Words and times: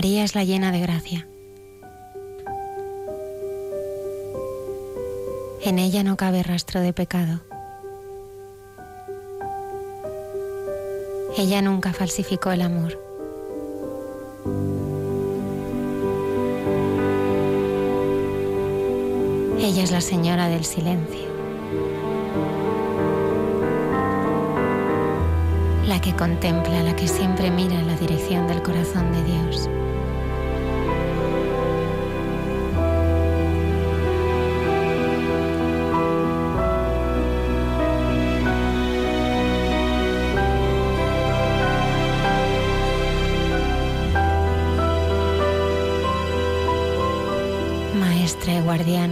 María 0.00 0.24
es 0.24 0.34
la 0.34 0.44
llena 0.44 0.72
de 0.72 0.80
gracia. 0.80 1.28
En 5.60 5.78
ella 5.78 6.02
no 6.02 6.16
cabe 6.16 6.42
rastro 6.42 6.80
de 6.80 6.94
pecado. 6.94 7.42
Ella 11.36 11.60
nunca 11.60 11.92
falsificó 11.92 12.50
el 12.50 12.62
amor. 12.62 12.98
Ella 19.58 19.82
es 19.82 19.90
la 19.90 20.00
señora 20.00 20.48
del 20.48 20.64
silencio. 20.64 21.28
La 25.86 26.00
que 26.00 26.16
contempla, 26.16 26.82
la 26.84 26.96
que 26.96 27.06
siempre 27.06 27.50
mira 27.50 27.74
en 27.74 27.86
la 27.86 27.96
dirección 27.96 28.46
del 28.46 28.62
corazón 28.62 29.12
de 29.12 29.24
Dios. 29.24 29.68
Guardiana 48.80 49.09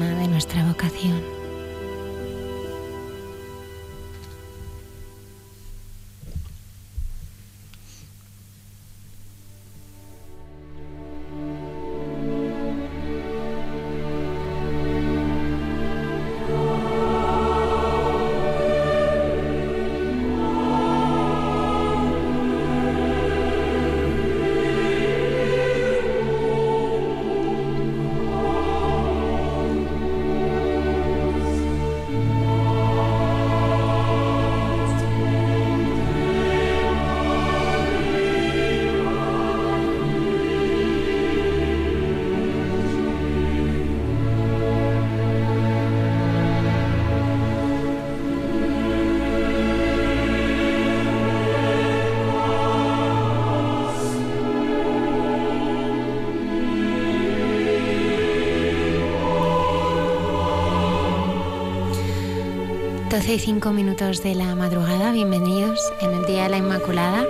12 63.19 63.35
y 63.35 63.39
5 63.41 63.73
minutos 63.73 64.23
de 64.23 64.37
la 64.37 64.55
madrugada, 64.55 65.11
bienvenidos 65.11 65.81
en 66.01 66.13
el 66.13 66.25
Día 66.25 66.45
de 66.45 66.51
la 66.51 66.59
Inmaculada. 66.59 67.27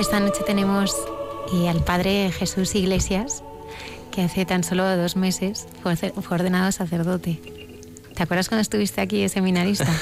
Esta 0.00 0.18
noche 0.18 0.40
tenemos 0.46 0.96
y 1.52 1.66
al 1.66 1.84
Padre 1.84 2.32
Jesús 2.32 2.74
Iglesias, 2.74 3.44
que 4.10 4.22
hace 4.22 4.46
tan 4.46 4.64
solo 4.64 4.96
dos 4.96 5.16
meses 5.16 5.66
fue, 5.82 5.94
ordenado 6.30 6.72
sacerdote. 6.72 7.38
¿Te 8.14 8.22
acuerdas 8.22 8.48
cuando 8.48 8.62
estuviste 8.62 9.02
aquí 9.02 9.20
de 9.20 9.28
seminarista? 9.28 9.92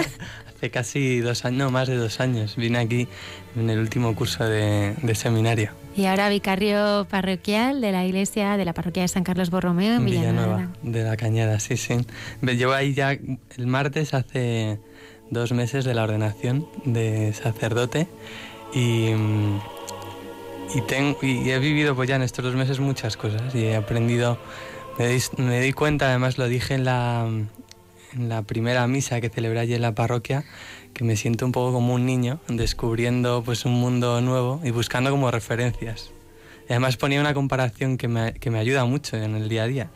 hace 0.56 0.70
casi 0.70 1.20
dos 1.20 1.44
años, 1.44 1.58
no, 1.58 1.70
más 1.70 1.86
de 1.86 1.96
dos 1.96 2.18
años. 2.20 2.56
Vine 2.56 2.78
aquí 2.78 3.08
en 3.56 3.68
el 3.68 3.78
último 3.78 4.16
curso 4.16 4.44
de, 4.44 4.94
de, 5.02 5.14
seminario. 5.14 5.72
Y 5.96 6.04
ahora 6.04 6.28
vicario 6.28 7.06
parroquial 7.08 7.80
de 7.80 7.90
la 7.90 8.04
iglesia 8.04 8.58
de 8.58 8.66
la 8.66 8.74
parroquia 8.74 9.02
de 9.02 9.08
San 9.08 9.24
Carlos 9.24 9.48
Borromeo 9.48 9.94
en 9.94 10.04
Villanueva. 10.04 10.68
de 10.82 11.02
la 11.02 11.16
Cañada, 11.16 11.58
sí, 11.58 11.78
sí. 11.78 11.96
Llevo 12.42 12.72
ahí 12.72 12.92
ya 12.92 13.12
el 13.12 13.66
martes 13.66 14.12
hace 14.12 14.78
dos 15.30 15.52
meses 15.52 15.86
de 15.86 15.94
la 15.94 16.04
ordenación 16.04 16.66
de 16.84 17.32
sacerdote 17.32 18.08
y, 18.74 19.12
y, 20.74 20.80
tengo, 20.86 21.18
y 21.22 21.50
he 21.50 21.58
vivido 21.58 21.96
pues 21.96 22.08
ya 22.08 22.16
en 22.16 22.22
estos 22.22 22.44
dos 22.44 22.54
meses 22.54 22.78
muchas 22.78 23.16
cosas 23.16 23.54
y 23.54 23.64
he 23.64 23.76
aprendido, 23.76 24.38
me 24.98 25.08
di, 25.08 25.22
me 25.38 25.60
di 25.60 25.72
cuenta, 25.72 26.10
además 26.10 26.36
lo 26.36 26.46
dije 26.46 26.74
en 26.74 26.84
la, 26.84 27.26
en 28.14 28.28
la 28.28 28.42
primera 28.42 28.86
misa 28.86 29.20
que 29.22 29.30
celebré 29.30 29.60
allí 29.60 29.74
en 29.74 29.82
la 29.82 29.94
parroquia, 29.94 30.44
que 30.96 31.04
me 31.04 31.14
siento 31.14 31.44
un 31.44 31.52
poco 31.52 31.74
como 31.74 31.92
un 31.92 32.06
niño, 32.06 32.40
descubriendo 32.48 33.42
pues 33.44 33.66
un 33.66 33.74
mundo 33.74 34.22
nuevo 34.22 34.62
y 34.64 34.70
buscando 34.70 35.10
como 35.10 35.30
referencias. 35.30 36.10
Y 36.70 36.72
además 36.72 36.96
ponía 36.96 37.20
una 37.20 37.34
comparación 37.34 37.98
que 37.98 38.08
me, 38.08 38.32
que 38.32 38.50
me 38.50 38.58
ayuda 38.58 38.86
mucho 38.86 39.18
en 39.18 39.34
el 39.34 39.50
día 39.50 39.64
a 39.64 39.66
día, 39.66 39.90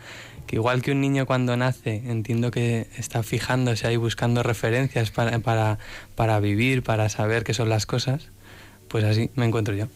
que 0.46 0.56
igual 0.56 0.82
que 0.82 0.92
un 0.92 1.00
niño 1.00 1.24
cuando 1.24 1.56
nace, 1.56 2.02
entiendo 2.06 2.50
que 2.50 2.86
está 2.98 3.22
fijándose 3.22 3.86
ahí 3.86 3.96
buscando 3.96 4.42
referencias 4.42 5.10
para, 5.10 5.38
para, 5.38 5.78
para 6.16 6.38
vivir, 6.38 6.82
para 6.82 7.08
saber 7.08 7.44
qué 7.44 7.54
son 7.54 7.70
las 7.70 7.86
cosas, 7.86 8.28
pues 8.88 9.02
así 9.04 9.30
me 9.36 9.46
encuentro 9.46 9.74
yo. 9.74 9.86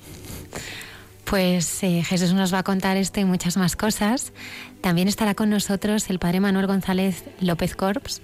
Pues 1.26 1.82
eh, 1.82 2.02
Jesús 2.02 2.32
nos 2.32 2.54
va 2.54 2.60
a 2.60 2.62
contar 2.62 2.96
esto 2.96 3.20
y 3.20 3.26
muchas 3.26 3.58
más 3.58 3.76
cosas. 3.76 4.32
También 4.80 5.08
estará 5.08 5.34
con 5.34 5.50
nosotros 5.50 6.08
el 6.08 6.18
padre 6.18 6.40
Manuel 6.40 6.66
González 6.66 7.24
López 7.40 7.76
Corps, 7.76 8.22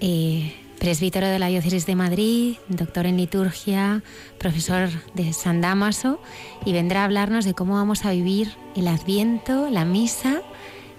eh, 0.00 0.54
presbítero 0.78 1.26
de 1.26 1.38
la 1.38 1.48
Diócesis 1.48 1.86
de 1.86 1.94
Madrid, 1.94 2.56
doctor 2.68 3.06
en 3.06 3.16
liturgia, 3.16 4.02
profesor 4.38 4.88
de 5.14 5.32
San 5.32 5.60
Damaso, 5.60 6.20
y 6.64 6.72
vendrá 6.72 7.02
a 7.02 7.04
hablarnos 7.04 7.44
de 7.44 7.54
cómo 7.54 7.74
vamos 7.74 8.04
a 8.04 8.10
vivir 8.10 8.52
el 8.76 8.88
Adviento, 8.88 9.68
la 9.70 9.84
misa 9.84 10.42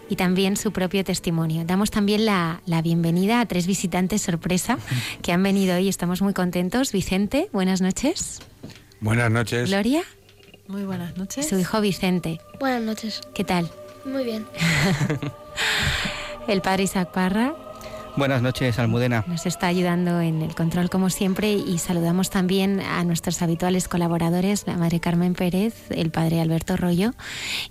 y 0.10 0.16
también 0.16 0.58
su 0.58 0.72
propio 0.72 1.04
testimonio. 1.04 1.66
Damos 1.66 1.92
también 1.92 2.26
la, 2.26 2.62
la, 2.66 2.82
bienvenida 2.82 3.40
a 3.40 3.46
tres 3.46 3.68
visitantes 3.68 4.22
sorpresa 4.22 4.78
que 5.22 5.32
han 5.32 5.42
venido 5.44 5.76
hoy. 5.76 5.90
Estamos 5.90 6.22
muy 6.22 6.34
contentos. 6.34 6.92
Vicente, 6.92 7.50
buenas 7.52 7.82
noches. 7.82 8.40
Buenas 9.00 9.32
noches. 9.32 9.70
Gloria. 9.70 10.04
Muy 10.68 10.84
buenas 10.84 11.16
noches. 11.18 11.48
Su 11.48 11.60
hijo 11.60 11.80
Vicente. 11.82 12.40
Buenas 12.60 12.82
noches. 12.82 13.22
¿Qué 13.34 13.44
tal? 13.44 13.70
Muy 14.06 14.24
bien. 14.24 14.46
El 16.48 16.62
padre 16.62 16.84
Isaac 16.84 17.12
Parra. 17.12 17.56
Buenas 18.18 18.42
noches, 18.42 18.80
Almudena. 18.80 19.26
Nos 19.28 19.46
está 19.46 19.68
ayudando 19.68 20.22
en 20.22 20.42
el 20.42 20.56
control 20.56 20.90
como 20.90 21.10
siempre 21.10 21.52
y 21.52 21.78
saludamos 21.80 22.30
también 22.30 22.80
a 22.80 23.04
nuestros 23.04 23.42
habituales 23.42 23.90
colaboradores, 23.90 24.66
la 24.68 24.78
madre 24.78 25.02
Carmen 25.02 25.34
Pérez, 25.34 25.74
el 25.90 26.12
padre 26.12 26.40
Alberto 26.40 26.78
Rollo 26.78 27.14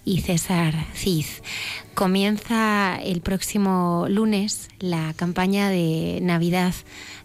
y 0.04 0.20
César 0.20 0.74
Cid. 0.94 1.24
Comienza 1.94 2.96
el 3.02 3.22
próximo 3.22 4.04
lunes 4.10 4.68
la 4.80 5.14
campaña 5.16 5.70
de 5.70 6.18
Navidad 6.20 6.74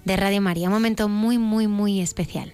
de 0.06 0.16
Radio 0.16 0.42
María, 0.42 0.70
un 0.70 0.74
momento 0.76 1.10
muy, 1.10 1.38
muy, 1.38 1.68
muy 1.68 2.00
especial. 2.00 2.54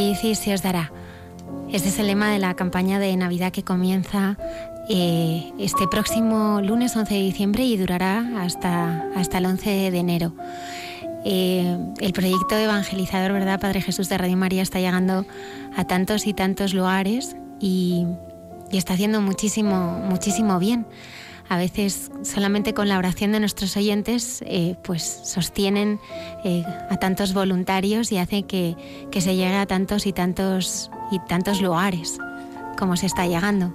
Pedid 0.00 0.30
y 0.30 0.34
se 0.34 0.54
os 0.54 0.62
dará. 0.62 0.90
Este 1.70 1.90
es 1.90 1.98
el 1.98 2.06
lema 2.06 2.30
de 2.30 2.38
la 2.38 2.54
campaña 2.54 2.98
de 2.98 3.14
Navidad 3.18 3.52
que 3.52 3.64
comienza 3.64 4.38
eh, 4.88 5.52
este 5.58 5.86
próximo 5.88 6.62
lunes 6.62 6.96
11 6.96 7.12
de 7.12 7.20
diciembre 7.20 7.64
y 7.64 7.76
durará 7.76 8.24
hasta, 8.40 9.04
hasta 9.14 9.36
el 9.36 9.44
11 9.44 9.90
de 9.90 9.98
enero. 9.98 10.32
Eh, 11.26 11.76
el 12.00 12.12
proyecto 12.14 12.56
evangelizador, 12.56 13.32
¿verdad, 13.34 13.60
Padre 13.60 13.82
Jesús 13.82 14.08
de 14.08 14.16
Radio 14.16 14.38
María, 14.38 14.62
está 14.62 14.80
llegando 14.80 15.26
a 15.76 15.84
tantos 15.84 16.26
y 16.26 16.32
tantos 16.32 16.72
lugares 16.72 17.36
y, 17.60 18.06
y 18.70 18.78
está 18.78 18.94
haciendo 18.94 19.20
muchísimo, 19.20 19.98
muchísimo 20.08 20.58
bien 20.58 20.86
a 21.50 21.56
veces 21.56 22.12
solamente 22.22 22.74
con 22.74 22.88
la 22.88 22.96
oración 22.96 23.32
de 23.32 23.40
nuestros 23.40 23.76
oyentes 23.76 24.40
eh, 24.46 24.76
pues 24.84 25.02
sostienen 25.24 25.98
eh, 26.44 26.62
a 26.88 26.96
tantos 26.98 27.34
voluntarios 27.34 28.12
y 28.12 28.18
hacen 28.18 28.44
que, 28.46 28.76
que, 29.10 29.20
se 29.20 29.34
llegue 29.34 29.56
a 29.56 29.66
tantos 29.66 30.06
y 30.06 30.12
tantos 30.12 30.92
y 31.10 31.18
tantos 31.26 31.60
lugares 31.60 32.18
como 32.78 32.96
se 32.96 33.06
está 33.06 33.26
llegando. 33.26 33.74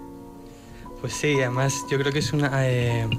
Pues 1.01 1.15
sí, 1.15 1.33
además 1.41 1.73
yo 1.91 1.99
creo 1.99 2.13
que 2.13 2.19
es 2.19 2.31
una 2.31 2.49
eh, 2.65 3.09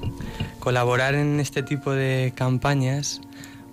colaborar 0.59 1.15
en 1.15 1.39
este 1.39 1.63
tipo 1.63 1.93
de 1.93 2.33
campañas, 2.35 3.21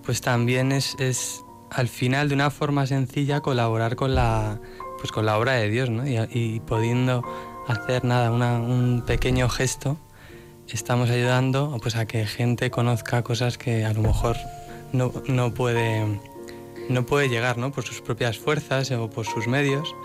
pues 0.06 0.20
también 0.20 0.74
es, 0.74 0.96
es, 1.00 1.46
al 1.70 1.88
final 1.88 2.28
de 2.28 2.36
una 2.36 2.52
forma 2.52 2.86
sencilla 2.88 3.40
colaborar 3.40 3.96
con 3.96 4.16
la 4.16 4.60
pues 5.00 5.14
con 5.14 5.26
la 5.26 5.38
obra 5.38 5.54
de 5.54 5.70
Dios, 5.70 5.90
¿no? 5.90 6.06
Y, 6.06 6.18
y 6.30 6.60
pudiendo 6.60 7.24
hacer 7.70 8.04
nada, 8.04 8.32
una, 8.32 8.56
un 8.60 9.02
pequeño 9.06 9.48
gesto 9.48 9.98
estamos 10.70 11.10
ayudando 11.10 11.78
pues, 11.82 11.96
a 11.96 12.06
que 12.06 12.26
gente 12.26 12.70
conozca 12.70 13.22
cosas 13.24 13.58
que 13.58 13.86
a 13.86 13.94
lo 13.94 14.02
mejor 14.02 14.38
no, 14.92 15.12
no, 15.28 15.54
puede, 15.54 16.20
no 16.90 17.06
puede 17.06 17.30
llegar 17.30 17.58
¿no? 17.58 17.72
por 17.72 17.84
sus 17.84 18.02
propias 18.02 18.38
fuerzas 18.38 18.92
o 18.92 19.10
por 19.10 19.26
sus 19.26 19.48
medios. 19.48 19.96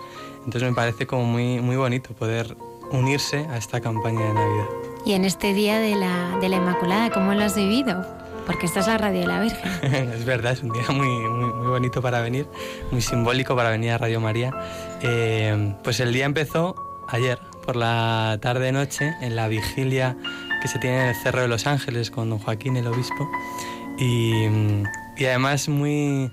Entonces 0.45 0.69
me 0.69 0.75
parece 0.75 1.05
como 1.05 1.25
muy, 1.25 1.59
muy 1.59 1.75
bonito 1.75 2.13
poder 2.13 2.55
unirse 2.91 3.45
a 3.49 3.57
esta 3.57 3.81
campaña 3.81 4.21
de 4.21 4.33
Navidad. 4.33 4.65
Y 5.05 5.13
en 5.13 5.25
este 5.25 5.53
día 5.53 5.79
de 5.79 5.95
la, 5.95 6.37
de 6.41 6.49
la 6.49 6.57
Inmaculada, 6.57 7.09
¿cómo 7.11 7.33
lo 7.33 7.43
has 7.43 7.55
vivido? 7.55 8.05
Porque 8.45 8.65
esta 8.65 8.79
es 8.79 8.87
la 8.87 8.97
radio 8.97 9.21
de 9.21 9.27
la 9.27 9.41
Virgen. 9.41 9.71
es 10.11 10.25
verdad, 10.25 10.53
es 10.53 10.63
un 10.63 10.71
día 10.71 10.85
muy, 10.89 11.07
muy, 11.07 11.53
muy, 11.53 11.67
bonito 11.67 12.01
para 12.01 12.19
venir, 12.21 12.47
muy 12.91 13.01
simbólico 13.01 13.55
para 13.55 13.69
venir 13.69 13.91
a 13.91 13.97
Radio 13.97 14.19
María. 14.19 14.51
Eh, 15.01 15.75
pues 15.83 15.99
el 15.99 16.11
día 16.11 16.25
empezó 16.25 16.75
ayer, 17.07 17.39
por 17.65 17.75
la 17.75 18.39
tarde-noche, 18.41 19.13
en 19.21 19.35
la 19.35 19.47
vigilia 19.47 20.17
que 20.61 20.67
se 20.67 20.79
tiene 20.79 21.01
en 21.01 21.07
el 21.09 21.15
Cerro 21.15 21.41
de 21.41 21.47
los 21.47 21.67
Ángeles 21.67 22.11
con 22.11 22.29
don 22.29 22.39
Joaquín, 22.39 22.77
el 22.77 22.87
obispo. 22.87 23.29
Y, 23.97 24.33
y, 25.17 25.25
además 25.25 25.69
muy... 25.69 26.31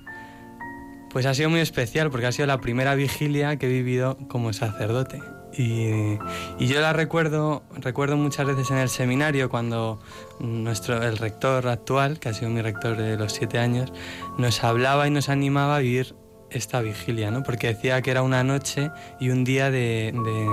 Pues 1.10 1.24
ha 1.24 1.34
sido 1.34 1.48
muy 1.48 1.60
especial 1.60 2.10
porque 2.10 2.26
ha 2.26 2.32
sido 2.32 2.46
la 2.46 2.60
primera 2.60 2.94
vigilia 2.94 3.56
que 3.56 3.66
he 3.66 3.68
vivido 3.70 4.18
como 4.28 4.52
sacerdote. 4.52 5.20
Y, 5.56 6.18
y, 6.58 6.66
yo 6.66 6.80
la 6.80 6.92
recuerdo, 6.92 7.62
recuerdo 7.78 8.16
muchas 8.16 8.46
veces 8.46 8.70
en 8.70 8.76
el 8.76 8.90
seminario 8.90 9.48
cuando 9.48 9.98
nuestro, 10.38 11.02
el 11.02 11.16
rector 11.16 11.66
actual, 11.68 12.18
que 12.18 12.28
ha 12.28 12.34
sido 12.34 12.50
mi 12.50 12.60
rector 12.60 12.96
de 12.96 13.16
los 13.16 13.32
siete 13.32 13.58
años, 13.58 13.92
nos 14.36 14.62
hablaba 14.62 15.08
y 15.08 15.10
nos 15.10 15.30
animaba 15.30 15.76
a 15.76 15.78
vivir 15.78 16.14
esta 16.50 16.80
vigilia, 16.80 17.30
¿no? 17.30 17.42
porque 17.42 17.68
decía 17.68 18.02
que 18.02 18.10
era 18.10 18.22
una 18.22 18.44
noche 18.44 18.90
y 19.20 19.30
un 19.30 19.44
día 19.44 19.70
de, 19.70 20.12
de 20.12 20.46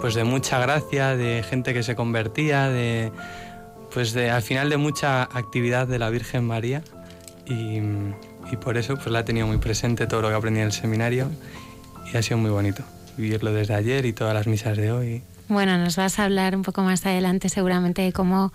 pues 0.00 0.14
de 0.14 0.24
mucha 0.24 0.58
gracia, 0.58 1.16
de 1.16 1.42
gente 1.42 1.74
que 1.74 1.82
se 1.82 1.96
convertía, 1.96 2.68
de 2.68 3.12
pues 3.92 4.12
de 4.12 4.30
al 4.30 4.42
final 4.42 4.68
de 4.68 4.76
mucha 4.76 5.22
actividad 5.22 5.86
de 5.86 5.98
la 5.98 6.10
Virgen 6.10 6.44
María 6.44 6.82
y, 7.46 7.80
y 8.52 8.56
por 8.60 8.76
eso 8.76 8.94
pues 8.96 9.06
la 9.08 9.20
he 9.20 9.24
tenido 9.24 9.46
muy 9.46 9.58
presente 9.58 10.06
todo 10.06 10.22
lo 10.22 10.28
que 10.28 10.34
aprendí 10.34 10.60
en 10.60 10.66
el 10.66 10.72
seminario 10.72 11.30
y 12.12 12.16
ha 12.16 12.22
sido 12.22 12.38
muy 12.38 12.50
bonito 12.50 12.82
vivirlo 13.16 13.52
desde 13.52 13.74
ayer 13.74 14.04
y 14.06 14.12
todas 14.12 14.34
las 14.34 14.46
misas 14.46 14.76
de 14.76 14.92
hoy. 14.92 15.22
Bueno, 15.48 15.78
nos 15.78 15.96
vas 15.96 16.18
a 16.18 16.24
hablar 16.24 16.56
un 16.56 16.62
poco 16.62 16.82
más 16.82 17.06
adelante 17.06 17.48
seguramente 17.48 18.02
de 18.02 18.12
cómo, 18.12 18.52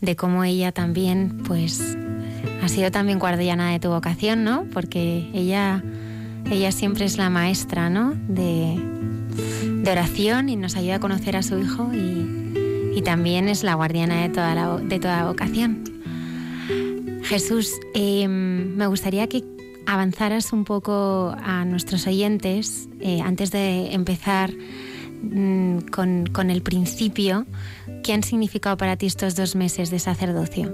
de 0.00 0.16
cómo 0.16 0.44
ella 0.44 0.72
también, 0.72 1.42
pues, 1.46 1.96
ha 2.62 2.68
sido 2.68 2.90
también 2.90 3.18
guardiana 3.18 3.70
de 3.70 3.78
tu 3.78 3.90
vocación, 3.90 4.42
¿no? 4.42 4.66
Porque 4.72 5.30
ella, 5.32 5.82
ella 6.50 6.72
siempre 6.72 7.04
es 7.04 7.16
la 7.16 7.30
maestra, 7.30 7.90
¿no? 7.90 8.14
De, 8.26 8.76
de 9.36 9.90
oración 9.90 10.48
y 10.48 10.56
nos 10.56 10.76
ayuda 10.76 10.96
a 10.96 11.00
conocer 11.00 11.36
a 11.36 11.42
su 11.42 11.58
hijo 11.58 11.90
y, 11.92 12.92
y 12.96 13.02
también 13.02 13.48
es 13.48 13.62
la 13.62 13.74
guardiana 13.74 14.22
de 14.22 14.28
toda 14.28 14.54
la, 14.54 14.76
de 14.76 14.98
toda 14.98 15.24
vocación. 15.24 15.84
Jesús, 17.24 17.72
em, 17.94 18.74
me 18.76 18.86
gustaría 18.86 19.26
que 19.26 19.44
avanzaras 19.86 20.52
un 20.52 20.64
poco 20.64 21.34
a 21.42 21.64
nuestros 21.64 22.06
oyentes 22.06 22.88
eh, 23.00 23.20
antes 23.20 23.50
de 23.50 23.94
empezar 23.94 24.52
mm, 25.22 25.78
con, 25.90 26.26
con, 26.26 26.50
el 26.50 26.62
principio. 26.62 27.46
¿Qué 28.02 28.12
han 28.12 28.22
significado 28.22 28.76
para 28.76 28.96
ti 28.96 29.06
estos 29.06 29.34
dos 29.34 29.56
meses 29.56 29.90
de 29.90 29.98
sacerdocio? 29.98 30.72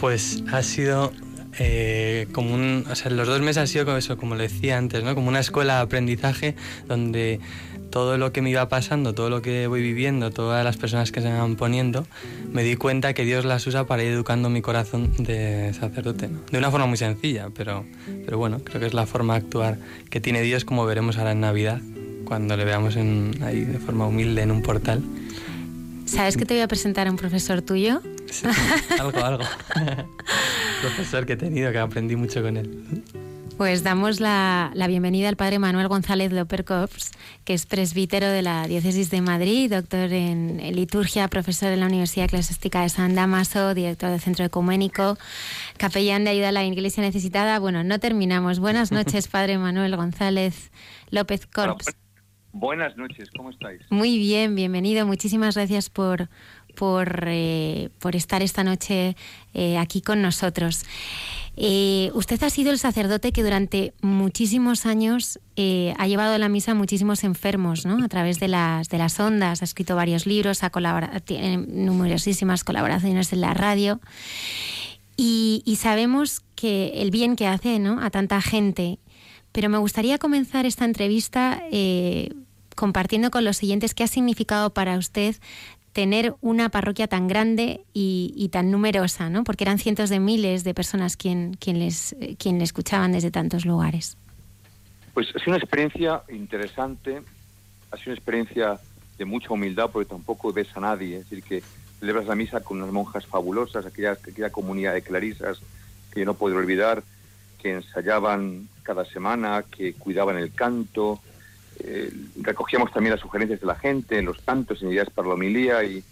Pues 0.00 0.42
ha 0.52 0.62
sido 0.62 1.12
eh, 1.58 2.26
como 2.32 2.54
un, 2.54 2.84
o 2.90 2.94
sea, 2.94 3.10
los 3.10 3.26
dos 3.26 3.40
meses 3.40 3.58
ha 3.58 3.66
sido 3.66 3.84
como 3.84 3.96
eso, 3.96 4.16
como 4.16 4.34
le 4.34 4.44
decía 4.44 4.78
antes, 4.78 5.02
¿no? 5.02 5.14
Como 5.14 5.28
una 5.28 5.40
escuela 5.40 5.76
de 5.76 5.80
aprendizaje 5.82 6.54
donde 6.86 7.40
todo 7.90 8.18
lo 8.18 8.32
que 8.32 8.42
me 8.42 8.50
iba 8.50 8.68
pasando, 8.68 9.14
todo 9.14 9.30
lo 9.30 9.40
que 9.42 9.66
voy 9.68 9.80
viviendo, 9.80 10.30
todas 10.30 10.64
las 10.64 10.76
personas 10.76 11.12
que 11.12 11.22
se 11.22 11.28
me 11.28 11.38
van 11.38 11.56
poniendo, 11.56 12.06
me 12.52 12.62
di 12.62 12.76
cuenta 12.76 13.14
que 13.14 13.24
Dios 13.24 13.44
las 13.44 13.66
usa 13.66 13.86
para 13.86 14.02
ir 14.02 14.12
educando 14.12 14.50
mi 14.50 14.60
corazón 14.60 15.12
de 15.18 15.72
sacerdote. 15.72 16.28
De 16.50 16.58
una 16.58 16.70
forma 16.70 16.86
muy 16.86 16.98
sencilla, 16.98 17.48
pero, 17.56 17.86
pero 18.24 18.36
bueno, 18.38 18.60
creo 18.62 18.80
que 18.80 18.86
es 18.86 18.94
la 18.94 19.06
forma 19.06 19.34
de 19.34 19.46
actuar 19.46 19.78
que 20.10 20.20
tiene 20.20 20.42
Dios, 20.42 20.64
como 20.64 20.84
veremos 20.84 21.16
ahora 21.16 21.32
en 21.32 21.40
Navidad, 21.40 21.80
cuando 22.26 22.56
le 22.56 22.64
veamos 22.64 22.96
en, 22.96 23.32
ahí 23.42 23.64
de 23.64 23.78
forma 23.78 24.06
humilde 24.06 24.42
en 24.42 24.50
un 24.50 24.62
portal. 24.62 25.02
¿Sabes 26.04 26.36
que 26.36 26.44
te 26.44 26.54
voy 26.54 26.62
a 26.62 26.68
presentar 26.68 27.06
a 27.06 27.10
un 27.10 27.16
profesor 27.16 27.62
tuyo? 27.62 28.02
Sí, 28.30 28.46
algo, 29.00 29.24
algo. 29.24 29.44
profesor 30.80 31.26
que 31.26 31.34
he 31.34 31.36
tenido, 31.36 31.72
que 31.72 31.78
aprendí 31.78 32.16
mucho 32.16 32.42
con 32.42 32.56
él. 32.56 33.02
Pues 33.56 33.82
damos 33.82 34.20
la, 34.20 34.70
bienvenida 34.86 35.30
al 35.30 35.36
padre 35.36 35.58
Manuel 35.58 35.88
González 35.88 36.30
López 36.30 36.62
Corps, 36.62 37.10
que 37.46 37.54
es 37.54 37.64
presbítero 37.64 38.28
de 38.28 38.42
la 38.42 38.66
Diócesis 38.66 39.08
de 39.10 39.22
Madrid, 39.22 39.72
doctor 39.72 40.12
en, 40.12 40.58
liturgia, 40.74 41.26
profesor 41.28 41.72
en 41.72 41.80
la 41.80 41.86
Universidad 41.86 42.26
Eclesiástica 42.26 42.82
de 42.82 42.90
San 42.90 43.14
Damaso, 43.14 43.72
director 43.72 44.10
del 44.10 44.20
Centro 44.20 44.44
Ecuménico, 44.44 45.16
capellán 45.78 46.24
de 46.24 46.30
ayuda 46.30 46.50
a 46.50 46.52
la 46.52 46.64
Iglesia 46.64 47.02
Necesitada. 47.02 47.58
Bueno, 47.58 47.82
no 47.82 47.98
terminamos. 47.98 48.58
Buenas 48.58 48.92
noches, 48.92 49.26
padre 49.32 49.56
Manuel 49.56 49.96
González 49.96 50.70
López 51.08 51.46
Corps. 51.46 51.96
buenas 52.52 52.94
noches, 52.98 53.30
¿cómo 53.34 53.48
estáis? 53.48 53.80
Muy 53.88 54.18
bien, 54.18 54.54
bienvenido. 54.54 55.06
Muchísimas 55.06 55.54
gracias 55.54 55.88
por, 55.88 56.28
por, 56.76 57.24
eh, 57.26 57.88
por 57.98 58.14
estar 58.14 58.42
esta 58.42 58.62
noche 58.62 59.16
eh, 59.54 59.78
aquí 59.78 60.00
con 60.00 60.22
nosotros. 60.22 60.84
Eh, 61.56 62.10
usted 62.14 62.40
ha 62.44 62.50
sido 62.50 62.70
el 62.70 62.78
sacerdote 62.78 63.32
que 63.32 63.42
durante 63.42 63.94
muchísimos 64.02 64.86
años 64.86 65.40
ha 65.56 66.06
llevado 66.06 66.34
a 66.34 66.38
la 66.38 66.50
misa 66.50 66.72
a 66.72 66.74
muchísimos 66.74 67.24
enfermos, 67.24 67.86
¿no? 67.86 68.04
A 68.04 68.08
través 68.08 68.38
de 68.38 68.48
las, 68.48 68.90
de 68.90 68.98
las 68.98 69.18
ondas, 69.18 69.62
ha 69.62 69.64
escrito 69.64 69.96
varios 69.96 70.26
libros, 70.26 70.62
ha 70.62 70.70
tiene 71.24 71.56
numerosísimas 71.56 72.62
colaboraciones 72.62 73.32
en 73.32 73.40
la 73.40 73.54
radio. 73.54 74.00
Y, 75.16 75.78
sabemos 75.80 76.42
que 76.54 77.00
el 77.00 77.10
bien 77.10 77.36
que 77.36 77.46
hace 77.46 77.78
¿no? 77.78 78.02
a 78.02 78.10
tanta 78.10 78.42
gente. 78.42 78.98
Pero 79.52 79.70
me 79.70 79.78
gustaría 79.78 80.18
comenzar 80.18 80.66
esta 80.66 80.84
entrevista 80.84 81.62
compartiendo 82.76 83.30
con 83.32 83.44
los 83.44 83.56
siguientes 83.56 83.94
qué 83.94 84.04
ha 84.04 84.06
significado 84.06 84.72
para 84.72 84.96
usted 84.98 85.34
tener 85.96 86.34
una 86.42 86.68
parroquia 86.68 87.06
tan 87.06 87.26
grande 87.26 87.80
y, 87.94 88.50
tan 88.52 88.70
numerosa, 88.70 89.30
¿no? 89.30 89.44
Porque 89.44 89.64
eran 89.64 89.78
cientos 89.78 90.10
de 90.10 90.20
miles 90.20 90.62
de 90.62 90.74
personas 90.74 91.16
quien, 91.16 91.54
quien, 91.54 91.78
les, 91.78 92.14
quien 92.38 92.58
le 92.58 92.64
escuchaban 92.64 93.12
desde 93.12 93.30
tantos 93.30 93.64
lugares. 93.64 94.18
Pues 95.14 95.28
ha 95.34 95.38
sido 95.38 95.52
una 95.52 95.56
experiencia 95.56 96.22
interesante, 96.28 97.22
ha 97.90 97.96
sido 97.96 98.10
una 98.10 98.14
experiencia 98.14 98.78
de 99.16 99.24
mucha 99.24 99.50
humildad 99.50 99.88
porque 99.90 100.10
tampoco 100.10 100.52
ves 100.52 100.68
a 100.76 100.80
nadie, 100.80 101.16
es 101.16 101.30
decir, 101.30 101.42
que 101.42 101.62
celebras 101.98 102.26
la 102.26 102.34
misa 102.34 102.60
con 102.60 102.76
unas 102.76 102.92
monjas 102.92 103.24
fabulosas, 103.24 103.86
aquella, 103.86 104.12
aquella 104.12 104.50
comunidad 104.50 104.92
de 104.92 105.00
clarisas 105.00 105.62
que 106.12 106.20
yo 106.20 106.26
no 106.26 106.34
puedo 106.34 106.56
olvidar, 106.56 107.04
que 107.58 107.72
ensayaban 107.72 108.68
cada 108.82 109.06
semana, 109.06 109.62
que 109.62 109.94
cuidaban 109.94 110.36
el 110.36 110.52
canto, 110.52 111.20
eh, 111.80 112.12
recogíamos 112.40 112.92
también 112.92 113.12
las 113.12 113.20
sugerencias 113.20 113.60
de 113.60 113.66
la 113.66 113.74
gente, 113.74 114.22
los 114.22 114.40
cantos, 114.40 114.82
en 114.82 114.90
ideas 114.90 115.10
para 115.10 115.28
la 115.28 115.34
homilía 115.34 115.84
y 115.84 116.02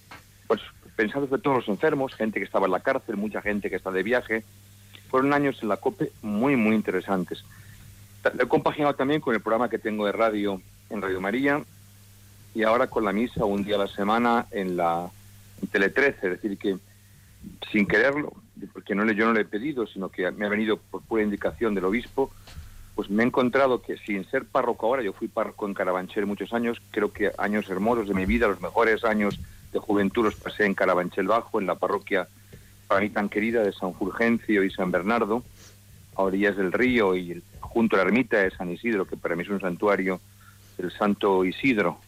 pues 0.47 0.61
pensando 0.97 1.29
sobre 1.29 1.43
todos 1.43 1.59
los 1.59 1.69
enfermos, 1.69 2.15
gente 2.15 2.39
que 2.39 2.45
estaba 2.45 2.67
en 2.67 2.73
la 2.73 2.81
cárcel, 2.81 3.17
mucha 3.17 3.43
gente 3.43 3.71
que 3.71 3.77
está 3.77 3.91
de 3.91 4.03
viaje. 4.03 4.45
Fueron 5.09 5.33
años 5.33 5.59
en 5.63 5.69
la 5.69 5.77
COPE 5.77 6.13
muy, 6.23 6.57
muy 6.57 6.75
interesantes. 6.75 7.45
Lo 8.35 8.45
he 8.45 8.49
compaginado 8.49 8.95
también 8.95 9.21
con 9.21 9.35
el 9.35 9.41
programa 9.41 9.69
que 9.69 9.79
tengo 9.79 10.07
de 10.07 10.13
radio 10.13 10.61
en 10.91 11.03
Radio 11.03 11.21
María 11.21 11.63
y 12.55 12.63
ahora 12.63 12.87
con 12.87 13.05
la 13.05 13.13
misa 13.13 13.45
un 13.45 13.65
día 13.65 13.77
a 13.77 13.81
la 13.81 13.89
semana 13.89 14.47
en 14.51 14.77
la 14.77 15.11
Tele 15.71 15.89
13, 15.89 16.27
es 16.27 16.43
decir 16.43 16.57
que 16.57 16.77
sin 17.71 17.87
quererlo, 17.87 18.33
porque 18.73 18.95
no 18.95 19.05
le, 19.05 19.15
yo 19.15 19.27
no 19.27 19.33
le 19.33 19.43
he 19.43 19.45
pedido, 19.45 19.87
sino 19.87 20.09
que 20.09 20.31
me 20.31 20.47
ha 20.47 20.49
venido 20.49 20.77
por 20.77 21.03
pura 21.03 21.23
indicación 21.23 21.75
del 21.75 21.85
obispo, 21.85 22.31
pues 22.95 23.11
me 23.11 23.23
he 23.23 23.27
encontrado 23.27 23.83
que 23.83 23.97
sin 23.97 24.25
ser 24.31 24.45
párroco 24.45 24.87
ahora, 24.87 25.03
yo 25.03 25.13
fui 25.13 25.29
párroco 25.29 25.67
en 25.67 25.75
Carabanchel 25.75 26.27
muchos 26.27 26.53
años, 26.53 26.81
creo 26.91 27.13
que 27.13 27.33
años 27.39 27.69
hermosos 27.69 28.09
de 28.09 28.15
mi 28.15 28.25
vida, 28.25 28.47
los 28.47 28.61
mejores 28.61 29.05
años 29.05 29.41
de 29.73 29.79
juventud 29.81 30.25
los 30.25 30.37
pasé 30.37 30.65
en 30.65 30.75
Carabanchel 30.75 31.27
Bajo, 31.27 31.61
en 31.61 31.67
la 31.67 31.75
parroquia 31.75 32.29
para 32.87 33.01
mí 33.01 33.11
tan 33.11 33.29
querida 33.29 33.63
de 33.63 33.73
San 33.73 33.95
Fulgencio 33.95 34.63
y 34.63 34.71
San 34.71 34.93
Bernardo, 34.93 35.43
a 36.15 36.23
orillas 36.23 36.57
del 36.57 36.73
río 36.73 37.17
y 37.17 37.43
junto 37.61 37.97
a 37.97 37.99
la 37.99 38.05
ermita 38.05 38.39
de 38.39 38.53
San 38.53 38.71
Isidro, 38.71 39.07
que 39.07 39.17
para 39.17 39.35
mí 39.35 39.43
es 39.43 39.49
un 39.49 39.61
santuario 39.61 40.21
del 40.79 40.93
Santo 40.93 41.45
Isidro, 41.45 41.99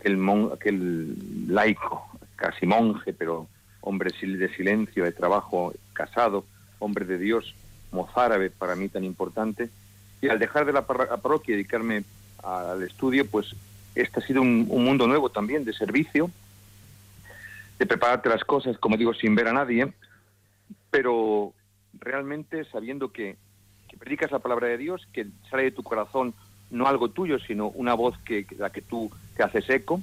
aquel, 0.00 0.18
aquel 0.52 1.16
laico, 1.48 2.08
casi 2.34 2.66
monje, 2.66 3.12
pero 3.12 3.46
hombre 3.82 4.10
de 4.20 4.48
silencio, 4.56 5.04
de 5.04 5.12
trabajo, 5.12 5.72
casado, 5.92 6.44
hombre 6.80 7.04
de 7.04 7.18
Dios, 7.18 7.54
mozárabe 7.92 8.50
para 8.50 8.74
mí 8.74 8.88
tan 8.88 9.04
importante, 9.04 9.70
y 10.22 10.28
al 10.28 10.38
dejar 10.38 10.64
de 10.64 10.72
la 10.72 10.86
parroquia 10.86 11.52
y 11.52 11.56
dedicarme 11.56 12.04
al 12.42 12.82
estudio, 12.84 13.26
pues 13.28 13.54
este 13.94 14.20
ha 14.20 14.22
sido 14.26 14.40
un, 14.40 14.66
mundo 14.66 15.06
nuevo 15.06 15.28
también 15.30 15.64
de 15.64 15.74
servicio, 15.74 16.30
de 17.78 17.86
prepararte 17.86 18.28
las 18.28 18.44
cosas, 18.44 18.78
como 18.78 18.96
digo, 18.96 19.12
sin 19.12 19.34
ver 19.34 19.48
a 19.48 19.52
nadie, 19.52 19.92
pero 20.90 21.52
realmente 21.98 22.64
sabiendo 22.66 23.12
que, 23.12 23.36
predicas 23.98 24.32
la 24.32 24.38
palabra 24.38 24.68
de 24.68 24.78
Dios, 24.78 25.06
que 25.12 25.26
sale 25.50 25.64
de 25.64 25.70
tu 25.70 25.82
corazón 25.82 26.34
no 26.70 26.86
algo 26.86 27.10
tuyo, 27.10 27.38
sino 27.38 27.68
una 27.68 27.92
voz 27.92 28.16
que, 28.24 28.46
la 28.58 28.70
que 28.70 28.80
tú 28.80 29.10
te 29.36 29.42
haces 29.42 29.68
eco. 29.68 30.00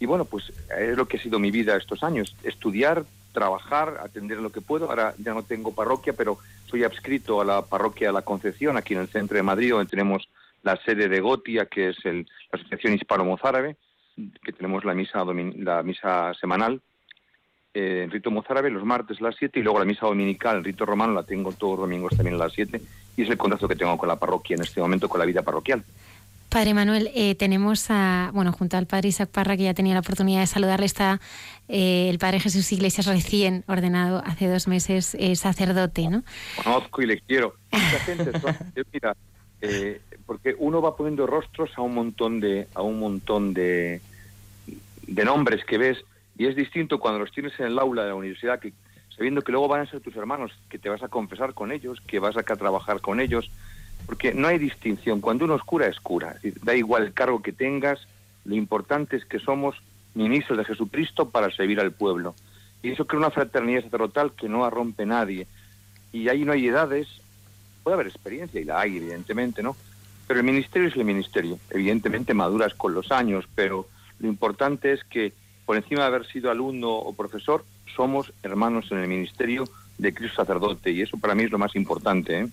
Y 0.00 0.06
bueno, 0.06 0.24
pues 0.24 0.52
es 0.76 0.96
lo 0.96 1.06
que 1.06 1.16
ha 1.16 1.22
sido 1.22 1.38
mi 1.38 1.52
vida 1.52 1.76
estos 1.76 2.02
años, 2.02 2.36
estudiar, 2.42 3.04
trabajar, 3.32 3.98
atender 4.00 4.38
lo 4.38 4.50
que 4.50 4.60
puedo. 4.60 4.88
Ahora 4.88 5.14
ya 5.18 5.34
no 5.34 5.42
tengo 5.42 5.74
parroquia, 5.74 6.12
pero 6.12 6.38
soy 6.66 6.84
adscrito 6.84 7.40
a 7.40 7.44
la 7.44 7.62
parroquia 7.62 8.08
de 8.08 8.14
la 8.14 8.22
Concepción, 8.22 8.76
aquí 8.76 8.94
en 8.94 9.00
el 9.00 9.08
centro 9.08 9.36
de 9.36 9.42
Madrid, 9.42 9.72
donde 9.72 9.90
tenemos 9.90 10.28
la 10.62 10.76
sede 10.76 11.08
de 11.08 11.20
Gotia, 11.20 11.66
que 11.66 11.90
es 11.90 11.96
el, 12.04 12.28
la 12.52 12.58
Asociación 12.58 12.94
Hispano-Mozárabe, 12.94 13.76
que 14.42 14.52
tenemos 14.52 14.84
la 14.84 14.94
misa, 14.94 15.24
la 15.24 15.82
misa 15.82 16.32
semanal 16.34 16.80
eh, 17.74 18.02
en 18.04 18.10
rito 18.10 18.30
mozárabe 18.30 18.68
los 18.68 18.84
martes 18.84 19.18
a 19.20 19.24
las 19.24 19.36
7 19.36 19.58
y 19.58 19.62
luego 19.62 19.78
la 19.78 19.86
misa 19.86 20.04
dominical, 20.06 20.58
el 20.58 20.64
rito 20.64 20.84
romano, 20.84 21.14
la 21.14 21.22
tengo 21.22 21.52
todos 21.52 21.78
los 21.78 21.88
domingos 21.88 22.14
también 22.14 22.34
a 22.34 22.44
las 22.44 22.52
7 22.52 22.82
y 23.16 23.22
es 23.22 23.30
el 23.30 23.38
contacto 23.38 23.66
que 23.66 23.76
tengo 23.76 23.96
con 23.96 24.08
la 24.08 24.16
parroquia 24.16 24.56
en 24.56 24.62
este 24.62 24.80
momento, 24.80 25.08
con 25.08 25.18
la 25.18 25.24
vida 25.24 25.42
parroquial. 25.42 25.82
Padre 26.52 26.74
Manuel, 26.74 27.10
eh, 27.14 27.34
tenemos 27.34 27.86
a, 27.88 28.30
bueno, 28.34 28.52
junto 28.52 28.76
al 28.76 28.86
Padre 28.86 29.08
Isaac 29.08 29.30
Parra, 29.30 29.56
que 29.56 29.62
ya 29.62 29.72
tenía 29.72 29.94
la 29.94 30.00
oportunidad 30.00 30.40
de 30.40 30.46
saludarle, 30.46 30.84
está 30.84 31.18
eh, 31.66 32.10
el 32.10 32.18
Padre 32.18 32.40
Jesús 32.40 32.70
Iglesias, 32.72 33.06
recién 33.06 33.64
ordenado 33.68 34.22
hace 34.26 34.48
dos 34.48 34.68
meses 34.68 35.16
eh, 35.18 35.34
sacerdote, 35.34 36.10
¿no? 36.10 36.22
Conozco 36.62 37.00
y 37.00 37.06
le 37.06 37.20
quiero. 37.22 37.54
Mucha 37.72 37.98
gente, 38.00 38.32
mira, 38.92 39.16
porque 40.26 40.54
uno 40.58 40.82
va 40.82 40.94
poniendo 40.94 41.26
rostros 41.26 41.70
a 41.76 41.80
un 41.80 41.94
montón 41.94 42.38
de, 42.40 42.68
a 42.74 42.82
un 42.82 43.00
montón 43.00 43.54
de, 43.54 44.02
de 45.06 45.24
nombres 45.24 45.64
que 45.64 45.78
ves 45.78 46.04
y 46.36 46.48
es 46.48 46.54
distinto 46.54 47.00
cuando 47.00 47.20
los 47.20 47.32
tienes 47.32 47.58
en 47.60 47.68
el 47.68 47.78
aula 47.78 48.02
de 48.02 48.08
la 48.08 48.14
universidad, 48.14 48.60
que 48.60 48.74
sabiendo 49.16 49.40
que 49.40 49.52
luego 49.52 49.68
van 49.68 49.80
a 49.80 49.90
ser 49.90 50.00
tus 50.00 50.16
hermanos, 50.16 50.52
que 50.68 50.78
te 50.78 50.90
vas 50.90 51.02
a 51.02 51.08
confesar 51.08 51.54
con 51.54 51.72
ellos, 51.72 52.02
que 52.06 52.18
vas 52.18 52.36
a 52.36 52.42
trabajar 52.42 53.00
con 53.00 53.20
ellos 53.20 53.50
porque 54.06 54.34
no 54.34 54.48
hay 54.48 54.58
distinción. 54.58 55.20
Cuando 55.20 55.44
uno 55.44 55.56
es 55.56 55.62
cura, 55.62 55.86
es 55.86 56.00
cura. 56.00 56.36
da 56.62 56.74
igual 56.74 57.04
el 57.04 57.12
cargo 57.12 57.42
que 57.42 57.52
tengas, 57.52 58.06
lo 58.44 58.54
importante 58.54 59.16
es 59.16 59.24
que 59.24 59.38
somos 59.38 59.76
ministros 60.14 60.58
de 60.58 60.64
Jesucristo 60.64 61.30
para 61.30 61.50
servir 61.50 61.80
al 61.80 61.92
pueblo. 61.92 62.34
Y 62.82 62.90
eso 62.90 63.06
crea 63.06 63.20
una 63.20 63.30
fraternidad 63.30 63.82
sacerdotal 63.82 64.32
que 64.32 64.48
no 64.48 64.64
arrompe 64.64 65.06
nadie. 65.06 65.46
Y 66.12 66.28
ahí 66.28 66.44
no 66.44 66.52
hay 66.52 66.66
edades, 66.66 67.08
puede 67.82 67.94
haber 67.94 68.08
experiencia, 68.08 68.60
y 68.60 68.64
la 68.64 68.80
hay, 68.80 68.96
evidentemente, 68.96 69.62
¿no? 69.62 69.76
Pero 70.26 70.40
el 70.40 70.46
ministerio 70.46 70.88
es 70.88 70.96
el 70.96 71.04
ministerio. 71.04 71.58
Evidentemente 71.70 72.34
maduras 72.34 72.74
con 72.74 72.94
los 72.94 73.12
años, 73.12 73.46
pero 73.54 73.86
lo 74.18 74.28
importante 74.28 74.92
es 74.92 75.04
que 75.04 75.32
por 75.64 75.76
encima 75.76 76.02
de 76.02 76.06
haber 76.08 76.26
sido 76.26 76.50
alumno 76.50 76.90
o 76.90 77.14
profesor, 77.14 77.64
somos 77.94 78.32
hermanos 78.42 78.90
en 78.90 78.98
el 78.98 79.08
ministerio 79.08 79.64
de 79.98 80.12
Cristo 80.12 80.36
sacerdote 80.36 80.90
y 80.90 81.02
eso 81.02 81.18
para 81.18 81.34
mí 81.34 81.44
es 81.44 81.50
lo 81.50 81.58
más 81.58 81.76
importante. 81.76 82.40
¿eh? 82.40 82.48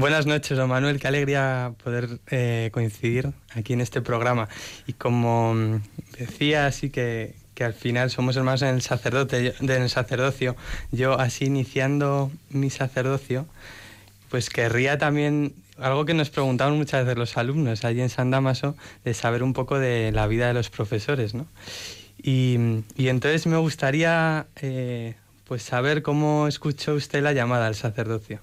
Buenas 0.00 0.24
noches, 0.24 0.56
don 0.56 0.70
Manuel. 0.70 0.98
Qué 0.98 1.08
alegría 1.08 1.74
poder 1.84 2.20
eh, 2.30 2.70
coincidir 2.72 3.34
aquí 3.54 3.74
en 3.74 3.82
este 3.82 4.00
programa. 4.00 4.48
Y 4.86 4.94
como 4.94 5.52
mm, 5.52 5.82
decía, 6.18 6.64
así 6.64 6.88
que, 6.88 7.34
que 7.52 7.64
al 7.64 7.74
final 7.74 8.08
somos 8.08 8.34
hermanos 8.34 8.62
en 8.62 8.68
el, 8.68 8.80
sacerdote, 8.80 9.52
en 9.60 9.68
el 9.68 9.90
sacerdocio, 9.90 10.56
yo 10.90 11.20
así 11.20 11.44
iniciando 11.44 12.32
mi 12.48 12.70
sacerdocio, 12.70 13.46
pues 14.30 14.48
querría 14.48 14.96
también 14.96 15.52
algo 15.76 16.06
que 16.06 16.14
nos 16.14 16.30
preguntaban 16.30 16.78
muchas 16.78 17.04
veces 17.04 17.18
los 17.18 17.36
alumnos 17.36 17.84
allí 17.84 18.00
en 18.00 18.08
San 18.08 18.30
Damaso, 18.30 18.78
de 19.04 19.12
saber 19.12 19.42
un 19.42 19.52
poco 19.52 19.78
de 19.78 20.12
la 20.12 20.26
vida 20.26 20.46
de 20.46 20.54
los 20.54 20.70
profesores, 20.70 21.34
¿no? 21.34 21.46
Y, 22.16 22.56
y 22.96 23.08
entonces 23.08 23.46
me 23.46 23.58
gustaría 23.58 24.46
eh, 24.62 25.16
pues 25.44 25.62
saber 25.62 26.00
cómo 26.00 26.48
escuchó 26.48 26.94
usted 26.94 27.22
la 27.22 27.34
llamada 27.34 27.66
al 27.66 27.74
sacerdocio. 27.74 28.40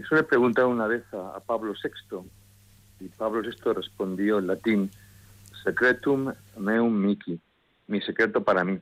Eso 0.00 0.14
le 0.14 0.22
pregunté 0.22 0.62
una 0.62 0.86
vez 0.86 1.02
a, 1.12 1.40
Pablo 1.40 1.72
VI 1.72 2.18
y 3.00 3.08
Pablo 3.08 3.42
VI 3.42 3.72
respondió 3.74 4.38
en 4.38 4.46
latín, 4.46 4.90
secretum 5.64 6.32
meum 6.56 6.92
mici, 6.92 7.40
mi 7.88 8.00
secreto 8.00 8.42
para 8.42 8.64
mí. 8.64 8.78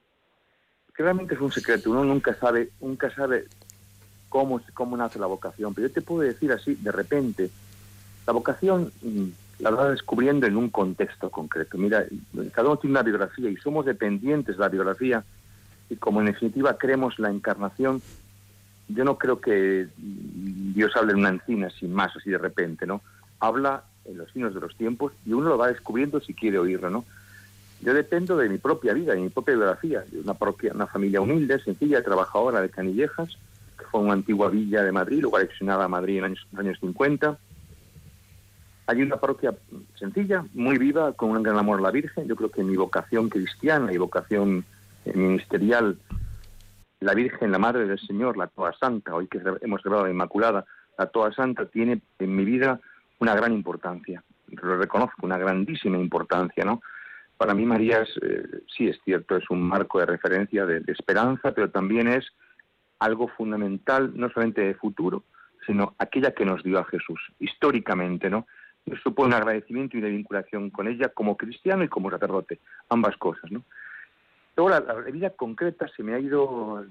Que 0.94 1.02
realmente 1.02 1.34
es 1.34 1.40
un 1.40 1.52
secreto, 1.52 1.90
uno 1.90 2.04
nunca 2.04 2.34
sabe, 2.34 2.70
nunca 2.80 3.10
sabe 3.14 3.46
cómo, 4.28 4.60
cómo 4.74 4.96
nace 4.96 5.18
la 5.18 5.26
vocación, 5.26 5.74
pero 5.74 5.88
yo 5.88 5.94
te 5.94 6.02
puedo 6.02 6.20
decir 6.20 6.52
así, 6.52 6.74
de 6.74 6.92
repente, 6.92 7.50
la 8.26 8.32
vocación 8.32 8.92
mm, 9.02 9.26
la 9.60 9.70
va 9.70 9.90
descubriendo 9.90 10.46
en 10.46 10.56
un 10.56 10.68
contexto 10.68 11.30
concreto. 11.30 11.78
Mira, 11.78 12.04
cada 12.52 12.68
uno 12.68 12.78
tiene 12.78 12.92
una 12.92 13.02
biografía 13.02 13.48
y 13.48 13.56
somos 13.56 13.86
dependientes 13.86 14.56
de 14.56 14.60
la 14.60 14.68
biografía 14.68 15.24
y 15.88 15.96
como 15.96 16.20
en 16.20 16.26
definitiva 16.26 16.76
creemos 16.76 17.18
la 17.18 17.30
encarnación, 17.30 18.02
yo 18.88 19.04
no 19.04 19.18
creo 19.18 19.40
que 19.40 19.88
Dios 19.96 20.96
hable 20.96 21.12
en 21.12 21.18
una 21.18 21.30
encina 21.30 21.70
sin 21.70 21.92
más, 21.92 22.14
así 22.16 22.30
de 22.30 22.38
repente, 22.38 22.86
¿no? 22.86 23.02
Habla 23.40 23.84
en 24.04 24.18
los 24.18 24.30
signos 24.30 24.54
de 24.54 24.60
los 24.60 24.76
tiempos 24.76 25.12
y 25.24 25.32
uno 25.32 25.48
lo 25.48 25.58
va 25.58 25.68
descubriendo 25.68 26.20
si 26.20 26.34
quiere 26.34 26.58
oírlo, 26.58 26.90
¿no? 26.90 27.04
Yo 27.80 27.92
dependo 27.92 28.36
de 28.36 28.48
mi 28.48 28.58
propia 28.58 28.94
vida, 28.94 29.14
de 29.14 29.20
mi 29.20 29.28
propia 29.28 29.54
biografía, 29.54 30.04
de 30.10 30.20
una, 30.20 30.34
propia, 30.34 30.72
una 30.72 30.86
familia 30.86 31.20
humilde, 31.20 31.58
sencilla, 31.60 32.02
trabajadora 32.02 32.60
de 32.60 32.70
Canillejas, 32.70 33.36
que 33.78 33.84
fue 33.90 34.00
una 34.00 34.14
antigua 34.14 34.48
villa 34.48 34.82
de 34.82 34.92
Madrid, 34.92 35.20
luego 35.20 35.36
anexionada 35.36 35.84
a 35.84 35.88
Madrid 35.88 36.16
en 36.16 36.22
los 36.22 36.30
años, 36.30 36.46
años 36.56 36.78
50. 36.80 37.38
Hay 38.86 39.02
una 39.02 39.16
parroquia 39.16 39.52
sencilla, 39.98 40.44
muy 40.54 40.78
viva, 40.78 41.12
con 41.12 41.30
un 41.30 41.42
gran 41.42 41.58
amor 41.58 41.80
a 41.80 41.82
la 41.82 41.90
Virgen. 41.90 42.26
Yo 42.28 42.36
creo 42.36 42.50
que 42.50 42.62
mi 42.62 42.76
vocación 42.76 43.28
cristiana 43.28 43.92
y 43.92 43.98
vocación 43.98 44.64
eh, 45.04 45.12
ministerial 45.14 45.98
la 47.06 47.14
Virgen, 47.14 47.52
la 47.52 47.58
Madre 47.58 47.86
del 47.86 48.00
Señor, 48.00 48.36
la 48.36 48.48
Toa 48.48 48.72
Santa, 48.72 49.14
hoy 49.14 49.28
que 49.28 49.40
hemos 49.60 49.80
celebrado 49.80 50.06
la 50.06 50.10
Inmaculada, 50.10 50.64
la 50.98 51.06
Toa 51.06 51.32
Santa 51.32 51.66
tiene 51.66 52.02
en 52.18 52.34
mi 52.34 52.44
vida 52.44 52.80
una 53.20 53.32
gran 53.36 53.52
importancia. 53.52 54.24
Lo 54.48 54.76
reconozco, 54.76 55.24
una 55.24 55.38
grandísima 55.38 55.98
importancia, 55.98 56.64
¿no? 56.64 56.82
Para 57.36 57.54
mí 57.54 57.64
María 57.64 58.02
es, 58.02 58.10
eh, 58.22 58.62
sí 58.76 58.88
es 58.88 58.98
cierto, 59.04 59.36
es 59.36 59.48
un 59.50 59.62
marco 59.62 60.00
de 60.00 60.06
referencia, 60.06 60.66
de, 60.66 60.82
esperanza, 60.88 61.52
pero 61.52 61.70
también 61.70 62.08
es 62.08 62.26
algo 62.98 63.28
fundamental, 63.28 64.10
no 64.14 64.28
solamente 64.30 64.62
de 64.62 64.74
futuro, 64.74 65.22
sino 65.64 65.94
aquella 65.98 66.32
que 66.32 66.44
nos 66.44 66.64
dio 66.64 66.80
a 66.80 66.84
Jesús, 66.86 67.20
históricamente, 67.38 68.28
¿no? 68.28 68.48
Supone 69.04 69.28
un 69.28 69.34
agradecimiento 69.34 69.96
y 69.96 70.00
una 70.00 70.08
vinculación 70.08 70.70
con 70.70 70.88
ella 70.88 71.08
como 71.10 71.36
cristiano 71.36 71.84
y 71.84 71.88
como 71.88 72.10
sacerdote, 72.10 72.58
ambas 72.88 73.16
cosas, 73.16 73.48
¿no? 73.52 73.62
Luego 74.56 74.70
la, 74.70 74.80
vida 75.10 75.30
concreta 75.30 75.86
se 75.88 76.02
me 76.02 76.14
ha 76.14 76.18
ido 76.18 76.84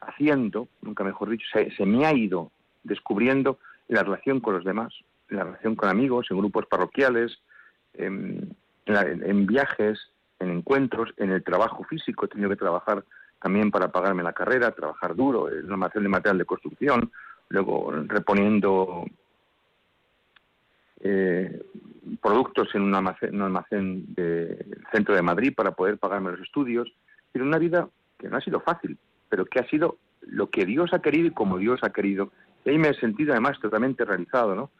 haciendo, 0.00 0.68
nunca 0.80 1.02
mejor 1.02 1.30
dicho, 1.30 1.46
se, 1.52 1.86
me 1.86 2.06
ha 2.06 2.14
ido 2.14 2.52
descubriendo 2.84 3.58
en 3.88 3.96
la 3.96 4.04
relación 4.04 4.40
con 4.40 4.54
los 4.54 4.64
demás, 4.64 4.94
en 5.28 5.38
la 5.38 5.44
relación 5.44 5.74
con 5.74 5.88
amigos, 5.88 6.28
en 6.30 6.38
grupos 6.38 6.66
parroquiales, 6.66 7.38
en, 7.94 8.54
viajes, 9.46 9.98
en 10.38 10.50
encuentros, 10.50 11.12
en 11.16 11.30
el 11.30 11.42
trabajo 11.42 11.82
físico. 11.84 12.26
He 12.26 12.28
tenido 12.28 12.50
que 12.50 12.56
trabajar 12.56 13.04
también 13.42 13.72
para 13.72 13.90
pagarme 13.90 14.22
la 14.22 14.32
carrera, 14.32 14.70
trabajar 14.70 15.16
duro 15.16 15.50
en 15.50 15.68
la 15.68 15.88
de 15.92 16.08
material 16.08 16.38
de 16.38 16.44
construcción, 16.44 17.10
luego 17.48 17.92
reponiendo 18.06 19.04
eh, 21.00 21.62
productos 22.22 22.74
en 22.74 22.82
un 22.82 22.94
almacén, 22.94 23.34
un 23.34 23.42
almacén 23.42 24.14
del 24.14 24.82
centro 24.92 25.14
de 25.14 25.22
Madrid 25.22 25.52
para 25.54 25.72
poder 25.72 25.98
pagarme 25.98 26.32
los 26.32 26.40
estudios. 26.40 26.92
Pero 27.32 27.44
una 27.44 27.58
vida 27.58 27.88
que 28.18 28.28
no 28.28 28.36
ha 28.36 28.40
sido 28.40 28.60
fácil, 28.60 28.96
pero 29.28 29.44
que 29.44 29.60
ha 29.60 29.68
sido 29.68 29.98
lo 30.22 30.50
que 30.50 30.64
Dios 30.64 30.92
ha 30.92 31.00
querido 31.00 31.28
y 31.28 31.32
como 31.32 31.58
Dios 31.58 31.80
ha 31.82 31.90
querido. 31.90 32.32
Y 32.64 32.70
ahí 32.70 32.78
me 32.78 32.88
he 32.88 32.94
sentido 32.94 33.32
además 33.32 33.58
totalmente 33.60 34.04
realizado, 34.04 34.54
¿no? 34.54 34.70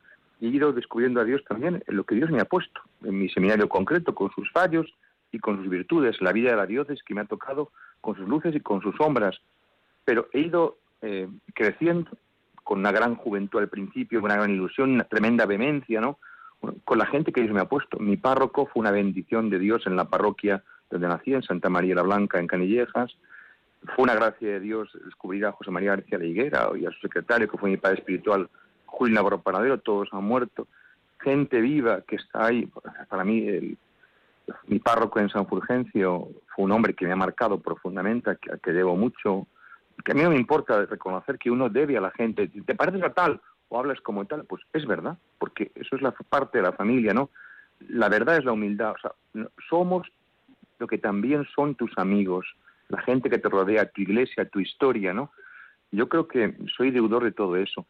Y 0.41 0.47
he 0.47 0.51
ido 0.51 0.73
descubriendo 0.73 1.21
a 1.21 1.25
Dios 1.25 1.43
también 1.49 1.83
en 1.87 1.97
lo 1.97 2.05
que 2.05 2.15
Dios 2.15 2.31
me 2.31 2.41
ha 2.41 2.45
puesto, 2.45 2.81
en 3.05 3.19
mi 3.19 3.29
seminario 3.31 3.69
concreto, 3.69 4.15
con 4.15 4.31
sus 4.33 4.51
fallos 4.53 4.93
y 5.33 5.39
con 5.39 5.57
sus 5.57 5.69
virtudes, 5.69 6.21
la 6.21 6.33
vida 6.33 6.51
de 6.51 6.57
la 6.57 6.67
diócesis 6.67 7.03
que 7.03 7.15
me 7.15 7.23
ha 7.23 7.27
tocado 7.27 7.71
con 8.01 8.17
sus 8.17 8.29
luces 8.29 8.55
y 8.55 8.61
con 8.61 8.83
sus 8.83 8.95
sombras. 8.97 9.41
Pero 10.05 10.29
he 10.33 10.41
ido 10.41 10.79
eh, 11.03 11.29
creciendo 11.55 12.11
con 12.67 12.81
una 12.81 12.91
gran 12.91 13.15
juventud 13.15 13.61
al 13.61 13.69
principio, 13.69 14.21
con 14.21 14.29
una 14.29 14.41
gran 14.41 14.51
ilusión, 14.51 14.91
una 14.91 15.05
tremenda 15.05 15.47
vehemencia, 15.47 16.01
¿no? 16.01 16.19
Con 16.85 16.99
la 16.99 17.07
gente 17.07 17.31
que 17.31 17.41
Dios 17.41 17.55
me 17.55 17.61
ha 17.61 17.69
puesto. 17.69 18.01
Mi 18.01 18.17
párroco 18.17 18.67
fue 18.67 18.81
una 18.81 18.91
bendición 18.91 19.51
de 19.51 19.61
Dios 19.61 19.87
en 19.87 19.95
la 19.95 20.07
parroquia 20.07 20.65
donde 20.91 21.07
nací, 21.07 21.33
en 21.33 21.45
Santa 21.45 21.69
María 21.69 21.95
la 21.95 22.03
Blanca, 22.03 22.41
en 22.41 22.49
Canillejas. 22.49 23.17
Fue 23.95 24.03
una 24.03 24.17
gracia 24.17 24.49
de 24.49 24.59
Dios 24.59 24.91
descubrir 25.05 25.47
a 25.47 25.53
José 25.53 25.71
María 25.71 25.91
García 25.91 26.19
de 26.19 26.27
Higuera 26.27 26.69
y 26.77 26.85
a 26.87 26.91
su 26.91 26.99
secretario, 27.03 27.49
que 27.49 27.57
fue 27.57 27.71
mi 27.71 27.77
padre 27.77 28.01
espiritual, 28.01 28.51
Julio 28.85 29.15
Navarro 29.15 29.43
Panadero, 29.43 29.79
todos 29.79 30.09
han 30.11 30.25
muerto. 30.25 30.67
Gente 31.21 31.61
viva 31.61 32.01
que 32.01 32.17
está 32.17 32.47
ahí. 32.47 32.69
Para 33.09 33.23
mí, 33.23 33.79
mi 34.67 34.81
párroco 34.81 35.21
en 35.21 35.29
San 35.29 35.47
Fulgencio 35.47 36.31
fue 36.53 36.65
un 36.65 36.73
hombre 36.73 36.95
que 36.95 37.07
me 37.07 37.13
ha 37.13 37.17
marcado 37.17 37.61
profundamente, 37.61 38.31
a 38.31 38.37
que 38.37 38.73
debo 38.73 38.97
mucho 38.97 39.47
que 40.05 40.13
a 40.13 40.15
mí 40.15 40.23
no 40.23 40.31
me 40.31 40.37
importa 40.37 40.85
reconocer 40.87 41.39
que 41.39 41.51
uno 41.51 41.69
debe 41.69 41.97
a 41.97 42.01
la 42.01 42.11
gente, 42.11 42.49
te 42.49 42.75
pareces 42.75 43.03
a 43.03 43.13
tal 43.13 43.41
o 43.69 43.79
hablas 43.79 44.01
como 44.01 44.25
tal, 44.27 44.45
pues 44.45 44.63
es 44.73 44.87
verdad, 44.87 45.19
porque 45.39 45.73
eso 45.75 45.97
es 45.97 46.03
la 46.03 46.13
parte 46.13 46.59
de 46.59 46.65
la 46.65 46.73
familia, 46.73 47.13
¿no? 47.13 47.31
La 47.89 48.09
verdad 48.09 48.37
es 48.37 48.45
la 48.45 48.53
humildad, 48.53 48.93
o 48.93 48.99
sea, 48.99 49.13
somos 49.69 50.07
lo 50.79 50.87
que 50.87 50.99
también 50.99 51.47
son 51.55 51.75
tus 51.75 51.91
amigos, 51.97 52.47
la 52.89 53.01
gente 53.03 53.29
que 53.29 53.39
te 53.39 53.49
rodea, 53.49 53.91
tu 53.91 54.03
iglesia, 54.03 54.49
tu 54.49 54.61
historia, 54.61 55.13
¿no? 55.13 55.33
Yo 55.91 56.09
creo 56.09 56.29
que 56.29 56.57
soy 56.77 56.91
deudor 56.91 57.25
de 57.25 57.33
todo 57.33 57.57
eso. 57.57 57.87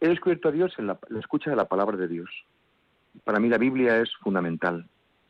He 0.00 0.08
descubierto 0.08 0.48
a 0.48 0.52
Dios 0.52 0.74
en 0.78 0.86
la, 0.86 0.98
la 1.08 1.20
escucha 1.20 1.50
de 1.50 1.56
la 1.56 1.68
palabra 1.68 1.96
de 1.96 2.08
Dios. 2.08 2.30
Para 3.24 3.38
mí 3.38 3.48
la 3.48 3.58
Biblia 3.58 4.00
es 4.00 4.10
fundamental. 4.16 4.86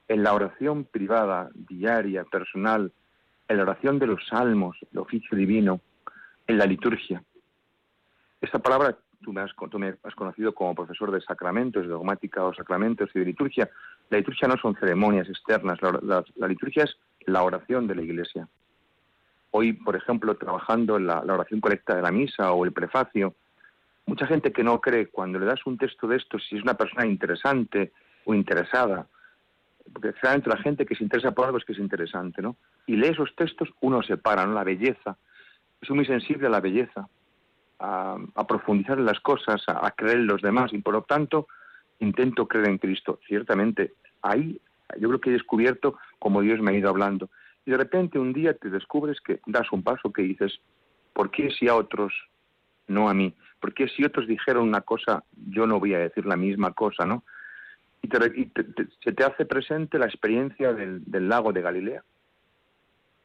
En 0.09 0.23
la 0.23 0.33
oración 0.35 0.85
privada, 0.85 1.51
diaria, 1.55 2.25
personal, 2.25 2.92
en 3.51 3.57
la 3.57 3.65
oración 3.65 3.99
de 3.99 4.07
los 4.07 4.25
salmos, 4.29 4.79
el 4.93 4.99
oficio 5.01 5.37
divino, 5.37 5.81
en 6.47 6.57
la 6.57 6.67
liturgia. 6.67 7.21
Esta 8.41 8.61
palabra 8.61 8.97
tú 9.21 9.33
me, 9.33 9.41
has, 9.41 9.53
conocido 10.15 10.55
como 10.55 10.77
profesor 10.77 11.11
de 11.11 11.21
sacramentos, 11.21 11.83
de 11.83 11.89
dogmática 11.89 12.45
o 12.45 12.55
sacramentos 12.55 13.11
y 13.13 13.19
de 13.19 13.25
liturgia. 13.25 13.69
La 14.09 14.19
liturgia 14.19 14.47
no 14.47 14.57
son 14.57 14.77
ceremonias 14.77 15.29
externas, 15.29 15.81
la, 15.83 16.25
liturgia 16.47 16.85
es 16.85 16.97
la 17.27 17.43
oración 17.43 17.89
de 17.89 17.97
la 17.97 18.03
Iglesia. 18.03 18.49
Hoy, 19.51 19.73
por 19.73 19.97
ejemplo, 19.97 20.37
trabajando 20.37 20.97
en 20.97 21.09
la, 21.09 21.19
oración 21.19 21.61
colecta 21.61 21.97
de 21.97 22.03
la 22.03 22.13
misa 22.13 22.53
o 22.53 22.65
el 22.65 22.73
prefacio, 22.73 23.35
mucha 24.07 24.29
gente 24.29 24.53
que 24.53 24.63
no 24.63 24.81
cree, 24.81 25.09
cuando 25.09 25.41
le 25.41 25.47
das 25.47 25.67
un 25.67 25.77
texto 25.77 26.07
de 26.07 26.19
esto, 26.19 26.39
si 26.39 26.57
es 26.57 26.63
una 26.63 26.75
persona 26.75 27.05
interesante 27.05 27.91
o 28.25 28.33
interesada, 28.33 29.09
porque 29.93 30.12
realmente 30.23 30.51
la 30.51 30.57
gente 30.57 30.87
que 30.87 30.95
se 30.95 31.05
interesa 31.05 31.33
por 31.33 31.47
algo 31.47 31.59
es 31.59 31.64
que 31.64 31.73
es 31.73 31.79
interesante, 31.79 32.43
¿no? 32.43 32.57
Y 32.87 32.97
lee 32.97 33.09
esos 33.09 33.35
textos, 33.35 33.69
uno 33.81 34.03
se 34.03 34.16
para, 34.16 34.47
¿no? 34.47 34.55
La 34.55 34.64
belleza. 34.64 35.16
Soy 35.83 35.97
muy 35.97 36.07
sensible 36.07 36.47
a 36.47 36.51
la 36.51 36.61
belleza, 36.61 37.09
a, 37.79 38.47
profundizar 38.47 38.99
en 38.99 39.07
las 39.07 39.21
cosas, 39.21 39.62
a, 39.66 39.90
creer 39.93 40.19
en 40.19 40.27
los 40.27 40.43
demás, 40.43 40.73
y 40.73 40.79
por 40.79 40.95
lo 40.95 41.03
tanto 41.03 41.49
intento 41.99 42.47
creer 42.47 42.69
en 42.69 42.79
Cristo. 42.79 43.19
Ciertamente, 43.27 43.95
ahí 44.23 44.61
yo 44.99 45.09
creo 45.09 45.21
que 45.21 45.31
he 45.31 45.35
descubierto 45.35 45.97
cómo 46.19 46.40
Dios 46.40 46.61
me 46.61 46.73
ha 46.73 46.79
ido 46.79 46.90
hablando. 46.90 47.31
Y 47.64 47.71
de 47.71 47.77
repente 47.77 48.19
un 48.19 48.33
día 48.33 48.55
te 48.55 48.71
descubres 48.71 49.21
que 49.21 49.40
das 49.47 49.71
un 49.73 49.83
paso 49.83 50.12
que 50.12 50.23
dices, 50.23 50.61
¿por 51.12 51.31
qué 51.31 51.51
si 51.51 51.69
a 51.69 51.75
otros, 51.75 52.12
no 52.88 53.09
a 53.09 53.14
mí? 53.14 53.35
¿Por 53.61 53.75
qué 53.75 53.88
si 53.88 54.05
otros 54.05 54.27
dijeron 54.27 54.66
una 54.66 54.81
cosa, 54.81 55.25
yo 55.49 55.66
no 55.66 55.79
voy 55.79 55.95
a 55.95 55.99
decir 55.99 56.27
la 56.27 56.37
misma 56.37 56.73
cosa, 56.73 57.05
no? 57.05 57.25
Y, 58.03 58.51
se 59.05 59.13
te 59.13 59.25
hace 59.25 59.45
presente 59.45 59.99
la 59.99 60.07
experiencia 60.07 60.73
del, 60.73 61.29
lago 61.29 61.53
de 61.53 61.63
Galilea. 61.63 62.05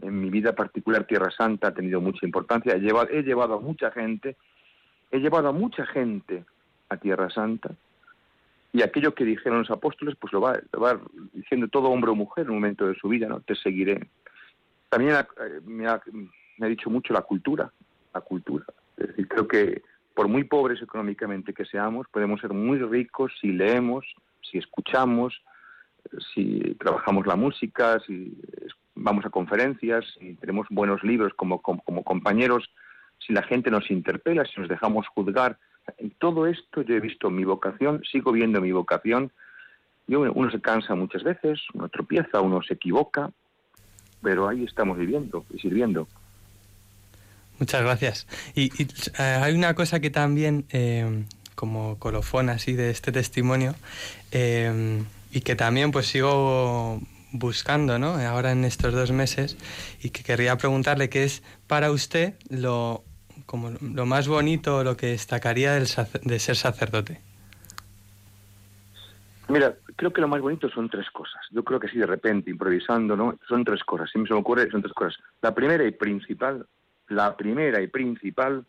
En 0.02 0.20
mi 0.20 0.30
vida 0.30 0.54
particular, 0.54 1.06
Tierra 1.06 1.32
Santa 1.32 1.70
ha 1.70 1.74
tenido 1.74 2.02
mucha 2.02 2.26
importancia. 2.26 2.74
He 2.74 2.80
llevado, 2.80 3.10
he 3.10 3.24
llevado 3.24 3.56
a 3.56 3.60
mucha 3.60 3.92
gente 3.92 4.36
he 5.12 5.20
llevado 5.20 5.50
a 5.50 5.52
mucha 5.52 5.86
gente 5.86 6.44
a 6.90 6.98
Tierra 6.98 7.30
Santa 7.30 7.72
y 8.74 8.82
aquello 8.82 9.16
que 9.16 9.24
dijeron 9.24 9.60
los 9.60 9.72
apóstoles, 9.72 10.16
pues 10.20 10.34
lo 10.34 10.42
va, 10.42 10.60
va 10.82 11.00
diciendo 11.32 11.70
todo 11.70 11.90
hombre 11.90 12.12
o 12.12 12.16
mujer 12.16 12.46
en 12.46 12.52
un 12.52 12.58
momento 12.58 12.86
de 12.88 12.96
su 12.96 13.08
vida, 13.08 13.28
¿no? 13.28 13.40
Te 13.40 13.56
seguiré. 13.56 14.10
También 14.90 15.16
eh, 15.16 15.62
me 15.66 15.88
ha, 15.88 16.02
me 16.58 16.66
ha 16.66 16.70
dicho 16.70 16.90
mucho 16.90 17.14
la 17.14 17.22
cultura, 17.22 17.72
la 18.14 18.20
cultura. 18.20 18.66
Es 18.98 19.08
decir, 19.08 19.28
creo 19.30 19.48
que 19.48 19.82
por 20.14 20.28
muy 20.28 20.44
pobres 20.44 20.82
económicamente 20.82 21.54
que 21.54 21.66
seamos, 21.66 22.08
podemos 22.10 22.42
ser 22.42 22.52
muy 22.54 22.80
ricos 22.80 23.32
si 23.40 23.54
leemos, 23.54 24.06
si 24.50 24.58
escuchamos, 24.58 25.42
si 26.34 26.76
trabajamos 26.80 27.26
la 27.28 27.36
música, 27.36 28.00
si 28.06 28.38
vamos 28.96 29.26
a 29.26 29.30
conferencias, 29.30 30.06
si 30.20 30.34
tenemos 30.36 30.68
buenos 30.70 31.04
libros 31.04 31.34
como, 31.36 31.62
como, 31.62 32.04
compañeros, 32.04 32.70
si 33.26 33.34
la 33.34 33.44
gente 33.44 33.70
nos 33.70 33.90
interpela, 33.92 34.46
si 34.46 34.60
nos 34.60 34.70
dejamos 34.70 35.08
juzgar. 35.08 35.58
En 35.98 36.12
todo 36.12 36.48
esto 36.48 36.82
yo 36.82 36.96
he 36.96 37.00
visto 37.00 37.30
mi 37.30 37.44
vocación, 37.44 38.02
sigo 38.10 38.32
viendo 38.32 38.62
mi 38.62 38.72
vocación. 38.72 39.32
Uno 40.08 40.52
se 40.52 40.62
cansa 40.62 40.96
muchas 40.96 41.24
veces, 41.24 41.60
uno 41.74 41.90
tropieza, 41.90 42.40
uno 42.42 42.62
se 42.62 42.76
equivoca, 42.76 43.32
pero 44.22 44.48
ahí 44.48 44.64
estamos 44.64 44.98
viviendo 44.98 45.46
y 45.52 45.60
sirviendo. 45.60 46.08
Muchas 47.60 47.82
gracias. 47.82 48.28
Y, 48.54 48.70
eh, 48.84 49.22
hay 49.22 49.56
una 49.56 49.74
cosa 49.74 50.00
que 50.00 50.10
también, 50.10 50.66
eh, 50.70 51.26
como 51.56 51.98
colofón 52.00 52.50
así 52.50 52.74
de 52.74 52.90
este 52.90 53.12
testimonio, 53.12 53.76
eh, 54.32 55.04
y 55.32 55.42
que 55.42 55.56
también 55.56 55.92
pues 55.92 56.08
sigo 56.08 57.02
buscando, 57.32 58.00
¿no? 58.00 58.16
Ahora 58.16 58.52
en 58.52 58.66
estos 58.66 58.94
dos 58.94 59.12
meses, 59.12 59.58
y 60.02 60.10
que 60.10 60.24
querría 60.24 60.58
preguntarle 60.58 61.10
qué 61.10 61.24
es 61.24 61.44
para 61.68 61.92
usted 61.92 62.36
lo, 62.50 63.04
como 63.46 63.72
lo 63.82 64.06
más 64.06 64.28
bonito, 64.28 64.84
lo 64.84 64.96
que 64.96 65.08
destacaría 65.08 65.74
del, 65.74 65.88
de 66.24 66.40
ser 66.40 66.56
sacerdote. 66.56 67.20
Mira, 69.48 69.76
creo 69.96 70.12
que 70.12 70.22
lo 70.22 70.28
más 70.28 70.42
bonito 70.42 70.70
son 70.70 70.90
tres 70.90 71.10
cosas. 71.12 71.42
Yo 71.52 71.64
creo 71.64 71.80
que 71.80 71.88
así 71.88 71.98
de 71.98 72.08
repente, 72.08 72.50
improvisando, 72.50 73.16
¿no? 73.16 73.38
Son 73.48 73.64
tres 73.64 73.84
cosas. 73.84 74.10
Si 74.12 74.18
me 74.18 74.28
ocurre, 74.32 74.70
son 74.72 74.82
tres 74.82 74.94
cosas. 74.94 75.16
La 75.42 75.54
primera 75.54 75.84
y 75.84 75.92
principal 75.92 76.66
la 77.10 77.36
primera 77.36 77.82
y 77.82 77.88
principal, 77.88 78.66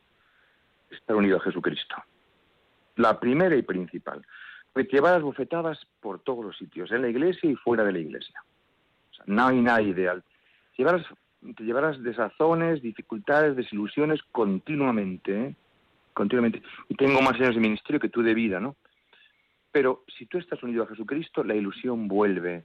estar 0.91 1.17
unido 1.17 1.39
a 1.39 1.41
Jesucristo. 1.41 1.97
La 2.97 3.19
primera 3.21 3.57
y 3.57 3.63
principal. 3.63 4.25
Las 4.75 5.23
bofetadas 5.23 5.79
por 6.01 6.21
todos 6.21 6.45
los 6.45 6.57
sitios, 6.59 6.91
en 6.93 7.01
la 7.01 7.09
iglesia 7.09 7.51
y 7.51 7.57
fuera 7.57 7.83
de 7.83 7.93
la 7.93 7.99
iglesia. 7.99 8.43
no 9.25 9.47
hay 9.47 9.61
nada 9.61 9.81
ideal. 9.81 10.23
Llevarás, 10.77 11.07
te 11.57 11.65
llevarás 11.65 12.03
desazones, 12.03 12.83
dificultades, 12.83 13.57
desilusiones 13.57 14.21
continuamente, 14.33 15.33
¿eh? 15.33 15.57
continuamente. 16.13 16.63
Y 16.91 16.95
tengo 16.95 17.23
más 17.23 17.35
años 17.41 17.55
de 17.55 17.61
ministerio 17.61 18.01
que 18.01 18.11
tú 18.11 18.23
de 18.23 18.35
vida, 18.35 18.61
¿no? 18.61 18.77
Pero 19.73 20.05
si 20.19 20.27
tú 20.27 20.37
estás 20.39 20.63
unido 20.63 20.85
a 20.85 20.89
Jesucristo, 20.89 21.43
la 21.43 21.55
ilusión 21.55 22.07
vuelve. 22.07 22.65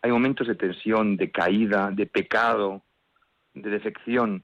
Hay 0.00 0.10
momentos 0.10 0.46
de 0.46 0.54
tensión, 0.54 1.16
de 1.16 1.30
caída, 1.30 1.90
de 1.90 2.06
pecado, 2.06 2.82
de 3.52 3.70
defección, 3.70 4.42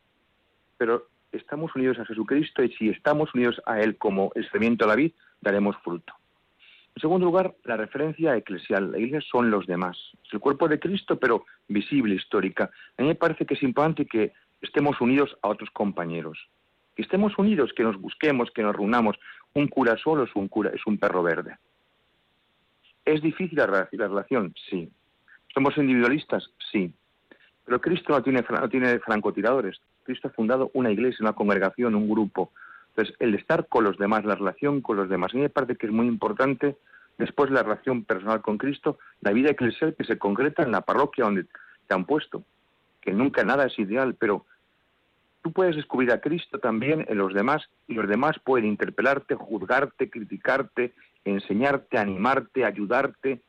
pero 0.77 1.09
estamos 1.33 1.75
unidos 1.75 1.99
a 1.99 2.05
Jesucristo 2.05 2.63
y 2.63 2.73
si 2.73 2.89
estamos 2.89 3.35
unidos 3.35 3.61
a 3.67 3.81
Él 3.81 3.97
como 3.97 4.33
excremento 4.35 4.85
a 4.85 4.89
la 4.89 4.97
vid, 4.97 5.13
daremos 5.41 5.77
fruto. 5.83 6.15
En 6.95 7.01
segundo 7.01 7.27
lugar, 7.27 7.55
la 7.65 7.77
referencia 7.77 8.37
eclesial. 8.37 8.93
La 8.93 8.99
iglesia 8.99 9.27
son 9.31 9.51
los 9.51 9.67
demás. 9.67 9.97
Es 10.27 10.35
el 10.35 10.41
cuerpo 10.41 10.69
de 10.69 10.79
Cristo, 10.79 11.19
pero 11.19 11.47
visible, 11.69 12.15
histórica. 12.15 12.71
A 12.99 13.03
mí 13.03 13.09
me 13.09 13.15
parece 13.15 13.47
que 13.47 13.55
es 13.55 13.63
importante 13.63 14.05
que 14.05 14.33
estemos 14.61 15.01
unidos 15.01 15.37
a 15.43 15.49
otros 15.49 15.71
compañeros. 15.71 16.39
Que 16.95 17.03
estemos 17.03 17.39
unidos, 17.39 17.73
que 17.75 17.83
nos 17.83 17.99
busquemos, 17.99 18.51
que 18.51 18.63
nos 18.63 18.77
reunamos. 18.77 19.17
Un 19.55 19.69
cura 19.69 19.97
solo 19.97 20.25
es 20.25 20.31
un 20.37 20.49
cura, 20.49 20.71
es 20.75 20.87
un 20.87 20.99
perro 20.99 21.23
verde. 21.23 21.57
¿Es 23.05 23.23
difícil 23.23 23.57
la 23.57 23.89
relación? 23.91 24.55
Sí. 24.69 24.91
¿Somos 25.55 25.77
individualistas? 25.79 26.51
Sí. 26.71 26.93
Pero 27.65 27.81
Cristo 27.81 28.13
no 28.13 28.23
tiene, 28.23 28.45
no 28.49 28.69
tiene 28.69 28.99
francotiradores. 29.01 29.81
Cristo 30.05 30.29
ha 30.29 30.33
fundado 30.33 30.71
una 30.75 30.91
iglesia, 30.91 31.19
una 31.21 31.33
congregación, 31.33 31.95
un 31.95 32.09
grupo. 32.09 32.51
Entonces, 32.91 33.15
el 33.21 33.35
estar 33.35 33.69
con 33.69 33.85
los 33.85 33.99
demás, 33.99 34.25
la 34.25 34.35
relación 34.35 34.81
con 34.81 34.97
los 34.97 35.09
demás. 35.09 35.33
A 35.33 35.37
mí 35.37 35.43
me 35.43 35.49
parece 35.49 35.77
que 35.77 35.87
es 35.87 35.93
muy 35.93 36.07
importante, 36.07 36.77
después 37.19 37.51
la 37.51 37.63
relación 37.63 38.05
personal 38.05 38.43
con 38.43 38.59
Cristo, 38.59 38.99
la 39.21 39.33
vida 39.33 39.51
eclesial 39.51 39.95
que 39.95 40.05
se 40.05 40.19
concreta 40.19 40.63
en 40.63 40.73
la 40.73 40.83
parroquia 40.83 41.25
donde 41.25 41.47
te 41.87 41.95
han 41.95 42.05
puesto. 42.05 42.43
Que 43.01 43.13
nunca 43.13 43.45
nada 43.45 43.67
es 43.67 43.79
ideal, 43.79 44.15
pero 44.19 44.45
tú 45.43 45.53
puedes 45.53 45.77
descubrir 45.77 46.13
a 46.13 46.21
Cristo 46.21 46.59
también 46.59 47.07
en 47.09 47.19
los 47.19 47.35
demás 47.35 47.69
y 47.89 47.95
los 47.95 48.09
demás 48.09 48.39
pueden 48.45 48.67
interpelarte, 48.67 49.35
juzgarte, 49.35 50.11
criticarte, 50.11 50.93
enseñarte, 51.25 51.99
animarte, 51.99 52.65
ayudarte. 52.65 53.41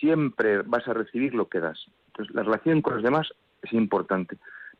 Siempre 0.00 0.62
vas 0.62 0.86
a 0.86 0.94
recibir 0.94 1.34
lo 1.34 1.48
que 1.48 1.60
das 1.60 1.88
la 2.30 2.42
relación 2.42 2.82
con 2.82 2.94
los 2.94 3.02
demás 3.02 3.28
es 3.62 3.72
importante. 3.72 4.36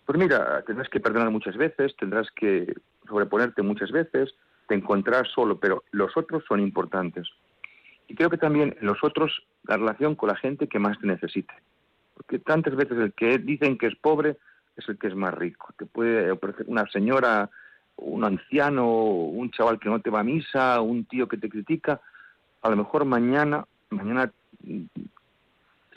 Pues 0.08 0.18
mira, 0.18 0.62
tendrás 0.62 0.88
que 0.88 1.00
perdonar 1.00 1.30
muchas 1.30 1.54
veces, 1.58 1.94
tendrás 1.96 2.30
que 2.30 2.74
sobreponerte 3.06 3.60
muchas 3.60 3.92
veces, 3.92 4.34
te 4.66 4.74
encontrarás 4.74 5.28
solo, 5.34 5.60
pero 5.60 5.84
los 5.90 6.16
otros 6.16 6.42
son 6.48 6.60
importantes. 6.60 7.28
Y 8.06 8.14
creo 8.14 8.30
que 8.30 8.38
también 8.38 8.74
los 8.80 9.04
otros, 9.04 9.46
la 9.64 9.76
relación 9.76 10.14
con 10.14 10.30
la 10.30 10.36
gente 10.36 10.66
que 10.66 10.78
más 10.78 10.98
te 10.98 11.06
necesite. 11.06 11.52
Porque 12.14 12.38
tantas 12.38 12.74
veces 12.74 12.96
el 12.96 13.12
que 13.12 13.36
dicen 13.36 13.76
que 13.76 13.88
es 13.88 13.96
pobre 13.96 14.38
es 14.78 14.88
el 14.88 14.96
que 14.96 15.08
es 15.08 15.14
más 15.14 15.34
rico. 15.34 15.74
Te 15.76 15.84
puede 15.84 16.30
ofrecer 16.30 16.64
una 16.68 16.86
señora, 16.86 17.50
un 17.96 18.24
anciano, 18.24 18.90
un 18.90 19.50
chaval 19.50 19.78
que 19.78 19.90
no 19.90 20.00
te 20.00 20.08
va 20.08 20.20
a 20.20 20.24
misa, 20.24 20.80
un 20.80 21.04
tío 21.04 21.28
que 21.28 21.36
te 21.36 21.50
critica. 21.50 22.00
A 22.62 22.70
lo 22.70 22.76
mejor 22.76 23.04
mañana, 23.04 23.66
mañana 23.90 24.32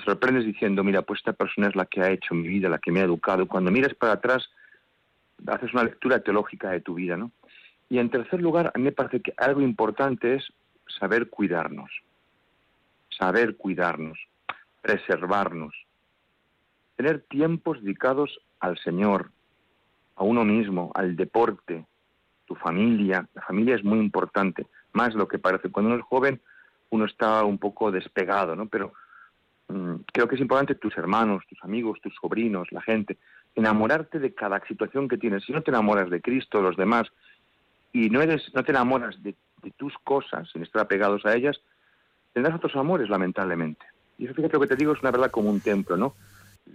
sorprendes 0.03 0.45
diciendo, 0.45 0.83
mira, 0.83 1.01
pues 1.01 1.19
esta 1.19 1.33
persona 1.33 1.67
es 1.67 1.75
la 1.75 1.85
que 1.85 2.01
ha 2.01 2.11
hecho 2.11 2.33
mi 2.33 2.47
vida, 2.47 2.69
la 2.69 2.79
que 2.79 2.91
me 2.91 3.01
ha 3.01 3.05
educado. 3.05 3.47
Cuando 3.47 3.71
miras 3.71 3.93
para 3.95 4.13
atrás, 4.13 4.49
haces 5.47 5.73
una 5.73 5.83
lectura 5.83 6.19
teológica 6.19 6.71
de 6.71 6.81
tu 6.81 6.95
vida, 6.95 7.17
¿no? 7.17 7.31
Y 7.89 7.99
en 7.99 8.09
tercer 8.09 8.41
lugar, 8.41 8.71
a 8.73 8.77
mí 8.77 8.85
me 8.85 8.91
parece 8.91 9.19
que 9.19 9.33
algo 9.37 9.61
importante 9.61 10.35
es 10.35 10.47
saber 10.99 11.29
cuidarnos, 11.29 11.91
saber 13.09 13.57
cuidarnos, 13.57 14.17
preservarnos, 14.81 15.75
tener 16.95 17.21
tiempos 17.21 17.81
dedicados 17.81 18.39
al 18.59 18.77
Señor, 18.77 19.31
a 20.15 20.23
uno 20.23 20.45
mismo, 20.45 20.91
al 20.93 21.15
deporte, 21.15 21.85
tu 22.45 22.55
familia. 22.55 23.27
La 23.33 23.41
familia 23.41 23.75
es 23.75 23.83
muy 23.83 23.99
importante, 23.99 24.67
más 24.93 25.13
lo 25.15 25.27
que 25.27 25.39
parece. 25.39 25.69
Cuando 25.69 25.91
uno 25.91 25.99
es 25.99 26.05
joven, 26.05 26.41
uno 26.91 27.05
está 27.05 27.43
un 27.43 27.57
poco 27.57 27.91
despegado, 27.91 28.55
¿no? 28.55 28.67
Pero 28.67 28.93
creo 30.11 30.27
que 30.27 30.35
es 30.35 30.41
importante 30.41 30.75
tus 30.75 30.97
hermanos, 30.97 31.43
tus 31.47 31.63
amigos, 31.63 31.99
tus 32.01 32.13
sobrinos, 32.15 32.71
la 32.71 32.81
gente, 32.81 33.17
enamorarte 33.55 34.19
de 34.19 34.33
cada 34.33 34.59
situación 34.67 35.07
que 35.07 35.17
tienes. 35.17 35.43
Si 35.43 35.51
no 35.51 35.61
te 35.61 35.71
enamoras 35.71 36.09
de 36.09 36.21
Cristo, 36.21 36.57
de 36.57 36.63
los 36.63 36.77
demás, 36.77 37.07
y 37.93 38.09
no, 38.09 38.21
eres, 38.21 38.51
no 38.53 38.63
te 38.63 38.71
enamoras 38.71 39.21
de, 39.21 39.35
tus 39.77 39.93
cosas, 40.03 40.49
sin 40.51 40.63
estar 40.63 40.81
apegados 40.81 41.23
a 41.25 41.35
ellas, 41.35 41.59
tendrás 42.33 42.55
otros 42.55 42.75
amores, 42.75 43.09
lamentablemente. 43.09 43.85
Y 44.17 44.25
eso, 44.25 44.33
fíjate 44.33 44.53
lo 44.53 44.61
que 44.61 44.67
te 44.67 44.75
digo, 44.75 44.93
es 44.93 45.01
una 45.01 45.11
verdad 45.11 45.29
como 45.29 45.51
un 45.51 45.61
templo, 45.61 45.97
¿no? 45.97 46.15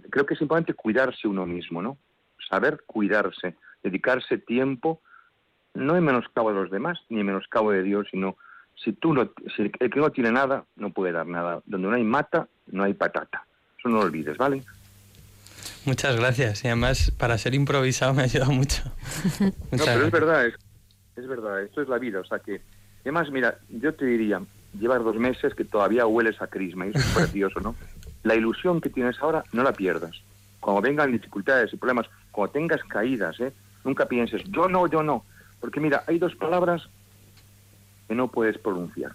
Creo 0.09 0.25
que 0.25 0.35
es 0.35 0.41
importante 0.41 0.73
cuidarse 0.73 1.27
uno 1.27 1.45
mismo, 1.45 1.81
¿no? 1.81 1.97
Saber 2.49 2.83
cuidarse, 2.85 3.55
dedicarse 3.83 4.37
tiempo, 4.37 5.01
no 5.73 5.97
en 5.97 6.03
menoscabo 6.05 6.49
de 6.49 6.61
los 6.61 6.71
demás, 6.71 6.99
ni 7.09 7.19
en 7.19 7.25
menoscabo 7.25 7.71
de 7.71 7.83
Dios, 7.83 8.07
sino 8.09 8.37
si 8.83 8.93
tú 8.93 9.13
no, 9.13 9.31
si 9.55 9.63
el 9.79 9.89
que 9.89 9.99
no 9.99 10.11
tiene 10.11 10.31
nada, 10.31 10.65
no 10.75 10.91
puede 10.91 11.11
dar 11.11 11.27
nada. 11.27 11.61
Donde 11.65 11.87
no 11.87 11.95
hay 11.95 12.03
mata, 12.03 12.47
no 12.67 12.83
hay 12.83 12.93
patata. 12.93 13.45
Eso 13.77 13.89
no 13.89 13.97
lo 13.97 14.03
olvides, 14.03 14.37
¿vale? 14.37 14.63
Muchas 15.85 16.17
gracias. 16.17 16.63
Y 16.63 16.67
además, 16.67 17.11
para 17.17 17.37
ser 17.37 17.55
improvisado 17.55 18.13
me 18.13 18.21
ha 18.21 18.25
ayudado 18.25 18.51
mucho. 18.51 18.83
no, 19.39 19.85
pero 19.85 20.05
es 20.05 20.11
verdad, 20.11 20.45
es, 20.45 21.27
verdad. 21.27 21.61
Esto 21.63 21.81
es 21.81 21.89
la 21.89 21.97
vida. 21.97 22.19
O 22.19 22.25
sea 22.25 22.39
que, 22.39 22.61
además, 23.01 23.31
mira, 23.31 23.57
yo 23.69 23.93
te 23.93 24.05
diría, 24.05 24.41
llevar 24.79 25.03
dos 25.03 25.15
meses 25.15 25.55
que 25.55 25.65
todavía 25.65 26.05
hueles 26.05 26.41
a 26.41 26.47
crisma 26.47 26.87
y 26.87 26.89
eso 26.89 26.99
es 26.99 27.15
precioso, 27.15 27.59
¿no? 27.61 27.75
La 28.23 28.35
ilusión 28.35 28.81
que 28.81 28.89
tienes 28.89 29.17
ahora, 29.21 29.43
no 29.53 29.63
la 29.63 29.73
pierdas. 29.73 30.21
Cuando 30.59 30.81
vengan 30.81 31.11
dificultades 31.11 31.73
y 31.73 31.77
problemas, 31.77 32.07
cuando 32.31 32.51
tengas 32.51 32.83
caídas, 32.83 33.39
¿eh? 33.39 33.53
Nunca 33.83 34.05
pienses, 34.07 34.43
yo 34.51 34.67
no, 34.67 34.87
yo 34.87 35.01
no. 35.01 35.23
Porque 35.61 35.79
mira, 35.79 36.03
hay 36.07 36.19
dos 36.19 36.35
palabras 36.35 36.89
que 38.07 38.15
no 38.15 38.29
puedes 38.29 38.57
pronunciar. 38.57 39.13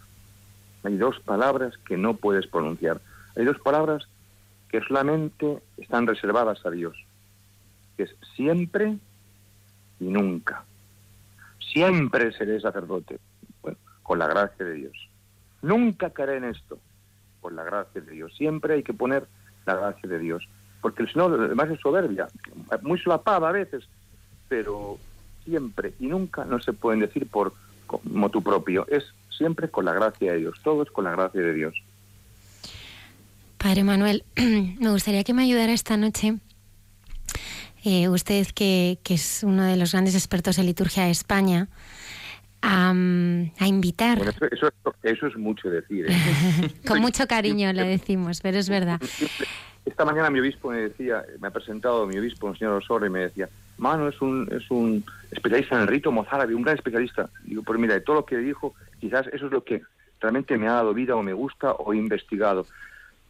Hay 0.84 0.96
dos 0.96 1.20
palabras 1.20 1.76
que 1.78 1.96
no 1.96 2.14
puedes 2.14 2.46
pronunciar. 2.46 3.00
Hay 3.36 3.44
dos 3.44 3.58
palabras 3.58 4.06
que 4.68 4.80
solamente 4.80 5.62
están 5.76 6.06
reservadas 6.06 6.64
a 6.66 6.70
Dios, 6.70 6.96
que 7.96 8.04
es 8.04 8.16
siempre 8.34 8.96
y 10.00 10.04
nunca. 10.04 10.64
Siempre 11.72 12.32
seré 12.32 12.60
sacerdote, 12.60 13.18
bueno, 13.62 13.78
con 14.02 14.18
la 14.18 14.26
gracia 14.26 14.64
de 14.64 14.74
Dios. 14.74 15.08
Nunca 15.62 16.10
caeré 16.10 16.38
en 16.38 16.44
esto, 16.44 16.78
con 17.40 17.54
la 17.54 17.64
gracia 17.64 18.00
de 18.00 18.12
Dios. 18.12 18.34
Siempre 18.36 18.74
hay 18.74 18.82
que 18.82 18.94
poner 18.94 19.26
la 19.66 19.76
gracia 19.76 20.08
de 20.08 20.18
Dios, 20.18 20.48
porque 20.80 21.02
el 21.02 21.12
Señor 21.12 21.38
además 21.40 21.70
es 21.70 21.80
soberbia, 21.80 22.26
muy 22.82 22.98
solapada 22.98 23.48
a 23.48 23.52
veces, 23.52 23.84
pero 24.48 24.98
siempre 25.44 25.94
y 26.00 26.06
nunca 26.06 26.44
no 26.44 26.60
se 26.60 26.72
pueden 26.72 27.00
decir 27.00 27.28
por 27.28 27.52
motu 28.04 28.42
propio, 28.42 28.86
es 28.88 29.04
siempre 29.36 29.68
con 29.68 29.84
la 29.84 29.92
gracia 29.92 30.32
de 30.32 30.38
Dios, 30.38 30.58
todo 30.62 30.82
es 30.82 30.90
con 30.90 31.04
la 31.04 31.12
gracia 31.12 31.40
de 31.40 31.54
Dios. 31.54 31.74
Padre 33.58 33.84
Manuel, 33.84 34.24
me 34.36 34.90
gustaría 34.90 35.24
que 35.24 35.34
me 35.34 35.42
ayudara 35.42 35.72
esta 35.72 35.96
noche, 35.96 36.38
eh, 37.84 38.08
usted 38.08 38.46
que, 38.54 38.98
es 39.08 39.42
uno 39.44 39.64
de 39.64 39.76
los 39.76 39.92
grandes 39.92 40.14
expertos 40.14 40.58
en 40.58 40.66
liturgia 40.66 41.04
de 41.04 41.10
España, 41.10 41.68
a, 42.60 42.92
invitar. 43.66 44.20
eso, 45.02 45.26
es 45.26 45.36
mucho 45.36 45.68
decir. 45.68 46.06
¿eh? 46.08 46.14
Con 46.86 47.00
mucho 47.00 47.26
cariño 47.26 47.72
le 47.72 47.84
decimos, 47.84 48.40
pero 48.40 48.58
es 48.58 48.68
verdad. 48.68 49.00
Esta 49.84 50.04
mañana 50.04 50.30
mi 50.30 50.38
obispo 50.38 50.70
me 50.70 50.82
decía, 50.82 51.24
me 51.40 51.48
ha 51.48 51.50
presentado 51.50 52.06
mi 52.06 52.16
obispo, 52.18 52.50
el 52.50 52.58
señor 52.58 52.74
Osorio, 52.74 53.08
y 53.08 53.10
me 53.10 53.20
decía, 53.20 53.48
Mano 53.78 54.08
es 54.08 54.20
un, 54.20 54.48
es 54.52 54.70
un 54.70 55.04
especialista 55.30 55.76
en 55.76 55.82
el 55.82 55.88
rito 55.88 56.12
mozárabe, 56.12 56.54
un 56.54 56.62
gran 56.62 56.76
especialista. 56.76 57.30
Digo, 57.44 57.62
pues 57.62 57.78
mira, 57.78 57.94
de 57.94 58.00
todo 58.00 58.16
lo 58.16 58.24
que 58.26 58.38
dijo, 58.38 58.74
quizás 59.00 59.26
eso 59.28 59.46
es 59.46 59.52
lo 59.52 59.64
que 59.64 59.82
realmente 60.20 60.56
me 60.56 60.68
ha 60.68 60.72
dado 60.72 60.94
vida 60.94 61.16
o 61.16 61.22
me 61.22 61.32
gusta 61.32 61.72
o 61.72 61.92
he 61.92 61.96
investigado. 61.96 62.66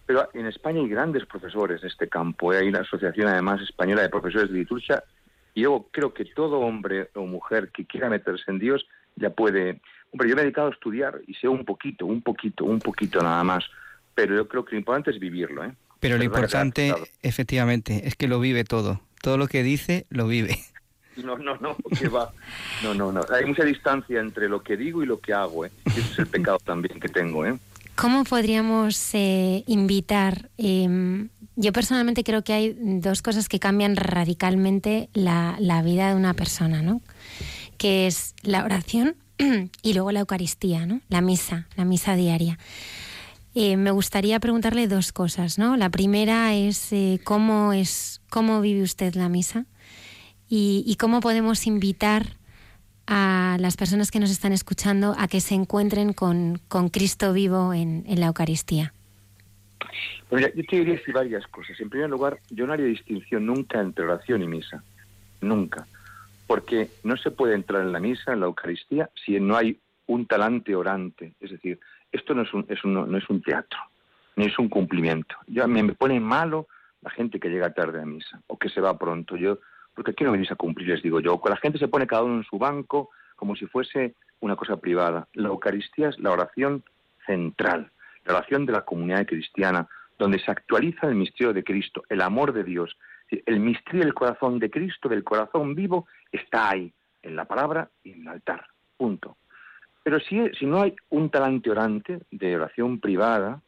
Pero 0.06 0.28
en 0.34 0.46
España 0.46 0.80
hay 0.80 0.88
grandes 0.88 1.26
profesores 1.26 1.82
en 1.82 1.88
este 1.88 2.08
campo. 2.08 2.52
¿eh? 2.52 2.58
Hay 2.58 2.68
una 2.68 2.80
asociación 2.80 3.28
además 3.28 3.60
española 3.62 4.02
de 4.02 4.08
profesores 4.08 4.50
de 4.50 4.58
liturgia 4.58 5.02
y 5.54 5.62
yo 5.62 5.86
creo 5.90 6.12
que 6.12 6.24
todo 6.24 6.60
hombre 6.60 7.10
o 7.14 7.24
mujer 7.24 7.70
que 7.70 7.86
quiera 7.86 8.08
meterse 8.08 8.50
en 8.50 8.58
Dios 8.58 8.86
ya 9.16 9.30
puede... 9.30 9.80
Hombre, 10.10 10.28
yo 10.28 10.34
me 10.34 10.42
he 10.42 10.44
dedicado 10.44 10.68
a 10.68 10.72
estudiar 10.72 11.20
y 11.26 11.34
sé 11.34 11.48
un 11.48 11.64
poquito, 11.64 12.04
un 12.04 12.20
poquito, 12.20 12.64
un 12.64 12.80
poquito 12.80 13.22
nada 13.22 13.42
más. 13.44 13.64
Pero 14.14 14.34
yo 14.34 14.46
creo 14.46 14.64
que 14.64 14.72
lo 14.72 14.78
importante 14.78 15.10
es 15.10 15.18
vivirlo. 15.18 15.64
¿eh? 15.64 15.72
Pero 16.00 16.18
lo 16.18 16.24
importante, 16.24 16.92
efectivamente, 17.22 18.06
es 18.06 18.16
que 18.16 18.28
lo 18.28 18.40
vive 18.40 18.64
todo. 18.64 19.00
Todo 19.22 19.38
lo 19.38 19.48
que 19.48 19.62
dice, 19.62 20.06
lo 20.10 20.26
vive. 20.26 20.58
No, 21.14 21.36
no, 21.36 21.58
no, 21.58 21.76
que 21.98 22.08
va. 22.08 22.32
No, 22.82 22.94
no, 22.94 23.12
no. 23.12 23.20
Hay 23.34 23.44
mucha 23.44 23.64
distancia 23.64 24.18
entre 24.18 24.48
lo 24.48 24.62
que 24.62 24.78
digo 24.78 25.02
y 25.02 25.06
lo 25.06 25.20
que 25.20 25.34
hago, 25.34 25.66
¿eh? 25.66 25.70
Ese 25.84 26.00
es 26.00 26.18
el 26.18 26.26
pecado 26.26 26.58
también 26.64 26.98
que 26.98 27.08
tengo, 27.10 27.44
¿eh? 27.44 27.58
¿Cómo 27.96 28.24
podríamos 28.24 29.10
eh, 29.12 29.62
invitar? 29.66 30.48
Em, 30.56 31.28
yo 31.54 31.70
personalmente 31.74 32.24
creo 32.24 32.42
que 32.42 32.54
hay 32.54 32.76
dos 32.78 33.20
cosas 33.20 33.50
que 33.50 33.60
cambian 33.60 33.96
radicalmente 33.96 35.10
la, 35.12 35.56
la 35.60 35.82
vida 35.82 36.08
de 36.08 36.14
una 36.14 36.32
persona, 36.32 36.80
¿no? 36.80 37.02
Que 37.76 38.06
es 38.06 38.34
la 38.42 38.64
oración 38.64 39.14
y 39.82 39.92
luego 39.92 40.12
la 40.12 40.20
Eucaristía, 40.20 40.86
¿no? 40.86 41.02
La 41.10 41.20
misa, 41.20 41.68
la 41.76 41.84
misa 41.84 42.16
diaria. 42.16 42.58
Eh, 43.54 43.76
me 43.76 43.90
gustaría 43.90 44.40
preguntarle 44.40 44.88
dos 44.88 45.12
cosas, 45.12 45.58
¿no? 45.58 45.76
La 45.76 45.90
primera 45.90 46.54
es 46.54 46.90
eh, 46.92 47.20
cómo 47.22 47.74
es 47.74 48.21
cómo 48.32 48.62
vive 48.62 48.80
usted 48.80 49.12
la 49.14 49.28
misa 49.28 49.66
y, 50.48 50.96
cómo 50.98 51.20
podemos 51.20 51.66
invitar 51.66 52.22
a 53.06 53.58
las 53.60 53.76
personas 53.76 54.10
que 54.10 54.20
nos 54.20 54.30
están 54.30 54.52
escuchando 54.52 55.14
a 55.18 55.28
que 55.28 55.40
se 55.40 55.54
encuentren 55.54 56.14
con, 56.14 56.58
Cristo 56.90 57.34
vivo 57.34 57.74
en, 57.74 58.04
la 58.06 58.26
Eucaristía. 58.26 58.94
Pues 60.30 60.50
yo 60.54 60.64
te 60.64 60.76
diría 60.76 60.98
varias 61.12 61.46
cosas. 61.46 61.78
En 61.78 61.90
primer 61.90 62.08
lugar, 62.08 62.38
yo 62.48 62.66
no 62.66 62.72
haría 62.72 62.86
distinción 62.86 63.44
nunca 63.46 63.80
entre 63.80 64.04
oración 64.04 64.42
y 64.42 64.48
misa. 64.48 64.82
Nunca. 65.42 65.86
Porque 66.46 66.88
no 67.04 67.18
se 67.18 67.30
puede 67.30 67.54
entrar 67.54 67.82
en 67.82 67.92
la 67.92 68.00
misa, 68.00 68.32
en 68.32 68.40
la 68.40 68.46
Eucaristía, 68.46 69.10
si 69.26 69.38
no 69.40 69.56
hay 69.56 69.78
un 70.06 70.26
talante 70.26 70.74
orante. 70.74 71.34
Es 71.40 71.50
decir, 71.50 71.78
esto 72.10 72.32
no 72.34 72.42
es 72.42 72.54
un, 72.54 72.66
no 72.94 73.18
es 73.18 73.28
un 73.28 73.42
teatro, 73.42 73.78
ni 74.36 74.46
es 74.46 74.58
un 74.58 74.70
cumplimiento. 74.70 75.34
Yo, 75.46 75.68
me, 75.68 75.82
me 75.82 75.92
pone 75.94 76.18
malo 76.18 76.66
la 77.02 77.10
gente 77.10 77.38
que 77.38 77.50
llega 77.50 77.74
tarde 77.74 78.00
a 78.00 78.06
misa 78.06 78.40
o 78.46 78.58
que 78.58 78.68
se 78.68 78.80
va 78.80 78.98
pronto. 78.98 79.36
Yo, 79.36 79.58
porque 79.94 80.12
aquí 80.12 80.24
no 80.24 80.32
venís 80.32 80.50
a 80.50 80.56
cumplir, 80.56 80.88
les 80.88 81.02
digo 81.02 81.20
yo. 81.20 81.40
La 81.44 81.56
gente 81.56 81.78
se 81.78 81.88
pone 81.88 82.06
cada 82.06 82.22
uno 82.22 82.36
en 82.36 82.44
su 82.44 82.58
banco 82.58 83.10
como 83.36 83.56
si 83.56 83.66
fuese 83.66 84.14
una 84.40 84.56
cosa 84.56 84.76
privada. 84.76 85.28
La 85.34 85.48
Eucaristía 85.48 86.08
es 86.08 86.18
la 86.18 86.30
oración 86.30 86.84
central, 87.26 87.90
la 88.24 88.36
oración 88.36 88.66
de 88.66 88.72
la 88.72 88.84
comunidad 88.84 89.26
cristiana, 89.26 89.88
donde 90.18 90.38
se 90.38 90.50
actualiza 90.50 91.08
el 91.08 91.16
misterio 91.16 91.52
de 91.52 91.64
Cristo, 91.64 92.02
el 92.08 92.20
amor 92.20 92.52
de 92.52 92.64
Dios. 92.64 92.96
El 93.46 93.60
misterio 93.60 94.02
del 94.02 94.14
corazón 94.14 94.58
de 94.58 94.70
Cristo, 94.70 95.08
del 95.08 95.24
corazón 95.24 95.74
vivo, 95.74 96.06
está 96.30 96.70
ahí, 96.70 96.92
en 97.22 97.34
la 97.34 97.46
palabra 97.46 97.88
y 98.04 98.12
en 98.12 98.22
el 98.22 98.28
altar. 98.28 98.66
Punto. 98.96 99.36
Pero 100.02 100.20
si, 100.20 100.48
si 100.58 100.66
no 100.66 100.82
hay 100.82 100.94
un 101.10 101.30
talante 101.30 101.70
orante 101.70 102.20
de 102.30 102.56
oración 102.56 103.00
privada, 103.00 103.60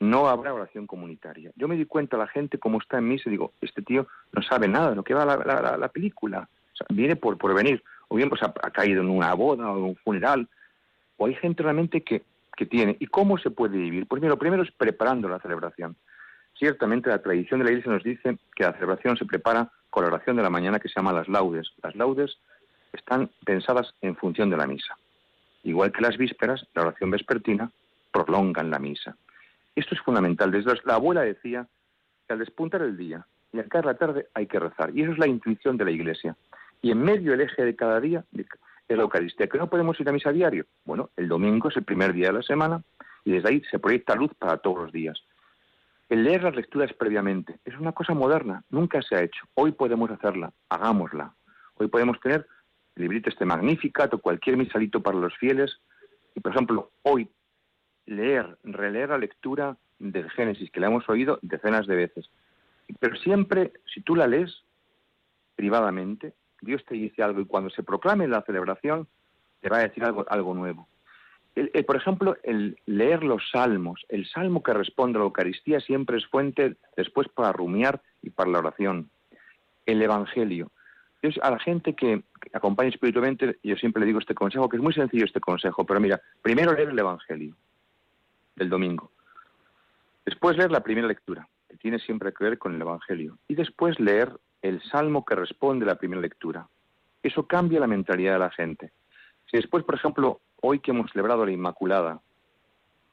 no 0.00 0.28
habrá 0.28 0.52
oración 0.54 0.86
comunitaria. 0.86 1.52
Yo 1.56 1.68
me 1.68 1.76
di 1.76 1.84
cuenta, 1.84 2.16
la 2.16 2.26
gente 2.26 2.58
como 2.58 2.78
está 2.78 2.98
en 2.98 3.08
mí, 3.08 3.18
se 3.18 3.30
digo, 3.30 3.52
este 3.60 3.82
tío 3.82 4.08
no 4.32 4.42
sabe 4.42 4.66
nada 4.66 4.90
de 4.90 4.96
lo 4.96 5.04
que 5.04 5.14
va 5.14 5.26
la, 5.26 5.76
la, 5.76 5.88
película. 5.88 6.48
viene 6.88 7.16
por, 7.16 7.36
por 7.36 7.54
venir. 7.54 7.82
O 8.08 8.16
bien 8.16 8.30
pues 8.30 8.42
ha, 8.42 8.52
caído 8.70 9.02
en 9.02 9.10
una 9.10 9.32
boda 9.34 9.70
o 9.70 9.76
en 9.76 9.84
un 9.84 9.96
funeral. 9.96 10.48
O 11.18 11.26
hay 11.26 11.34
gente 11.34 11.62
realmente 11.62 12.02
que, 12.02 12.22
que 12.56 12.64
tiene. 12.64 12.96
¿Y 12.98 13.06
cómo 13.06 13.36
se 13.38 13.50
puede 13.50 13.76
vivir? 13.76 14.06
Pues 14.06 14.22
lo 14.22 14.38
primero 14.38 14.62
es 14.62 14.72
preparando 14.72 15.28
la 15.28 15.38
celebración. 15.38 15.96
Ciertamente 16.58 17.10
la 17.10 17.22
tradición 17.22 17.60
de 17.60 17.64
la 17.64 17.70
Iglesia 17.72 17.92
nos 17.92 18.02
dice 18.02 18.38
que 18.56 18.64
la 18.64 18.72
celebración 18.72 19.18
se 19.18 19.26
prepara 19.26 19.70
con 19.90 20.02
la 20.04 20.08
oración 20.08 20.36
de 20.36 20.42
la 20.42 20.50
mañana 20.50 20.80
que 20.80 20.88
se 20.88 20.94
llama 20.96 21.12
las 21.12 21.28
laudes. 21.28 21.70
Las 21.82 21.94
laudes 21.94 22.38
están 22.92 23.30
pensadas 23.44 23.94
en 24.00 24.16
función 24.16 24.48
de 24.48 24.56
la 24.56 24.66
misa. 24.66 24.96
Igual 25.62 25.92
que 25.92 26.00
las 26.00 26.16
vísperas, 26.16 26.66
la 26.74 26.82
oración 26.82 27.10
vespertina 27.10 27.70
prolongan 28.12 28.70
la 28.70 28.78
misa. 28.78 29.14
Esto 29.74 29.94
es 29.94 30.00
fundamental. 30.00 30.50
Desde 30.50 30.72
la 30.84 30.94
abuela 30.94 31.22
decía 31.22 31.66
que 32.26 32.32
al 32.32 32.38
despuntar 32.38 32.82
el 32.82 32.96
día 32.96 33.26
y 33.52 33.58
al 33.58 33.68
caer 33.68 33.84
la 33.84 33.94
tarde 33.94 34.26
hay 34.34 34.46
que 34.46 34.58
rezar. 34.58 34.90
Y 34.94 35.02
eso 35.02 35.12
es 35.12 35.18
la 35.18 35.26
intuición 35.26 35.76
de 35.76 35.84
la 35.84 35.90
Iglesia. 35.90 36.36
Y 36.82 36.90
en 36.90 37.02
medio 37.02 37.34
el 37.34 37.40
eje 37.40 37.64
de 37.64 37.76
cada 37.76 38.00
día 38.00 38.24
es 38.32 38.96
la 38.96 39.02
Eucaristía. 39.02 39.48
¿Que 39.48 39.58
no 39.58 39.68
podemos 39.68 39.98
ir 40.00 40.08
a 40.08 40.12
misa 40.12 40.32
diario? 40.32 40.66
Bueno, 40.84 41.10
el 41.16 41.28
domingo 41.28 41.68
es 41.68 41.76
el 41.76 41.84
primer 41.84 42.12
día 42.12 42.28
de 42.28 42.34
la 42.34 42.42
semana 42.42 42.82
y 43.24 43.32
desde 43.32 43.48
ahí 43.48 43.62
se 43.70 43.78
proyecta 43.78 44.14
luz 44.14 44.32
para 44.38 44.58
todos 44.58 44.78
los 44.78 44.92
días. 44.92 45.18
El 46.08 46.24
leer 46.24 46.42
las 46.42 46.56
lecturas 46.56 46.92
previamente 46.92 47.60
es 47.64 47.78
una 47.78 47.92
cosa 47.92 48.14
moderna, 48.14 48.64
nunca 48.68 49.00
se 49.00 49.14
ha 49.14 49.22
hecho. 49.22 49.44
Hoy 49.54 49.72
podemos 49.72 50.10
hacerla, 50.10 50.52
hagámosla. 50.68 51.34
Hoy 51.76 51.86
podemos 51.86 52.18
tener 52.20 52.46
el 52.96 53.02
librito 53.02 53.30
este 53.30 53.44
Magnificat 53.44 54.12
o 54.14 54.18
cualquier 54.18 54.56
misalito 54.56 55.00
para 55.00 55.18
los 55.18 55.36
fieles. 55.36 55.78
Y 56.34 56.40
por 56.40 56.50
ejemplo, 56.52 56.90
hoy 57.02 57.28
leer, 58.10 58.58
releer 58.64 59.10
la 59.10 59.18
lectura 59.18 59.76
del 59.98 60.28
Génesis, 60.30 60.70
que 60.70 60.80
la 60.80 60.88
hemos 60.88 61.08
oído 61.08 61.38
decenas 61.42 61.86
de 61.86 61.96
veces. 61.96 62.30
Pero 62.98 63.16
siempre, 63.16 63.72
si 63.94 64.00
tú 64.00 64.16
la 64.16 64.26
lees 64.26 64.64
privadamente, 65.54 66.34
Dios 66.60 66.84
te 66.84 66.94
dice 66.94 67.22
algo 67.22 67.40
y 67.40 67.46
cuando 67.46 67.70
se 67.70 67.82
proclame 67.82 68.26
la 68.26 68.42
celebración, 68.42 69.06
te 69.60 69.68
va 69.68 69.78
a 69.78 69.82
decir 69.82 70.04
algo, 70.04 70.26
algo 70.28 70.54
nuevo. 70.54 70.88
por 71.86 71.96
ejemplo, 71.96 72.36
el 72.42 72.78
leer 72.86 73.22
los 73.22 73.48
salmos, 73.50 74.04
el 74.08 74.26
salmo 74.26 74.62
que 74.62 74.74
responde 74.74 75.18
a 75.18 75.20
la 75.20 75.26
Eucaristía 75.26 75.80
siempre 75.80 76.18
es 76.18 76.26
fuente 76.26 76.76
después 76.96 77.28
para 77.28 77.52
rumiar 77.52 78.02
y 78.22 78.30
para 78.30 78.50
la 78.50 78.58
oración. 78.58 79.10
El 79.86 80.02
Evangelio. 80.02 80.72
a 81.42 81.50
la 81.50 81.58
gente 81.58 81.94
que 81.94 82.22
acompaña 82.52 82.88
espiritualmente, 82.88 83.58
yo 83.62 83.76
siempre 83.76 84.00
le 84.00 84.06
digo 84.06 84.18
este 84.18 84.34
consejo, 84.34 84.68
que 84.68 84.78
es 84.78 84.82
muy 84.82 84.94
sencillo 84.94 85.24
este 85.24 85.40
consejo, 85.40 85.84
pero 85.84 86.00
mira, 86.00 86.20
primero 86.42 86.72
leer 86.72 86.88
el 86.88 86.98
Evangelio 86.98 87.54
del 88.60 88.68
domingo. 88.68 89.10
Después 90.24 90.56
leer 90.56 90.70
la 90.70 90.82
primera 90.82 91.08
lectura, 91.08 91.48
que 91.68 91.76
tiene 91.78 91.98
siempre 91.98 92.32
que 92.32 92.44
ver 92.44 92.58
con 92.58 92.74
el 92.74 92.80
Evangelio. 92.80 93.38
Y 93.48 93.54
después 93.54 93.98
leer 93.98 94.38
el 94.62 94.82
salmo 94.82 95.24
que 95.24 95.34
responde 95.34 95.84
a 95.84 95.88
la 95.88 95.94
primera 95.96 96.20
lectura. 96.20 96.68
Eso 97.22 97.46
cambia 97.46 97.80
la 97.80 97.86
mentalidad 97.86 98.34
de 98.34 98.38
la 98.38 98.50
gente. 98.50 98.92
Si 99.50 99.56
después, 99.56 99.82
por 99.82 99.94
ejemplo, 99.94 100.40
hoy 100.60 100.78
que 100.78 100.90
hemos 100.90 101.10
celebrado 101.10 101.44
la 101.44 101.52
Inmaculada, 101.52 102.20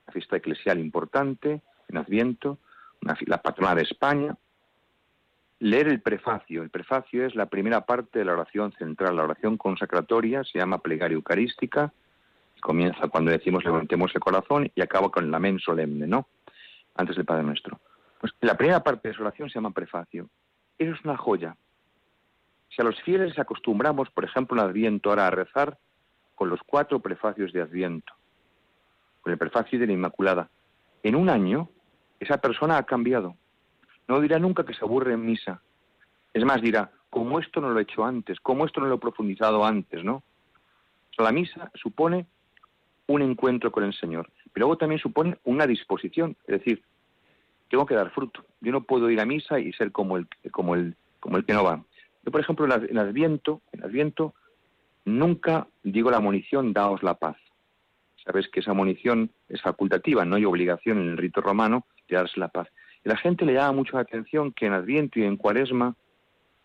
la 0.05 0.13
fiesta 0.13 0.35
eclesial 0.35 0.79
importante, 0.79 1.61
en 1.87 1.97
Adviento, 1.97 2.59
la 3.01 3.41
patrona 3.41 3.73
de 3.73 3.83
España, 3.83 4.35
leer 5.59 5.87
el 5.87 6.01
prefacio. 6.01 6.61
El 6.61 6.69
prefacio 6.69 7.25
es 7.25 7.35
la 7.35 7.45
primera 7.45 7.85
parte 7.85 8.19
de 8.19 8.25
la 8.25 8.33
oración 8.33 8.73
central, 8.73 9.15
la 9.15 9.23
oración 9.23 9.57
consacratoria, 9.57 10.43
se 10.43 10.59
llama 10.59 10.79
plegaria 10.79 11.15
eucarística, 11.15 11.93
comienza 12.67 13.07
cuando 13.07 13.31
decimos 13.31 13.63
levantemos 13.63 14.13
el 14.13 14.19
corazón 14.19 14.69
y 14.75 14.81
acaba 14.81 15.09
con 15.09 15.23
el 15.23 15.33
amén 15.33 15.57
solemne, 15.57 16.05
¿no? 16.05 16.27
Antes 16.95 17.15
del 17.15 17.23
Padre 17.23 17.43
Nuestro. 17.43 17.79
Pues 18.19 18.33
la 18.41 18.57
primera 18.57 18.83
parte 18.83 19.07
de 19.07 19.13
su 19.13 19.21
oración 19.21 19.47
se 19.47 19.55
llama 19.55 19.71
prefacio. 19.71 20.29
Eso 20.77 20.91
es 20.91 21.05
una 21.05 21.15
joya. 21.15 21.55
Si 22.67 22.81
a 22.81 22.83
los 22.83 23.01
fieles 23.03 23.39
acostumbramos, 23.39 24.09
por 24.09 24.25
ejemplo, 24.25 24.61
en 24.61 24.67
Adviento 24.67 25.09
ahora 25.09 25.27
a 25.27 25.31
rezar 25.31 25.77
con 26.35 26.49
los 26.49 26.59
cuatro 26.65 26.99
prefacios 26.99 27.53
de 27.53 27.61
Adviento, 27.61 28.13
con 29.21 29.31
el 29.31 29.39
prefacio 29.39 29.79
de 29.79 29.87
la 29.87 29.93
Inmaculada, 29.93 30.49
en 31.03 31.15
un 31.15 31.29
año 31.29 31.69
esa 32.19 32.41
persona 32.41 32.77
ha 32.77 32.83
cambiado. 32.83 33.37
No 34.09 34.19
dirá 34.19 34.39
nunca 34.39 34.65
que 34.65 34.73
se 34.73 34.83
aburre 34.83 35.13
en 35.13 35.25
misa. 35.25 35.61
Es 36.33 36.43
más, 36.43 36.61
dirá, 36.61 36.91
como 37.09 37.39
esto 37.39 37.61
no 37.61 37.69
lo 37.69 37.79
he 37.79 37.83
hecho 37.83 38.03
antes, 38.03 38.41
como 38.41 38.65
esto 38.65 38.81
no 38.81 38.87
lo 38.87 38.95
he 38.95 38.99
profundizado 38.99 39.63
antes, 39.63 40.03
¿no? 40.03 40.23
la 41.23 41.31
misa 41.31 41.71
supone 41.73 42.27
un 43.07 43.21
encuentro 43.21 43.71
con 43.71 43.83
el 43.83 43.93
Señor. 43.93 44.29
Pero 44.53 44.65
luego 44.65 44.77
también 44.77 44.99
supone 44.99 45.37
una 45.43 45.65
disposición, 45.65 46.35
es 46.45 46.59
decir, 46.59 46.83
tengo 47.69 47.85
que 47.85 47.95
dar 47.95 48.11
fruto. 48.11 48.45
Yo 48.61 48.71
no 48.71 48.83
puedo 48.83 49.09
ir 49.09 49.19
a 49.19 49.25
misa 49.25 49.59
y 49.59 49.73
ser 49.73 49.91
como 49.91 50.17
el, 50.17 50.27
como 50.51 50.75
el, 50.75 50.95
como 51.19 51.37
el 51.37 51.45
que 51.45 51.53
no 51.53 51.63
va. 51.63 51.83
Yo, 52.23 52.31
por 52.31 52.41
ejemplo, 52.41 52.65
en 52.65 52.97
Adviento, 52.97 53.61
en 53.71 53.83
Adviento 53.83 54.33
nunca 55.05 55.67
digo 55.83 56.11
la 56.11 56.19
munición, 56.19 56.73
daos 56.73 57.03
la 57.03 57.15
paz. 57.15 57.37
Sabes 58.25 58.49
que 58.49 58.59
esa 58.59 58.73
munición 58.73 59.31
es 59.47 59.61
facultativa, 59.61 60.25
no 60.25 60.35
hay 60.35 60.45
obligación 60.45 60.99
en 60.99 61.09
el 61.09 61.17
rito 61.17 61.39
romano 61.39 61.85
de 62.09 62.17
darse 62.17 62.39
la 62.39 62.49
paz. 62.49 62.67
Y 63.05 63.09
la 63.09 63.17
gente 63.17 63.45
le 63.45 63.53
llama 63.53 63.71
mucho 63.71 63.95
la 63.95 64.01
atención 64.01 64.51
que 64.51 64.65
en 64.65 64.73
Adviento 64.73 65.19
y 65.19 65.23
en 65.23 65.37
Cuaresma 65.37 65.95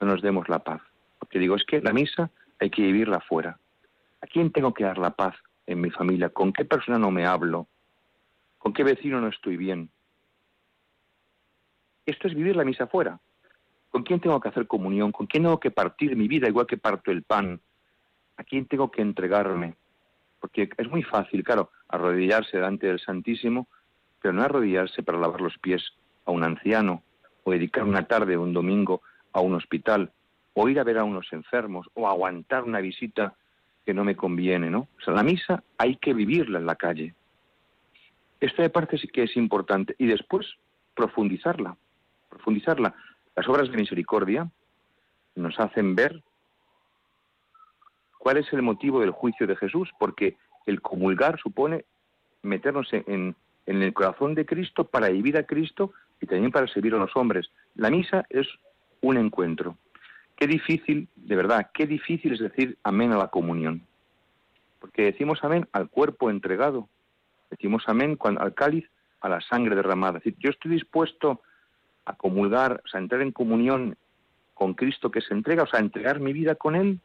no 0.01 0.07
nos 0.07 0.23
demos 0.23 0.49
la 0.49 0.59
paz. 0.61 0.83
Porque 1.21 1.39
digo, 1.39 1.55
es 1.55 1.65
que 1.65 1.81
la 1.81 1.93
misa 1.93 2.31
hay 2.59 2.71
que 2.71 2.83
vivirla 2.83 3.21
fuera. 3.21 3.59
¿A 4.21 4.27
quién 4.27 4.51
tengo 4.51 4.75
que 4.75 4.85
dar 4.85 4.99
la 4.99 5.11
paz 5.11 5.37
en 5.67 5.81
mi 5.81 5.91
familia? 5.91 6.31
¿Con 6.31 6.53
qué 6.53 6.65
persona 6.65 6.99
no 6.99 7.11
me 7.11 7.27
hablo? 7.27 7.69
¿Con 8.59 8.73
qué 8.73 8.85
vecino 8.85 9.21
no 9.21 9.29
estoy 9.29 9.57
bien? 9.57 9.91
Esto 12.07 12.29
es 12.29 12.35
vivir 12.35 12.57
la 12.57 12.65
misa 12.65 12.87
fuera. 12.87 13.21
¿Con 13.91 14.03
quién 14.03 14.21
tengo 14.21 14.41
que 14.41 14.49
hacer 14.49 14.67
comunión? 14.67 15.13
¿Con 15.13 15.27
quién 15.27 15.43
tengo 15.45 15.61
que 15.61 15.71
partir 15.71 16.17
mi 16.17 16.27
vida 16.27 16.49
igual 16.49 16.67
que 16.67 16.79
parto 16.79 17.11
el 17.11 17.23
pan? 17.23 17.61
¿A 18.37 18.45
quién 18.45 18.67
tengo 18.67 18.91
que 18.91 19.03
entregarme? 19.03 19.75
Porque 20.41 20.71
es 20.77 20.89
muy 20.89 21.03
fácil, 21.03 21.45
claro, 21.45 21.71
arrodillarse 21.89 22.57
delante 22.57 22.87
del 22.87 23.01
Santísimo, 23.01 23.69
pero 24.21 24.33
no 24.33 24.43
arrodillarse 24.43 25.03
para 25.03 25.19
lavar 25.19 25.41
los 25.41 25.59
pies 25.59 25.83
a 26.25 26.31
un 26.31 26.43
anciano, 26.43 27.03
o 27.45 27.53
dedicar 27.53 27.85
una 27.85 28.07
tarde 28.07 28.37
o 28.37 28.43
un 28.43 28.53
domingo 28.53 29.03
a 29.33 29.41
un 29.41 29.55
hospital, 29.55 30.13
o 30.55 30.69
ir 30.69 30.81
a 30.81 30.85
ver 30.85 30.99
a 30.99 31.05
unos 31.05 31.33
enfermos, 31.33 31.89
o 31.95 32.09
aguantar 32.09 32.65
una 32.65 32.81
visita 32.81 33.35
que 33.85 33.95
no 33.95 34.05
me 34.05 34.17
conviene, 34.17 34.71
¿no? 34.71 34.89
O 34.99 35.01
sea, 35.05 35.15
la 35.15 35.23
misa 35.23 35.63
hay 35.79 35.97
que 35.97 36.15
vivirla 36.15 36.59
en 36.59 36.67
la 36.67 36.77
calle. 36.77 37.15
Esto 38.41 38.63
de 38.63 38.71
parte 38.71 38.99
sí 38.99 39.09
que 39.09 39.25
es 39.25 39.37
importante. 39.37 39.95
Y 39.99 40.07
después, 40.07 40.47
profundizarla, 40.95 41.77
profundizarla. 42.29 42.95
Las 43.37 43.49
obras 43.49 43.71
de 43.71 43.77
misericordia 43.77 44.51
nos 45.35 45.59
hacen 45.59 45.95
ver 45.95 46.23
cuál 48.19 48.37
es 48.37 48.53
el 48.53 48.63
motivo 48.63 49.01
del 49.01 49.11
juicio 49.11 49.47
de 49.47 49.57
Jesús, 49.57 49.91
porque 49.99 50.37
el 50.67 50.81
comulgar 50.81 51.39
supone 51.41 51.85
meternos 52.43 52.89
en, 52.93 53.35
el 53.67 53.93
corazón 53.95 54.35
de 54.35 54.47
Cristo 54.47 54.85
para 54.85 55.09
vivir 55.09 55.37
a 55.37 55.45
Cristo 55.45 55.93
y 56.21 56.27
también 56.27 56.51
para 56.53 56.67
servir 56.67 56.95
a 56.95 56.99
los 56.99 57.17
hombres. 57.17 57.51
La 57.75 57.91
misa 57.91 58.25
es 58.29 58.47
un 59.01 59.17
encuentro. 59.17 59.77
Qué 60.43 60.49
difícil, 60.49 61.07
de 61.15 61.37
verdad, 61.37 61.71
qué 61.73 61.87
difícil 61.87 62.33
es 62.33 62.41
decir 62.41 62.77
amén 62.83 63.13
a 63.13 63.17
la 63.17 63.29
comunión. 63.29 63.87
Porque 64.81 65.05
decimos 65.05 65.39
amén 65.45 65.69
al 65.71 65.89
cuerpo 65.89 66.31
entregado, 66.31 66.89
decimos 67.49 67.85
amén 67.87 68.19
al 68.25 68.53
cáliz, 68.53 68.91
a 69.21 69.29
la 69.29 69.41
sangre 69.41 69.77
derramada. 69.77 70.19
Es 70.19 70.25
decir, 70.25 70.41
yo 70.41 70.51
estoy 70.51 70.73
dispuesto 70.73 71.43
a 72.07 72.17
comulgar, 72.17 72.83
o 72.85 72.89
sea, 72.89 72.99
a 72.99 73.03
entrar 73.05 73.23
en 73.23 73.31
comunión 73.31 73.97
con 74.55 74.75
Cristo 74.75 75.13
que 75.13 75.21
se 75.21 75.33
entrega, 75.33 75.63
o 75.63 75.67
sea, 75.69 75.79
a 75.79 75.83
entregar 75.83 76.19
mi 76.19 76.33
vida 76.33 76.57
con 76.57 76.75
Él 76.75 76.99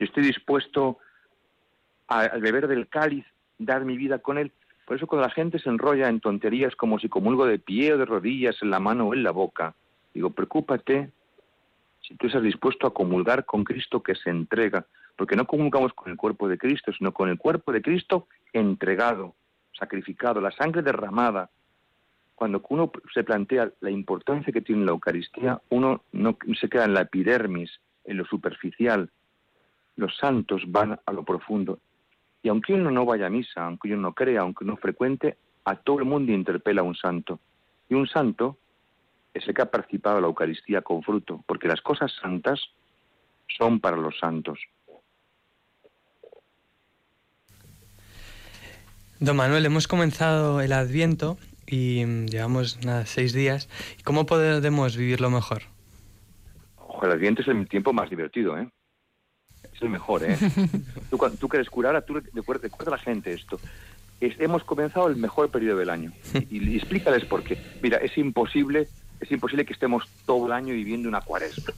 yo 0.00 0.06
estoy 0.06 0.24
dispuesto 0.24 0.98
a, 2.08 2.26
beber 2.38 2.66
del 2.66 2.88
cáliz, 2.88 3.24
dar 3.60 3.84
mi 3.84 3.96
vida 3.96 4.18
con 4.18 4.36
él. 4.36 4.50
Por 4.84 4.96
eso 4.96 5.06
cuando 5.06 5.28
la 5.28 5.32
gente 5.32 5.60
se 5.60 5.68
enrolla 5.68 6.08
en 6.08 6.18
tonterías 6.18 6.74
como 6.74 6.98
si 6.98 7.08
comulgo 7.08 7.46
de 7.46 7.60
pie 7.60 7.92
o 7.92 7.98
de 7.98 8.04
rodillas, 8.04 8.60
en 8.62 8.70
la 8.70 8.80
mano 8.80 9.06
o 9.06 9.14
en 9.14 9.22
la 9.22 9.30
boca, 9.30 9.76
digo, 10.12 10.30
preocúpate 10.30 11.12
si 12.02 12.16
tú 12.16 12.26
estás 12.26 12.42
dispuesto 12.42 12.86
a 12.86 12.94
comulgar 12.94 13.44
con 13.44 13.64
Cristo 13.64 14.02
que 14.02 14.14
se 14.14 14.30
entrega, 14.30 14.86
porque 15.16 15.36
no 15.36 15.46
comulgamos 15.46 15.92
con 15.94 16.10
el 16.10 16.16
cuerpo 16.16 16.48
de 16.48 16.58
Cristo, 16.58 16.92
sino 16.92 17.12
con 17.12 17.28
el 17.28 17.38
cuerpo 17.38 17.72
de 17.72 17.82
Cristo 17.82 18.26
entregado, 18.52 19.34
sacrificado, 19.78 20.40
la 20.40 20.50
sangre 20.50 20.82
derramada. 20.82 21.48
Cuando 22.34 22.62
uno 22.68 22.90
se 23.14 23.22
plantea 23.22 23.70
la 23.80 23.90
importancia 23.90 24.52
que 24.52 24.60
tiene 24.60 24.84
la 24.84 24.92
Eucaristía, 24.92 25.60
uno 25.70 26.02
no 26.12 26.36
se 26.60 26.68
queda 26.68 26.84
en 26.84 26.94
la 26.94 27.02
epidermis, 27.02 27.80
en 28.04 28.16
lo 28.16 28.24
superficial, 28.24 29.10
los 29.96 30.16
santos 30.16 30.62
van 30.66 30.98
a 31.04 31.12
lo 31.12 31.22
profundo. 31.24 31.78
Y 32.42 32.48
aunque 32.48 32.74
uno 32.74 32.90
no 32.90 33.04
vaya 33.04 33.26
a 33.26 33.30
misa, 33.30 33.64
aunque 33.64 33.88
uno 33.92 34.02
no 34.02 34.12
crea, 34.14 34.40
aunque 34.40 34.64
uno 34.64 34.76
frecuente, 34.76 35.36
a 35.64 35.76
todo 35.76 36.00
el 36.00 36.06
mundo 36.06 36.32
interpela 36.32 36.80
a 36.80 36.84
un 36.84 36.96
santo. 36.96 37.38
Y 37.88 37.94
un 37.94 38.08
santo 38.08 38.56
el 39.34 39.54
que 39.54 39.62
ha 39.62 39.70
participado 39.70 40.20
la 40.20 40.26
Eucaristía 40.26 40.82
con 40.82 41.02
fruto, 41.02 41.42
porque 41.46 41.68
las 41.68 41.80
cosas 41.80 42.12
santas 42.20 42.60
son 43.48 43.80
para 43.80 43.96
los 43.96 44.18
santos. 44.18 44.58
Don 49.18 49.36
Manuel, 49.36 49.64
hemos 49.64 49.86
comenzado 49.86 50.60
el 50.60 50.72
Adviento 50.72 51.38
y 51.66 52.04
mm, 52.04 52.26
llevamos 52.26 52.78
seis 53.04 53.32
días. 53.32 53.68
¿Cómo 54.04 54.26
podemos 54.26 54.96
vivirlo 54.96 55.30
mejor? 55.30 55.62
Ojo, 56.76 57.06
el 57.06 57.12
Adviento 57.12 57.42
es 57.42 57.48
el 57.48 57.68
tiempo 57.68 57.92
más 57.92 58.10
divertido, 58.10 58.58
¿eh? 58.58 58.68
es 59.72 59.80
el 59.80 59.90
mejor, 59.90 60.22
¿eh? 60.24 60.36
tú, 61.10 61.18
tú 61.38 61.48
que 61.48 61.56
eres 61.56 61.70
curara, 61.70 62.02
tú 62.02 62.14
recuerda, 62.14 62.68
a 62.86 62.90
la 62.90 62.98
gente 62.98 63.32
esto. 63.32 63.60
hemos 64.20 64.64
comenzado 64.64 65.08
el 65.08 65.16
mejor 65.16 65.50
periodo 65.50 65.78
del 65.78 65.90
año. 65.90 66.12
Y, 66.50 66.76
explícales 66.76 67.24
por 67.24 67.42
qué. 67.42 67.58
Mira, 67.82 67.98
es 67.98 68.16
imposible, 68.18 68.88
es 69.22 69.30
imposible 69.30 69.64
que 69.64 69.72
estemos 69.72 70.08
todo 70.26 70.46
el 70.46 70.52
año 70.52 70.74
viviendo 70.74 71.08
una 71.08 71.20
cuaresma. 71.20 71.72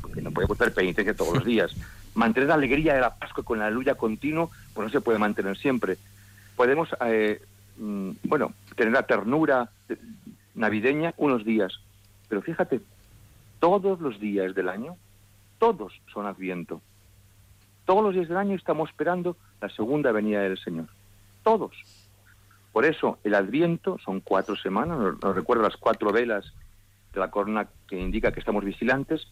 Porque 0.00 0.22
no 0.22 0.30
podemos 0.30 0.58
hacer 0.60 0.74
penitencia 0.74 1.14
todos 1.14 1.34
los 1.34 1.44
días. 1.44 1.72
Mantener 2.14 2.48
la 2.48 2.54
alegría 2.54 2.94
de 2.94 3.02
la 3.02 3.14
Pascua 3.14 3.44
con 3.44 3.58
la 3.58 3.66
aleluya 3.66 3.94
continuo, 3.94 4.50
pues 4.74 4.86
no 4.86 4.90
se 4.90 5.02
puede 5.02 5.18
mantener 5.18 5.56
siempre. 5.58 5.98
Podemos, 6.56 6.88
eh, 7.04 7.42
mm, 7.76 8.10
bueno, 8.24 8.54
tener 8.74 8.94
la 8.94 9.02
ternura 9.02 9.70
navideña 10.54 11.12
unos 11.18 11.44
días. 11.44 11.80
Pero 12.28 12.40
fíjate, 12.40 12.80
todos 13.60 14.00
los 14.00 14.18
días 14.18 14.54
del 14.54 14.70
año, 14.70 14.96
todos 15.58 15.92
son 16.12 16.26
adviento. 16.26 16.80
Todos 17.84 18.02
los 18.02 18.14
días 18.14 18.28
del 18.28 18.38
año 18.38 18.56
estamos 18.56 18.88
esperando 18.88 19.36
la 19.60 19.68
segunda 19.68 20.12
venida 20.12 20.40
del 20.40 20.58
Señor. 20.58 20.86
Todos. 21.42 21.72
Por 22.72 22.84
eso 22.84 23.18
el 23.24 23.34
Adviento 23.34 23.96
son 24.04 24.20
cuatro 24.20 24.54
semanas, 24.54 24.98
nos, 24.98 25.34
recuerda 25.34 25.62
las 25.62 25.78
cuatro 25.78 26.12
velas 26.12 26.52
de 27.16 27.20
la 27.20 27.30
corona 27.30 27.66
que 27.88 27.98
indica 27.98 28.30
que 28.30 28.40
estamos 28.40 28.64
vigilantes, 28.64 29.26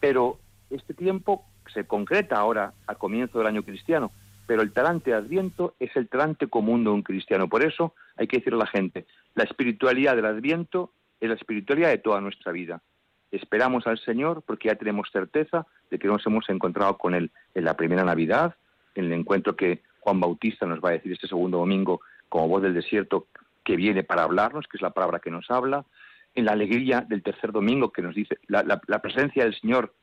pero 0.00 0.38
este 0.70 0.92
tiempo 0.92 1.46
se 1.72 1.86
concreta 1.86 2.36
ahora 2.36 2.74
a 2.86 2.94
comienzo 2.94 3.38
del 3.38 3.46
año 3.48 3.62
cristiano, 3.62 4.12
pero 4.46 4.62
el 4.62 4.72
talante 4.72 5.14
Adviento 5.14 5.74
es 5.80 5.96
el 5.96 6.08
talante 6.08 6.46
común 6.46 6.84
de 6.84 6.90
un 6.90 7.02
cristiano. 7.02 7.48
Por 7.48 7.64
eso 7.64 7.94
hay 8.16 8.26
que 8.26 8.36
decirle 8.36 8.60
a 8.60 8.64
la 8.64 8.70
gente, 8.70 9.06
la 9.34 9.44
espiritualidad 9.44 10.14
del 10.14 10.26
Adviento 10.26 10.92
es 11.18 11.28
la 11.28 11.34
espiritualidad 11.34 11.88
de 11.88 11.98
toda 11.98 12.20
nuestra 12.20 12.52
vida. 12.52 12.82
Esperamos 13.30 13.86
al 13.86 13.98
Señor 13.98 14.42
porque 14.46 14.68
ya 14.68 14.76
tenemos 14.76 15.08
certeza 15.10 15.66
de 15.90 15.98
que 15.98 16.08
nos 16.08 16.24
hemos 16.26 16.48
encontrado 16.50 16.98
con 16.98 17.14
Él 17.14 17.30
en 17.54 17.64
la 17.64 17.76
primera 17.76 18.04
Navidad, 18.04 18.54
en 18.94 19.06
el 19.06 19.12
encuentro 19.14 19.56
que 19.56 19.82
Juan 20.00 20.20
Bautista 20.20 20.66
nos 20.66 20.80
va 20.80 20.90
a 20.90 20.92
decir 20.92 21.12
este 21.12 21.28
segundo 21.28 21.58
domingo 21.58 22.02
como 22.28 22.48
voz 22.48 22.62
del 22.62 22.74
desierto 22.74 23.26
que 23.64 23.76
viene 23.76 24.04
para 24.04 24.22
hablarnos, 24.22 24.66
que 24.68 24.76
es 24.76 24.82
la 24.82 24.90
palabra 24.90 25.18
que 25.18 25.30
nos 25.30 25.50
habla, 25.50 25.84
en 26.36 26.44
la 26.44 26.52
alegría 26.52 27.00
del 27.00 27.22
tercer 27.22 27.50
domingo 27.50 27.90
que 27.90 28.02
nos 28.02 28.14
dice 28.14 28.38
la, 28.46 28.80
presencia 29.00 29.44
del 29.44 29.58
Señor 29.58 29.94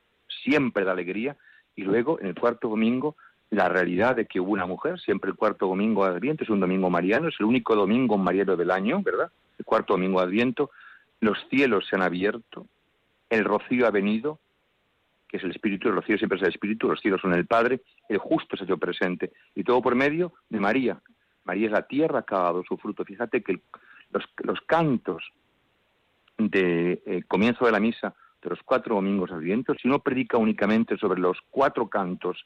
siempre 0.43 0.83
da 0.83 0.91
alegría, 0.91 1.37
y 1.75 1.83
luego 1.83 2.19
en 2.19 2.27
el 2.27 2.35
cuarto 2.35 2.67
domingo 2.69 3.15
la 3.49 3.69
realidad 3.69 4.15
de 4.15 4.25
que 4.25 4.39
hubo 4.39 4.51
una 4.51 4.65
mujer, 4.65 4.99
siempre 4.99 5.29
el 5.29 5.37
cuarto 5.37 5.67
domingo 5.67 6.05
de 6.05 6.15
Adviento 6.15 6.43
es 6.43 6.49
un 6.49 6.59
domingo 6.59 6.89
mariano, 6.89 7.27
es 7.27 7.35
el 7.39 7.45
único 7.45 7.75
domingo 7.75 8.17
mariano 8.17 8.55
del 8.55 8.71
año, 8.71 9.01
¿verdad? 9.01 9.31
El 9.57 9.65
cuarto 9.65 9.93
domingo 9.93 10.19
de 10.19 10.25
Adviento, 10.25 10.71
los 11.19 11.37
cielos 11.49 11.85
se 11.87 11.95
han 11.95 12.01
abierto, 12.01 12.67
el 13.29 13.45
rocío 13.45 13.85
ha 13.85 13.91
venido, 13.91 14.39
que 15.27 15.37
es 15.37 15.43
el 15.43 15.51
Espíritu, 15.51 15.87
el 15.89 15.95
rocío 15.95 16.17
siempre 16.17 16.37
es 16.37 16.43
el 16.43 16.49
Espíritu, 16.49 16.87
los 16.87 16.99
cielos 16.99 17.21
son 17.21 17.33
el 17.33 17.45
Padre, 17.45 17.81
el 18.09 18.17
justo 18.17 18.57
se 18.57 18.63
ha 18.63 18.65
hecho 18.65 18.77
presente, 18.77 19.31
y 19.55 19.63
todo 19.63 19.81
por 19.81 19.95
medio 19.95 20.33
de 20.49 20.59
María. 20.59 20.99
María 21.43 21.67
es 21.67 21.71
la 21.71 21.87
tierra 21.87 22.23
que 22.23 22.35
ha 22.35 22.39
dado 22.39 22.63
su 22.63 22.77
fruto. 22.77 23.03
Fíjate 23.03 23.43
que 23.43 23.59
los, 24.11 24.61
cantos 24.67 25.23
de 26.37 27.01
eh, 27.05 27.23
comienzo 27.27 27.65
de 27.65 27.71
la 27.71 27.79
misa 27.79 28.13
de 28.41 28.49
los 28.49 28.59
cuatro 28.63 28.95
domingos 28.95 29.31
advientos, 29.31 29.77
si 29.81 29.87
uno 29.87 29.99
predica 29.99 30.37
únicamente 30.37 30.97
sobre 30.97 31.21
los 31.21 31.37
cuatro 31.49 31.87
cantos 31.87 32.45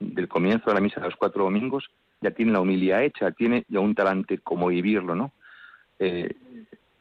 del 0.00 0.28
comienzo 0.28 0.70
de 0.70 0.74
la 0.74 0.80
misa 0.80 1.00
de 1.00 1.06
los 1.06 1.16
cuatro 1.16 1.44
domingos, 1.44 1.88
ya 2.20 2.32
tiene 2.32 2.52
la 2.52 2.60
humildad 2.60 3.04
hecha, 3.04 3.30
tiene 3.30 3.64
ya 3.68 3.80
un 3.80 3.94
talante 3.94 4.38
como 4.38 4.68
vivirlo, 4.68 5.14
¿no? 5.14 5.32
Eh, 5.98 6.34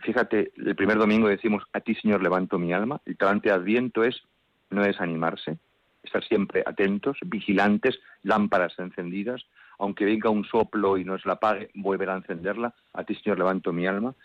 Fíjate, 0.02 0.54
el 0.56 0.76
primer 0.76 0.98
domingo 0.98 1.28
decimos, 1.28 1.64
a 1.74 1.82
ti 1.82 1.94
Señor 1.96 2.24
levanto 2.24 2.58
mi 2.58 2.72
alma. 2.74 3.02
El 3.06 3.18
talante 3.18 3.50
de 3.50 3.56
Adviento 3.56 4.04
es 4.04 4.22
no 4.70 4.84
desanimarse, 4.84 5.58
estar 6.04 6.24
siempre 6.24 6.64
atentos, 6.66 7.18
vigilantes, 7.26 8.00
lámparas 8.24 8.78
encendidas. 8.80 9.46
Aunque 9.78 10.06
venga 10.06 10.30
un 10.30 10.46
soplo 10.46 10.98
y 10.98 11.04
nos 11.04 11.26
la 11.26 11.34
apague, 11.34 11.70
volver 11.74 12.10
a 12.10 12.16
encenderla. 12.16 12.74
A 12.94 13.04
ti 13.04 13.16
Señor 13.16 13.40
levanto 13.40 13.74
mi 13.74 13.88
alma. 13.88 14.16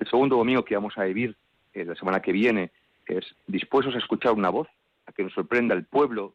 El 0.00 0.08
segundo 0.08 0.36
domingo 0.36 0.64
que 0.64 0.74
vamos 0.74 0.98
a 0.98 1.04
vivir 1.04 1.36
eh, 1.72 1.84
la 1.84 1.94
semana 1.94 2.20
que 2.20 2.32
viene 2.32 2.72
es 3.06 3.24
dispuestos 3.46 3.94
a 3.94 3.98
escuchar 3.98 4.32
una 4.32 4.50
voz, 4.50 4.66
a 5.06 5.12
que 5.12 5.22
nos 5.22 5.32
sorprenda 5.32 5.74
el 5.74 5.84
pueblo 5.84 6.34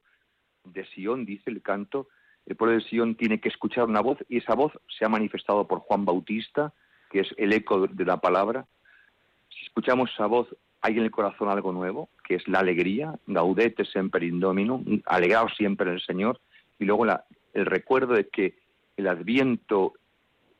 de 0.64 0.86
Sion, 0.86 1.26
dice 1.26 1.50
el 1.50 1.62
canto. 1.62 2.08
El 2.46 2.56
pueblo 2.56 2.76
de 2.76 2.84
Sion 2.84 3.16
tiene 3.16 3.42
que 3.42 3.50
escuchar 3.50 3.86
una 3.86 4.02
voz 4.02 4.18
y 4.30 4.38
esa 4.38 4.56
voz 4.56 4.72
se 4.88 5.04
ha 5.04 5.10
manifestado 5.10 5.68
por 5.68 5.80
Juan 5.80 6.06
Bautista, 6.06 6.72
que 7.12 7.22
es 7.22 7.28
el 7.38 7.52
eco 7.52 7.88
de 7.88 8.06
la 8.06 8.18
palabra 8.18 8.66
escuchamos 9.76 10.10
esa 10.14 10.28
voz 10.28 10.48
hay 10.82 10.98
en 10.98 11.04
el 11.04 11.12
corazón 11.12 11.50
algo 11.50 11.74
nuevo, 11.74 12.10
que 12.24 12.36
es 12.36 12.48
la 12.48 12.60
alegría, 12.60 13.16
gaudete 13.28 13.84
semper 13.86 14.24
indomino, 14.24 14.82
alegraos 15.06 15.54
siempre 15.58 15.90
en 15.90 15.96
el 15.96 16.02
Señor, 16.02 16.40
y 16.80 16.86
luego 16.86 17.06
el 17.54 17.66
recuerdo 17.66 18.14
de 18.14 18.30
que 18.30 18.56
el 18.96 19.08
adviento 19.08 19.96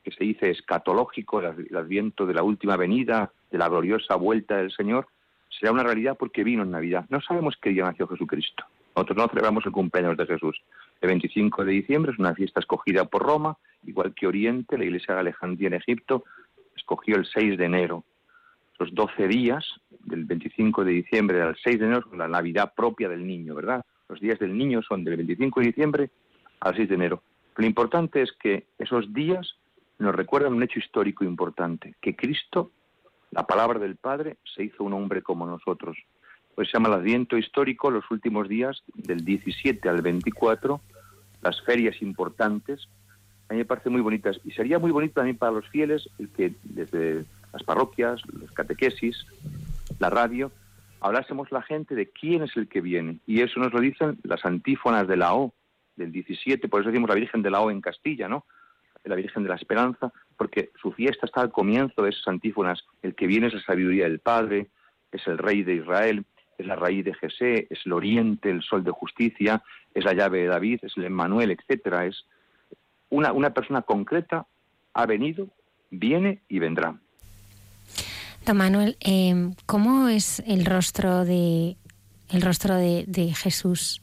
que 0.06 0.12
se 0.12 0.24
dice 0.24 0.52
escatológico, 0.52 1.40
el 1.40 1.76
adviento 1.76 2.28
de 2.28 2.36
la 2.36 2.44
última 2.44 2.78
venida, 2.78 3.32
de 3.50 3.58
la 3.58 3.68
gloriosa 3.68 4.16
vuelta 4.16 4.58
del 4.58 4.72
Señor, 4.72 5.08
será 5.50 5.72
una 5.72 5.84
realidad 5.84 6.16
porque 6.18 6.44
vino 6.44 6.62
en 6.62 6.70
Navidad. 6.70 7.06
No 7.10 7.22
sabemos 7.22 7.56
qué 7.60 7.72
día 7.72 7.86
nació 7.86 8.08
Jesucristo. 8.08 8.64
Nosotros 8.96 9.18
no 9.18 9.28
celebramos 9.28 9.66
el 9.66 9.72
cumpleaños 9.72 10.16
de 10.16 10.28
Jesús. 10.28 10.62
El 11.02 11.10
25 11.10 11.66
de 11.66 11.72
diciembre 11.72 12.12
es 12.12 12.20
una 12.20 12.36
fiesta 12.36 12.60
escogida 12.60 13.06
por 13.06 13.24
Roma, 13.24 13.58
igual 13.84 14.14
que 14.14 14.28
Oriente, 14.28 14.78
la 14.78 14.86
iglesia 14.86 15.16
de 15.16 15.22
Alejandría 15.22 15.70
en 15.70 15.74
Egipto, 15.74 16.24
escogió 16.78 17.16
el 17.16 17.26
6 17.26 17.58
de 17.58 17.66
enero. 17.66 18.04
Los 18.78 18.94
12 18.94 19.28
días, 19.28 19.66
del 20.04 20.26
25 20.26 20.86
de 20.86 20.92
diciembre 20.92 21.42
al 21.42 21.58
6 21.64 21.80
de 21.80 21.86
enero, 21.88 22.04
son 22.08 22.20
la 22.20 22.28
Navidad 22.28 22.74
propia 22.76 23.10
del 23.10 23.26
niño, 23.26 23.56
¿verdad? 23.56 23.84
Los 24.08 24.20
días 24.20 24.38
del 24.38 24.56
niño 24.56 24.84
son 24.84 25.04
del 25.04 25.18
25 25.18 25.62
de 25.62 25.66
diciembre 25.66 26.10
al 26.60 26.76
6 26.76 26.90
de 26.90 26.96
enero. 26.96 27.24
Lo 27.58 27.66
importante 27.66 28.22
es 28.22 28.32
que 28.34 28.68
esos 28.78 29.12
días 29.12 29.56
nos 30.00 30.16
recuerdan 30.16 30.54
un 30.54 30.64
hecho 30.64 30.80
histórico 30.80 31.24
importante, 31.24 31.96
que 32.02 32.16
Cristo, 32.16 32.72
la 33.32 33.46
palabra 33.46 33.80
del 33.80 33.96
Padre, 33.96 34.38
se 34.56 34.64
hizo 34.64 34.84
un 34.84 34.94
hombre 34.94 35.22
como 35.22 35.46
nosotros. 35.46 35.98
Pues 36.54 36.70
se 36.70 36.74
llama 36.74 36.90
el 36.90 36.96
Adviento 36.96 37.38
histórico 37.38 37.92
los 37.92 38.10
últimos 38.12 38.48
días 38.48 38.84
del 38.94 39.24
17 39.24 39.88
al 39.90 40.02
24, 40.02 40.82
las 41.42 41.62
ferias 41.62 42.02
importantes. 42.02 42.88
A 43.50 43.54
mí 43.54 43.60
me 43.60 43.66
parece 43.66 43.90
muy 43.90 44.02
bonitas 44.02 44.40
y 44.44 44.52
sería 44.52 44.80
muy 44.80 44.92
bonito 44.92 45.16
también 45.16 45.38
para 45.38 45.52
los 45.52 45.68
fieles 45.70 46.10
el 46.18 46.30
que 46.30 46.54
desde 46.64 47.26
las 47.54 47.64
parroquias, 47.64 48.22
los 48.34 48.52
catequesis, 48.52 49.26
la 50.00 50.10
radio, 50.10 50.52
hablásemos 51.00 51.52
la 51.52 51.62
gente 51.62 51.96
de 51.96 52.10
quién 52.10 52.44
es 52.44 52.56
el 52.58 52.68
que 52.68 52.82
viene. 52.82 53.20
Y 53.28 53.42
eso 53.42 53.60
nos 53.60 53.74
lo 53.74 53.80
dicen 53.80 54.18
las 54.24 54.44
antífonas 54.46 55.08
de 55.08 55.18
la 55.18 55.36
O, 55.36 55.54
del 55.96 56.12
17, 56.12 56.68
por 56.68 56.82
eso 56.82 56.90
decimos 56.90 57.10
la 57.10 57.16
Virgen 57.16 57.42
de 57.42 57.52
la 57.52 57.62
O 57.62 57.72
en 57.72 57.82
Castilla, 57.82 58.28
¿no? 58.28 58.46
La 59.10 59.16
Virgen 59.16 59.44
de 59.44 59.50
la 59.50 59.56
Esperanza, 59.56 60.12
porque 60.38 60.72
su 60.82 60.92
fiesta 60.92 61.26
está 61.26 61.42
al 61.42 61.52
comienzo 61.52 62.02
de 62.02 62.10
esas 62.10 62.28
antífonas. 62.28 62.84
El 63.02 63.16
que 63.16 63.28
viene 63.28 63.48
es 63.48 63.54
la 63.54 63.62
sabiduría 63.62 64.06
del 64.06 64.20
Padre, 64.20 64.68
es 65.12 65.26
el 65.28 65.38
Rey 65.38 65.64
de 65.64 65.76
Israel, 65.76 66.26
es 66.58 66.66
la 66.66 66.76
raíz 66.76 67.04
de 67.04 67.14
Jesé, 67.14 67.68
es 67.70 67.80
el 67.86 67.94
oriente, 67.94 68.50
el 68.50 68.64
sol 68.64 68.84
de 68.84 68.92
justicia, 68.92 69.62
es 69.94 70.06
la 70.06 70.14
llave 70.14 70.42
de 70.42 70.48
David, 70.48 70.80
es 70.84 70.94
el 70.98 71.06
Emmanuel, 71.06 71.52
etcétera. 71.52 72.06
Es 72.06 72.26
una, 73.10 73.34
una 73.34 73.52
persona 73.52 73.82
concreta 73.82 74.46
ha 74.94 75.06
venido, 75.06 75.50
viene 75.92 76.42
y 76.48 76.60
vendrá. 76.60 76.98
Don 78.46 78.58
Manuel, 78.58 78.96
em, 79.00 79.56
¿cómo 79.66 80.08
es 80.08 80.40
el 80.46 80.66
rostro 80.66 81.26
de 81.26 81.78
el 82.30 82.42
rostro 82.42 82.76
de, 82.76 83.34
Jesús, 83.36 84.02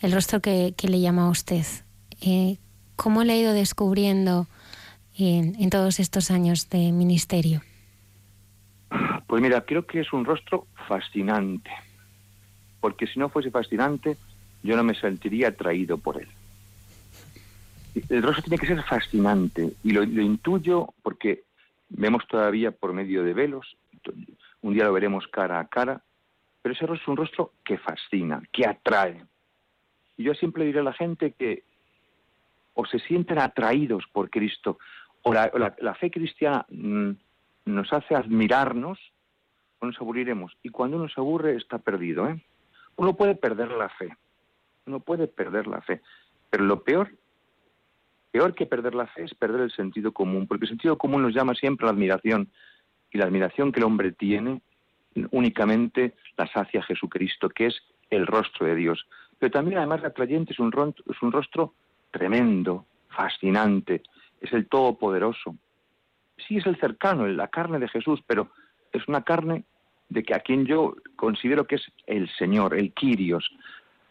el 0.00 0.12
rostro 0.12 0.40
que, 0.40 0.74
le 0.82 1.00
llama 1.00 1.26
a 1.26 1.30
usted? 1.30 1.64
Eh, 2.20 2.58
¿Cómo 3.02 3.24
le 3.24 3.32
ha 3.32 3.36
ido 3.38 3.54
descubriendo 3.54 4.46
en, 5.18 5.70
todos 5.70 6.00
estos 6.00 6.30
años 6.30 6.68
de 6.68 6.92
ministerio? 6.92 7.62
Pues 9.26 9.40
mira, 9.40 9.62
creo 9.62 9.86
que 9.86 10.00
es 10.00 10.12
un 10.12 10.26
rostro 10.26 10.66
fascinante, 10.86 11.70
porque 12.78 13.06
si 13.06 13.18
no 13.18 13.30
fuese 13.30 13.50
fascinante, 13.50 14.18
yo 14.62 14.76
no 14.76 14.84
me 14.84 14.94
sentiría 14.94 15.48
atraído 15.48 15.96
por 15.96 16.20
él. 16.20 16.28
El 18.10 18.22
rostro 18.22 18.42
tiene 18.42 18.58
que 18.58 18.66
ser 18.66 18.82
fascinante 18.82 19.72
y 19.82 19.92
lo 19.92 20.02
intuyo 20.02 20.92
porque 21.02 21.44
vemos 21.88 22.26
todavía 22.28 22.70
por 22.70 22.92
medio 22.92 23.24
de 23.24 23.32
velos, 23.32 23.78
un 24.60 24.74
día 24.74 24.84
lo 24.84 24.92
veremos 24.92 25.26
cara 25.26 25.58
a 25.58 25.68
cara, 25.68 26.02
pero 26.60 26.74
ese 26.74 26.84
rostro 26.84 27.02
es 27.02 27.08
un 27.08 27.16
rostro 27.16 27.52
que 27.64 27.78
fascina, 27.78 28.42
que 28.52 28.66
atrae. 28.66 29.24
Y 30.18 30.24
yo 30.24 30.34
siempre 30.34 30.66
diré 30.66 30.80
a 30.80 30.82
la 30.82 30.92
gente 30.92 31.32
que 31.32 31.64
o 32.74 32.84
se 32.86 32.98
sienten 33.00 33.38
atraídos 33.38 34.04
por 34.12 34.30
Cristo, 34.30 34.78
o 35.22 35.32
la, 35.32 35.94
fe 35.98 36.10
cristiana 36.10 36.64
mm, 36.70 37.10
nos 37.66 37.92
hace 37.92 38.14
admirarnos, 38.14 38.98
o 39.80 39.86
nos 39.86 40.00
aburriremos. 40.00 40.56
Y 40.62 40.70
cuando 40.70 40.96
uno 40.96 41.08
se 41.08 41.20
aburre 41.20 41.56
está 41.56 41.78
perdido. 41.78 42.28
¿eh? 42.28 42.42
Uno 42.96 43.16
puede 43.16 43.34
perder 43.34 43.70
la 43.72 43.88
fe, 43.88 44.16
uno 44.86 45.00
puede 45.00 45.26
perder 45.26 45.66
la 45.66 45.80
fe, 45.80 46.00
pero 46.50 46.64
lo 46.64 46.82
peor 46.82 47.10
Peor 48.30 48.54
que 48.54 48.66
perder 48.66 48.94
la 48.94 49.06
fe 49.08 49.24
es 49.24 49.34
perder 49.34 49.62
el 49.62 49.72
sentido 49.72 50.12
común, 50.12 50.46
porque 50.46 50.64
el 50.64 50.70
sentido 50.70 50.96
común 50.96 51.22
nos 51.22 51.34
llama 51.34 51.54
siempre 51.54 51.84
a 51.84 51.88
la 51.88 51.94
admiración, 51.94 52.48
y 53.10 53.18
la 53.18 53.24
admiración 53.24 53.72
que 53.72 53.80
el 53.80 53.86
hombre 53.86 54.12
tiene 54.12 54.62
únicamente 55.32 56.14
la 56.36 56.46
sacia 56.46 56.82
Jesucristo, 56.82 57.48
que 57.48 57.66
es 57.66 57.82
el 58.08 58.26
rostro 58.26 58.66
de 58.66 58.76
Dios. 58.76 59.04
Pero 59.38 59.50
también 59.50 59.78
además 59.78 60.02
la 60.02 60.08
atrayente 60.08 60.52
es 60.52 60.60
un, 60.60 60.94
es 61.06 61.22
un 61.22 61.32
rostro 61.32 61.74
tremendo, 62.10 62.86
fascinante, 63.08 64.02
es 64.40 64.52
el 64.52 64.68
todopoderoso. 64.68 65.56
Sí 66.48 66.56
es 66.56 66.66
el 66.66 66.78
cercano, 66.78 67.26
la 67.26 67.48
carne 67.48 67.78
de 67.78 67.88
Jesús, 67.88 68.20
pero 68.26 68.50
es 68.92 69.06
una 69.08 69.22
carne 69.22 69.64
de 70.08 70.22
que 70.22 70.34
a 70.34 70.40
quien 70.40 70.66
yo 70.66 70.96
considero 71.16 71.66
que 71.66 71.76
es 71.76 71.92
el 72.06 72.28
Señor, 72.36 72.74
el 72.74 72.92
Kyrios, 72.92 73.50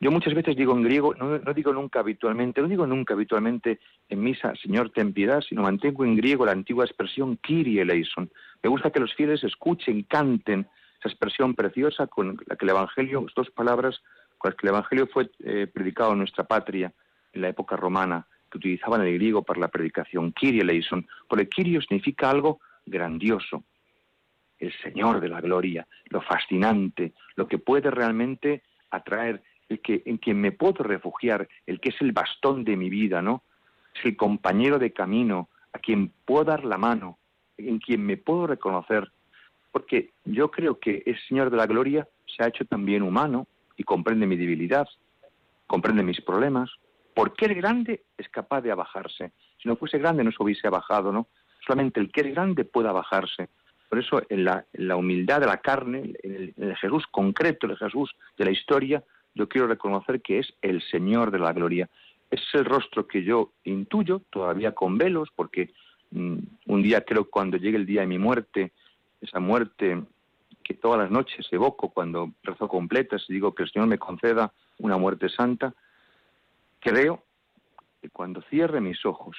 yo 0.01 0.11
muchas 0.11 0.33
veces 0.33 0.55
digo 0.55 0.73
en 0.73 0.83
griego, 0.83 1.13
no, 1.13 1.53
digo 1.53 1.73
nunca 1.73 1.99
habitualmente, 1.99 2.61
no 2.61 2.69
digo 2.69 2.87
nunca 2.87 3.15
habitualmente 3.15 3.81
en 4.07 4.23
misa, 4.23 4.53
Señor, 4.55 4.91
ten 4.91 5.11
piedad, 5.11 5.41
sino 5.41 5.63
mantengo 5.63 6.05
en 6.05 6.15
griego 6.15 6.45
la 6.45 6.53
antigua 6.53 6.85
expresión 6.85 7.35
Kyrie 7.35 7.81
eleison. 7.81 8.31
Me 8.63 8.69
gusta 8.69 8.91
que 8.91 9.01
los 9.01 9.13
fieles 9.13 9.43
escuchen, 9.43 10.03
canten 10.03 10.67
esa 10.99 11.09
expresión 11.09 11.53
preciosa 11.53 12.07
con 12.07 12.39
la 12.47 12.55
que 12.55 12.65
el 12.65 12.69
Evangelio, 12.69 13.25
dos 13.35 13.49
palabras 13.51 14.01
con 14.37 14.51
las 14.51 14.57
que 14.57 14.67
el 14.67 14.73
Evangelio 14.73 15.07
fue 15.07 15.29
eh, 15.39 15.67
predicado 15.67 16.13
en 16.13 16.19
nuestra 16.19 16.45
patria 16.45 16.93
en 17.33 17.41
la 17.41 17.49
época 17.49 17.75
romana, 17.75 18.27
que 18.49 18.57
utilizaban 18.57 19.01
el 19.01 19.13
griego 19.13 19.43
para 19.43 19.59
la 19.59 19.67
predicación, 19.67 20.31
Kyrie 20.31 20.61
eleison. 20.61 21.07
Porque 21.27 21.47
Kyrie 21.47 21.81
significa 21.81 22.29
algo 22.29 22.59
grandioso, 22.85 23.63
el 24.57 24.73
Señor 24.81 25.21
de 25.21 25.29
la 25.29 25.41
gloria, 25.41 25.87
lo 26.09 26.21
fascinante, 26.21 27.13
lo 27.35 27.47
que 27.47 27.59
puede 27.59 27.91
realmente 27.91 28.63
atraer 28.91 29.41
el 29.69 29.79
que, 29.79 30.01
en 30.05 30.17
quien 30.17 30.41
me 30.41 30.51
puedo 30.51 30.83
refugiar, 30.83 31.47
el 31.65 31.79
que 31.79 31.89
es 31.89 32.01
el 32.01 32.11
bastón 32.11 32.63
de 32.63 32.75
mi 32.75 32.89
vida, 32.89 33.21
¿no? 33.21 33.43
Es 33.95 34.05
el 34.05 34.17
compañero 34.17 34.79
de 34.79 34.91
camino, 34.91 35.49
a 35.71 35.79
quien 35.79 36.11
puedo 36.25 36.45
dar 36.45 36.65
la 36.65 36.77
mano, 36.77 37.19
en 37.57 37.79
quien 37.79 38.05
me 38.05 38.17
puedo 38.17 38.47
reconocer, 38.47 39.11
porque 39.71 40.11
yo 40.25 40.49
creo 40.49 40.79
que 40.79 41.03
el 41.05 41.17
Señor 41.27 41.51
de 41.51 41.57
la 41.57 41.67
Gloria 41.67 42.07
se 42.25 42.43
ha 42.43 42.47
hecho 42.47 42.65
también 42.65 43.03
humano 43.03 43.47
y 43.77 43.83
comprende 43.83 44.25
mi 44.25 44.35
debilidad, 44.35 44.87
comprende 45.67 46.03
mis 46.03 46.21
problemas. 46.21 46.69
Porque 47.19 47.47
el 47.47 47.55
grande 47.55 48.05
es 48.17 48.29
capaz 48.29 48.61
de 48.61 48.71
abajarse. 48.71 49.33
Si 49.61 49.67
no 49.67 49.75
fuese 49.75 49.97
grande 49.97 50.23
no 50.23 50.31
se 50.31 50.41
hubiese 50.41 50.67
abajado, 50.67 51.11
¿no? 51.11 51.27
Solamente 51.67 51.99
el 51.99 52.13
que 52.13 52.21
es 52.21 52.33
grande 52.33 52.63
puede 52.63 52.87
abajarse. 52.87 53.49
Por 53.89 53.99
eso 53.99 54.21
en 54.29 54.45
la, 54.45 54.65
humildad 54.95 55.41
de 55.41 55.47
la 55.47 55.57
carne, 55.57 56.13
en 56.23 56.53
el, 56.55 56.75
Jesús 56.77 57.05
concreto, 57.11 57.67
el 57.67 57.75
Jesús 57.75 58.15
de 58.37 58.45
la 58.45 58.51
historia, 58.51 59.03
yo 59.35 59.49
quiero 59.49 59.67
reconocer 59.67 60.21
que 60.21 60.39
es 60.39 60.53
el 60.61 60.81
Señor 60.81 61.29
de 61.31 61.39
la 61.39 61.51
gloria. 61.51 61.89
Es 62.31 62.39
el 62.53 62.63
rostro 62.63 63.05
que 63.05 63.21
yo 63.21 63.51
intuyo, 63.65 64.21
todavía 64.29 64.73
con 64.73 64.97
velos, 64.97 65.27
porque 65.35 65.73
mm, 66.11 66.37
un 66.67 66.81
día 66.81 67.01
creo 67.01 67.29
cuando 67.29 67.57
llegue 67.57 67.75
el 67.75 67.85
día 67.85 67.99
de 67.99 68.07
mi 68.07 68.17
muerte, 68.17 68.71
esa 69.19 69.41
muerte 69.41 70.01
que 70.63 70.73
todas 70.73 71.01
las 71.01 71.11
noches 71.11 71.45
evoco 71.51 71.89
cuando 71.89 72.31
rezo 72.43 72.69
completas 72.69 73.25
y 73.27 73.33
digo 73.33 73.53
que 73.53 73.63
el 73.63 73.71
Señor 73.71 73.89
me 73.89 73.97
conceda 73.97 74.53
una 74.77 74.95
muerte 74.95 75.27
santa, 75.27 75.73
creo 76.79 77.23
que 78.01 78.09
cuando 78.09 78.41
cierre 78.43 78.81
mis 78.81 79.05
ojos, 79.05 79.37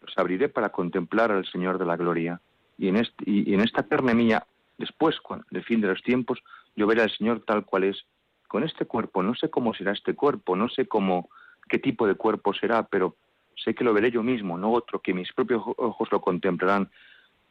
los 0.00 0.16
abriré 0.16 0.48
para 0.48 0.70
contemplar 0.70 1.32
al 1.32 1.46
Señor 1.46 1.78
de 1.78 1.86
la 1.86 1.96
gloria. 1.96 2.40
Y 2.76 2.88
en, 2.88 3.06
y 3.24 3.54
en 3.54 3.60
esta 3.60 3.82
carne 3.82 4.14
mía, 4.14 4.46
después, 4.78 5.20
cuando, 5.20 5.44
del 5.50 5.64
fin 5.64 5.80
de 5.80 5.88
los 5.88 6.02
tiempos, 6.02 6.42
yo 6.76 6.86
veré 6.86 7.02
al 7.02 7.10
Señor 7.10 7.42
tal 7.44 7.64
cual 7.64 7.84
es, 7.84 8.04
con 8.46 8.64
este 8.64 8.86
cuerpo, 8.86 9.22
no 9.22 9.34
sé 9.34 9.50
cómo 9.50 9.74
será 9.74 9.92
este 9.92 10.14
cuerpo, 10.14 10.56
no 10.56 10.68
sé 10.68 10.86
cómo, 10.86 11.28
qué 11.68 11.78
tipo 11.78 12.06
de 12.06 12.14
cuerpo 12.14 12.54
será, 12.54 12.84
pero 12.84 13.16
sé 13.62 13.74
que 13.74 13.84
lo 13.84 13.92
veré 13.92 14.10
yo 14.10 14.22
mismo, 14.22 14.56
no 14.56 14.72
otro, 14.72 15.00
que 15.00 15.12
mis 15.12 15.32
propios 15.32 15.62
ojos 15.76 16.08
lo 16.10 16.20
contemplarán. 16.20 16.90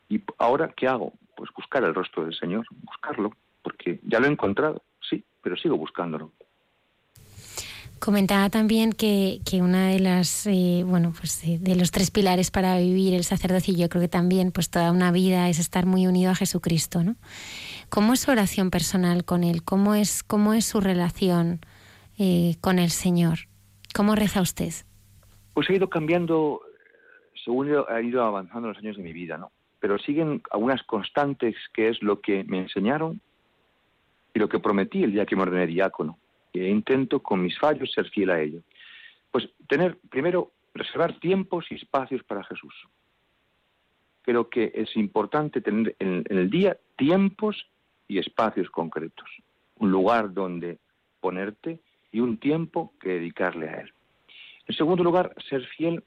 ¿Y 0.10 0.22
ahora 0.38 0.74
qué 0.76 0.88
hago? 0.88 1.14
Pues 1.36 1.52
buscar 1.56 1.84
el 1.84 1.94
rostro 1.94 2.24
del 2.24 2.34
Señor, 2.34 2.66
buscarlo, 2.84 3.32
porque 3.62 4.00
ya 4.04 4.20
lo 4.20 4.26
he 4.26 4.32
encontrado, 4.32 4.82
sí, 5.02 5.24
pero 5.42 5.56
sigo 5.56 5.78
buscándolo. 5.78 6.32
Comentaba 8.00 8.50
también 8.50 8.94
que, 8.94 9.40
que 9.50 9.62
una 9.62 9.90
de 9.90 10.00
las, 10.00 10.48
eh, 10.48 10.84
bueno, 10.86 11.14
pues 11.18 11.42
de, 11.42 11.76
los 11.76 11.92
tres 11.92 12.12
pilares 12.12 12.52
para 12.52 12.78
vivir 12.78 13.14
el 13.14 13.24
sacerdocio, 13.24 13.76
yo 13.76 13.90
creo 13.90 14.02
que 14.02 14.08
también, 14.08 14.52
pues 14.52 14.70
toda 14.70 14.92
una 14.92 15.12
vida 15.12 15.50
es 15.50 15.60
estar 15.60 15.86
muy 15.86 16.08
unido 16.08 16.32
a 16.32 16.36
Jesucristo, 16.36 17.04
¿no? 17.04 17.16
¿Cómo 17.90 18.14
es 18.14 18.22
su 18.22 18.32
oración 18.32 18.70
personal 18.70 19.26
con 19.26 19.44
Él? 19.44 19.64
¿Cómo 19.64 19.96
es, 19.96 20.24
cómo 20.24 20.54
es 20.54 20.66
su 20.66 20.80
relación 20.80 21.60
eh, 22.18 22.56
con 22.62 22.80
el 22.80 22.90
Señor? 22.90 23.40
¿Cómo 23.96 24.16
reza 24.16 24.42
usted? 24.42 24.72
Pues 25.54 25.70
ha 25.70 25.74
ido 25.74 25.90
cambiando 25.90 26.62
según 27.44 27.72
ha 27.88 28.02
ido 28.02 28.24
avanzando 28.24 28.68
los 28.68 28.78
años 28.78 28.98
de 28.98 29.04
mi 29.04 29.14
vida, 29.14 29.38
¿no? 29.38 29.52
pero 29.80 29.98
siguen 30.00 30.42
algunas 30.52 30.84
constantes 30.84 31.56
que 31.74 31.90
es 31.90 32.02
lo 32.02 32.22
que 32.22 32.44
me 32.44 32.60
enseñaron 32.60 33.22
y 34.34 34.40
lo 34.40 34.50
que 34.50 34.60
prometí 34.60 35.04
el 35.04 35.12
día 35.12 35.26
que 35.26 35.36
me 35.36 35.44
ordené 35.44 35.68
diácono. 35.68 36.18
Intento 36.66 37.22
con 37.22 37.42
mis 37.42 37.58
fallos 37.60 37.92
ser 37.92 38.10
fiel 38.10 38.30
a 38.30 38.42
ello. 38.42 38.62
Pues 39.32 39.50
tener, 39.68 39.98
primero, 40.10 40.52
reservar 40.74 41.20
tiempos 41.20 41.66
y 41.70 41.76
espacios 41.76 42.24
para 42.24 42.44
Jesús. 42.44 42.74
Creo 44.22 44.50
que 44.50 44.72
es 44.76 44.96
importante 44.96 45.62
tener 45.62 45.96
en, 46.00 46.24
el 46.30 46.50
día 46.50 46.78
tiempos 46.98 47.68
y 48.08 48.20
espacios 48.20 48.70
concretos. 48.70 49.30
Un 49.76 49.92
lugar 49.92 50.34
donde 50.34 50.80
ponerte 51.20 51.80
y 52.12 52.20
un 52.20 52.38
tiempo 52.38 52.94
que 53.00 53.10
dedicarle 53.10 53.70
a 53.70 53.82
Él. 53.82 53.94
En 54.68 54.76
segundo 54.76 55.04
lugar, 55.04 55.34
ser 55.50 55.66
fiel 55.66 56.04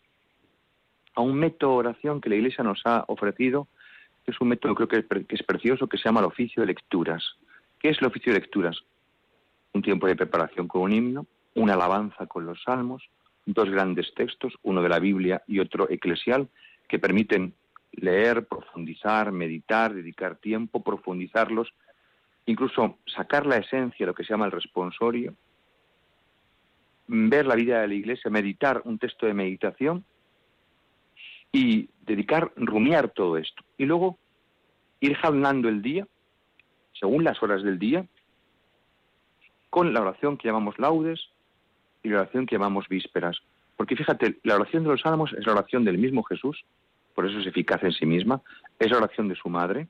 a 1.15 1.23
un 1.23 1.35
método 1.35 1.73
de 1.73 1.89
oración 1.89 2.21
que 2.21 2.29
la 2.29 2.37
Iglesia 2.37 2.63
nos 2.63 2.81
ha 2.85 3.05
ofrecido, 3.09 3.69
que 4.25 4.31
es 4.33 4.41
un 4.41 4.49
método 4.49 4.75
creo 4.75 4.89
que 4.89 5.05
es, 5.29 5.43
precioso, 5.43 5.89
que 5.89 5.97
se 5.97 6.05
llama 6.05 6.21
el 6.21 6.27
oficio 6.27 6.61
de 6.61 6.67
lecturas. 6.67 7.25
¿Qué 7.79 7.89
es 7.89 7.99
el 8.01 8.07
oficio 8.07 8.33
de 8.33 8.41
lecturas? 8.41 8.77
Un 9.73 9.83
tiempo 9.83 10.07
de 10.07 10.17
preparación 10.17 10.69
con 10.69 10.83
un 10.83 10.93
himno, 10.93 11.27
una 11.55 11.75
alabanza 11.75 12.27
con 12.27 12.47
los 12.47 12.63
salmos, 12.63 13.09
dos 13.47 13.71
grandes 13.71 14.13
textos, 14.15 14.55
uno 14.63 14.83
de 14.83 14.89
la 14.89 14.99
Biblia 14.99 15.43
y 15.47 15.59
otro 15.61 15.89
eclesial, 15.91 16.49
que 16.89 16.99
permiten 16.99 17.55
leer, 17.93 18.47
profundizar, 18.47 19.33
meditar, 19.33 19.95
dedicar 19.95 20.37
tiempo, 20.37 20.83
profundizarlos, 20.83 21.73
incluso 22.47 22.99
sacar 23.07 23.47
la 23.47 23.57
esencia, 23.57 24.07
lo 24.07 24.15
que 24.15 24.25
se 24.25 24.33
llama 24.33 24.47
el 24.47 24.53
responsorio, 24.53 25.35
ver 27.07 27.47
la 27.47 27.55
vida 27.55 27.81
de 27.81 27.89
la 27.89 27.95
Iglesia, 27.95 28.31
meditar 28.31 28.83
un 28.85 28.99
texto 28.99 29.27
de 29.27 29.35
meditación 29.35 30.05
y 31.53 31.89
dedicar, 32.03 32.53
rumiar 32.57 33.11
todo 33.11 33.37
esto. 33.37 33.65
Y 33.77 33.85
luego 33.85 34.19
ir 35.01 35.17
jalando 35.17 35.69
el 35.69 35.83
día, 35.83 36.07
según 36.93 37.25
las 37.25 37.43
horas 37.43 37.63
del 37.63 37.79
día, 37.79 38.07
con 39.71 39.95
la 39.95 40.01
oración 40.01 40.37
que 40.37 40.49
llamamos 40.49 40.79
laudes 40.79 41.31
y 42.03 42.09
la 42.09 42.23
oración 42.23 42.47
que 42.47 42.57
llamamos 42.57 42.89
vísperas. 42.89 43.39
Porque 43.77 43.97
fíjate, 43.97 44.39
la 44.43 44.57
oración 44.57 44.83
de 44.83 44.91
los 44.91 45.01
salmos 45.01 45.33
es 45.33 45.47
la 45.47 45.53
oración 45.53 45.85
del 45.85 45.97
mismo 45.97 46.23
Jesús, 46.25 46.65
por 47.15 47.27
eso 47.27 47.39
es 47.39 47.47
eficaz 47.47 47.83
en 47.83 47.93
sí 47.93 48.05
misma, 48.05 48.43
es 48.79 48.91
la 48.91 48.99
oración 48.99 49.29
de 49.29 49.37
su 49.37 49.49
madre. 49.49 49.89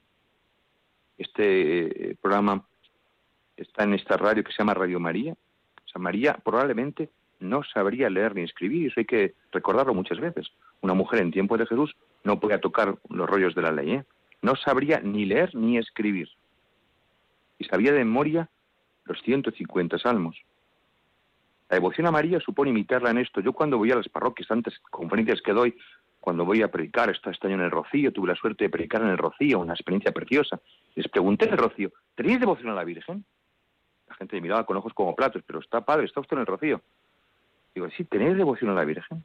Este 1.19 2.11
eh, 2.11 2.17
programa 2.21 2.65
está 3.57 3.85
en 3.85 3.95
esta 3.95 4.17
radio 4.17 4.45
que 4.45 4.53
se 4.53 4.59
llama 4.59 4.75
Radio 4.75 5.01
María. 5.01 5.33
O 5.33 5.89
sea, 5.89 6.01
María 6.01 6.35
probablemente 6.35 7.11
no 7.41 7.63
sabría 7.65 8.11
leer 8.11 8.35
ni 8.35 8.43
escribir, 8.43 8.83
y 8.83 8.87
eso 8.87 9.01
hay 9.01 9.07
que 9.07 9.35
recordarlo 9.51 9.95
muchas 9.95 10.21
veces. 10.21 10.49
Una 10.83 10.95
mujer 10.95 11.21
en 11.21 11.33
tiempo 11.33 11.57
de 11.57 11.67
Jesús 11.67 11.97
no 12.23 12.39
podía 12.39 12.61
tocar 12.61 12.97
los 13.09 13.29
rollos 13.29 13.55
de 13.55 13.63
la 13.63 13.73
ley, 13.73 13.93
¿eh? 13.93 14.05
no 14.43 14.57
sabría 14.57 15.01
ni 15.01 15.25
leer 15.25 15.55
ni 15.55 15.79
escribir. 15.79 16.29
Y 17.59 17.65
sabía 17.65 17.93
de 17.93 18.05
memoria 18.05 18.49
los 19.05 19.21
150 19.23 19.99
salmos. 19.99 20.37
La 21.69 21.77
devoción 21.77 22.07
a 22.07 22.11
María 22.11 22.41
supone 22.41 22.71
imitarla 22.71 23.11
en 23.11 23.19
esto. 23.19 23.41
Yo 23.41 23.53
cuando 23.53 23.79
voy 23.79 23.93
a 23.93 23.97
las 23.97 24.09
parroquias, 24.09 24.51
antes 24.51 24.79
conferencias 24.91 25.41
que 25.41 25.53
doy, 25.53 25.77
cuando 26.19 26.45
voy 26.45 26.63
a 26.63 26.71
predicar, 26.71 27.09
este 27.11 27.47
año 27.47 27.55
en 27.55 27.63
el 27.63 27.71
Rocío, 27.71 28.13
tuve 28.13 28.29
la 28.29 28.35
suerte 28.35 28.65
de 28.65 28.71
predicar 28.71 29.03
en 29.03 29.09
el 29.09 29.19
Rocío, 29.19 29.61
una 29.61 29.73
experiencia 29.73 30.13
preciosa. 30.13 30.61
Les 30.95 31.09
pregunté 31.09 31.47
en 31.47 31.53
el 31.53 31.59
Rocío, 31.59 31.93
¿tenéis 32.15 32.41
devoción 32.41 32.71
a 32.71 32.75
la 32.75 32.85
Virgen? 32.85 33.25
La 34.09 34.17
gente 34.17 34.37
me 34.37 34.43
miraba 34.43 34.67
con 34.67 34.77
ojos 34.77 34.93
como 34.93 35.15
platos, 35.15 35.43
pero 35.47 35.61
está 35.61 35.81
padre, 35.81 36.07
está 36.07 36.21
usted 36.21 36.37
en 36.37 36.41
el 36.41 36.47
Rocío. 36.47 36.83
Digo, 37.75 37.89
sí, 37.97 38.05
¿tenéis 38.05 38.37
devoción 38.37 38.71
a 38.71 38.75
la 38.75 38.85
Virgen? 38.85 39.25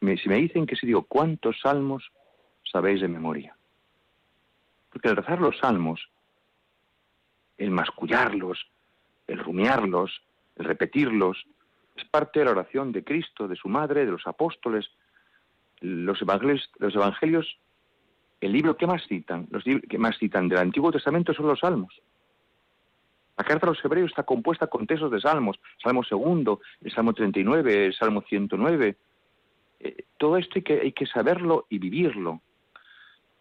si 0.00 0.28
me 0.28 0.36
dicen 0.36 0.66
que 0.66 0.76
sí, 0.76 0.86
digo, 0.86 1.02
¿cuántos 1.02 1.58
salmos 1.60 2.12
sabéis 2.70 3.00
de 3.00 3.08
memoria? 3.08 3.56
Porque 4.90 5.08
el 5.08 5.16
rezar 5.16 5.40
los 5.40 5.58
salmos, 5.58 6.08
el 7.58 7.70
mascullarlos, 7.70 8.66
el 9.26 9.38
rumiarlos, 9.38 10.22
el 10.56 10.66
repetirlos, 10.66 11.46
es 11.96 12.04
parte 12.04 12.40
de 12.40 12.44
la 12.44 12.52
oración 12.52 12.92
de 12.92 13.04
Cristo, 13.04 13.48
de 13.48 13.56
su 13.56 13.68
madre, 13.68 14.04
de 14.04 14.12
los 14.12 14.26
apóstoles. 14.26 14.86
Los 15.80 16.20
evangelios, 16.22 16.70
los 16.78 16.94
evangelios 16.94 17.58
el 18.40 18.52
libro 18.52 18.76
que 18.76 18.86
más 18.86 19.02
citan, 19.06 19.46
los 19.50 19.64
que 19.64 19.98
más 19.98 20.18
citan 20.18 20.48
del 20.48 20.58
Antiguo 20.58 20.92
Testamento 20.92 21.32
son 21.32 21.46
los 21.46 21.60
salmos. 21.60 22.00
La 23.36 23.44
carta 23.44 23.66
a 23.66 23.70
los 23.70 23.84
hebreos 23.84 24.10
está 24.10 24.22
compuesta 24.22 24.66
con 24.66 24.86
textos 24.86 25.10
de 25.10 25.20
salmos, 25.20 25.58
Salmo 25.82 26.02
segundo, 26.04 26.60
el 26.82 26.92
Salmo 26.92 27.12
39, 27.12 27.86
el 27.86 27.94
Salmo 27.94 28.22
109. 28.22 28.96
Eh, 29.80 30.04
todo 30.16 30.38
esto 30.38 30.54
hay 30.56 30.62
que, 30.62 30.80
hay 30.80 30.92
que 30.92 31.06
saberlo 31.06 31.66
y 31.68 31.78
vivirlo. 31.78 32.40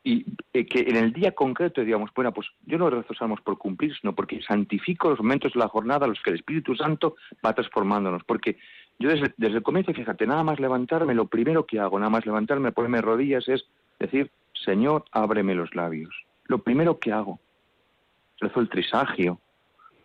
Y 0.07 0.23
eh, 0.53 0.67
que 0.67 0.81
en 0.81 0.97
el 0.97 1.11
día 1.11 1.33
concreto 1.33 1.81
digamos, 1.81 2.11
bueno, 2.15 2.31
pues 2.31 2.47
yo 2.67 2.77
no 2.77 2.91
rezo 2.91 3.15
salmos 3.15 3.41
por 3.41 3.57
cumplir, 3.57 3.91
sino 3.99 4.13
porque 4.13 4.39
santifico 4.43 5.09
los 5.09 5.19
momentos 5.19 5.53
de 5.53 5.59
la 5.59 5.67
jornada 5.67 6.05
a 6.05 6.07
los 6.07 6.21
que 6.21 6.29
el 6.29 6.35
Espíritu 6.35 6.75
Santo 6.75 7.15
va 7.43 7.53
transformándonos. 7.53 8.23
Porque 8.23 8.57
yo 8.99 9.09
desde, 9.09 9.33
desde 9.35 9.57
el 9.57 9.63
comienzo, 9.63 9.93
fíjate, 9.93 10.27
nada 10.27 10.43
más 10.43 10.59
levantarme, 10.59 11.15
lo 11.15 11.25
primero 11.25 11.65
que 11.65 11.79
hago, 11.79 11.97
nada 11.97 12.11
más 12.11 12.23
levantarme, 12.23 12.71
ponerme 12.71 13.01
rodillas, 13.01 13.49
es 13.49 13.65
decir, 13.99 14.29
Señor, 14.53 15.05
ábreme 15.11 15.55
los 15.55 15.73
labios. 15.73 16.13
Lo 16.45 16.59
primero 16.59 16.99
que 16.99 17.11
hago. 17.11 17.39
Rezo 18.39 18.59
el 18.59 18.69
trisagio, 18.69 19.39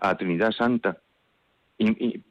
a 0.00 0.08
la 0.08 0.16
Trinidad 0.16 0.52
Santa. 0.52 0.96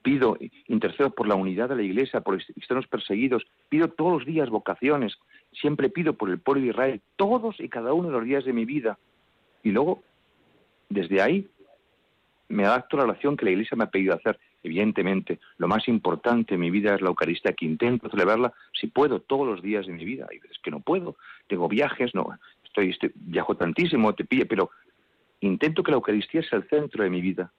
Pido, 0.04 0.38
intercedo 0.68 1.10
por 1.10 1.28
la 1.28 1.34
unidad 1.34 1.70
de 1.70 1.76
la 1.76 1.82
Iglesia, 1.82 2.22
por 2.22 2.38
cristianos 2.44 2.86
perseguidos, 2.88 3.48
pido 3.68 3.88
todos 3.88 4.20
los 4.20 4.26
días 4.26 4.50
vocaciones, 4.50 5.18
siempre 5.54 5.90
pido 5.90 6.14
por 6.14 6.30
el 6.30 6.40
pueblo 6.40 6.62
de 6.62 6.70
Israel, 6.70 7.02
todos 7.16 7.60
y 7.60 7.68
cada 7.68 7.94
uno 7.94 8.10
de 8.10 8.14
los 8.14 8.26
días 8.26 8.46
de 8.46 8.54
mi 8.54 8.66
vida. 8.66 9.00
Y 9.64 9.72
luego, 9.72 10.04
desde 10.90 11.22
ahí, 11.22 11.48
me 12.48 12.66
adapto 12.66 12.96
a 12.96 13.00
la 13.00 13.06
oración 13.06 13.38
que 13.38 13.46
la 13.46 13.52
Iglesia 13.52 13.76
me 13.76 13.86
ha 13.86 13.90
pedido 13.90 14.14
hacer. 14.14 14.40
Evidentemente, 14.62 15.40
lo 15.58 15.68
más 15.68 15.88
importante 15.88 16.54
en 16.54 16.60
mi 16.60 16.70
vida 16.70 16.94
es 16.94 17.02
la 17.02 17.10
Eucaristía, 17.10 17.54
que 17.54 17.66
intento 17.66 18.10
celebrarla 18.10 18.54
si 18.80 18.88
puedo 18.88 19.20
todos 19.20 19.48
los 19.48 19.64
días 19.64 19.88
de 19.88 19.94
mi 19.94 20.06
vida. 20.06 20.28
Hay 20.30 20.38
veces 20.38 20.58
que 20.62 20.70
no 20.70 20.80
puedo, 20.80 21.16
tengo 21.48 21.68
viajes, 21.68 22.14
no, 22.14 22.38
estoy, 22.64 22.90
estoy 22.90 23.12
viajo 23.16 23.56
tantísimo, 23.56 24.14
te 24.14 24.26
pide, 24.26 24.46
pero 24.46 24.70
intento 25.40 25.82
que 25.82 25.92
la 25.92 25.98
Eucaristía 25.98 26.44
sea 26.44 26.60
el 26.60 26.68
centro 26.68 27.04
de 27.04 27.10
mi 27.10 27.22
vida. 27.22 27.52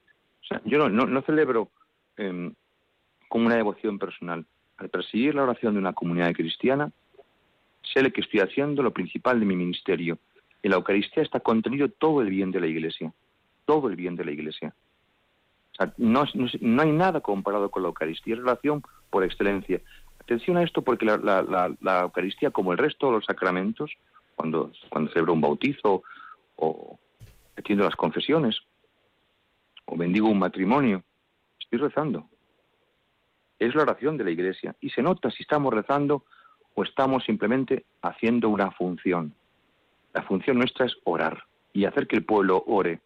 Yo 0.65 0.89
no, 0.89 1.07
no, 1.07 1.23
celebro 1.23 1.71
eh, 2.17 2.53
como 3.29 3.47
una 3.47 3.57
devoción 3.57 3.99
personal. 3.99 4.45
Al 4.79 4.89
perseguir 4.89 5.35
la 5.35 5.45
oración 5.45 5.75
de 5.75 5.81
una 5.81 5.93
comunidad 5.93 6.33
cristiana, 6.33 6.91
sé 7.83 8.11
que 8.13 8.21
estoy 8.21 8.41
haciendo 8.41 8.83
lo 8.83 8.93
principal 8.93 9.39
de 9.39 9.47
mi 9.47 9.57
ministerio. 9.57 10.19
En 10.63 10.71
la 10.71 10.77
Eucaristía 10.77 11.23
está 11.23 11.41
contenido 11.41 11.89
todo 11.89 12.21
el 12.23 12.31
bien 12.31 12.51
de 12.51 12.61
la 12.61 12.67
Iglesia. 12.67 13.13
Todo 13.65 13.89
el 13.89 13.97
bien 13.97 14.17
de 14.17 14.25
la 14.25 14.33
Iglesia. 14.33 14.75
No, 15.97 16.25
no, 16.61 16.83
hay 16.83 16.93
nada 16.93 17.21
comparado 17.21 17.71
con 17.71 17.83
la 17.83 17.89
Eucaristía. 17.89 18.35
Es 18.35 18.41
relación 18.41 18.83
por 19.11 19.25
excelencia. 19.25 19.81
Atención 20.19 20.57
a 20.57 20.63
esto 20.63 20.83
porque 20.83 21.07
la, 21.07 21.17
la, 21.17 21.75
la, 21.81 22.01
Eucaristía, 22.03 22.51
como 22.51 22.73
el 22.73 22.79
resto 22.79 23.07
de 23.07 23.13
los 23.13 23.25
sacramentos, 23.25 23.93
cuando, 24.37 24.73
cuando 24.91 25.11
celebro 25.13 25.33
un 25.33 25.41
bautizo 25.41 26.03
o, 26.57 26.99
atiendo 27.57 27.85
las 27.85 27.97
confesiones 27.97 28.61
o 29.91 29.97
bendigo 29.97 30.29
un 30.29 30.39
matrimonio, 30.39 31.03
estoy 31.59 31.81
rezando. 31.81 32.29
Es 33.59 33.75
la 33.75 33.83
oración 33.83 34.17
de 34.17 34.25
la 34.25 34.31
iglesia 34.31 34.75
y 34.81 34.91
se 34.91 35.03
nota 35.03 35.31
si 35.31 35.43
estamos 35.43 35.75
rezando 35.75 36.25
o 36.75 36.85
estamos 36.85 37.25
simplemente 37.25 37.85
haciendo 38.01 38.49
una 38.49 38.71
función. 38.71 39.35
La 40.15 40.23
función 40.23 40.59
nuestra 40.59 40.87
es 40.87 40.97
orar 41.05 41.45
y 41.73 41.85
hacer 41.85 42.07
que 42.07 42.17
el 42.17 42.25
pueblo 42.25 42.63
ore. 42.67 43.01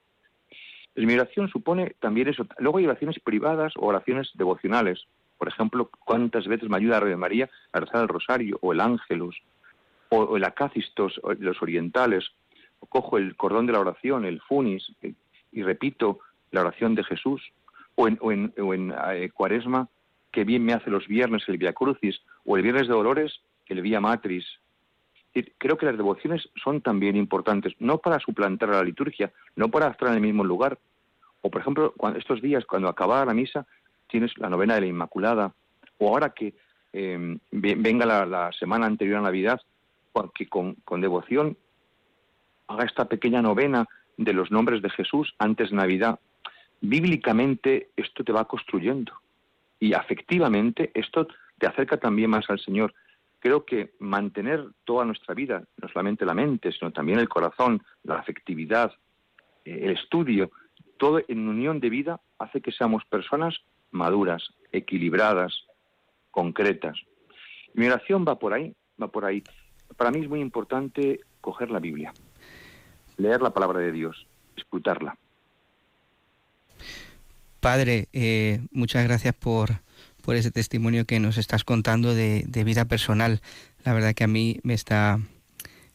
mi 0.94 1.14
oración 1.14 1.48
supone 1.48 1.96
también 2.00 2.28
eso. 2.28 2.46
Luego 2.58 2.78
hay 2.78 2.86
oraciones 2.86 3.18
privadas 3.18 3.72
o 3.76 3.86
oraciones 3.86 4.30
devocionales. 4.34 5.06
Por 5.38 5.48
ejemplo, 5.48 5.90
cuántas 6.04 6.46
veces 6.46 6.68
me 6.68 6.76
ayuda 6.76 7.00
la 7.00 7.16
María 7.16 7.50
a 7.72 7.80
rezar 7.80 8.02
el 8.02 8.08
rosario 8.08 8.58
o 8.60 8.72
el 8.72 8.80
ángelus 8.80 9.42
o, 10.10 10.36
el 10.36 10.44
acacistos 10.44 11.20
los 11.38 11.60
orientales 11.62 12.30
cojo 12.88 13.16
el 13.16 13.34
cordón 13.34 13.66
de 13.66 13.72
la 13.72 13.80
oración, 13.80 14.26
el 14.26 14.42
funis, 14.42 14.92
eh, 15.00 15.14
y 15.52 15.62
repito 15.62 16.20
la 16.54 16.62
oración 16.62 16.94
de 16.94 17.04
Jesús, 17.04 17.42
o 17.96 18.08
en, 18.08 18.18
o 18.20 18.74
en, 18.74 18.94
eh, 19.12 19.30
Cuaresma, 19.32 19.88
que 20.32 20.44
bien 20.44 20.64
me 20.64 20.72
hace 20.72 20.90
los 20.90 21.06
viernes 21.06 21.44
el 21.48 21.58
Via 21.58 21.72
Crucis, 21.72 22.20
o 22.44 22.56
el 22.56 22.62
viernes 22.62 22.88
de 22.88 22.94
Dolores, 22.94 23.40
el 23.66 23.82
Via 23.82 24.00
Matris. 24.00 24.46
creo 25.58 25.76
que 25.76 25.86
las 25.86 25.96
devociones 25.96 26.48
son 26.62 26.80
también 26.80 27.16
importantes, 27.16 27.74
no 27.78 27.98
para 27.98 28.18
suplantar 28.20 28.70
a 28.70 28.78
la 28.78 28.84
liturgia, 28.84 29.32
no 29.56 29.68
para 29.68 29.88
estar 29.88 30.08
en 30.08 30.14
el 30.14 30.20
mismo 30.20 30.44
lugar. 30.44 30.78
O, 31.42 31.50
por 31.50 31.60
ejemplo, 31.60 31.94
estos 32.16 32.40
días, 32.40 32.64
cuando 32.64 32.88
acaba 32.88 33.24
la 33.24 33.34
misa, 33.34 33.66
tienes 34.08 34.36
la 34.38 34.48
novena 34.48 34.74
de 34.74 34.82
la 34.82 34.86
Inmaculada, 34.86 35.54
o 35.98 36.08
ahora 36.08 36.30
que 36.30 36.54
eh, 36.92 37.38
venga 37.50 38.06
la, 38.06 38.52
semana 38.52 38.86
anterior 38.86 39.18
a 39.18 39.22
Navidad, 39.22 39.60
que 40.34 40.48
con, 40.48 40.76
devoción 41.00 41.56
haga 42.68 42.84
esta 42.84 43.06
pequeña 43.06 43.42
novena 43.42 43.86
de 44.16 44.32
los 44.32 44.50
nombres 44.50 44.80
de 44.80 44.90
Jesús 44.90 45.34
antes 45.38 45.72
Navidad. 45.72 46.20
Bíblicamente 46.86 47.92
esto 47.96 48.22
te 48.24 48.32
va 48.32 48.44
construyendo 48.44 49.14
y 49.80 49.94
afectivamente 49.94 50.90
esto 50.92 51.26
te 51.58 51.66
acerca 51.66 51.96
también 51.96 52.28
más 52.28 52.44
al 52.50 52.60
Señor. 52.60 52.92
creo 53.38 53.64
que 53.64 53.94
mantener 54.00 54.66
toda 54.84 55.06
nuestra 55.06 55.34
vida, 55.34 55.64
no 55.78 55.88
solamente 55.88 56.26
la 56.26 56.34
mente, 56.34 56.72
sino 56.72 56.92
también 56.92 57.18
el 57.20 57.28
corazón, 57.28 57.82
la 58.02 58.16
afectividad, 58.16 58.92
eh, 59.64 59.80
el 59.84 59.92
estudio, 59.92 60.50
todo 60.98 61.22
en 61.26 61.48
unión 61.48 61.80
de 61.80 61.88
vida 61.88 62.20
hace 62.38 62.60
que 62.60 62.72
seamos 62.72 63.02
personas 63.06 63.62
maduras, 63.90 64.52
equilibradas, 64.70 65.64
concretas. 66.30 66.98
Mi 67.72 67.86
oración 67.86 68.26
va 68.28 68.38
por 68.38 68.52
ahí, 68.52 68.74
va 69.02 69.08
por 69.08 69.24
ahí. 69.24 69.42
Para 69.96 70.10
mí 70.10 70.20
es 70.20 70.28
muy 70.28 70.40
importante 70.40 71.20
coger 71.40 71.70
la 71.70 71.80
Biblia, 71.80 72.12
leer 73.16 73.40
la 73.40 73.54
palabra 73.54 73.78
de 73.78 73.92
Dios, 73.92 74.26
escucharla. 74.54 75.16
Padre, 77.60 78.08
eh, 78.12 78.60
muchas 78.72 79.04
gracias 79.04 79.34
por, 79.34 79.80
por 80.22 80.36
ese 80.36 80.50
testimonio 80.50 81.04
que 81.06 81.20
nos 81.20 81.38
estás 81.38 81.64
contando 81.64 82.14
de, 82.14 82.44
vida 82.64 82.84
personal. 82.84 83.40
La 83.84 83.92
verdad 83.92 84.14
que 84.14 84.24
a 84.24 84.28
mí 84.28 84.60
me 84.62 84.74
está, 84.74 85.18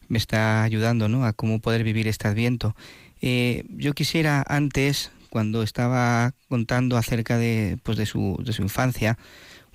me 0.07 0.17
está 0.17 0.63
ayudando 0.63 1.09
¿no? 1.09 1.25
a 1.25 1.33
cómo 1.33 1.59
poder 1.59 1.83
vivir 1.83 2.07
este 2.07 2.27
adviento. 2.27 2.75
Eh, 3.21 3.65
yo 3.69 3.93
quisiera 3.93 4.43
antes, 4.47 5.11
cuando 5.29 5.61
estaba 5.63 6.33
contando 6.47 6.97
acerca 6.97 7.37
de, 7.37 7.77
pues 7.83 7.97
de, 7.97 8.05
su, 8.05 8.39
de 8.43 8.53
su 8.53 8.61
infancia, 8.61 9.17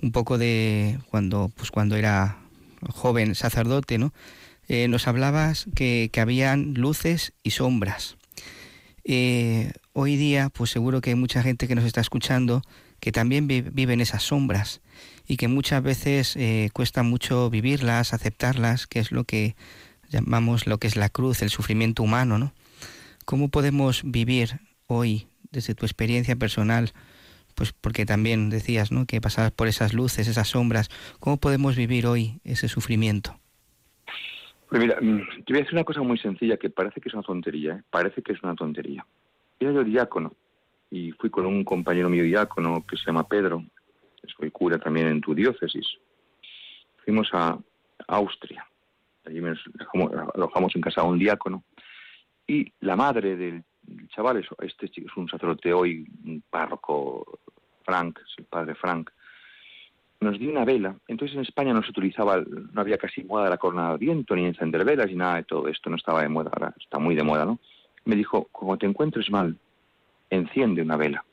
un 0.01 0.11
poco 0.11 0.37
de 0.37 0.99
cuando, 1.09 1.51
pues 1.55 1.71
cuando 1.71 1.95
era 1.95 2.37
joven 2.89 3.35
sacerdote, 3.35 3.97
¿no? 3.97 4.13
Eh, 4.67 4.87
nos 4.87 5.07
hablabas 5.07 5.67
que, 5.75 6.09
que, 6.11 6.21
habían 6.21 6.73
luces 6.73 7.33
y 7.43 7.51
sombras. 7.51 8.14
Eh, 9.07 9.71
hoy 9.93 10.15
día, 10.15 10.49
pues 10.49 10.71
seguro 10.71 10.99
que 10.99 11.11
hay 11.11 11.15
mucha 11.15 11.43
gente 11.43 11.67
que 11.67 11.75
nos 11.75 11.85
está 11.85 12.01
escuchando 12.01 12.63
que 12.99 13.11
también 13.11 13.47
viven 13.47 14.01
esas 14.01 14.23
sombras 14.23 14.81
y 15.27 15.37
que 15.37 15.47
muchas 15.47 15.83
veces 15.83 16.35
eh, 16.37 16.69
cuesta 16.73 17.03
mucho 17.03 17.51
vivirlas, 17.51 18.13
aceptarlas, 18.13 18.87
que 18.87 18.99
es 18.99 19.11
lo 19.11 19.23
que 19.23 19.55
llamamos 20.09 20.65
lo 20.65 20.79
que 20.79 20.87
es 20.87 20.95
la 20.95 21.09
cruz, 21.09 21.43
el 21.43 21.51
sufrimiento 21.51 22.01
humano, 22.01 22.39
¿no? 22.39 22.53
¿Cómo 23.25 23.49
podemos 23.49 24.01
vivir 24.03 24.59
hoy, 24.87 25.27
desde 25.51 25.75
tu 25.75 25.85
experiencia 25.85 26.35
personal, 26.35 26.93
pues 27.53 27.73
porque 27.73 28.07
también 28.07 28.49
decías, 28.49 28.91
¿no? 28.91 29.05
Que 29.05 29.21
pasabas 29.21 29.51
por 29.51 29.67
esas 29.67 29.93
luces, 29.93 30.27
esas 30.27 30.47
sombras, 30.47 30.89
¿cómo 31.19 31.37
podemos 31.37 31.75
vivir 31.75 32.07
hoy 32.07 32.39
ese 32.43 32.69
sufrimiento? 32.69 33.39
Pues 34.69 34.81
mira, 34.81 34.97
mm, 34.99 35.43
te 35.45 35.53
voy 35.53 35.57
a 35.57 35.63
decir 35.63 35.73
una 35.73 35.83
cosa 35.83 36.01
muy 36.01 36.17
sencilla 36.17 36.57
que 36.57 36.69
parece 36.69 36.99
que 36.99 37.09
es 37.09 37.13
una 37.13 37.23
tontería, 37.23 37.75
¿eh? 37.75 37.83
parece 37.89 38.21
que 38.21 38.33
es 38.33 38.43
una 38.43 38.55
tontería. 38.55 39.05
Era 39.59 39.71
yo 39.71 39.83
diácono 39.83 40.33
y 40.89 41.11
fui 41.11 41.29
con 41.29 41.45
un 41.45 41.63
compañero 41.63 42.09
mío 42.09 42.23
diácono 42.23 42.85
que 42.87 42.97
se 42.97 43.05
llama 43.05 43.27
Pedro, 43.27 43.63
soy 44.37 44.49
cura 44.51 44.79
también 44.79 45.07
en 45.07 45.21
tu 45.21 45.35
diócesis. 45.35 45.85
Fuimos 47.03 47.29
a 47.33 47.57
Austria, 48.07 48.65
allí 49.25 49.39
nos 49.39 49.59
alojamos 50.33 50.75
en 50.75 50.81
casa 50.81 51.01
de 51.01 51.07
un 51.07 51.19
diácono 51.19 51.63
y 52.47 52.71
la 52.81 52.95
madre 52.95 53.35
del 53.35 53.63
chaval, 54.09 54.45
este 54.59 54.89
chico 54.89 55.07
es 55.09 55.17
un 55.17 55.27
sacerdote 55.27 55.73
hoy, 55.73 56.05
un 56.23 56.43
párroco, 56.49 57.39
Frank, 57.83 58.19
es 58.19 58.35
el 58.37 58.45
padre 58.45 58.75
Frank, 58.75 59.11
nos 60.25 60.39
dio 60.39 60.51
una 60.51 60.65
vela. 60.65 60.97
Entonces 61.07 61.35
en 61.35 61.43
España 61.43 61.73
no 61.73 61.83
se 61.83 61.91
utilizaba, 61.91 62.41
no 62.41 62.81
había 62.81 62.97
casi 62.97 63.23
moda 63.23 63.49
la 63.49 63.57
corona 63.57 63.91
de 63.91 63.97
viento, 63.97 64.35
ni 64.35 64.45
encender 64.45 64.83
velas, 64.83 65.07
ni 65.07 65.15
nada 65.15 65.35
de 65.35 65.43
todo 65.43 65.67
esto, 65.67 65.89
no 65.89 65.95
estaba 65.95 66.21
de 66.21 66.29
moda, 66.29 66.51
ahora 66.53 66.73
está 66.79 66.99
muy 66.99 67.15
de 67.15 67.23
moda, 67.23 67.45
¿no? 67.45 67.59
Me 68.03 68.15
dijo, 68.15 68.47
como 68.51 68.77
te 68.77 68.85
encuentres 68.85 69.29
mal, 69.29 69.57
enciende 70.29 70.81
una 70.81 70.97
vela, 70.97 71.23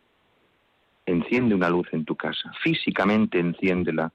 enciende 1.06 1.54
una 1.54 1.68
luz 1.68 1.88
en 1.92 2.04
tu 2.04 2.16
casa, 2.16 2.52
físicamente 2.62 3.38
enciéndela. 3.38 4.12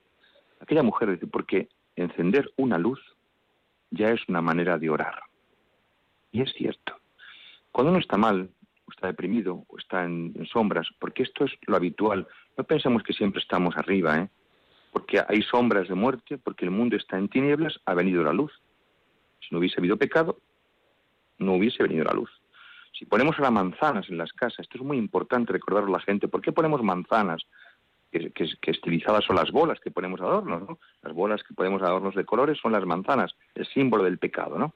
Aquella 0.59 0.83
mujer 0.83 1.11
dice, 1.11 1.27
porque 1.27 1.67
encender 1.95 2.51
una 2.55 2.77
luz 2.77 2.99
ya 3.91 4.09
es 4.11 4.21
una 4.27 4.41
manera 4.41 4.77
de 4.77 4.89
orar. 4.89 5.21
Y 6.31 6.41
es 6.41 6.53
cierto. 6.53 6.95
Cuando 7.71 7.91
uno 7.91 7.99
está 7.99 8.17
mal, 8.17 8.49
o 8.85 8.91
está 8.91 9.07
deprimido, 9.07 9.65
o 9.67 9.77
está 9.77 10.03
en, 10.03 10.33
sombras, 10.51 10.87
porque 10.99 11.23
esto 11.23 11.45
es 11.45 11.51
lo 11.67 11.75
habitual, 11.75 12.27
no 12.57 12.63
pensamos 12.63 13.03
que 13.03 13.13
siempre 13.13 13.41
estamos 13.41 13.75
arriba, 13.77 14.17
¿eh? 14.17 14.29
Porque 14.97 15.21
hay 15.27 15.43
sombras 15.43 15.87
de 15.87 15.93
muerte, 15.93 16.39
porque 16.39 16.65
el 16.65 16.71
mundo 16.71 16.95
está 16.95 17.19
en 17.19 17.29
tinieblas, 17.29 17.79
ha 17.85 17.93
venido 17.93 18.23
la 18.23 18.33
luz. 18.33 18.51
Si 19.39 19.49
no 19.51 19.59
hubiese 19.59 19.79
habido 19.79 19.95
pecado, 19.95 20.39
no 21.37 21.53
hubiese 21.53 21.83
venido 21.83 22.03
la 22.03 22.13
luz. 22.13 22.31
Si 22.97 23.05
ponemos 23.05 23.37
ahora 23.37 23.51
manzanas 23.51 24.09
en 24.09 24.17
las 24.17 24.33
casas, 24.33 24.61
esto 24.61 24.79
es 24.79 24.83
muy 24.83 24.97
importante 24.97 25.53
recordarlo 25.53 25.89
a 25.89 25.99
la 25.99 26.03
gente, 26.03 26.27
¿por 26.27 26.41
qué 26.41 26.51
ponemos 26.51 26.81
manzanas? 26.81 27.43
Que, 28.11 28.31
estilizadas 28.63 29.23
son 29.23 29.35
las 29.35 29.51
bolas 29.51 29.79
que 29.79 29.91
ponemos 29.91 30.19
adornos, 30.19 30.67
¿no? 30.67 30.79
Las 31.03 31.13
bolas 31.13 31.43
que 31.43 31.53
ponemos 31.53 31.83
adornos 31.83 32.15
de 32.15 32.25
colores 32.25 32.57
son 32.59 32.71
las 32.71 32.83
manzanas, 32.83 33.35
el 33.53 33.67
símbolo 33.67 34.03
del 34.03 34.17
pecado, 34.17 34.57
¿no? 34.57 34.73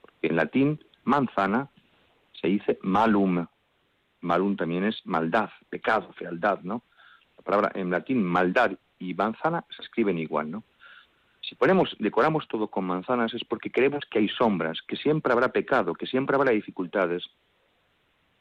Porque 0.00 0.26
en 0.26 0.34
latín, 0.34 0.84
manzana 1.04 1.68
se 2.32 2.48
dice 2.48 2.80
malum. 2.82 3.46
Malum 4.22 4.56
también 4.56 4.82
es 4.82 5.06
maldad, 5.06 5.50
pecado, 5.70 6.12
fealdad, 6.14 6.62
¿no? 6.62 6.82
La 7.36 7.44
palabra 7.44 7.70
en 7.76 7.90
latín 7.90 8.24
maldad 8.24 8.72
y 9.02 9.14
manzana 9.14 9.64
se 9.74 9.82
escriben 9.82 10.18
igual, 10.18 10.50
¿no? 10.50 10.64
Si 11.40 11.56
ponemos, 11.56 11.96
decoramos 11.98 12.46
todo 12.46 12.68
con 12.68 12.84
manzanas 12.84 13.34
es 13.34 13.44
porque 13.44 13.70
creemos 13.70 14.04
que 14.08 14.20
hay 14.20 14.28
sombras, 14.28 14.80
que 14.86 14.96
siempre 14.96 15.32
habrá 15.32 15.48
pecado, 15.48 15.94
que 15.94 16.06
siempre 16.06 16.36
habrá 16.36 16.52
dificultades. 16.52 17.24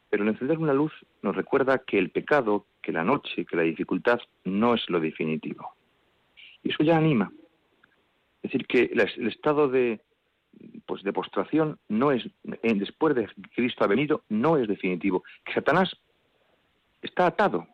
Pero 0.09 0.23
el 0.23 0.29
encender 0.29 0.59
una 0.59 0.73
luz 0.73 0.93
nos 1.21 1.35
recuerda 1.35 1.79
que 1.79 1.97
el 1.97 2.11
pecado, 2.11 2.67
que 2.81 2.91
la 2.91 3.03
noche, 3.03 3.45
que 3.45 3.55
la 3.55 3.63
dificultad 3.63 4.19
no 4.43 4.75
es 4.75 4.87
lo 4.89 4.99
definitivo. 4.99 5.73
Y 6.63 6.69
eso 6.69 6.83
ya 6.83 6.97
anima. 6.97 7.31
Es 8.43 8.51
decir, 8.51 8.67
que 8.67 8.91
el 8.93 9.27
estado 9.27 9.67
de, 9.67 10.01
pues 10.85 11.01
de 11.03 11.13
postración 11.13 11.79
no 11.89 12.11
es, 12.11 12.23
después 12.43 13.15
de 13.15 13.25
que 13.25 13.33
Cristo 13.55 13.83
ha 13.83 13.87
venido, 13.87 14.23
no 14.29 14.57
es 14.57 14.67
definitivo. 14.67 15.23
Que 15.43 15.53
Satanás 15.53 15.95
está 17.01 17.25
atado. 17.25 17.67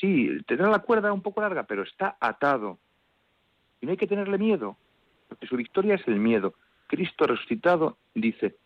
Sí, 0.00 0.30
tendrá 0.46 0.68
la 0.68 0.80
cuerda 0.80 1.12
un 1.12 1.22
poco 1.22 1.40
larga, 1.40 1.64
pero 1.64 1.82
está 1.82 2.16
atado. 2.20 2.78
Y 3.80 3.86
no 3.86 3.92
hay 3.92 3.98
que 3.98 4.06
tenerle 4.06 4.38
miedo, 4.38 4.76
porque 5.28 5.46
su 5.46 5.56
victoria 5.56 5.94
es 5.94 6.06
el 6.06 6.18
miedo. 6.18 6.54
Cristo 6.86 7.26
resucitado 7.26 7.98
dice, 8.14 8.56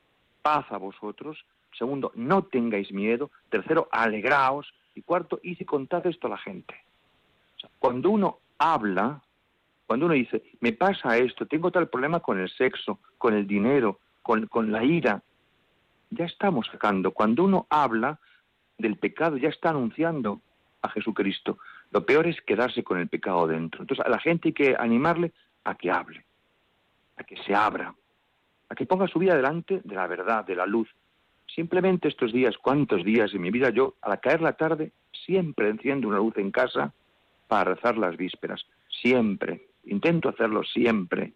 paz 0.43 0.67
a 0.71 0.77
vosotros, 0.77 1.45
Segundo, 1.79 2.13
no 2.15 2.45
tengáis 2.45 2.93
miedo. 2.93 3.31
Tercero, 3.49 3.89
alegraos. 3.91 4.73
Y 4.95 5.03
cuarto, 5.03 5.41
y 5.43 5.55
si 5.55 5.65
contad 5.65 6.07
esto 6.07 6.27
a 6.27 6.31
la 6.31 6.39
gente. 6.39 6.75
cuando 7.79 8.11
uno 8.11 8.41
habla, 8.59 9.23
cuando 9.87 10.07
uno 10.07 10.15
dice, 10.15 10.43
me 10.61 10.73
pasa 10.73 11.17
esto, 11.17 11.47
tengo 11.47 11.71
tal 11.71 11.89
problema 11.89 12.21
con 12.21 12.39
el 12.39 12.51
sexo, 12.51 12.99
con 13.17 13.35
el 13.35 13.47
dinero, 13.47 14.01
con, 14.23 14.47
con 14.49 14.71
la 14.71 14.85
ira, 14.85 15.23
ya 16.11 16.27
estamos 16.27 16.67
sacando. 16.71 17.13
Cuando 17.13 17.45
uno 17.45 17.67
habla 17.71 18.19
del 18.77 18.99
pecado, 18.99 19.39
ya 19.39 19.49
está 19.49 19.71
anunciando 19.71 20.43
a 20.83 20.89
Jesucristo. 20.91 21.59
Lo 21.91 22.05
peor 22.05 22.27
es 22.27 22.41
quedarse 22.43 22.83
con 22.83 22.99
el 22.99 23.09
pecado 23.09 23.47
dentro. 23.47 23.81
Entonces 23.81 24.05
a 24.05 24.09
la 24.09 24.19
gente 24.19 24.49
hay 24.49 24.55
que 24.55 24.77
animarle 24.79 25.33
a 25.65 25.75
que 25.75 25.91
hable, 25.91 26.25
a 27.17 27.25
que 27.25 27.37
se 27.45 27.55
abra, 27.55 27.95
a 28.69 28.75
que 28.75 28.87
ponga 28.87 29.09
su 29.09 29.19
vida 29.19 29.35
delante 29.35 29.81
de 29.85 29.95
la 29.95 30.07
verdad, 30.07 30.45
de 30.45 30.57
la 30.57 30.67
luz, 30.67 30.89
Simplemente 31.55 32.09
estos 32.09 32.33
días, 32.33 32.57
cuántos 32.57 33.05
días 33.05 33.35
en 33.35 33.43
mi 33.43 33.51
vida 33.51 33.71
yo, 33.71 33.95
al 34.01 34.19
caer 34.21 34.41
la 34.41 34.55
tarde, 34.55 34.93
siempre 35.27 35.69
enciendo 35.69 36.09
una 36.09 36.17
luz 36.17 36.37
en 36.39 36.51
casa 36.51 36.95
para 37.47 37.75
rezar 37.75 37.99
las 37.99 38.17
vísperas. 38.17 38.65
Siempre. 38.89 39.67
Intento 39.85 40.31
hacerlo 40.31 40.65
siempre. 40.65 41.35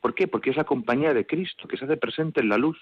¿Por 0.00 0.14
qué? 0.14 0.28
Porque 0.28 0.50
es 0.50 0.56
la 0.56 0.64
compañía 0.64 1.12
de 1.12 1.26
Cristo 1.26 1.66
que 1.66 1.76
se 1.76 1.86
hace 1.86 1.96
presente 1.96 2.40
en 2.40 2.50
la 2.50 2.58
luz. 2.58 2.78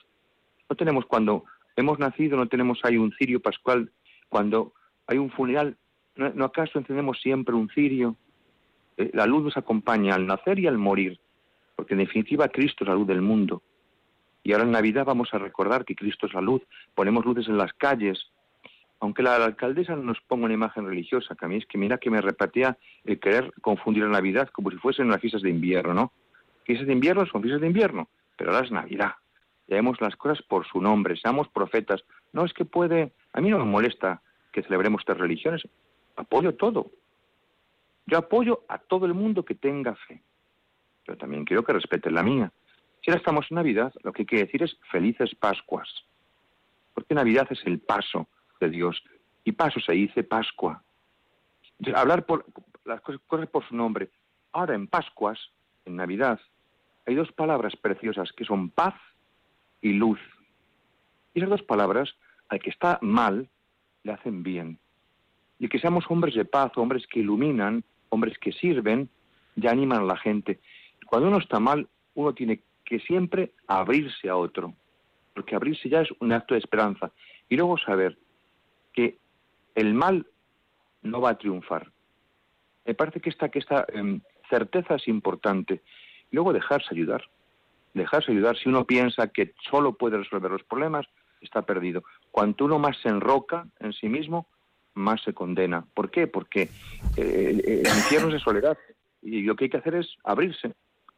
No 0.68 0.76
tenemos 0.76 1.06
cuando 1.06 1.44
hemos 1.76 1.98
nacido, 1.98 2.36
no 2.36 2.46
tenemos 2.46 2.80
ahí 2.82 2.98
un 2.98 3.12
cirio 3.12 3.40
pascual. 3.40 3.90
Cuando 4.28 4.74
hay 5.10 5.18
un 5.18 5.30
funeral, 5.30 5.76
¿no, 6.14 6.44
acaso 6.44 6.78
encendemos 6.78 7.20
siempre 7.20 7.56
un 7.56 7.68
cirio? 7.68 8.16
Eh, 8.96 9.10
la 9.12 9.26
luz 9.26 9.42
nos 9.42 9.56
acompaña 9.56 10.14
al 10.14 10.24
nacer 10.24 10.60
y 10.60 10.68
al 10.68 10.78
morir, 10.78 11.18
porque 11.74 11.94
en 11.94 11.98
definitiva 11.98 12.48
Cristo 12.48 12.84
es 12.84 12.88
la 12.88 12.94
luz 12.94 13.08
del 13.08 13.20
mundo. 13.20 13.60
Y 14.44 14.52
ahora 14.52 14.64
en 14.64 14.70
Navidad 14.70 15.04
vamos 15.04 15.34
a 15.34 15.38
recordar 15.38 15.84
que 15.84 15.96
Cristo 15.96 16.28
es 16.28 16.32
la 16.32 16.40
luz, 16.40 16.62
ponemos 16.94 17.24
luces 17.24 17.48
en 17.48 17.58
las 17.58 17.72
calles. 17.72 18.30
Aunque 19.00 19.24
la, 19.24 19.34
alcaldesa 19.44 19.96
nos 19.96 20.20
ponga 20.20 20.44
una 20.44 20.54
imagen 20.54 20.86
religiosa, 20.86 21.34
que 21.34 21.44
a 21.44 21.48
mí 21.48 21.56
es 21.56 21.66
que 21.66 21.76
mira 21.76 21.98
que 21.98 22.10
me 22.10 22.20
repatía 22.20 22.78
el 23.04 23.18
querer 23.18 23.52
confundir 23.62 24.04
la 24.04 24.10
Navidad 24.10 24.48
como 24.50 24.70
si 24.70 24.76
fuesen 24.76 25.06
unas 25.06 25.20
fiestas 25.20 25.42
de 25.42 25.50
invierno, 25.50 25.92
¿no? 25.92 26.12
Fiestas 26.62 26.86
de 26.86 26.92
invierno 26.92 27.26
son 27.26 27.42
fiestas 27.42 27.62
de 27.62 27.66
invierno, 27.66 28.08
pero 28.36 28.52
ahora 28.52 28.64
es 28.64 28.70
Navidad. 28.70 29.14
Llamemos 29.66 30.00
las 30.00 30.14
cosas 30.14 30.40
por 30.42 30.68
su 30.68 30.80
nombre, 30.80 31.16
seamos 31.16 31.48
profetas. 31.48 32.04
No 32.32 32.44
es 32.44 32.52
que 32.52 32.64
puede, 32.64 33.12
a 33.32 33.40
mí 33.40 33.50
no 33.50 33.58
me 33.58 33.64
molesta 33.64 34.22
que 34.52 34.62
celebremos 34.62 35.02
estas 35.02 35.18
religiones, 35.18 35.62
apoyo 36.16 36.54
todo. 36.54 36.90
Yo 38.06 38.18
apoyo 38.18 38.64
a 38.68 38.78
todo 38.78 39.06
el 39.06 39.14
mundo 39.14 39.44
que 39.44 39.54
tenga 39.54 39.94
fe, 39.94 40.22
pero 41.04 41.16
también 41.16 41.44
quiero 41.44 41.64
que 41.64 41.72
respeten 41.72 42.14
la 42.14 42.22
mía. 42.22 42.52
Si 43.02 43.10
ahora 43.10 43.18
estamos 43.18 43.46
en 43.50 43.56
Navidad, 43.56 43.92
lo 44.02 44.12
que 44.12 44.26
quiere 44.26 44.44
decir 44.44 44.62
es 44.62 44.76
felices 44.90 45.34
Pascuas. 45.34 45.88
Porque 46.92 47.14
Navidad 47.14 47.46
es 47.50 47.60
el 47.64 47.78
paso 47.80 48.28
de 48.60 48.68
Dios. 48.68 49.02
Y 49.44 49.52
paso 49.52 49.80
se 49.80 49.92
dice 49.92 50.22
Pascua. 50.22 50.82
Hablar 51.94 52.26
por 52.26 52.44
las 52.84 53.00
cosas 53.00 53.48
por 53.48 53.66
su 53.66 53.74
nombre. 53.74 54.10
Ahora 54.52 54.74
en 54.74 54.86
Pascuas, 54.86 55.38
en 55.86 55.96
Navidad, 55.96 56.40
hay 57.06 57.14
dos 57.14 57.32
palabras 57.32 57.74
preciosas 57.76 58.32
que 58.32 58.44
son 58.44 58.70
paz 58.70 58.94
y 59.80 59.92
luz. 59.92 60.20
Y 61.32 61.38
esas 61.38 61.50
dos 61.50 61.62
palabras, 61.62 62.14
al 62.48 62.60
que 62.60 62.70
está 62.70 62.98
mal, 63.00 63.48
le 64.02 64.12
hacen 64.12 64.42
bien. 64.42 64.78
Y 65.58 65.68
que 65.68 65.78
seamos 65.78 66.04
hombres 66.08 66.34
de 66.34 66.44
paz, 66.44 66.72
hombres 66.76 67.06
que 67.06 67.20
iluminan, 67.20 67.84
hombres 68.08 68.38
que 68.38 68.52
sirven, 68.52 69.08
ya 69.56 69.70
animan 69.70 70.02
a 70.02 70.04
la 70.04 70.16
gente. 70.16 70.60
Cuando 71.06 71.28
uno 71.28 71.38
está 71.38 71.60
mal, 71.60 71.88
uno 72.14 72.34
tiene 72.34 72.62
que 72.84 73.00
siempre 73.00 73.52
abrirse 73.66 74.28
a 74.28 74.36
otro, 74.36 74.74
porque 75.34 75.54
abrirse 75.54 75.88
ya 75.88 76.02
es 76.02 76.08
un 76.20 76.32
acto 76.32 76.54
de 76.54 76.60
esperanza. 76.60 77.12
Y 77.48 77.56
luego 77.56 77.78
saber 77.78 78.18
que 78.92 79.18
el 79.74 79.94
mal 79.94 80.26
no 81.02 81.20
va 81.20 81.30
a 81.30 81.38
triunfar. 81.38 81.90
Me 82.84 82.94
parece 82.94 83.20
que 83.20 83.30
esta, 83.30 83.48
que 83.48 83.58
esta 83.58 83.86
em, 83.92 84.20
certeza 84.48 84.96
es 84.96 85.08
importante. 85.08 85.82
Y 86.30 86.36
luego 86.36 86.52
dejarse 86.52 86.88
ayudar. 86.90 87.22
Dejarse 87.94 88.32
ayudar. 88.32 88.56
Si 88.56 88.68
uno 88.68 88.84
piensa 88.84 89.28
que 89.28 89.54
solo 89.68 89.94
puede 89.94 90.18
resolver 90.18 90.50
los 90.50 90.64
problemas, 90.64 91.06
está 91.40 91.62
perdido. 91.62 92.02
Cuanto 92.30 92.64
uno 92.64 92.78
más 92.78 92.96
se 93.02 93.08
enroca 93.08 93.66
en 93.78 93.92
sí 93.92 94.08
mismo, 94.08 94.46
más 94.94 95.22
se 95.22 95.32
condena. 95.32 95.84
¿Por 95.94 96.10
qué? 96.10 96.26
Porque 96.26 96.68
eh, 97.16 97.82
el 97.84 97.96
infierno 97.96 98.28
es 98.28 98.34
de 98.34 98.40
soledad. 98.40 98.78
Y 99.22 99.42
lo 99.42 99.56
que 99.56 99.64
hay 99.64 99.70
que 99.70 99.76
hacer 99.76 99.94
es 99.94 100.08
abrirse. 100.24 100.74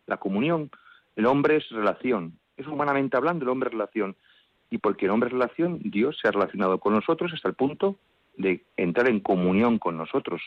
La 0.07 0.17
comunión. 0.17 0.71
El 1.17 1.27
hombre 1.27 1.57
es 1.57 1.69
relación. 1.71 2.39
Es 2.57 2.67
humanamente 2.67 3.17
hablando, 3.17 3.45
el 3.45 3.51
hombre 3.51 3.69
es 3.69 3.73
relación. 3.73 4.17
Y 4.71 4.79
porque 4.79 5.05
el 5.05 5.11
hombre 5.11 5.29
es 5.29 5.33
relación, 5.35 5.81
Dios 5.85 6.19
se 6.21 6.29
ha 6.29 6.31
relacionado 6.31 6.79
con 6.79 6.95
nosotros 6.95 7.31
hasta 7.35 7.49
el 7.49 7.55
punto 7.55 7.99
de 8.37 8.65
entrar 8.77 9.09
en 9.09 9.21
comunión 9.21 9.79
con 9.79 9.97
nosotros. 9.97 10.41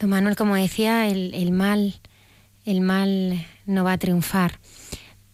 Don 0.00 0.10
Manuel, 0.10 0.36
como 0.36 0.56
decía, 0.56 1.08
el, 1.08 1.52
mal, 1.52 1.94
el 2.64 2.80
mal 2.80 3.46
no 3.66 3.84
va 3.84 3.92
a 3.92 3.98
triunfar, 3.98 4.52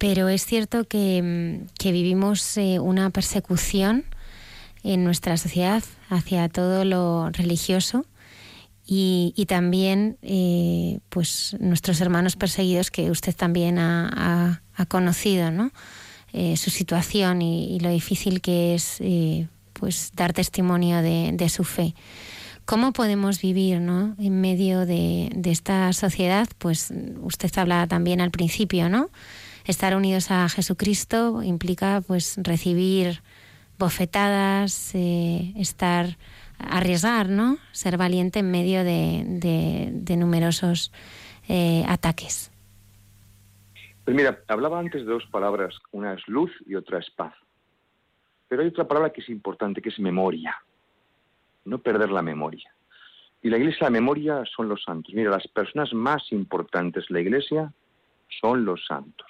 pero 0.00 0.30
es 0.30 0.46
cierto 0.46 0.84
que, 0.88 1.60
vivimos 1.78 2.56
eh, 2.56 2.80
una 2.80 3.10
persecución 3.10 4.06
en 4.82 5.04
nuestra 5.04 5.36
sociedad 5.36 5.84
hacia 6.08 6.48
todo 6.48 6.86
lo 6.86 7.28
religioso 7.28 8.06
y, 8.86 9.44
también 9.46 10.16
eh, 10.22 11.00
pues 11.10 11.54
nuestros 11.60 12.00
hermanos 12.00 12.36
perseguidos 12.36 12.90
que 12.90 13.10
usted 13.10 13.36
también 13.36 13.78
ha, 13.78 14.62
conocido, 14.88 15.50
¿no? 15.50 15.70
Eh, 16.32 16.56
su 16.56 16.70
situación 16.70 17.42
y, 17.42 17.78
lo 17.80 17.90
difícil 17.90 18.40
que 18.40 18.74
es 18.74 19.02
pues 19.74 20.12
dar 20.16 20.32
testimonio 20.32 21.02
de, 21.02 21.48
su 21.50 21.62
fe. 21.62 21.94
¿Cómo 22.64 22.94
podemos 22.94 23.42
vivir 23.42 23.80
¿no? 23.82 24.16
en 24.18 24.40
medio 24.40 24.86
de, 24.86 25.30
esta 25.44 25.92
sociedad? 25.92 26.48
Pues 26.56 26.90
usted 27.20 27.50
hablaba 27.58 27.86
también 27.86 28.22
al 28.22 28.30
principio, 28.30 28.88
¿no? 28.88 29.10
Estar 29.64 29.96
unidos 29.96 30.30
a 30.30 30.48
Jesucristo 30.48 31.42
implica 31.42 32.02
pues 32.06 32.38
recibir 32.42 33.22
bofetadas, 33.78 34.94
eh, 34.94 35.52
estar 35.56 36.16
arriesgar, 36.58 37.28
¿no? 37.28 37.56
Ser 37.72 37.96
valiente 37.96 38.40
en 38.40 38.50
medio 38.50 38.84
de, 38.84 40.16
numerosos 40.16 40.92
eh, 41.48 41.84
ataques. 41.88 42.52
Pues 44.04 44.16
mira, 44.16 44.40
hablaba 44.48 44.78
antes 44.78 45.06
de 45.06 45.12
dos 45.12 45.26
palabras, 45.26 45.74
una 45.92 46.14
es 46.14 46.26
luz 46.26 46.50
y 46.66 46.74
otra 46.74 46.98
es 46.98 47.10
paz. 47.10 47.34
Pero 48.48 48.62
hay 48.62 48.68
otra 48.68 48.88
palabra 48.88 49.10
que 49.10 49.20
es 49.20 49.28
importante, 49.28 49.80
que 49.80 49.90
es 49.90 49.98
memoria. 49.98 50.56
No 51.64 51.78
perder 51.78 52.10
la 52.10 52.22
memoria. 52.22 52.74
Y 53.42 53.48
la 53.48 53.56
iglesia, 53.56 53.84
la 53.84 53.90
memoria 53.90 54.42
son 54.54 54.68
los 54.68 54.82
santos. 54.82 55.14
Mira, 55.14 55.30
las 55.30 55.46
personas 55.48 55.92
más 55.94 56.32
importantes 56.32 57.06
de 57.08 57.14
la 57.14 57.20
iglesia 57.20 57.72
son 58.40 58.64
los 58.64 58.84
santos. 58.86 59.29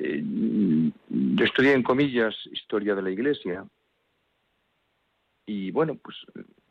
Yo 0.00 1.44
estudié 1.44 1.72
en 1.72 1.82
comillas 1.82 2.34
historia 2.52 2.94
de 2.94 3.02
la 3.02 3.10
iglesia. 3.10 3.64
Y 5.46 5.70
bueno, 5.72 5.96
pues 5.96 6.16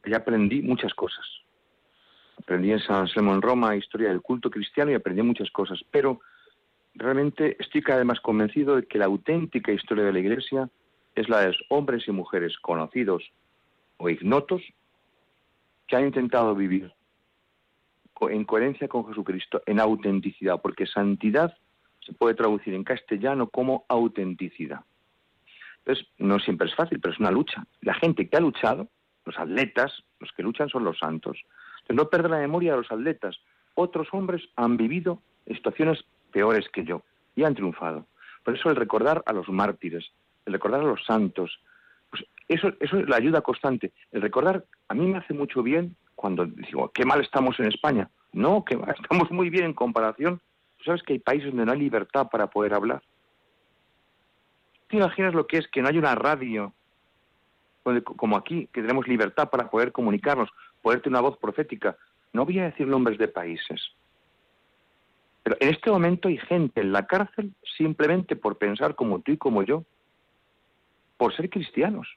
ya 0.06 0.18
aprendí 0.18 0.62
muchas 0.62 0.94
cosas. 0.94 1.26
Aprendí 2.38 2.72
en 2.72 2.80
San 2.80 3.02
Anselmo 3.02 3.34
en 3.34 3.42
Roma 3.42 3.76
historia 3.76 4.10
del 4.10 4.22
culto 4.22 4.50
cristiano 4.50 4.92
y 4.92 4.94
aprendí 4.94 5.22
muchas 5.24 5.52
cosas, 5.52 5.84
pero 5.92 6.22
realmente 6.96 7.58
estoy 7.60 7.82
cada 7.82 8.00
vez 8.00 8.06
más 8.06 8.22
convencido 8.22 8.76
de 8.76 8.86
que 8.86 9.00
la 9.00 9.06
auténtica 9.06 9.72
historia 9.72 10.06
de 10.06 10.14
la 10.14 10.20
Iglesia 10.20 10.70
es 11.16 11.28
la 11.28 11.42
de 11.42 11.48
los 11.48 11.64
hombres 11.70 12.08
y 12.08 12.12
mujeres 12.12 12.58
conocidos 12.60 13.24
o 13.98 14.10
ignotos 14.10 14.62
que 15.88 15.96
han 15.96 16.06
intentado 16.06 16.56
vivir 16.56 16.94
en 18.22 18.46
coherencia 18.46 18.88
con 18.88 19.08
Jesucristo, 19.08 19.62
en 19.66 19.80
autenticidad, 19.80 20.62
porque 20.62 20.86
santidad 20.86 21.58
se 22.08 22.14
puede 22.14 22.36
traducir 22.36 22.74
en 22.74 22.86
castellano 22.86 23.50
como 23.50 23.86
autenticidad. 23.90 24.82
Entonces, 25.80 26.08
no 26.18 26.40
siempre 26.40 26.68
es 26.68 26.76
fácil, 26.76 27.00
pero 27.00 27.14
es 27.14 27.20
una 27.20 27.32
lucha. 27.32 27.66
La 27.82 27.94
gente 27.94 28.28
que 28.28 28.38
ha 28.38 28.40
luchado, 28.40 28.88
los 29.26 29.38
atletas, 29.38 30.04
los 30.20 30.32
que 30.32 30.44
luchan 30.44 30.70
son 30.70 30.84
los 30.86 30.98
santos. 30.98 31.38
Entonces, 31.82 31.96
no 31.96 32.10
perder 32.10 32.32
la 32.32 32.40
memoria 32.40 32.72
de 32.72 32.78
los 32.78 32.92
atletas. 32.92 33.38
Otros 33.76 34.08
hombres 34.14 34.42
han 34.56 34.78
vivido 34.78 35.22
situaciones 35.46 36.04
peores 36.32 36.68
que 36.70 36.84
yo, 36.84 37.04
y 37.36 37.44
han 37.44 37.56
triunfado. 37.56 38.08
Por 38.44 38.56
eso 38.56 38.70
el 38.70 38.76
recordar 38.76 39.24
a 39.26 39.34
los 39.34 39.50
mártires, 39.50 40.12
el 40.46 40.54
recordar 40.54 40.82
a 40.82 40.86
los 40.86 41.04
santos, 41.06 41.60
pues 42.10 42.24
eso, 42.48 42.72
eso 42.80 42.98
es 42.98 43.10
la 43.10 43.18
ayuda 43.18 43.42
constante. 43.42 43.92
El 44.12 44.22
recordar, 44.22 44.66
a 44.88 44.94
mí 44.94 45.06
me 45.06 45.18
hace 45.18 45.34
mucho 45.34 45.62
bien 45.62 45.96
cuando 46.16 46.46
digo, 46.46 46.90
qué 46.94 47.06
mal 47.06 47.22
estamos 47.22 47.60
en 47.60 47.68
España. 47.68 48.10
No, 48.34 48.64
que 48.64 48.76
estamos 49.02 49.32
muy 49.32 49.50
bien 49.50 49.66
en 49.66 49.74
comparación. 49.74 50.42
¿Tú 50.88 50.92
sabes 50.92 51.04
que 51.04 51.12
hay 51.12 51.20
países 51.20 51.50
donde 51.50 51.66
no 51.66 51.74
hay 51.74 51.80
libertad 51.80 52.30
para 52.32 52.48
poder 52.48 52.74
hablar? 52.74 53.04
¿Te 54.88 54.96
imaginas 54.96 55.34
lo 55.34 55.46
que 55.46 55.58
es 55.58 55.68
que 55.68 55.82
no 55.82 55.90
hay 55.90 55.98
una 55.98 56.16
radio 56.16 56.72
como 57.84 58.38
aquí, 58.38 58.70
que 58.72 58.82
tenemos 58.82 59.06
libertad 59.06 59.50
para 59.50 59.70
poder 59.70 59.92
comunicarnos, 59.92 60.50
poder 60.82 61.02
tener 61.02 61.20
una 61.20 61.28
voz 61.28 61.38
profética? 61.40 61.98
No 62.32 62.46
voy 62.46 62.60
a 62.60 62.70
decir 62.70 62.88
nombres 62.88 63.18
de 63.18 63.28
países, 63.28 63.82
pero 65.44 65.58
en 65.60 65.68
este 65.68 65.92
momento 65.92 66.30
hay 66.30 66.38
gente 66.38 66.80
en 66.80 66.94
la 66.94 67.06
cárcel 67.06 67.54
simplemente 67.78 68.38
por 68.38 68.58
pensar 68.58 68.96
como 68.96 69.20
tú 69.20 69.34
y 69.34 69.38
como 69.38 69.64
yo, 69.64 69.84
por 71.18 71.36
ser 71.36 71.50
cristianos. 71.50 72.08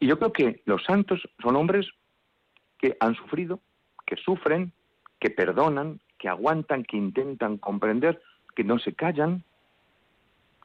Y 0.00 0.08
yo 0.08 0.18
creo 0.18 0.32
que 0.32 0.60
los 0.64 0.82
santos 0.82 1.22
son 1.40 1.54
hombres 1.54 1.86
que 2.78 2.96
han 2.98 3.14
sufrido, 3.14 3.60
que 4.06 4.16
sufren, 4.16 4.72
que 5.20 5.30
perdonan, 5.30 6.00
que 6.22 6.28
aguantan, 6.28 6.84
que 6.84 6.96
intentan 6.96 7.58
comprender, 7.58 8.22
que 8.54 8.62
no 8.62 8.78
se 8.78 8.92
callan, 8.92 9.42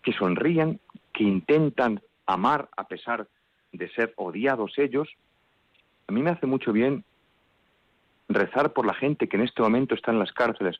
que 0.03 0.13
sonríen, 0.13 0.79
que 1.11 1.23
intentan 1.23 1.99
amar 2.27 2.69
a 2.77 2.87
pesar 2.87 3.27
de 3.71 3.89
ser 3.89 4.13
odiados 4.17 4.77
ellos. 4.77 5.09
A 6.07 6.11
mí 6.11 6.21
me 6.21 6.29
hace 6.29 6.45
mucho 6.45 6.71
bien 6.71 7.03
rezar 8.29 8.71
por 8.73 8.85
la 8.85 8.93
gente 8.93 9.27
que 9.27 9.37
en 9.37 9.45
este 9.45 9.63
momento 9.63 9.95
está 9.95 10.11
en 10.11 10.19
las 10.19 10.31
cárceles, 10.31 10.79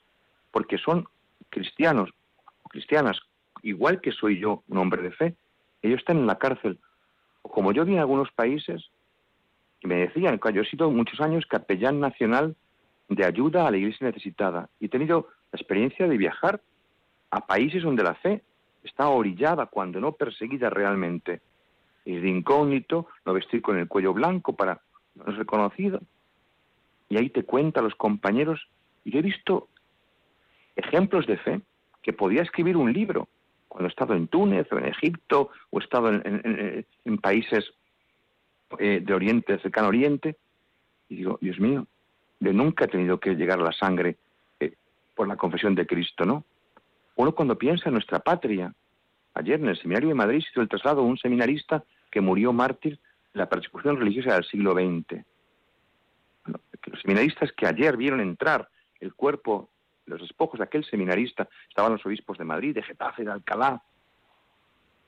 porque 0.51 0.77
son 0.77 1.07
cristianos 1.49 2.11
o 2.61 2.69
cristianas, 2.69 3.19
igual 3.63 3.99
que 3.99 4.11
soy 4.11 4.37
yo, 4.37 4.61
un 4.67 4.77
hombre 4.77 5.01
de 5.01 5.11
fe, 5.11 5.35
ellos 5.81 6.01
están 6.01 6.17
en 6.17 6.27
la 6.27 6.37
cárcel. 6.37 6.77
Como 7.41 7.71
yo 7.71 7.83
vi 7.83 7.93
en 7.93 7.99
algunos 7.99 8.29
países, 8.31 8.91
y 9.81 9.87
me 9.87 9.95
decían, 9.95 10.39
yo 10.53 10.61
he 10.61 10.69
sido 10.69 10.91
muchos 10.91 11.19
años 11.19 11.47
capellán 11.47 11.99
nacional 11.99 12.55
de 13.09 13.25
ayuda 13.25 13.67
a 13.67 13.71
la 13.71 13.77
iglesia 13.77 14.07
necesitada, 14.07 14.69
y 14.79 14.85
he 14.85 14.89
tenido 14.89 15.27
la 15.51 15.57
experiencia 15.57 16.07
de 16.07 16.17
viajar 16.17 16.61
a 17.31 17.45
países 17.45 17.83
donde 17.83 18.03
la 18.03 18.15
fe 18.15 18.41
está 18.83 19.09
orillada, 19.09 19.65
cuando 19.67 19.99
no 19.99 20.13
perseguida 20.13 20.69
realmente. 20.69 21.41
Y 22.05 22.17
de 22.17 22.29
incógnito, 22.29 23.07
no 23.25 23.33
vestir 23.33 23.61
con 23.61 23.77
el 23.77 23.87
cuello 23.87 24.13
blanco 24.13 24.55
para 24.55 24.81
no 25.15 25.25
ser 25.25 25.37
reconocido. 25.37 26.01
Y 27.09 27.17
ahí 27.17 27.29
te 27.29 27.43
cuenta 27.43 27.81
los 27.81 27.95
compañeros, 27.95 28.67
y 29.03 29.11
yo 29.11 29.19
he 29.19 29.23
visto 29.23 29.69
ejemplos 30.75 31.25
de 31.27 31.37
fe 31.37 31.61
que 32.01 32.13
podía 32.13 32.41
escribir 32.41 32.77
un 32.77 32.93
libro 32.93 33.27
cuando 33.67 33.87
he 33.87 33.89
estado 33.89 34.13
en 34.13 34.27
Túnez 34.27 34.67
o 34.71 34.77
en 34.77 34.85
Egipto 34.85 35.49
o 35.69 35.79
he 35.79 35.83
estado 35.83 36.09
en, 36.09 37.17
países 37.21 37.73
eh, 38.79 39.01
de 39.03 39.13
Oriente, 39.13 39.59
cercano 39.59 39.89
Oriente, 39.89 40.37
y 41.09 41.17
digo, 41.17 41.37
Dios 41.41 41.59
mío, 41.59 41.87
de 42.39 42.53
nunca 42.53 42.85
he 42.85 42.87
tenido 42.87 43.19
que 43.19 43.35
llegar 43.35 43.59
la 43.59 43.71
sangre 43.71 44.17
eh, 44.59 44.73
por 45.15 45.27
la 45.27 45.35
confesión 45.35 45.75
de 45.75 45.85
Cristo, 45.85 46.25
¿no? 46.25 46.43
Uno 47.15 47.33
cuando 47.33 47.57
piensa 47.57 47.89
en 47.89 47.93
nuestra 47.93 48.19
patria, 48.19 48.73
ayer 49.33 49.59
en 49.59 49.69
el 49.69 49.77
seminario 49.77 50.09
de 50.09 50.15
Madrid 50.15 50.41
se 50.41 50.51
hizo 50.51 50.61
el 50.61 50.69
traslado 50.69 51.01
de 51.01 51.07
un 51.07 51.17
seminarista 51.17 51.83
que 52.11 52.21
murió 52.21 52.53
mártir 52.53 52.99
la 53.33 53.49
persecución 53.49 53.97
religiosa 53.97 54.33
del 54.33 54.45
siglo 54.45 54.73
XX. 54.73 55.23
los 56.85 57.01
seminaristas 57.01 57.51
que 57.51 57.67
ayer 57.67 57.97
vieron 57.97 58.21
entrar 58.21 58.69
el 58.99 59.13
cuerpo 59.13 59.69
los 60.07 60.21
despojos 60.21 60.57
de 60.59 60.63
aquel 60.63 60.85
seminarista 60.85 61.47
estaban 61.69 61.91
los 61.91 62.05
obispos 62.05 62.37
de 62.37 62.45
Madrid, 62.45 62.73
de 62.73 62.81
Getafe, 62.81 63.23
de 63.23 63.31
Alcalá, 63.31 63.81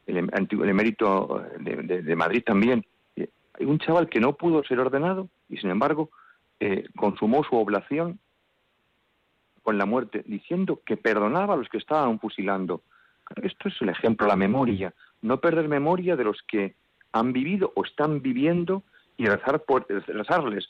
el, 0.05 0.17
em, 0.17 0.29
el 0.33 0.69
emérito 0.69 1.43
de, 1.59 2.15
Madrid 2.15 2.43
también. 2.45 2.85
Hay 3.15 3.65
un 3.65 3.79
chaval 3.79 4.09
que 4.09 4.19
no 4.19 4.33
pudo 4.33 4.63
ser 4.63 4.79
ordenado 4.79 5.29
y 5.49 5.57
sin 5.57 5.69
embargo 5.69 6.11
eh, 6.59 6.87
consumó 6.95 7.43
su 7.43 7.55
oblación 7.55 8.19
con 9.63 9.77
la 9.77 9.85
muerte, 9.85 10.23
diciendo 10.25 10.81
que 10.85 10.97
perdonaba 10.97 11.53
a 11.53 11.57
los 11.57 11.69
que 11.69 11.77
estaban 11.77 12.19
fusilando. 12.19 12.81
Esto 13.41 13.69
es 13.69 13.75
el 13.81 13.89
ejemplo, 13.89 14.27
la 14.27 14.35
memoria. 14.35 14.93
No 15.21 15.39
perder 15.39 15.67
memoria 15.67 16.15
de 16.15 16.23
los 16.23 16.41
que 16.47 16.75
han 17.11 17.33
vivido 17.33 17.71
o 17.75 17.83
están 17.83 18.21
viviendo 18.21 18.83
y 19.17 19.25
rezar 19.25 19.63
por, 19.63 19.85
rezarles 19.89 20.69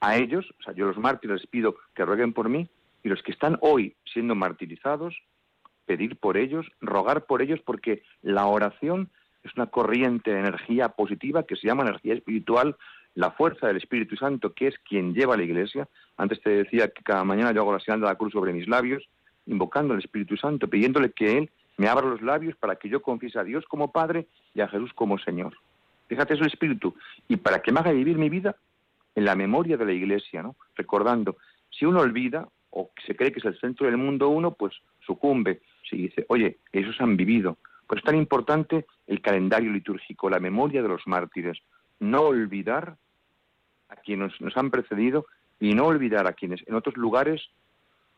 a 0.00 0.16
ellos, 0.16 0.44
yo 0.76 0.86
los 0.86 0.98
mártires 0.98 1.40
les 1.40 1.46
pido 1.46 1.76
que 1.94 2.04
rueguen 2.04 2.32
por 2.32 2.48
mí, 2.48 2.68
y 3.02 3.08
los 3.08 3.22
que 3.22 3.32
están 3.32 3.58
hoy 3.60 3.94
siendo 4.12 4.34
martirizados, 4.34 5.16
pedir 5.86 6.16
por 6.16 6.36
ellos, 6.36 6.66
rogar 6.80 7.24
por 7.26 7.42
ellos, 7.42 7.60
porque 7.64 8.02
la 8.22 8.46
oración 8.46 9.10
es 9.42 9.54
una 9.56 9.66
corriente 9.66 10.32
de 10.32 10.40
energía 10.40 10.88
positiva 10.90 11.44
que 11.44 11.56
se 11.56 11.66
llama 11.66 11.84
energía 11.84 12.14
espiritual, 12.14 12.76
la 13.14 13.30
fuerza 13.30 13.66
del 13.66 13.76
Espíritu 13.76 14.16
Santo, 14.16 14.52
que 14.52 14.68
es 14.68 14.78
quien 14.78 15.14
lleva 15.14 15.34
a 15.34 15.36
la 15.36 15.44
Iglesia. 15.44 15.88
Antes 16.16 16.40
te 16.40 16.50
decía 16.50 16.88
que 16.88 17.02
cada 17.02 17.24
mañana 17.24 17.52
yo 17.52 17.60
hago 17.60 17.72
la 17.72 17.80
señal 17.80 18.00
de 18.00 18.06
la 18.06 18.16
cruz 18.16 18.32
sobre 18.32 18.52
mis 18.52 18.68
labios, 18.68 19.04
invocando 19.46 19.94
al 19.94 20.00
Espíritu 20.00 20.36
Santo, 20.36 20.68
pidiéndole 20.68 21.12
que 21.12 21.38
Él 21.38 21.50
me 21.76 21.88
abra 21.88 22.06
los 22.06 22.22
labios 22.22 22.56
para 22.56 22.76
que 22.76 22.88
yo 22.88 23.02
confiese 23.02 23.38
a 23.38 23.44
Dios 23.44 23.64
como 23.66 23.92
Padre 23.92 24.26
y 24.54 24.60
a 24.60 24.68
Jesús 24.68 24.92
como 24.94 25.18
Señor. 25.18 25.56
Fíjate, 26.08 26.34
es 26.34 26.40
Espíritu. 26.40 26.94
Y 27.28 27.36
para 27.36 27.60
que 27.62 27.72
me 27.72 27.80
haga 27.80 27.92
vivir 27.92 28.18
mi 28.18 28.28
vida 28.28 28.56
en 29.14 29.24
la 29.24 29.34
memoria 29.34 29.76
de 29.76 29.86
la 29.86 29.92
Iglesia, 29.92 30.42
¿no? 30.42 30.56
Recordando, 30.76 31.36
si 31.70 31.84
uno 31.84 32.00
olvida 32.00 32.48
o 32.70 32.90
se 33.06 33.16
cree 33.16 33.32
que 33.32 33.38
es 33.38 33.44
el 33.44 33.58
centro 33.58 33.86
del 33.86 33.96
mundo 33.96 34.28
uno, 34.28 34.52
pues 34.54 34.74
sucumbe. 35.06 35.60
Si 35.88 35.96
dice, 35.96 36.24
oye, 36.28 36.58
esos 36.72 37.00
han 37.00 37.16
vivido. 37.16 37.56
Pues 37.86 37.98
es 37.98 38.04
tan 38.04 38.16
importante 38.16 38.86
el 39.06 39.20
calendario 39.20 39.70
litúrgico, 39.70 40.30
la 40.30 40.40
memoria 40.40 40.82
de 40.82 40.88
los 40.88 41.06
mártires. 41.06 41.58
No 42.00 42.22
olvidar 42.22 42.96
a 43.88 43.96
quienes 43.96 44.40
nos 44.40 44.56
han 44.56 44.70
precedido 44.70 45.26
y 45.60 45.74
no 45.74 45.86
olvidar 45.86 46.26
a 46.26 46.32
quienes 46.32 46.66
en 46.66 46.74
otros 46.74 46.96
lugares 46.96 47.48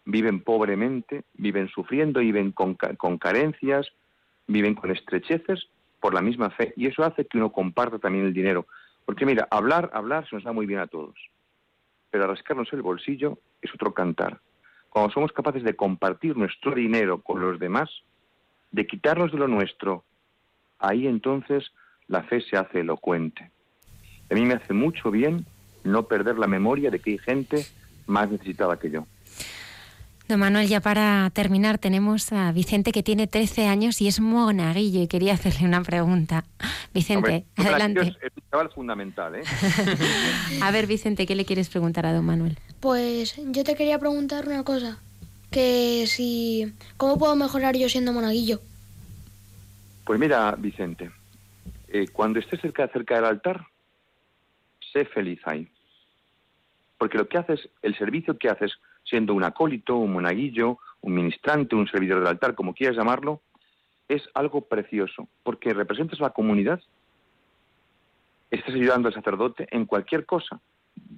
viven 0.04 0.40
pobremente, 0.40 1.24
viven 1.34 1.68
sufriendo, 1.68 2.20
viven 2.20 2.52
con, 2.52 2.74
con 2.74 3.18
carencias, 3.18 3.92
viven 4.46 4.74
con 4.74 4.90
estrecheces 4.90 5.68
por 6.00 6.14
la 6.14 6.22
misma 6.22 6.50
fe. 6.50 6.72
Y 6.76 6.86
eso 6.86 7.04
hace 7.04 7.26
que 7.26 7.38
uno 7.38 7.52
comparta 7.52 7.98
también 7.98 8.24
el 8.24 8.32
dinero. 8.32 8.66
Porque 9.04 9.26
mira, 9.26 9.46
hablar, 9.50 9.90
hablar 9.92 10.28
se 10.28 10.36
nos 10.36 10.44
da 10.44 10.52
muy 10.52 10.66
bien 10.66 10.80
a 10.80 10.86
todos, 10.86 11.14
pero 12.10 12.26
rascarnos 12.26 12.72
el 12.72 12.82
bolsillo 12.82 13.38
es 13.62 13.72
otro 13.74 13.94
cantar. 13.94 14.40
Cuando 14.88 15.12
somos 15.12 15.32
capaces 15.32 15.62
de 15.62 15.76
compartir 15.76 16.36
nuestro 16.36 16.74
dinero 16.74 17.20
con 17.20 17.40
los 17.40 17.58
demás, 17.58 17.90
de 18.70 18.86
quitarnos 18.86 19.30
de 19.30 19.38
lo 19.38 19.48
nuestro, 19.48 20.04
ahí 20.78 21.06
entonces 21.06 21.72
la 22.08 22.22
fe 22.24 22.40
se 22.40 22.56
hace 22.56 22.80
elocuente. 22.80 23.50
A 24.30 24.34
mí 24.34 24.42
me 24.42 24.54
hace 24.54 24.72
mucho 24.72 25.10
bien 25.10 25.46
no 25.84 26.04
perder 26.04 26.38
la 26.38 26.46
memoria 26.46 26.90
de 26.90 26.98
que 26.98 27.12
hay 27.12 27.18
gente 27.18 27.66
más 28.06 28.30
necesitada 28.30 28.78
que 28.78 28.90
yo. 28.90 29.06
Don 30.28 30.40
Manuel, 30.40 30.66
ya 30.66 30.80
para 30.80 31.30
terminar, 31.30 31.78
tenemos 31.78 32.32
a 32.32 32.50
Vicente 32.50 32.90
que 32.90 33.04
tiene 33.04 33.28
13 33.28 33.68
años 33.68 34.00
y 34.00 34.08
es 34.08 34.18
monaguillo 34.18 35.00
y 35.00 35.06
quería 35.06 35.34
hacerle 35.34 35.68
una 35.68 35.82
pregunta. 35.82 36.44
Vicente, 36.92 37.44
adelante. 37.54 38.16
Es 38.20 38.32
un 38.34 38.42
chaval 38.50 38.70
fundamental, 38.70 39.36
¿eh? 39.36 39.42
a 40.62 40.70
ver, 40.72 40.88
Vicente, 40.88 41.26
¿qué 41.26 41.36
le 41.36 41.44
quieres 41.44 41.68
preguntar 41.68 42.06
a 42.06 42.12
don 42.12 42.24
Manuel? 42.24 42.58
Pues 42.80 43.36
yo 43.36 43.62
te 43.62 43.76
quería 43.76 44.00
preguntar 44.00 44.48
una 44.48 44.64
cosa, 44.64 44.98
que 45.52 46.06
si... 46.08 46.72
¿Cómo 46.96 47.18
puedo 47.18 47.36
mejorar 47.36 47.76
yo 47.76 47.88
siendo 47.88 48.12
monaguillo? 48.12 48.60
Pues 50.04 50.18
mira, 50.18 50.56
Vicente, 50.58 51.12
eh, 51.86 52.06
cuando 52.12 52.40
estés 52.40 52.60
cerca, 52.60 52.88
cerca 52.88 53.14
del 53.14 53.26
altar, 53.26 53.64
feliz 55.04 55.40
ahí. 55.44 55.68
Porque 56.98 57.18
lo 57.18 57.28
que 57.28 57.38
haces, 57.38 57.68
el 57.82 57.96
servicio 57.96 58.38
que 58.38 58.48
haces 58.48 58.72
siendo 59.04 59.34
un 59.34 59.44
acólito, 59.44 59.96
un 59.96 60.12
monaguillo, 60.12 60.78
un 61.02 61.14
ministrante, 61.14 61.76
un 61.76 61.88
servidor 61.88 62.20
del 62.20 62.28
altar, 62.28 62.54
como 62.54 62.74
quieras 62.74 62.96
llamarlo, 62.96 63.42
es 64.08 64.22
algo 64.34 64.62
precioso, 64.62 65.28
porque 65.42 65.74
representas 65.74 66.20
a 66.20 66.24
la 66.24 66.30
comunidad, 66.30 66.80
estás 68.50 68.74
ayudando 68.74 69.08
al 69.08 69.14
sacerdote 69.14 69.68
en 69.70 69.84
cualquier 69.84 70.24
cosa, 70.24 70.60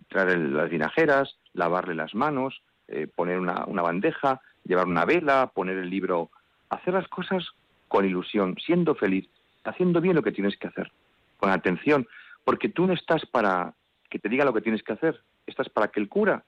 traer 0.08 0.38
las 0.38 0.70
vinajeras, 0.70 1.36
lavarle 1.52 1.94
las 1.94 2.14
manos, 2.14 2.60
eh, 2.88 3.06
poner 3.06 3.38
una 3.38 3.82
bandeja, 3.82 4.40
llevar 4.64 4.86
una 4.86 5.04
vela, 5.04 5.50
poner 5.54 5.78
el 5.78 5.90
libro, 5.90 6.30
hacer 6.70 6.94
las 6.94 7.08
cosas 7.08 7.46
con 7.88 8.04
ilusión, 8.04 8.56
siendo 8.64 8.94
feliz, 8.94 9.28
haciendo 9.64 10.00
bien 10.00 10.14
lo 10.14 10.22
que 10.22 10.32
tienes 10.32 10.56
que 10.56 10.68
hacer, 10.68 10.92
con 11.38 11.50
atención, 11.50 12.06
porque 12.48 12.70
tú 12.70 12.86
no 12.86 12.94
estás 12.94 13.26
para 13.26 13.74
que 14.08 14.18
te 14.18 14.30
diga 14.30 14.46
lo 14.46 14.54
que 14.54 14.62
tienes 14.62 14.82
que 14.82 14.94
hacer, 14.94 15.20
estás 15.46 15.68
para 15.68 15.88
que 15.88 16.00
el 16.00 16.08
cura 16.08 16.46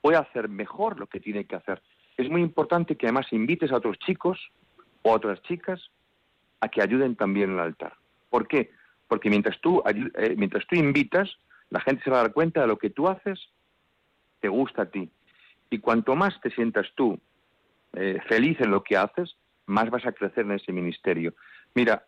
puede 0.00 0.16
hacer 0.16 0.48
mejor 0.48 0.98
lo 0.98 1.06
que 1.08 1.20
tiene 1.20 1.44
que 1.44 1.56
hacer. 1.56 1.82
Es 2.16 2.30
muy 2.30 2.40
importante 2.40 2.96
que 2.96 3.04
además 3.04 3.30
invites 3.30 3.70
a 3.70 3.76
otros 3.76 3.98
chicos 3.98 4.50
o 5.02 5.10
a 5.10 5.16
otras 5.16 5.42
chicas 5.42 5.90
a 6.60 6.70
que 6.70 6.80
ayuden 6.80 7.16
también 7.16 7.50
en 7.50 7.56
el 7.56 7.64
altar. 7.64 7.96
¿Por 8.30 8.48
qué? 8.48 8.70
Porque 9.08 9.28
mientras 9.28 9.60
tú, 9.60 9.82
eh, 9.84 10.34
mientras 10.38 10.66
tú 10.66 10.74
invitas, 10.76 11.36
la 11.68 11.80
gente 11.80 12.02
se 12.02 12.10
va 12.10 12.20
a 12.20 12.22
dar 12.22 12.32
cuenta 12.32 12.62
de 12.62 12.68
lo 12.68 12.78
que 12.78 12.88
tú 12.88 13.08
haces, 13.08 13.38
te 14.40 14.48
gusta 14.48 14.84
a 14.84 14.90
ti. 14.90 15.10
Y 15.68 15.80
cuanto 15.80 16.16
más 16.16 16.40
te 16.40 16.50
sientas 16.50 16.86
tú 16.94 17.20
eh, 17.92 18.20
feliz 18.26 18.58
en 18.62 18.70
lo 18.70 18.82
que 18.82 18.96
haces, 18.96 19.36
más 19.66 19.90
vas 19.90 20.06
a 20.06 20.12
crecer 20.12 20.46
en 20.46 20.52
ese 20.52 20.72
ministerio. 20.72 21.34
Mira, 21.74 22.06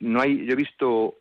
no 0.00 0.20
hay, 0.20 0.44
yo 0.44 0.52
he 0.52 0.56
visto 0.56 1.20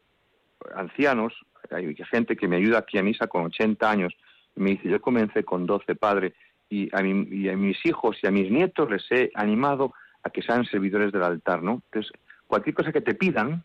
ancianos, 0.75 1.33
hay 1.71 1.95
gente 2.09 2.35
que 2.35 2.47
me 2.47 2.57
ayuda 2.57 2.79
aquí 2.79 2.97
a 2.97 3.03
misa 3.03 3.27
con 3.27 3.45
80 3.45 3.89
años, 3.89 4.13
me 4.55 4.71
dice, 4.71 4.89
yo 4.89 5.01
comencé 5.01 5.43
con 5.43 5.65
12 5.65 5.95
padre 5.95 6.33
y 6.69 6.89
a, 6.95 7.05
y 7.05 7.49
a 7.49 7.55
mis 7.55 7.85
hijos 7.85 8.17
y 8.21 8.27
a 8.27 8.31
mis 8.31 8.51
nietos 8.51 8.89
les 8.89 9.03
he 9.11 9.31
animado 9.35 9.93
a 10.23 10.29
que 10.29 10.41
sean 10.41 10.65
servidores 10.65 11.11
del 11.11 11.23
altar, 11.23 11.61
¿no? 11.61 11.81
Entonces, 11.85 12.11
cualquier 12.47 12.75
cosa 12.75 12.91
que 12.91 13.01
te 13.01 13.13
pidan, 13.13 13.63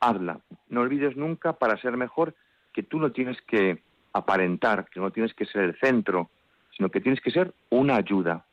habla. 0.00 0.40
No 0.68 0.80
olvides 0.80 1.16
nunca, 1.16 1.54
para 1.54 1.80
ser 1.80 1.96
mejor, 1.96 2.34
que 2.72 2.82
tú 2.82 2.98
no 2.98 3.12
tienes 3.12 3.40
que 3.42 3.82
aparentar, 4.12 4.88
que 4.90 5.00
no 5.00 5.10
tienes 5.10 5.34
que 5.34 5.46
ser 5.46 5.62
el 5.62 5.78
centro, 5.78 6.30
sino 6.76 6.90
que 6.90 7.00
tienes 7.00 7.20
que 7.20 7.30
ser 7.30 7.52
una 7.70 7.96
ayuda, 7.96 8.44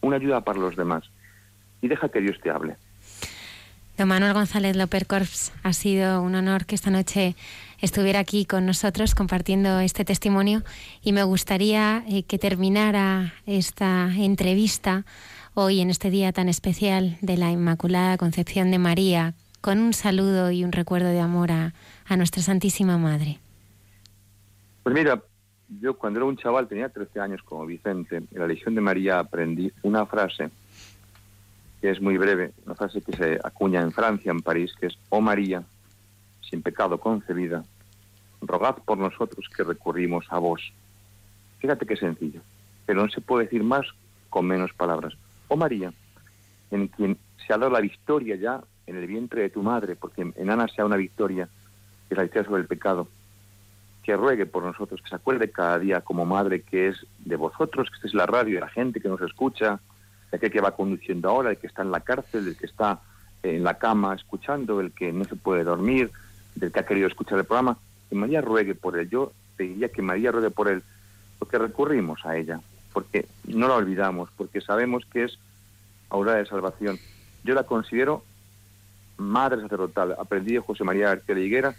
una 0.00 0.16
ayuda 0.16 0.42
para 0.42 0.58
los 0.58 0.76
demás. 0.76 1.10
Y 1.80 1.88
deja 1.88 2.08
que 2.08 2.20
Dios 2.20 2.38
te 2.40 2.50
hable. 2.50 2.76
Manuel 4.06 4.32
González 4.32 4.76
López 4.76 5.04
Corps, 5.06 5.52
ha 5.62 5.72
sido 5.72 6.22
un 6.22 6.34
honor 6.34 6.64
que 6.64 6.74
esta 6.74 6.90
noche 6.90 7.34
estuviera 7.80 8.18
aquí 8.18 8.44
con 8.44 8.66
nosotros 8.66 9.14
compartiendo 9.14 9.80
este 9.80 10.04
testimonio 10.04 10.62
y 11.02 11.12
me 11.12 11.22
gustaría 11.22 12.04
eh, 12.08 12.22
que 12.22 12.38
terminara 12.38 13.34
esta 13.46 14.10
entrevista 14.14 15.04
hoy 15.54 15.80
en 15.80 15.90
este 15.90 16.10
día 16.10 16.32
tan 16.32 16.48
especial 16.48 17.18
de 17.20 17.36
la 17.36 17.50
Inmaculada 17.50 18.16
Concepción 18.16 18.70
de 18.70 18.78
María 18.78 19.34
con 19.60 19.78
un 19.78 19.92
saludo 19.92 20.50
y 20.50 20.64
un 20.64 20.72
recuerdo 20.72 21.08
de 21.08 21.20
amor 21.20 21.52
a, 21.52 21.74
a 22.06 22.16
nuestra 22.16 22.42
Santísima 22.42 22.96
Madre. 22.96 23.38
Pues 24.82 24.94
mira, 24.94 25.22
yo 25.80 25.96
cuando 25.96 26.20
era 26.20 26.26
un 26.26 26.36
chaval, 26.36 26.68
tenía 26.68 26.88
13 26.88 27.20
años 27.20 27.42
como 27.42 27.66
Vicente, 27.66 28.16
en 28.16 28.28
la 28.32 28.46
Legión 28.46 28.74
de 28.74 28.80
María 28.80 29.18
aprendí 29.18 29.72
una 29.82 30.06
frase 30.06 30.50
que 31.80 31.90
es 31.90 32.00
muy 32.00 32.18
breve, 32.18 32.52
una 32.66 32.74
frase 32.74 33.00
que 33.00 33.16
se 33.16 33.38
acuña 33.42 33.80
en 33.80 33.92
Francia, 33.92 34.30
en 34.30 34.40
París, 34.40 34.72
que 34.78 34.86
es, 34.86 34.98
oh 35.08 35.20
María, 35.20 35.62
sin 36.48 36.62
pecado 36.62 36.98
concebida, 36.98 37.64
rogad 38.42 38.76
por 38.84 38.98
nosotros 38.98 39.48
que 39.54 39.64
recurrimos 39.64 40.26
a 40.30 40.38
vos. 40.38 40.72
Fíjate 41.58 41.86
qué 41.86 41.96
sencillo, 41.96 42.40
pero 42.86 43.02
no 43.02 43.10
se 43.10 43.20
puede 43.20 43.44
decir 43.44 43.62
más 43.62 43.86
con 44.28 44.46
menos 44.46 44.72
palabras. 44.74 45.14
Oh 45.48 45.56
María, 45.56 45.92
en 46.70 46.88
quien 46.88 47.18
se 47.46 47.52
ha 47.52 47.58
dado 47.58 47.70
la 47.70 47.80
victoria 47.80 48.36
ya 48.36 48.60
en 48.86 48.96
el 48.96 49.06
vientre 49.06 49.42
de 49.42 49.50
tu 49.50 49.62
madre, 49.62 49.96
porque 49.96 50.22
en 50.22 50.50
Ana 50.50 50.68
sea 50.68 50.84
una 50.84 50.96
victoria, 50.96 51.48
que 52.08 52.14
es 52.14 52.16
la 52.16 52.24
victoria 52.24 52.48
sobre 52.48 52.62
el 52.62 52.68
pecado, 52.68 53.08
que 54.02 54.16
ruegue 54.16 54.46
por 54.46 54.64
nosotros, 54.64 55.00
que 55.02 55.08
se 55.08 55.14
acuerde 55.14 55.50
cada 55.50 55.78
día 55.78 56.00
como 56.00 56.24
madre 56.24 56.62
que 56.62 56.88
es 56.88 57.06
de 57.18 57.36
vosotros, 57.36 57.88
que 57.90 58.08
en 58.08 58.16
la 58.16 58.26
radio, 58.26 58.54
de 58.54 58.60
la 58.60 58.68
gente 58.68 59.00
que 59.00 59.08
nos 59.08 59.20
escucha, 59.20 59.80
de 60.30 60.36
aquel 60.36 60.50
que 60.50 60.60
va 60.60 60.76
conduciendo 60.76 61.28
ahora, 61.28 61.50
el 61.50 61.58
que 61.58 61.66
está 61.66 61.82
en 61.82 61.90
la 61.90 62.00
cárcel, 62.00 62.46
el 62.46 62.56
que 62.56 62.66
está 62.66 63.00
en 63.42 63.64
la 63.64 63.78
cama 63.78 64.14
escuchando, 64.14 64.80
el 64.80 64.92
que 64.92 65.12
no 65.12 65.24
se 65.24 65.36
puede 65.36 65.64
dormir, 65.64 66.10
del 66.54 66.72
que 66.72 66.80
ha 66.80 66.86
querido 66.86 67.08
escuchar 67.08 67.38
el 67.38 67.44
programa, 67.44 67.78
que 68.08 68.16
María 68.16 68.40
ruegue 68.40 68.74
por 68.74 68.98
él. 68.98 69.08
Yo 69.08 69.32
pediría 69.56 69.88
que 69.88 70.02
María 70.02 70.32
ruegue 70.32 70.50
por 70.50 70.68
él, 70.68 70.82
porque 71.38 71.58
recurrimos 71.58 72.24
a 72.24 72.36
ella, 72.36 72.60
porque 72.92 73.26
no 73.44 73.68
la 73.68 73.76
olvidamos, 73.76 74.30
porque 74.36 74.60
sabemos 74.60 75.04
que 75.06 75.24
es 75.24 75.38
aurora 76.10 76.38
de 76.38 76.46
salvación. 76.46 76.98
Yo 77.44 77.54
la 77.54 77.64
considero 77.64 78.24
madre 79.16 79.60
sacerdotal. 79.62 80.16
Aprendí 80.18 80.54
de 80.54 80.60
José 80.60 80.84
María 80.84 81.08
García 81.08 81.34
de 81.34 81.44
Higuera 81.44 81.74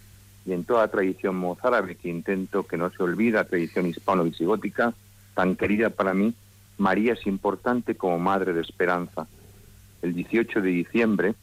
y 0.46 0.54
en 0.54 0.64
toda 0.64 0.88
tradición 0.88 1.36
mozárabe 1.36 1.96
que 1.96 2.10
intento 2.10 2.66
que 2.66 2.78
no 2.78 2.90
se 2.90 3.04
olvida, 3.04 3.44
tradición 3.44 3.88
hispano-visigótica, 3.88 4.94
tan 5.36 5.56
querida 5.56 5.90
para 5.90 6.14
mí, 6.14 6.34
María 6.82 7.14
es 7.14 7.28
importante 7.28 7.96
como 7.96 8.18
madre 8.18 8.54
de 8.54 8.62
esperanza. 8.62 9.28
El 10.02 10.16
18 10.16 10.62
de 10.62 10.70
diciembre, 10.70 11.36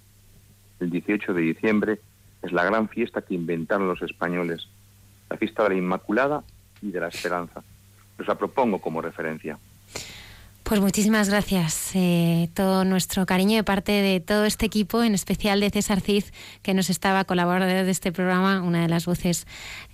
el 0.80 0.90
18 0.90 1.32
de 1.32 1.42
diciembre 1.42 2.00
es 2.42 2.50
la 2.50 2.64
gran 2.64 2.88
fiesta 2.88 3.22
que 3.22 3.34
inventaron 3.34 3.86
los 3.86 4.02
españoles, 4.02 4.68
la 5.30 5.36
fiesta 5.36 5.62
de 5.62 5.68
la 5.68 5.74
Inmaculada 5.76 6.42
y 6.82 6.90
de 6.90 6.98
la 6.98 7.06
Esperanza. 7.06 7.62
Os 8.18 8.26
la 8.26 8.34
propongo 8.34 8.80
como 8.80 9.00
referencia. 9.00 9.60
Pues 10.68 10.82
muchísimas 10.82 11.30
gracias. 11.30 11.92
Eh, 11.94 12.50
todo 12.54 12.84
nuestro 12.84 13.24
cariño 13.24 13.56
de 13.56 13.64
parte 13.64 13.90
de 13.90 14.20
todo 14.20 14.44
este 14.44 14.66
equipo, 14.66 15.02
en 15.02 15.14
especial 15.14 15.60
de 15.60 15.70
César 15.70 16.02
Cid, 16.02 16.24
que 16.62 16.74
nos 16.74 16.90
estaba 16.90 17.24
colaborando 17.24 17.66
de 17.66 17.90
este 17.90 18.12
programa, 18.12 18.60
una 18.60 18.82
de 18.82 18.88
las 18.88 19.06
voces 19.06 19.46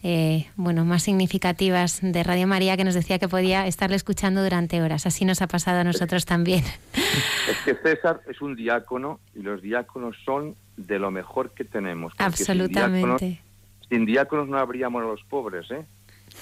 eh, 0.03 0.47
bueno, 0.57 0.85
más 0.85 1.05
significativas 1.05 2.01
de 2.03 2.21
Radio 2.25 2.49
María, 2.49 2.77
que 2.77 2.83
nos 2.83 2.95
decía 2.95 3.21
que 3.21 3.29
podía 3.29 3.69
estarle 3.69 3.95
escuchando 3.95 4.43
durante 4.43 4.83
horas. 4.83 5.07
Así 5.07 5.25
nos 5.25 5.43
ha 5.43 5.47
pasado 5.47 5.79
a 5.79 5.85
nosotros 5.85 6.25
también. 6.25 6.65
Es 7.49 7.59
que 7.65 7.77
César 7.77 8.23
es 8.29 8.41
un 8.41 8.57
diácono 8.57 9.21
y 9.33 9.43
los 9.43 9.63
diáconos 9.63 10.17
son 10.25 10.57
de 10.77 10.99
lo 10.99 11.13
mejor 11.13 11.55
que 11.55 11.65
tenemos. 11.65 12.13
Absolutamente. 12.19 13.41
Sin 13.89 14.07
diáconos, 14.07 14.49
no 14.49 14.59
habríamos 14.59 15.05
los 15.05 15.23
pobres, 15.23 15.71
¿eh? 15.71 15.87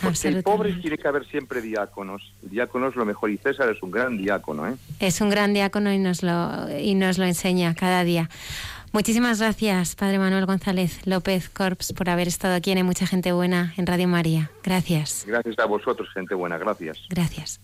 Porque 0.00 0.28
el 0.28 0.42
pobre 0.42 0.72
tiene 0.74 0.98
que 0.98 1.06
haber 1.06 1.26
siempre 1.26 1.60
diáconos. 1.60 2.32
El 2.42 2.50
diácono 2.50 2.88
es 2.88 2.96
lo 2.96 3.04
mejor 3.04 3.30
y 3.30 3.38
César 3.38 3.68
es 3.68 3.82
un 3.82 3.90
gran 3.90 4.16
diácono. 4.16 4.68
¿eh? 4.68 4.74
Es 4.98 5.20
un 5.20 5.30
gran 5.30 5.52
diácono 5.54 5.92
y 5.92 5.98
nos, 5.98 6.22
lo, 6.22 6.68
y 6.78 6.94
nos 6.94 7.18
lo 7.18 7.24
enseña 7.24 7.74
cada 7.74 8.02
día. 8.04 8.28
Muchísimas 8.92 9.40
gracias, 9.40 9.94
Padre 9.94 10.18
Manuel 10.18 10.44
González 10.44 11.06
López 11.06 11.48
Corps, 11.48 11.94
por 11.94 12.10
haber 12.10 12.28
estado 12.28 12.54
aquí 12.54 12.72
en 12.72 12.84
Mucha 12.84 13.06
Gente 13.06 13.32
Buena 13.32 13.72
en 13.78 13.86
Radio 13.86 14.06
María. 14.06 14.50
Gracias. 14.62 15.24
Gracias 15.26 15.58
a 15.58 15.64
vosotros, 15.64 16.08
gente 16.12 16.34
buena. 16.34 16.58
Gracias. 16.58 16.98
Gracias. 17.08 17.58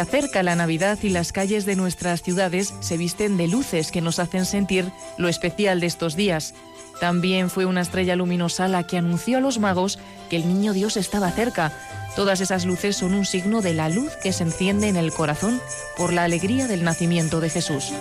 Acerca 0.00 0.42
la 0.42 0.56
Navidad 0.56 0.98
y 1.02 1.10
las 1.10 1.30
calles 1.30 1.66
de 1.66 1.76
nuestras 1.76 2.22
ciudades 2.22 2.72
se 2.80 2.96
visten 2.96 3.36
de 3.36 3.48
luces 3.48 3.90
que 3.90 4.00
nos 4.00 4.18
hacen 4.18 4.46
sentir 4.46 4.90
lo 5.18 5.28
especial 5.28 5.78
de 5.78 5.86
estos 5.86 6.16
días. 6.16 6.54
También 7.00 7.50
fue 7.50 7.66
una 7.66 7.82
estrella 7.82 8.16
luminosa 8.16 8.66
la 8.66 8.86
que 8.86 8.96
anunció 8.96 9.38
a 9.38 9.40
los 9.40 9.58
magos 9.58 9.98
que 10.30 10.36
el 10.36 10.48
niño 10.48 10.72
Dios 10.72 10.96
estaba 10.96 11.30
cerca. 11.30 11.72
Todas 12.16 12.40
esas 12.40 12.64
luces 12.64 12.96
son 12.96 13.12
un 13.12 13.26
signo 13.26 13.60
de 13.60 13.74
la 13.74 13.90
luz 13.90 14.12
que 14.22 14.32
se 14.32 14.42
enciende 14.44 14.88
en 14.88 14.96
el 14.96 15.12
corazón 15.12 15.60
por 15.96 16.14
la 16.14 16.24
alegría 16.24 16.66
del 16.66 16.82
nacimiento 16.82 17.40
de 17.40 17.50
Jesús. 17.50 17.92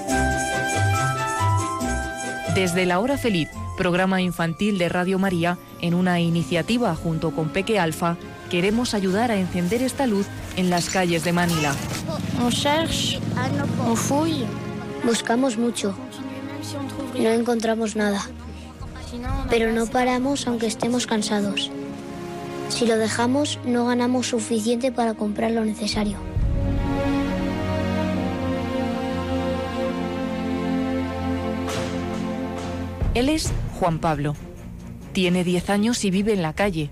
Desde 2.56 2.86
la 2.86 3.00
hora 3.00 3.18
feliz, 3.18 3.50
programa 3.78 4.22
infantil 4.22 4.78
de 4.78 4.90
Radio 4.90 5.20
María, 5.20 5.58
en 5.82 5.94
una 5.94 6.20
iniciativa 6.20 6.96
junto 6.96 7.32
con 7.32 7.50
Peque 7.50 7.78
Alfa, 7.78 8.18
queremos 8.50 8.94
ayudar 8.94 9.32
a 9.32 9.38
encender 9.38 9.82
esta 9.82 10.08
luz 10.08 10.28
en 10.60 10.70
las 10.70 10.90
calles 10.90 11.24
de 11.24 11.32
Manila. 11.32 11.74
On 12.44 12.52
cherche, 12.52 13.20
on 13.86 13.96
fouille. 13.96 14.46
Buscamos 15.06 15.58
mucho. 15.58 15.96
No 17.18 17.30
encontramos 17.30 17.96
nada. 17.96 18.22
Pero 19.50 19.72
no 19.72 19.88
paramos 19.88 20.46
aunque 20.48 20.68
estemos 20.68 21.08
cansados. 21.08 21.72
Si 22.68 22.86
lo 22.86 22.98
dejamos, 22.98 23.58
no 23.66 23.86
ganamos 23.86 24.28
suficiente 24.28 24.92
para 24.92 25.14
comprar 25.14 25.52
lo 25.52 25.64
necesario. 25.64 26.18
Él 33.16 33.30
es 33.30 33.52
Juan 33.80 34.00
Pablo. 34.00 34.36
Tiene 35.14 35.44
10 35.44 35.70
años 35.70 36.06
y 36.06 36.12
vive 36.12 36.34
en 36.34 36.42
la 36.42 36.54
calle. 36.54 36.92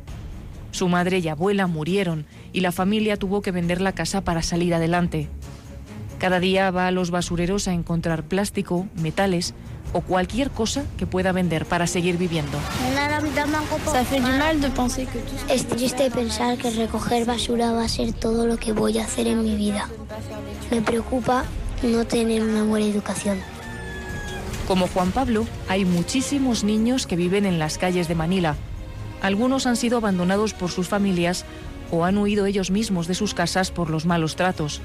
Su 0.71 0.87
madre 0.87 1.19
y 1.19 1.27
abuela 1.27 1.67
murieron 1.67 2.25
y 2.53 2.61
la 2.61 2.71
familia 2.71 3.17
tuvo 3.17 3.41
que 3.41 3.51
vender 3.51 3.81
la 3.81 3.93
casa 3.93 4.21
para 4.21 4.41
salir 4.41 4.73
adelante. 4.73 5.29
Cada 6.19 6.39
día 6.39 6.71
va 6.71 6.87
a 6.87 6.91
los 6.91 7.11
basureros 7.11 7.67
a 7.67 7.73
encontrar 7.73 8.23
plástico, 8.23 8.87
metales 8.95 9.53
o 9.93 10.01
cualquier 10.01 10.49
cosa 10.51 10.83
que 10.97 11.05
pueda 11.05 11.31
vender 11.31 11.65
para 11.65 11.87
seguir 11.87 12.17
viviendo. 12.17 12.57
Es 15.49 15.67
triste 15.67 16.11
pensar 16.11 16.57
que 16.57 16.71
recoger 16.71 17.25
basura 17.25 17.71
va 17.71 17.83
a 17.83 17.89
ser 17.89 18.13
todo 18.13 18.47
lo 18.47 18.57
que 18.57 18.73
voy 18.73 18.97
a 18.97 19.05
hacer 19.05 19.27
en 19.27 19.43
mi 19.43 19.55
vida. 19.55 19.89
Me 20.71 20.81
preocupa 20.81 21.45
no 21.83 22.05
tener 22.05 22.43
una 22.43 22.63
buena 22.63 22.87
educación. 22.87 23.39
Como 24.67 24.87
Juan 24.87 25.11
Pablo, 25.11 25.45
hay 25.69 25.85
muchísimos 25.85 26.63
niños 26.63 27.07
que 27.07 27.15
viven 27.15 27.45
en 27.45 27.59
las 27.59 27.77
calles 27.77 28.07
de 28.07 28.15
Manila. 28.15 28.55
Algunos 29.21 29.65
han 29.65 29.77
sido 29.77 29.97
abandonados 29.97 30.53
por 30.53 30.69
sus 30.69 30.89
familias 30.89 31.45
o 31.91 32.05
han 32.05 32.17
huido 32.17 32.45
ellos 32.45 32.71
mismos 32.71 33.07
de 33.07 33.15
sus 33.15 33.33
casas 33.33 33.71
por 33.71 33.89
los 33.89 34.05
malos 34.05 34.35
tratos. 34.35 34.81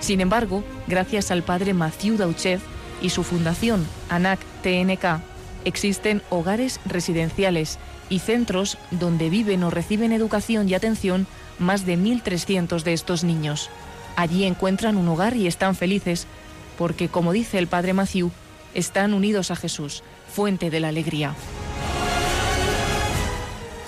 Sin 0.00 0.20
embargo, 0.20 0.62
gracias 0.86 1.30
al 1.30 1.42
padre 1.42 1.74
Mathieu 1.74 2.16
Dauchev 2.16 2.60
y 3.02 3.10
su 3.10 3.22
fundación 3.22 3.86
ANAC 4.08 4.40
TNK, 4.62 5.20
existen 5.64 6.22
hogares 6.30 6.80
residenciales 6.84 7.78
y 8.08 8.20
centros 8.20 8.78
donde 8.90 9.30
viven 9.30 9.64
o 9.64 9.70
reciben 9.70 10.12
educación 10.12 10.68
y 10.68 10.74
atención 10.74 11.26
más 11.58 11.86
de 11.86 11.98
1.300 11.98 12.82
de 12.82 12.92
estos 12.92 13.24
niños. 13.24 13.70
Allí 14.16 14.44
encuentran 14.44 14.96
un 14.96 15.08
hogar 15.08 15.36
y 15.36 15.46
están 15.46 15.74
felices 15.74 16.26
porque, 16.78 17.08
como 17.08 17.32
dice 17.32 17.58
el 17.58 17.66
padre 17.66 17.94
Mathieu, 17.94 18.30
están 18.74 19.14
unidos 19.14 19.50
a 19.50 19.56
Jesús, 19.56 20.02
fuente 20.32 20.70
de 20.70 20.80
la 20.80 20.88
alegría. 20.88 21.34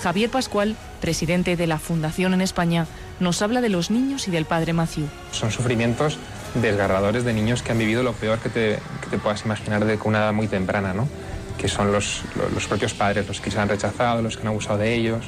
Javier 0.01 0.29
Pascual, 0.29 0.75
presidente 1.01 1.57
de 1.57 1.67
la 1.67 1.77
Fundación 1.77 2.33
en 2.33 2.41
España, 2.41 2.87
nos 3.19 3.41
habla 3.41 3.61
de 3.61 3.69
los 3.69 3.91
niños 3.91 4.27
y 4.27 4.31
del 4.31 4.45
padre 4.45 4.73
Matthew. 4.73 5.07
Son 5.31 5.51
sufrimientos 5.51 6.17
desgarradores 6.55 7.25
de 7.25 7.33
niños 7.33 7.61
que 7.61 7.73
han 7.73 7.77
vivido 7.77 8.01
lo 8.01 8.13
peor 8.13 8.39
que 8.39 8.49
te, 8.49 8.79
puedas 9.21 9.43
imaginar 9.45 9.83
de 9.85 9.99
una 10.03 10.19
edad 10.19 10.33
muy 10.33 10.47
temprana, 10.47 10.93
¿no? 10.93 11.07
que 11.57 11.67
son 11.67 11.91
los, 11.91 12.21
los, 12.53 12.67
propios 12.67 12.93
padres, 12.93 13.27
los 13.27 13.41
que 13.41 13.51
se 13.51 13.59
han 13.59 13.67
rechazado, 13.67 14.21
los 14.21 14.37
que 14.37 14.43
han 14.43 14.47
abusado 14.47 14.77
de 14.77 14.93
ellos. 14.95 15.25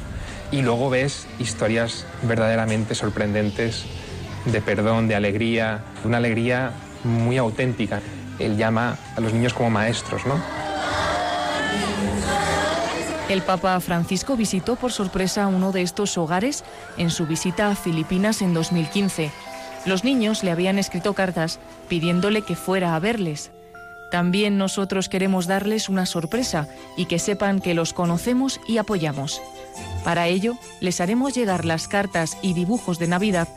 Y 0.51 0.61
luego 0.61 0.89
ves 0.89 1.27
historias 1.39 2.05
verdaderamente 2.23 2.95
sorprendentes 2.95 3.85
de 4.45 4.61
perdón, 4.61 5.09
de 5.09 5.15
alegría, 5.15 5.83
una 6.05 6.17
alegría 6.17 6.71
muy 7.03 7.37
auténtica. 7.37 8.01
Él 8.39 8.55
llama 8.57 8.97
a 9.15 9.19
los 9.19 9.33
niños 9.33 9.53
como 9.53 9.69
maestros, 9.69 10.25
¿no? 10.25 10.41
El 13.31 13.43
Papa 13.43 13.79
Francisco 13.79 14.35
visitó 14.35 14.75
por 14.75 14.91
sorpresa 14.91 15.47
uno 15.47 15.71
de 15.71 15.83
estos 15.83 16.17
hogares 16.17 16.65
en 16.97 17.09
su 17.09 17.25
visita 17.25 17.69
a 17.69 17.75
Filipinas 17.75 18.41
en 18.41 18.53
2015. 18.53 19.31
Los 19.85 20.03
niños 20.03 20.43
le 20.43 20.51
habían 20.51 20.77
escrito 20.77 21.13
cartas 21.13 21.57
pidiéndole 21.87 22.41
que 22.41 22.57
fuera 22.57 22.93
a 22.93 22.99
verles. 22.99 23.51
También 24.11 24.57
nosotros 24.57 25.07
queremos 25.07 25.47
darles 25.47 25.87
una 25.87 26.05
sorpresa 26.05 26.67
y 26.97 27.05
que 27.05 27.19
sepan 27.19 27.61
que 27.61 27.73
los 27.73 27.93
conocemos 27.93 28.59
y 28.67 28.79
apoyamos. 28.79 29.41
Para 30.03 30.27
ello, 30.27 30.57
les 30.81 30.99
haremos 30.99 31.33
llegar 31.33 31.63
las 31.63 31.87
cartas 31.87 32.37
y 32.41 32.53
dibujos 32.53 32.99
de 32.99 33.07
Navidad 33.07 33.47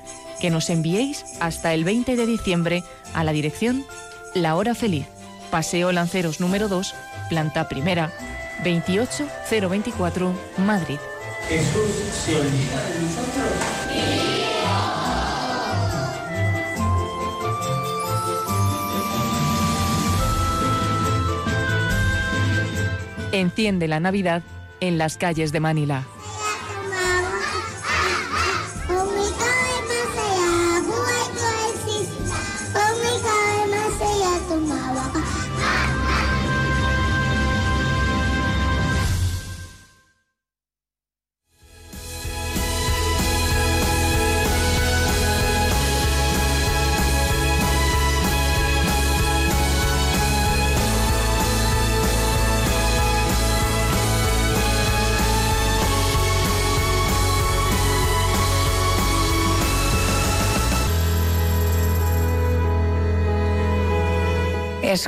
que 0.40 0.50
nos 0.50 0.70
enviéis 0.70 1.24
hasta 1.40 1.74
el 1.74 1.82
20 1.82 2.14
de 2.14 2.26
diciembre 2.26 2.84
a 3.12 3.24
la 3.24 3.32
dirección 3.32 3.84
La 4.34 4.54
Hora 4.54 4.76
Feliz, 4.76 5.06
Paseo 5.50 5.90
Lanceros 5.90 6.38
número 6.38 6.68
2, 6.68 6.94
planta 7.28 7.68
primera, 7.68 8.12
28024, 8.62 10.32
Madrid. 10.58 10.98
Jesús 11.48 11.90
se 12.24 12.36
olvida 12.36 12.88
de 12.88 13.00
nosotros. 13.00 13.74
Enciende 23.32 23.88
la 23.88 23.98
Navidad 23.98 24.42
en 24.80 24.96
las 24.96 25.16
calles 25.16 25.50
de 25.50 25.58
Manila. 25.58 26.06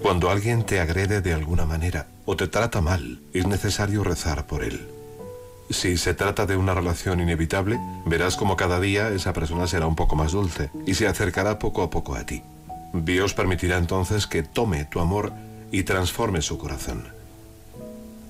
Cuando 0.00 0.30
alguien 0.30 0.64
te 0.64 0.78
agrede 0.78 1.22
de 1.22 1.32
alguna 1.32 1.64
manera 1.64 2.06
o 2.26 2.36
te 2.36 2.46
trata 2.46 2.80
mal, 2.80 3.20
es 3.32 3.46
necesario 3.46 4.04
rezar 4.04 4.46
por 4.46 4.62
él. 4.62 4.88
Si 5.70 5.96
se 5.96 6.12
trata 6.12 6.44
de 6.44 6.56
una 6.56 6.74
relación 6.74 7.20
inevitable, 7.20 7.80
verás 8.04 8.36
como 8.36 8.56
cada 8.56 8.78
día 8.78 9.08
esa 9.08 9.32
persona 9.32 9.66
será 9.66 9.86
un 9.86 9.96
poco 9.96 10.14
más 10.14 10.32
dulce 10.32 10.70
y 10.86 10.94
se 10.94 11.06
acercará 11.06 11.58
poco 11.58 11.82
a 11.82 11.90
poco 11.90 12.14
a 12.14 12.26
ti. 12.26 12.42
Dios 12.92 13.32
permitirá 13.32 13.78
entonces 13.78 14.26
que 14.26 14.42
tome 14.42 14.84
tu 14.84 15.00
amor 15.00 15.32
y 15.70 15.84
transforme 15.84 16.42
su 16.42 16.58
corazón. 16.58 17.08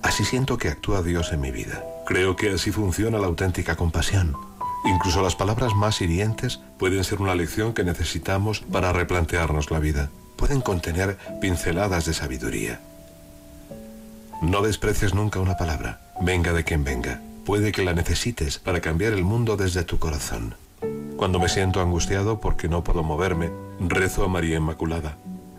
Así 0.01 0.23
siento 0.23 0.57
que 0.57 0.69
actúa 0.69 1.01
Dios 1.01 1.33
en 1.33 1.41
mi 1.41 1.51
vida. 1.51 1.83
Creo 2.05 2.35
que 2.35 2.51
así 2.51 2.71
funciona 2.71 3.19
la 3.19 3.27
auténtica 3.27 3.75
compasión. 3.75 4.37
Incluso 4.85 5.21
las 5.21 5.35
palabras 5.35 5.73
más 5.75 6.01
hirientes 6.01 6.59
pueden 6.77 7.03
ser 7.03 7.21
una 7.21 7.35
lección 7.35 7.73
que 7.73 7.83
necesitamos 7.83 8.59
para 8.59 8.91
replantearnos 8.91 9.71
la 9.71 9.79
vida. 9.79 10.09
Pueden 10.35 10.61
contener 10.61 11.17
pinceladas 11.39 12.05
de 12.05 12.13
sabiduría. 12.13 12.79
No 14.41 14.61
desprecies 14.61 15.13
nunca 15.13 15.39
una 15.39 15.55
palabra, 15.55 16.01
venga 16.19 16.51
de 16.51 16.65
quien 16.65 16.83
venga. 16.83 17.21
Puede 17.45 17.71
que 17.71 17.83
la 17.83 17.93
necesites 17.93 18.59
para 18.59 18.81
cambiar 18.81 19.13
el 19.13 19.23
mundo 19.23 19.55
desde 19.55 19.83
tu 19.83 19.99
corazón. 19.99 20.55
Cuando 21.15 21.39
me 21.39 21.47
siento 21.47 21.79
angustiado 21.79 22.41
porque 22.41 22.67
no 22.67 22.83
puedo 22.83 23.03
moverme, 23.03 23.51
rezo 23.79 24.25
a 24.25 24.27
María 24.27 24.57
Inmaculada. 24.57 25.15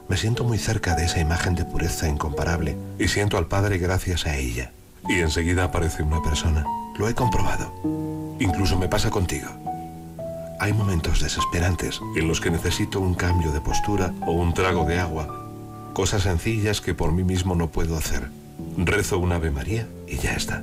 Me 0.09 0.19
siento 0.19 0.45
muy 0.45 0.59
cerca 0.59 0.95
de 0.95 1.07
esa 1.07 1.21
imagen 1.21 1.55
de 1.55 1.65
pureza 1.65 2.09
incomparable 2.09 2.77
y 2.99 3.09
siento 3.09 3.39
al 3.39 3.47
Padre 3.47 3.79
gracias 3.79 4.27
a 4.27 4.37
ella. 4.37 4.73
Y 5.09 5.21
enseguida 5.21 5.65
aparece 5.65 6.03
una 6.03 6.23
persona. 6.23 6.67
Lo 6.97 7.09
he 7.09 7.15
comprobado. 7.15 7.73
Incluso 8.39 8.79
me 8.79 8.89
pasa 8.89 9.11
contigo. 9.11 9.49
Hay 10.61 10.73
momentos 10.73 11.21
desesperantes 11.21 12.01
en 12.17 12.29
los 12.29 12.41
que 12.41 12.51
necesito 12.51 13.01
un 13.01 13.15
cambio 13.15 13.51
de 13.53 13.61
postura 13.61 14.15
o 14.27 14.33
un 14.33 14.55
trago 14.55 14.85
de 14.85 14.99
agua. 14.99 15.29
Cosas 15.93 16.23
sencillas 16.23 16.81
que 16.81 16.95
por 16.95 17.13
mí 17.13 17.25
mismo 17.25 17.55
no 17.55 17.69
puedo 17.69 17.97
hacer. 17.97 18.31
Rezo 18.77 19.19
un 19.19 19.33
Ave 19.33 19.51
María 19.51 19.89
y 20.07 20.17
ya 20.19 20.35
está. 20.35 20.63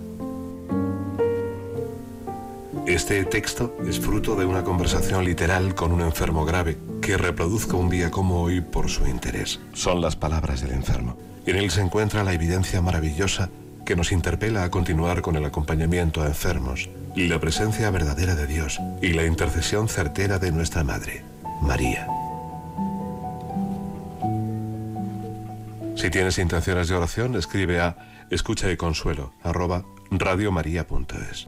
Este 2.87 3.23
texto 3.25 3.75
es 3.87 3.99
fruto 3.99 4.35
de 4.35 4.45
una 4.45 4.63
conversación 4.63 5.23
literal 5.23 5.75
con 5.75 5.91
un 5.91 6.01
enfermo 6.01 6.45
grave 6.45 6.77
que 7.01 7.17
reproduzco 7.17 7.77
un 7.77 7.89
día 7.89 8.09
como 8.09 8.41
hoy 8.41 8.61
por 8.61 8.89
su 8.89 9.05
interés. 9.07 9.59
Son 9.73 10.01
las 10.01 10.15
palabras 10.15 10.61
del 10.61 10.71
enfermo. 10.71 11.17
En 11.45 11.57
él 11.57 11.71
se 11.71 11.81
encuentra 11.81 12.23
la 12.23 12.33
evidencia 12.33 12.81
maravillosa 12.81 13.49
que 13.85 13.95
nos 13.95 14.11
interpela 14.11 14.63
a 14.63 14.71
continuar 14.71 15.21
con 15.21 15.35
el 15.35 15.45
acompañamiento 15.45 16.21
a 16.21 16.27
enfermos 16.27 16.89
y 17.15 17.27
la 17.27 17.39
presencia 17.39 17.89
verdadera 17.91 18.35
de 18.35 18.47
Dios 18.47 18.79
y 19.01 19.13
la 19.13 19.25
intercesión 19.25 19.87
certera 19.89 20.39
de 20.39 20.51
nuestra 20.51 20.83
Madre, 20.83 21.23
María. 21.61 22.07
Si 25.95 26.09
tienes 26.09 26.39
intenciones 26.39 26.87
de 26.87 26.95
oración, 26.95 27.35
escribe 27.35 27.79
a 27.79 28.25
escucha 28.29 28.71
y 28.71 28.77
consuelo 28.77 29.33
arroba 29.43 29.83
radiomaria.es. 30.09 31.47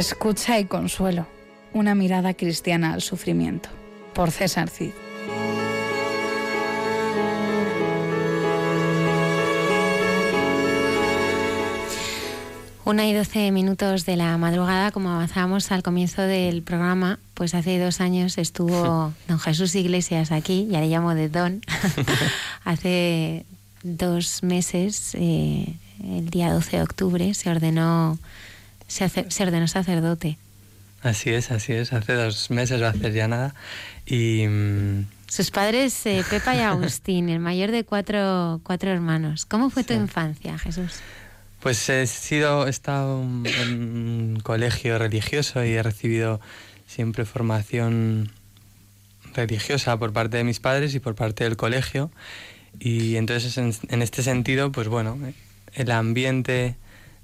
Escucha 0.00 0.58
y 0.58 0.64
consuelo. 0.64 1.26
Una 1.74 1.94
mirada 1.94 2.32
cristiana 2.32 2.94
al 2.94 3.02
sufrimiento. 3.02 3.68
Por 4.14 4.30
César 4.30 4.70
Cid. 4.70 4.92
Una 12.86 13.06
y 13.06 13.12
doce 13.12 13.50
minutos 13.50 14.06
de 14.06 14.16
la 14.16 14.38
madrugada, 14.38 14.90
como 14.90 15.10
avanzábamos 15.10 15.70
al 15.70 15.82
comienzo 15.82 16.22
del 16.22 16.62
programa, 16.62 17.18
pues 17.34 17.54
hace 17.54 17.78
dos 17.78 18.00
años 18.00 18.38
estuvo 18.38 19.12
don 19.28 19.38
Jesús 19.38 19.74
Iglesias 19.74 20.32
aquí, 20.32 20.66
ya 20.70 20.80
le 20.80 20.88
llamo 20.88 21.14
de 21.14 21.28
don, 21.28 21.60
hace 22.64 23.44
dos 23.82 24.42
meses, 24.42 25.14
eh, 25.14 25.74
el 26.02 26.30
día 26.30 26.54
12 26.54 26.78
de 26.78 26.82
octubre, 26.82 27.34
se 27.34 27.50
ordenó 27.50 28.18
se, 28.90 29.42
ordenó 29.42 29.68
sacerdote. 29.68 30.36
Así 31.02 31.30
es, 31.30 31.50
así 31.50 31.72
es. 31.72 31.92
Hace 31.92 32.12
dos 32.12 32.50
meses 32.50 32.82
va 32.82 32.88
a 32.88 32.90
hacer 32.90 33.12
ya 33.12 33.28
nada. 33.28 33.54
Y. 34.04 34.46
Mm, 34.46 35.06
Sus 35.28 35.50
padres, 35.50 36.04
eh, 36.06 36.24
Pepa 36.30 36.54
y 36.54 36.60
Agustín, 36.60 37.28
el 37.28 37.38
mayor 37.38 37.70
de 37.70 37.84
cuatro, 37.84 38.60
cuatro 38.62 38.90
hermanos. 38.90 39.46
¿Cómo 39.46 39.70
fue 39.70 39.84
tu 39.84 39.94
infancia, 39.94 40.58
Jesús? 40.58 40.96
Pues 41.60 41.88
he 41.88 42.06
sido, 42.06 42.66
he 42.66 42.70
estado 42.70 43.22
en 43.22 43.44
un 44.34 44.40
colegio 44.42 44.98
religioso 44.98 45.64
y 45.64 45.72
he 45.72 45.82
recibido 45.82 46.40
siempre 46.86 47.24
formación 47.24 48.32
religiosa 49.34 49.96
por 49.98 50.12
parte 50.12 50.38
de 50.38 50.44
mis 50.44 50.58
padres 50.58 50.94
y 50.94 51.00
por 51.00 51.14
parte 51.14 51.44
del 51.44 51.56
colegio. 51.56 52.10
Y 52.78 53.16
entonces, 53.16 53.58
en, 53.58 54.02
este 54.02 54.22
sentido, 54.22 54.72
pues 54.72 54.88
bueno, 54.88 55.18
el 55.74 55.90
ambiente 55.90 56.76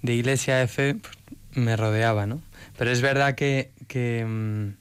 de 0.02 0.14
iglesia 0.14 0.56
de 0.56 0.68
fe 0.68 0.94
pues, 0.94 1.15
me 1.56 1.74
rodeaba, 1.74 2.26
¿no? 2.26 2.40
Pero 2.78 2.90
es 2.90 3.00
verdad 3.00 3.34
que, 3.34 3.72
mm, 4.26 4.76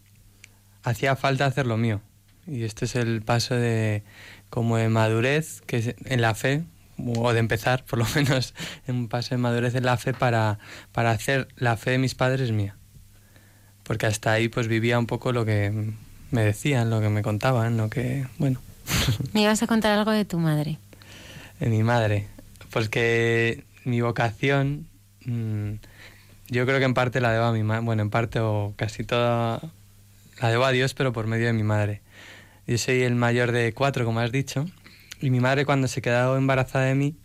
hacía 0.84 1.16
falta 1.16 1.46
hacer 1.46 1.66
lo 1.66 1.78
mío. 1.78 2.02
Y 2.46 2.64
este 2.64 2.86
es 2.86 2.96
el 2.96 3.24
paso 3.24 3.56
de 3.56 4.04
como 4.50 4.78
de 4.78 4.90
madurez, 4.90 5.62
que 5.66 5.96
en 6.06 6.22
la 6.22 6.36
fe, 6.36 6.64
o 6.98 7.34
de 7.34 7.40
empezar 7.40 7.84
por 7.86 8.00
lo 8.00 8.06
menos 8.16 8.54
en 8.88 8.96
un 8.96 9.08
paso 9.08 9.30
de 9.32 9.38
madurez 9.38 9.74
en 9.76 9.86
la 9.86 9.98
fe 9.98 10.14
para, 10.14 10.60
para 10.92 11.12
hacer 11.12 11.48
la 11.56 11.78
fe 11.78 11.92
de 11.92 11.98
mis 11.98 12.14
padres 12.14 12.52
mía. 12.52 12.76
Porque 13.84 14.06
hasta 14.06 14.32
ahí 14.34 14.50
pues 14.50 14.68
vivía 14.68 15.00
un 15.00 15.08
poco 15.08 15.32
lo 15.32 15.46
que 15.46 15.94
me 16.32 16.44
decían, 16.44 16.90
lo 16.90 17.02
que 17.02 17.10
me 17.10 17.22
contaban, 17.22 17.78
lo 17.78 17.90
que, 17.90 18.28
bueno. 18.38 18.60
¿Me 19.34 19.42
ibas 19.42 19.64
a 19.64 19.68
contar 19.68 19.98
algo 19.98 20.12
de 20.12 20.26
tu 20.26 20.38
madre? 20.38 20.78
De 21.60 21.70
mi 21.70 21.84
madre. 21.84 22.28
Pues 22.70 22.90
que 22.90 23.64
mi 23.86 24.02
vocación... 24.02 24.88
Mm, 25.26 25.76
yo 26.48 26.66
creo 26.66 26.80
que 26.80 26.86
en 26.86 26.94
parte 26.94 27.22
la 27.22 27.32
debo 27.32 27.46
a 27.46 27.52
mi 27.52 27.64
madre, 27.64 27.84
bueno, 27.84 28.02
en 28.02 28.10
parte 28.10 28.40
o 28.40 28.74
casi 28.76 29.04
toda 29.04 29.62
la 30.42 30.50
debo 30.50 30.66
a 30.66 30.72
Dios, 30.72 30.94
pero 30.94 31.14
por 31.14 31.28
medio 31.28 31.48
de 31.48 31.54
mi 31.54 31.64
madre. 31.64 32.02
Yo 32.68 32.78
soy 32.78 33.04
el 33.04 33.16
mayor 33.16 33.52
de 33.52 33.74
cuatro, 33.74 34.06
como 34.06 34.20
has 34.20 34.32
dicho, 34.32 34.66
y 35.22 35.30
mi 35.30 35.40
madre 35.40 35.66
cuando 35.66 35.88
se 35.88 36.02
quedó 36.02 36.38
embarazada 36.38 36.86
de 36.86 36.96
mí 36.96 37.16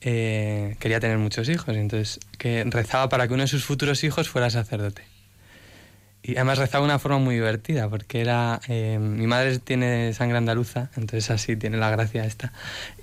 eh, 0.00 0.76
quería 0.80 1.00
tener 1.00 1.18
muchos 1.18 1.48
hijos, 1.48 1.74
entonces 1.76 2.20
que 2.38 2.64
rezaba 2.64 3.08
para 3.08 3.26
que 3.26 3.34
uno 3.34 3.42
de 3.42 3.48
sus 3.48 3.64
futuros 3.64 4.04
hijos 4.04 4.28
fuera 4.28 4.50
sacerdote. 4.50 5.02
Y 6.22 6.36
además 6.36 6.58
rezaba 6.58 6.82
de 6.82 6.90
una 6.90 6.98
forma 6.98 7.18
muy 7.18 7.34
divertida, 7.34 7.88
porque 7.88 8.20
era. 8.20 8.60
Eh, 8.68 8.98
mi 8.98 9.26
madre 9.26 9.58
tiene 9.58 10.12
sangre 10.14 10.38
andaluza, 10.38 10.90
entonces 10.96 11.30
así 11.30 11.54
tiene 11.56 11.76
la 11.76 11.90
gracia 11.90 12.24
esta. 12.24 12.52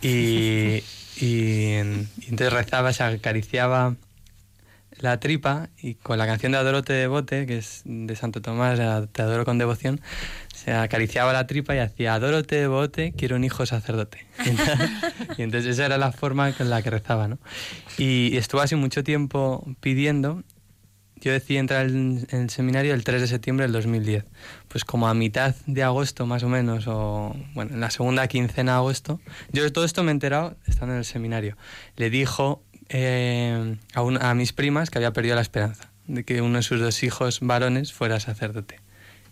Y, 0.01 0.83
y 1.17 1.73
entonces 1.73 2.51
rezaba, 2.51 2.93
se 2.93 3.03
acariciaba 3.03 3.95
la 5.01 5.19
tripa 5.19 5.69
y 5.81 5.95
con 5.95 6.17
la 6.17 6.25
canción 6.25 6.51
de 6.51 6.59
Adoro 6.59 6.81
de 6.81 7.07
bote 7.07 7.45
que 7.45 7.57
es 7.57 7.81
de 7.85 8.15
Santo 8.15 8.41
Tomás, 8.41 8.79
Te 9.11 9.21
adoro 9.21 9.45
con 9.45 9.57
devoción, 9.57 9.99
se 10.53 10.73
acariciaba 10.73 11.33
la 11.33 11.47
tripa 11.47 11.75
y 11.75 11.79
hacía 11.79 12.13
Adoro 12.13 12.43
de 12.43 12.67
bote 12.67 13.13
quiero 13.17 13.35
un 13.35 13.43
hijo 13.43 13.65
sacerdote. 13.65 14.25
y 15.37 15.41
entonces 15.41 15.71
esa 15.73 15.85
era 15.85 15.97
la 15.97 16.11
forma 16.11 16.51
con 16.53 16.69
la 16.69 16.81
que 16.81 16.89
rezaba, 16.89 17.27
¿no? 17.27 17.39
Y 17.97 18.37
estuvo 18.37 18.61
así 18.61 18.75
mucho 18.75 19.03
tiempo 19.03 19.65
pidiendo. 19.79 20.43
Yo 21.17 21.31
decidí 21.31 21.57
entrar 21.57 21.85
en 21.85 22.25
el 22.31 22.49
seminario 22.49 22.95
el 22.95 23.03
3 23.03 23.21
de 23.21 23.27
septiembre 23.27 23.65
del 23.65 23.73
2010. 23.73 24.25
Pues 24.67 24.83
como 24.83 25.07
a 25.07 25.13
mitad 25.13 25.55
de 25.67 25.83
agosto 25.83 26.25
más 26.25 26.41
o 26.41 26.49
menos, 26.49 26.87
o 26.87 27.35
bueno, 27.53 27.75
en 27.75 27.79
la 27.79 27.91
segunda 27.91 28.27
quincena 28.27 28.71
de 28.71 28.77
agosto, 28.77 29.19
yo 29.51 29.71
todo 29.71 29.85
esto 29.85 30.01
me 30.01 30.09
he 30.09 30.13
enterado 30.13 30.57
estando 30.65 30.93
en 30.93 30.99
el 30.99 31.05
seminario. 31.05 31.57
Le 31.95 32.09
dijo 32.09 32.63
eh, 32.93 33.77
a, 33.93 34.29
a 34.29 34.35
mis 34.35 34.51
primas 34.51 34.89
que 34.89 34.97
había 34.97 35.13
perdido 35.13 35.35
la 35.35 35.41
esperanza 35.41 35.91
de 36.07 36.23
que 36.25 36.41
uno 36.41 36.57
de 36.57 36.63
sus 36.63 36.79
dos 36.79 37.03
hijos 37.03 37.39
varones 37.41 37.93
fuera 37.93 38.19
sacerdote. 38.19 38.79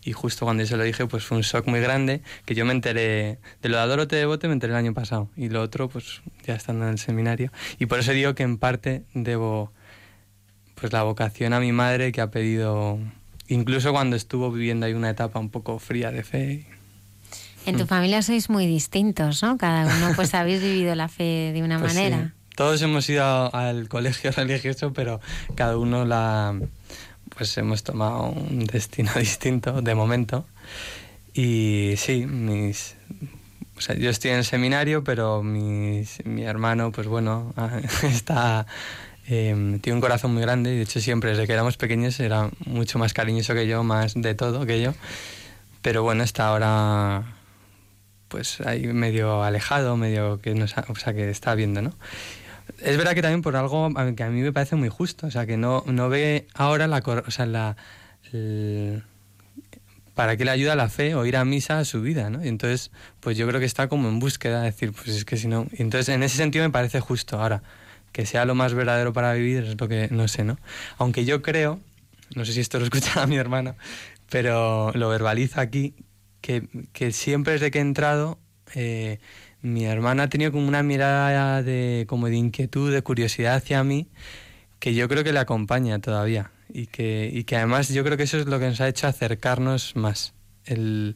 Y 0.04 0.14
justo 0.14 0.46
cuando 0.46 0.64
yo 0.64 0.68
se 0.68 0.78
lo 0.78 0.84
dije, 0.84 1.06
pues 1.08 1.26
fue 1.26 1.38
un 1.38 1.44
shock 1.44 1.68
muy 1.68 1.82
grande, 1.82 2.22
que 2.46 2.56
yo 2.56 2.64
me 2.66 2.72
enteré, 2.72 3.38
de 3.62 3.70
lo 3.70 3.76
de 3.76 3.84
Adorote 3.84 4.16
de 4.16 4.26
Bote 4.26 4.48
me 4.48 4.54
enteré 4.54 4.72
el 4.72 4.80
año 4.80 4.94
pasado, 4.94 5.30
y 5.36 5.50
lo 5.50 5.62
otro, 5.62 5.90
pues 5.90 6.22
ya 6.46 6.56
estando 6.56 6.86
en 6.86 6.92
el 6.92 7.00
seminario. 7.00 7.52
Y 7.80 7.88
por 7.88 8.00
eso 8.00 8.14
digo 8.14 8.34
que 8.34 8.44
en 8.44 8.58
parte 8.58 9.04
debo 9.14 9.74
pues 10.76 10.94
la 10.94 11.04
vocación 11.04 11.52
a 11.52 11.60
mi 11.60 11.74
madre 11.74 12.14
que 12.14 12.22
ha 12.22 12.32
pedido, 12.32 12.98
incluso 13.50 13.92
cuando 13.92 14.16
estuvo 14.16 14.50
viviendo 14.50 14.86
ahí 14.86 14.94
una 14.94 15.10
etapa 15.10 15.38
un 15.38 15.50
poco 15.50 15.80
fría 15.80 16.12
de 16.12 16.24
fe. 16.24 16.66
En 17.66 17.78
tu 17.78 17.86
familia 17.86 18.22
sois 18.22 18.50
muy 18.50 18.66
distintos, 18.66 19.44
¿no? 19.44 19.58
Cada 19.58 19.94
uno 19.98 20.14
pues 20.16 20.34
habéis 20.34 20.62
vivido 20.62 20.96
la 20.96 21.10
fe 21.10 21.52
de 21.54 21.62
una 21.62 21.78
pues 21.78 21.94
manera 21.94 22.34
todos 22.60 22.82
hemos 22.82 23.08
ido 23.10 23.56
al 23.56 23.88
colegio 23.88 24.32
religioso, 24.36 24.92
pero 24.92 25.22
cada 25.56 25.78
uno 25.78 26.04
la 26.04 26.60
pues 27.30 27.58
hemos 27.58 27.84
tomado 27.84 28.24
un 28.32 28.66
destino 28.66 29.14
distinto 29.18 29.82
de 29.82 29.96
momento. 29.96 30.46
Y 31.34 31.94
sí, 31.96 32.26
mis 32.26 32.98
o 33.78 33.80
sea, 33.80 33.96
yo 33.96 34.10
estoy 34.10 34.32
en 34.32 34.40
el 34.40 34.44
seminario, 34.44 35.06
pero 35.06 35.42
mis, 35.42 36.26
mi 36.26 36.44
hermano, 36.44 36.92
pues 36.92 37.08
bueno, 37.08 37.54
está 38.04 38.68
Eh, 39.26 39.80
tiene 39.82 39.96
un 39.96 40.02
corazón 40.02 40.34
muy 40.34 40.42
grande 40.42 40.74
y 40.74 40.76
de 40.76 40.82
hecho 40.82 41.00
siempre 41.00 41.30
desde 41.30 41.48
que 41.48 41.54
éramos 41.54 41.78
pequeños 41.78 42.20
era 42.20 42.50
mucho 42.66 43.00
más 43.00 43.14
cariñoso 43.14 43.54
que 43.54 43.68
yo, 43.68 43.84
más 43.84 44.16
de 44.16 44.36
todo 44.36 44.66
que 44.66 44.82
yo. 44.82 44.94
Pero 45.82 46.04
bueno, 46.04 46.24
está 46.24 46.50
ahora 46.50 47.24
pues 48.28 48.60
ahí 48.62 48.86
medio 48.88 49.44
alejado, 49.44 49.96
medio 49.96 50.42
que 50.42 50.56
no 50.56 50.66
o 50.66 50.96
sea, 50.96 51.14
que 51.14 51.30
está 51.30 51.56
viendo, 51.56 51.82
¿no? 51.82 51.94
Es 52.80 52.98
verdad 52.98 53.14
que 53.14 53.22
también 53.22 53.42
por 53.42 53.56
algo 53.56 53.90
que 54.16 54.24
a 54.24 54.30
mí 54.30 54.42
me 54.42 54.54
parece 54.54 54.76
muy 54.76 54.90
justo, 54.90 55.28
o 55.28 55.32
sea, 55.32 55.46
que 55.46 55.58
no, 55.58 55.84
no 55.88 56.10
ve 56.10 56.48
ahora 56.54 56.88
la, 56.88 56.98
o 57.06 57.46
la, 57.46 57.76
para 60.14 60.38
qué 60.38 60.46
le 60.46 60.52
ayuda 60.52 60.76
la 60.76 60.90
fe 60.90 61.16
o 61.16 61.26
ir 61.26 61.38
a 61.38 61.46
misa 61.46 61.80
a 61.80 61.86
su 61.86 62.02
vida, 62.02 62.30
¿no? 62.30 62.44
Y 62.44 62.48
entonces, 62.48 62.92
pues 63.20 63.38
yo 63.38 63.48
creo 63.48 63.60
que 63.60 63.66
está 63.66 63.88
como 63.88 64.10
en 64.10 64.20
búsqueda, 64.20 64.60
de 64.60 64.66
decir, 64.66 64.92
pues 64.92 65.08
es 65.08 65.26
que 65.26 65.38
si 65.38 65.48
no... 65.48 65.68
Entonces, 65.72 66.10
en 66.10 66.24
ese 66.24 66.38
sentido 66.38 66.66
me 66.66 66.72
parece 66.72 67.00
justo. 67.00 67.40
Ahora, 67.40 67.64
que 68.12 68.26
sea 68.26 68.46
lo 68.46 68.56
más 68.56 68.74
verdadero 68.74 69.14
para 69.14 69.34
vivir 69.34 69.64
es 69.64 69.80
lo 69.80 69.88
que 69.88 70.10
no 70.12 70.28
sé, 70.28 70.44
¿no? 70.44 70.58
Aunque 70.98 71.26
yo 71.26 71.42
creo, 71.42 71.80
no 72.36 72.46
sé 72.46 72.54
si 72.54 72.60
esto 72.60 72.80
lo 72.80 72.86
escucha 72.86 73.26
mi 73.28 73.38
hermano, 73.38 73.76
pero 74.30 74.92
lo 74.94 75.10
verbaliza 75.10 75.62
aquí, 75.62 75.96
que, 76.42 76.68
que 76.94 77.12
siempre 77.12 77.54
desde 77.54 77.72
que 77.72 77.80
he 77.80 77.82
entrado, 77.82 78.40
eh, 78.76 79.20
mi 79.62 79.86
hermana 79.86 80.24
ha 80.24 80.30
tenido 80.30 80.52
como 80.52 80.68
una 80.68 80.84
mirada 80.84 81.62
de, 81.64 82.06
como 82.08 82.28
de 82.28 82.36
inquietud, 82.36 82.94
de 82.94 83.02
curiosidad 83.02 83.56
hacia 83.56 83.84
mí, 83.84 84.08
que 84.80 84.94
yo 84.94 85.08
creo 85.10 85.24
que 85.24 85.34
le 85.34 85.40
acompaña 85.40 86.00
todavía 86.00 86.52
y 86.72 86.88
que, 86.88 87.30
y 87.32 87.44
que 87.44 87.58
además 87.58 87.90
yo 87.90 88.04
creo 88.04 88.18
que 88.18 88.24
eso 88.24 88.38
es 88.38 88.46
lo 88.46 88.60
que 88.60 88.68
nos 88.68 88.80
ha 88.82 88.88
hecho 88.88 89.08
acercarnos 89.08 89.96
más. 89.96 90.34
El, 90.66 91.16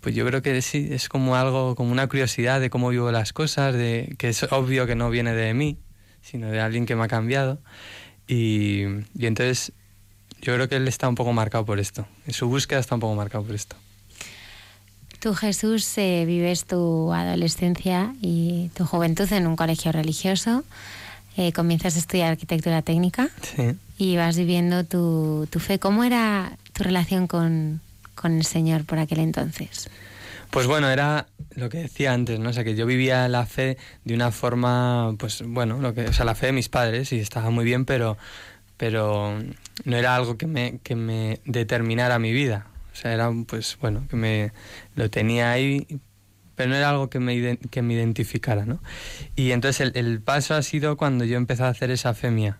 pues 0.00 0.14
yo 0.14 0.26
creo 0.26 0.42
que 0.42 0.60
sí, 0.62 0.88
es 0.90 1.08
como 1.08 1.36
algo, 1.36 1.74
como 1.74 1.92
una 1.92 2.06
curiosidad 2.08 2.60
de 2.60 2.70
cómo 2.70 2.90
vivo 2.90 3.10
las 3.10 3.32
cosas, 3.32 3.74
de 3.74 4.14
que 4.18 4.28
es 4.28 4.42
obvio 4.44 4.86
que 4.86 4.94
no 4.94 5.10
viene 5.10 5.32
de 5.34 5.54
mí, 5.54 5.78
sino 6.20 6.50
de 6.50 6.60
alguien 6.60 6.86
que 6.86 6.94
me 6.94 7.04
ha 7.04 7.08
cambiado. 7.08 7.60
Y, 8.28 8.84
y 9.16 9.26
entonces 9.26 9.72
yo 10.40 10.54
creo 10.54 10.68
que 10.68 10.76
él 10.76 10.88
está 10.88 11.08
un 11.08 11.14
poco 11.14 11.32
marcado 11.32 11.64
por 11.64 11.78
esto. 11.78 12.06
En 12.26 12.32
su 12.32 12.48
búsqueda 12.48 12.80
está 12.80 12.94
un 12.94 13.00
poco 13.00 13.14
marcado 13.14 13.44
por 13.44 13.54
esto. 13.54 13.76
Tú, 15.22 15.34
Jesús, 15.36 15.96
eh, 15.98 16.24
vives 16.26 16.64
tu 16.64 17.12
adolescencia 17.12 18.12
y 18.20 18.70
tu 18.74 18.84
juventud 18.84 19.32
en 19.32 19.46
un 19.46 19.54
colegio 19.54 19.92
religioso. 19.92 20.64
Eh, 21.36 21.52
comienzas 21.52 21.94
a 21.94 22.00
estudiar 22.00 22.32
arquitectura 22.32 22.82
técnica 22.82 23.28
y 23.96 24.16
vas 24.16 24.36
viviendo 24.36 24.82
tu, 24.82 25.46
tu, 25.48 25.60
fe. 25.60 25.78
¿Cómo 25.78 26.02
era 26.02 26.58
tu 26.72 26.82
relación 26.82 27.28
con, 27.28 27.80
con, 28.16 28.32
el 28.32 28.44
Señor 28.44 28.84
por 28.84 28.98
aquel 28.98 29.20
entonces? 29.20 29.88
Pues 30.50 30.66
bueno, 30.66 30.90
era 30.90 31.28
lo 31.54 31.68
que 31.68 31.78
decía 31.78 32.12
antes, 32.12 32.40
¿no? 32.40 32.50
O 32.50 32.52
sea, 32.52 32.64
que 32.64 32.74
yo 32.74 32.84
vivía 32.84 33.28
la 33.28 33.46
fe 33.46 33.78
de 34.04 34.14
una 34.14 34.32
forma, 34.32 35.14
pues 35.20 35.44
bueno, 35.46 35.78
lo 35.78 35.94
que, 35.94 36.08
o 36.08 36.12
sea, 36.12 36.24
la 36.24 36.34
fe 36.34 36.46
de 36.46 36.52
mis 36.52 36.68
padres 36.68 37.12
y 37.12 37.20
estaba 37.20 37.50
muy 37.50 37.64
bien, 37.64 37.84
pero, 37.84 38.18
pero 38.76 39.38
no 39.84 39.96
era 39.96 40.16
algo 40.16 40.36
que 40.36 40.48
me, 40.48 40.80
que 40.82 40.96
me 40.96 41.38
determinara 41.44 42.18
mi 42.18 42.32
vida. 42.32 42.66
O 42.92 42.96
sea, 42.96 43.12
era, 43.12 43.30
pues 43.46 43.78
bueno, 43.80 44.06
que 44.08 44.16
me 44.16 44.52
lo 44.94 45.10
tenía 45.10 45.50
ahí, 45.52 45.86
pero 46.54 46.70
no 46.70 46.76
era 46.76 46.90
algo 46.90 47.08
que 47.08 47.18
me, 47.18 47.56
que 47.56 47.82
me 47.82 47.94
identificara, 47.94 48.66
¿no? 48.66 48.82
Y 49.36 49.52
entonces 49.52 49.92
el, 49.94 50.20
paso 50.20 50.54
ha 50.54 50.62
sido 50.62 50.96
cuando 50.96 51.24
yo 51.24 51.36
empecé 51.36 51.62
a 51.62 51.68
hacer 51.68 51.90
esa 51.90 52.14
femia, 52.14 52.58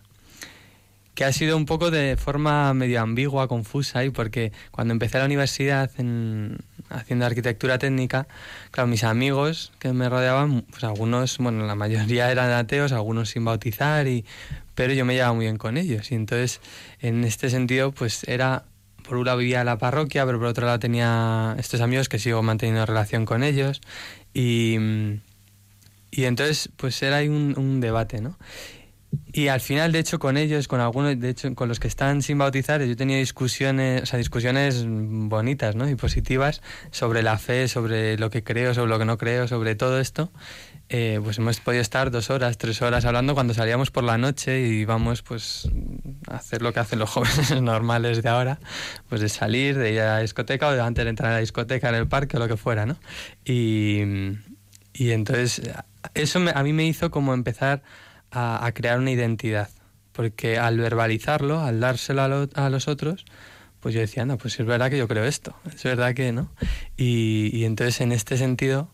que 1.13 1.25
ha 1.25 1.31
sido 1.31 1.55
un 1.55 1.65
poco 1.65 1.91
de 1.91 2.17
forma 2.17 2.73
medio 2.73 2.99
ambigua, 3.01 3.47
confusa, 3.47 4.03
y 4.03 4.09
porque 4.09 4.51
cuando 4.71 4.93
empecé 4.93 5.19
la 5.19 5.25
universidad 5.25 5.91
en, 5.99 6.57
haciendo 6.89 7.25
arquitectura 7.27 7.77
técnica, 7.77 8.27
claro, 8.71 8.87
mis 8.87 9.03
amigos 9.03 9.71
que 9.77 9.93
me 9.93 10.09
rodeaban, 10.09 10.63
pues 10.63 10.83
algunos, 10.83 11.37
bueno, 11.37 11.67
la 11.67 11.75
mayoría 11.75 12.31
eran 12.31 12.51
ateos, 12.51 12.91
algunos 12.91 13.29
sin 13.29 13.45
bautizar, 13.45 14.07
y, 14.07 14.25
pero 14.73 14.93
yo 14.93 15.05
me 15.05 15.13
llevaba 15.13 15.33
muy 15.33 15.45
bien 15.45 15.57
con 15.57 15.77
ellos, 15.77 16.11
y 16.11 16.15
entonces 16.15 16.61
en 16.99 17.23
este 17.23 17.51
sentido, 17.51 17.91
pues 17.91 18.23
era 18.27 18.65
por 19.13 19.19
un 19.19 19.25
lado 19.27 19.37
vivía 19.37 19.59
en 19.59 19.67
la 19.67 19.77
parroquia, 19.77 20.25
pero 20.25 20.39
por 20.39 20.47
otro 20.47 20.65
lado 20.65 20.79
tenía 20.79 21.55
estos 21.59 21.81
amigos 21.81 22.09
que 22.09 22.17
sigo 22.17 22.41
manteniendo 22.41 22.83
relación 22.83 23.25
con 23.25 23.43
ellos. 23.43 23.79
Y, 24.33 24.75
y 26.09 26.23
entonces, 26.23 26.71
pues 26.77 26.99
era 27.03 27.17
ahí 27.17 27.27
un, 27.27 27.53
un, 27.55 27.79
debate, 27.79 28.21
¿no? 28.21 28.39
Y 29.31 29.49
al 29.49 29.61
final, 29.61 29.91
de 29.91 29.99
hecho, 29.99 30.17
con 30.17 30.35
ellos, 30.35 30.67
con 30.67 30.79
algunos, 30.79 31.19
de 31.19 31.29
hecho, 31.29 31.53
con 31.53 31.69
los 31.69 31.79
que 31.79 31.87
están 31.87 32.23
sin 32.23 32.39
bautizar, 32.39 32.81
yo 32.81 32.95
tenía 32.95 33.17
discusiones, 33.17 34.01
o 34.01 34.05
sea, 34.07 34.17
discusiones 34.17 34.83
bonitas, 34.87 35.75
¿no? 35.75 35.87
Y 35.87 35.93
positivas 35.93 36.63
sobre 36.89 37.21
la 37.21 37.37
fe, 37.37 37.67
sobre 37.67 38.17
lo 38.17 38.31
que 38.31 38.43
creo, 38.43 38.73
sobre 38.73 38.89
lo 38.89 38.97
que 38.97 39.05
no 39.05 39.19
creo, 39.19 39.47
sobre 39.47 39.75
todo 39.75 39.99
esto. 39.99 40.31
Eh, 40.95 41.19
pues 41.23 41.39
hemos 41.39 41.59
podido 41.59 41.81
estar 41.81 42.11
dos 42.11 42.29
horas, 42.29 42.59
tres 42.59 42.79
horas 42.83 43.03
hablando 43.05 43.33
cuando 43.33 43.55
salíamos 43.55 43.89
por 43.89 44.03
la 44.03 44.19
noche 44.19 44.61
y 44.61 44.81
íbamos 44.81 45.23
pues 45.23 45.67
a 46.27 46.35
hacer 46.35 46.61
lo 46.61 46.71
que 46.71 46.81
hacen 46.81 46.99
los 46.99 47.09
jóvenes 47.09 47.59
normales 47.63 48.21
de 48.21 48.29
ahora, 48.29 48.59
pues 49.09 49.19
de 49.19 49.27
salir, 49.27 49.75
de 49.75 49.91
ir 49.91 50.01
a 50.01 50.05
la 50.13 50.19
discoteca 50.19 50.67
o 50.67 50.71
de 50.71 50.81
antes 50.81 51.03
de 51.03 51.09
entrar 51.09 51.31
a 51.31 51.33
la 51.33 51.39
discoteca 51.39 51.89
en 51.89 51.95
el 51.95 52.07
parque 52.07 52.37
o 52.37 52.39
lo 52.39 52.47
que 52.47 52.57
fuera, 52.57 52.85
¿no? 52.85 52.97
Y, 53.43 54.03
y 54.93 55.09
entonces 55.13 55.63
eso 56.13 56.39
a 56.53 56.61
mí 56.61 56.73
me 56.73 56.85
hizo 56.85 57.09
como 57.09 57.33
empezar 57.33 57.81
a, 58.29 58.71
crear 58.75 58.99
una 58.99 59.09
identidad, 59.09 59.69
porque 60.11 60.59
al 60.59 60.77
verbalizarlo, 60.77 61.59
al 61.61 61.79
dárselo 61.79 62.47
a, 62.53 62.69
los 62.69 62.87
otros, 62.87 63.25
pues 63.79 63.95
yo 63.95 64.01
decía, 64.01 64.25
no, 64.25 64.37
pues 64.37 64.59
es 64.59 64.65
verdad 64.67 64.91
que 64.91 64.99
yo 64.99 65.07
creo 65.07 65.23
esto, 65.23 65.55
es 65.73 65.81
verdad 65.81 66.13
que 66.13 66.31
no. 66.31 66.51
Y, 66.97 67.49
y 67.51 67.65
entonces 67.65 67.99
en 67.99 68.11
este 68.11 68.37
sentido, 68.37 68.91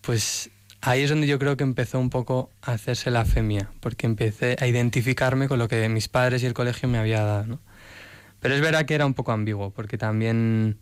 pues 0.00 0.50
ahí 0.82 1.02
es 1.02 1.10
donde 1.10 1.26
yo 1.26 1.38
creo 1.38 1.56
que 1.56 1.64
empezó 1.64 1.98
un 1.98 2.10
poco 2.10 2.50
a 2.60 2.72
hacerse 2.72 3.10
la 3.10 3.24
fe 3.24 3.42
mía, 3.42 3.70
porque 3.80 4.06
empecé 4.06 4.56
a 4.60 4.66
identificarme 4.66 5.48
con 5.48 5.58
lo 5.58 5.68
que 5.68 5.88
mis 5.88 6.08
padres 6.08 6.42
y 6.42 6.46
el 6.46 6.54
colegio 6.54 6.88
me 6.88 6.98
había 6.98 7.22
dado. 7.22 7.60
Pero 8.40 8.54
es 8.54 8.60
verdad 8.60 8.84
que 8.84 8.94
era 8.94 9.06
un 9.06 9.14
poco 9.14 9.30
ambiguo, 9.32 9.70
porque 9.70 9.96
también, 9.96 10.76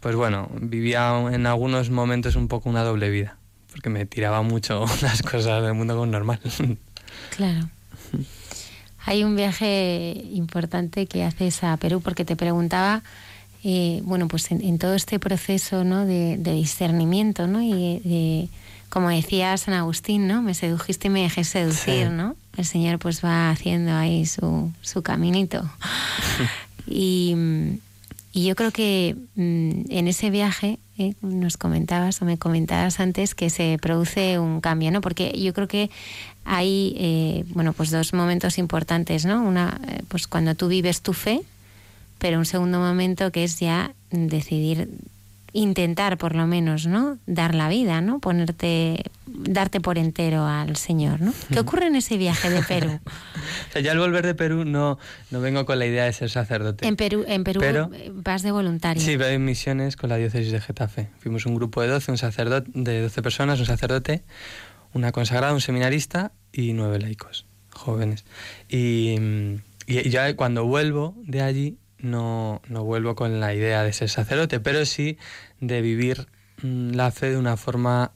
pues 0.00 0.14
bueno, 0.14 0.50
vivía 0.60 1.18
en 1.32 1.46
algunos 1.46 1.88
momentos 1.90 2.36
un 2.36 2.48
poco 2.48 2.68
una 2.68 2.84
doble 2.84 3.08
vida, 3.08 3.38
porque 3.70 3.88
me 3.88 4.04
tiraba 4.04 4.42
mucho 4.42 4.84
las 5.02 5.22
cosas 5.22 5.62
del 5.62 5.74
mundo 5.74 5.96
con 5.96 6.10
normal. 6.10 6.40
Claro. 7.34 7.70
Hay 9.04 9.24
un 9.24 9.34
viaje 9.34 10.12
importante 10.30 11.06
que 11.06 11.24
haces 11.24 11.64
a 11.64 11.76
Perú, 11.78 12.02
porque 12.02 12.24
te 12.24 12.36
preguntaba 12.36 13.02
eh, 13.64 14.00
bueno, 14.04 14.28
pues 14.28 14.50
en, 14.50 14.78
todo 14.78 14.94
este 14.94 15.18
proceso 15.18 15.84
¿no? 15.84 16.04
de, 16.04 16.36
discernimiento, 16.36 17.46
¿no? 17.46 17.62
Y 17.62 18.50
como 18.92 19.08
decía 19.08 19.56
San 19.56 19.72
Agustín, 19.72 20.26
¿no? 20.26 20.42
Me 20.42 20.52
sedujiste 20.52 21.06
y 21.06 21.10
me 21.10 21.22
dejé 21.22 21.44
seducir, 21.44 22.10
¿no? 22.10 22.36
El 22.58 22.66
Señor 22.66 22.98
pues 22.98 23.24
va 23.24 23.48
haciendo 23.50 23.94
ahí 23.94 24.26
su, 24.26 24.70
su 24.82 25.02
caminito. 25.02 25.62
y, 26.86 27.34
y, 28.34 28.44
yo 28.44 28.54
creo 28.54 28.70
que 28.70 29.16
mm, 29.34 29.84
en 29.88 30.08
ese 30.08 30.28
viaje 30.28 30.78
¿eh? 30.98 31.14
nos 31.22 31.56
comentabas 31.56 32.20
o 32.20 32.26
me 32.26 32.36
comentabas 32.36 33.00
antes 33.00 33.34
que 33.34 33.48
se 33.48 33.78
produce 33.80 34.38
un 34.38 34.60
cambio, 34.60 34.90
¿no? 34.90 35.00
Porque 35.00 35.32
yo 35.40 35.54
creo 35.54 35.68
que 35.68 35.90
hay, 36.44 36.94
eh, 36.98 37.44
bueno, 37.54 37.72
pues 37.72 37.90
dos 37.90 38.12
momentos 38.12 38.58
importantes, 38.58 39.24
¿no? 39.24 39.42
Una, 39.42 39.80
pues 40.08 40.26
cuando 40.26 40.54
tú 40.54 40.68
vives 40.68 41.00
tu 41.00 41.14
fe, 41.14 41.40
pero 42.22 42.38
un 42.38 42.46
segundo 42.46 42.78
momento 42.78 43.32
que 43.32 43.42
es 43.42 43.58
ya 43.58 43.96
decidir 44.12 44.88
intentar 45.52 46.18
por 46.18 46.36
lo 46.36 46.46
menos, 46.46 46.86
¿no? 46.86 47.18
Dar 47.26 47.52
la 47.52 47.68
vida, 47.68 48.00
¿no? 48.00 48.20
Ponerte, 48.20 49.02
darte 49.26 49.80
por 49.80 49.98
entero 49.98 50.46
al 50.46 50.76
Señor, 50.76 51.20
¿no? 51.20 51.34
¿Qué 51.52 51.58
ocurre 51.58 51.88
en 51.88 51.96
ese 51.96 52.18
viaje 52.18 52.48
de 52.48 52.62
Perú? 52.62 53.00
o 53.68 53.72
sea, 53.72 53.82
ya 53.82 53.90
al 53.90 53.98
volver 53.98 54.24
de 54.24 54.36
Perú 54.36 54.64
no, 54.64 55.00
no 55.32 55.40
vengo 55.40 55.66
con 55.66 55.80
la 55.80 55.86
idea 55.86 56.04
de 56.04 56.12
ser 56.12 56.30
sacerdote. 56.30 56.86
En 56.86 56.94
Perú, 56.94 57.24
en 57.26 57.42
Perú 57.42 57.90
vas 58.12 58.42
de 58.42 58.52
voluntario. 58.52 59.02
Sí, 59.02 59.16
voy 59.16 59.34
en 59.34 59.44
misiones 59.44 59.96
con 59.96 60.08
la 60.08 60.16
diócesis 60.16 60.52
de 60.52 60.60
Getafe. 60.60 61.08
Fuimos 61.18 61.44
un 61.44 61.56
grupo 61.56 61.82
de 61.82 61.88
12, 61.88 62.12
un 62.12 62.18
sacerdote, 62.18 62.70
de 62.72 63.02
12 63.02 63.20
personas, 63.20 63.58
un 63.58 63.66
sacerdote, 63.66 64.22
una 64.92 65.10
consagrada, 65.10 65.52
un 65.52 65.60
seminarista 65.60 66.30
y 66.52 66.72
nueve 66.72 67.00
laicos, 67.00 67.46
jóvenes. 67.70 68.24
Y, 68.68 69.16
y 69.88 70.08
ya 70.08 70.36
cuando 70.36 70.64
vuelvo 70.64 71.16
de 71.26 71.42
allí 71.42 71.78
no, 72.02 72.60
no 72.68 72.84
vuelvo 72.84 73.14
con 73.14 73.40
la 73.40 73.54
idea 73.54 73.82
de 73.82 73.92
ser 73.92 74.10
sacerdote, 74.10 74.60
pero 74.60 74.84
sí 74.84 75.16
de 75.60 75.80
vivir 75.80 76.26
mm, 76.62 76.90
la 76.90 77.10
fe 77.10 77.30
de 77.30 77.38
una 77.38 77.56
forma 77.56 78.12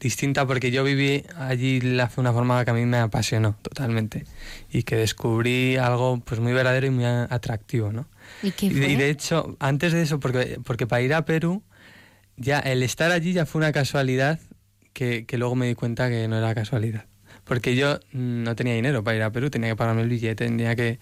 distinta 0.00 0.46
porque 0.46 0.70
yo 0.70 0.84
viví 0.84 1.24
allí 1.38 1.80
la 1.80 2.08
fe 2.08 2.16
de 2.16 2.20
una 2.22 2.32
forma 2.32 2.64
que 2.64 2.70
a 2.70 2.74
mí 2.74 2.84
me 2.84 2.98
apasionó 2.98 3.56
totalmente 3.62 4.24
y 4.70 4.82
que 4.82 4.96
descubrí 4.96 5.76
algo 5.76 6.20
pues 6.20 6.40
muy 6.40 6.52
verdadero 6.52 6.86
y 6.86 6.90
muy 6.90 7.04
atractivo, 7.04 7.92
¿no? 7.92 8.08
¿Y, 8.42 8.50
qué 8.50 8.70
fue? 8.70 8.88
y 8.88 8.96
de 8.96 9.10
hecho, 9.10 9.56
antes 9.60 9.92
de 9.92 10.02
eso, 10.02 10.18
porque, 10.18 10.58
porque 10.64 10.86
para 10.86 11.02
ir 11.02 11.14
a 11.14 11.24
Perú, 11.24 11.62
ya 12.36 12.58
el 12.58 12.82
estar 12.82 13.12
allí 13.12 13.32
ya 13.32 13.46
fue 13.46 13.60
una 13.60 13.72
casualidad 13.72 14.40
que, 14.92 15.26
que 15.26 15.38
luego 15.38 15.54
me 15.54 15.66
di 15.66 15.74
cuenta 15.74 16.08
que 16.08 16.26
no 16.28 16.36
era 16.36 16.54
casualidad 16.54 17.06
porque 17.46 17.76
yo 17.76 18.00
no 18.12 18.54
tenía 18.56 18.74
dinero 18.74 19.02
para 19.02 19.16
ir 19.16 19.22
a 19.22 19.30
Perú, 19.30 19.48
tenía 19.50 19.70
que 19.70 19.76
pagarme 19.76 20.02
el 20.02 20.08
billete, 20.08 20.44
tenía 20.44 20.76
que... 20.76 20.98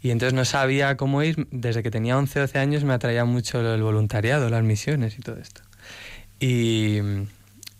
Y 0.00 0.10
entonces 0.10 0.34
no 0.34 0.44
sabía 0.44 0.96
cómo 0.96 1.22
ir, 1.22 1.46
desde 1.50 1.82
que 1.82 1.90
tenía 1.90 2.16
11, 2.18 2.40
12 2.40 2.58
años 2.58 2.84
me 2.84 2.94
atraía 2.94 3.24
mucho 3.24 3.60
el 3.74 3.82
voluntariado, 3.82 4.48
las 4.48 4.64
misiones 4.64 5.18
y 5.18 5.22
todo 5.22 5.36
esto. 5.36 5.62
Y, 6.40 7.00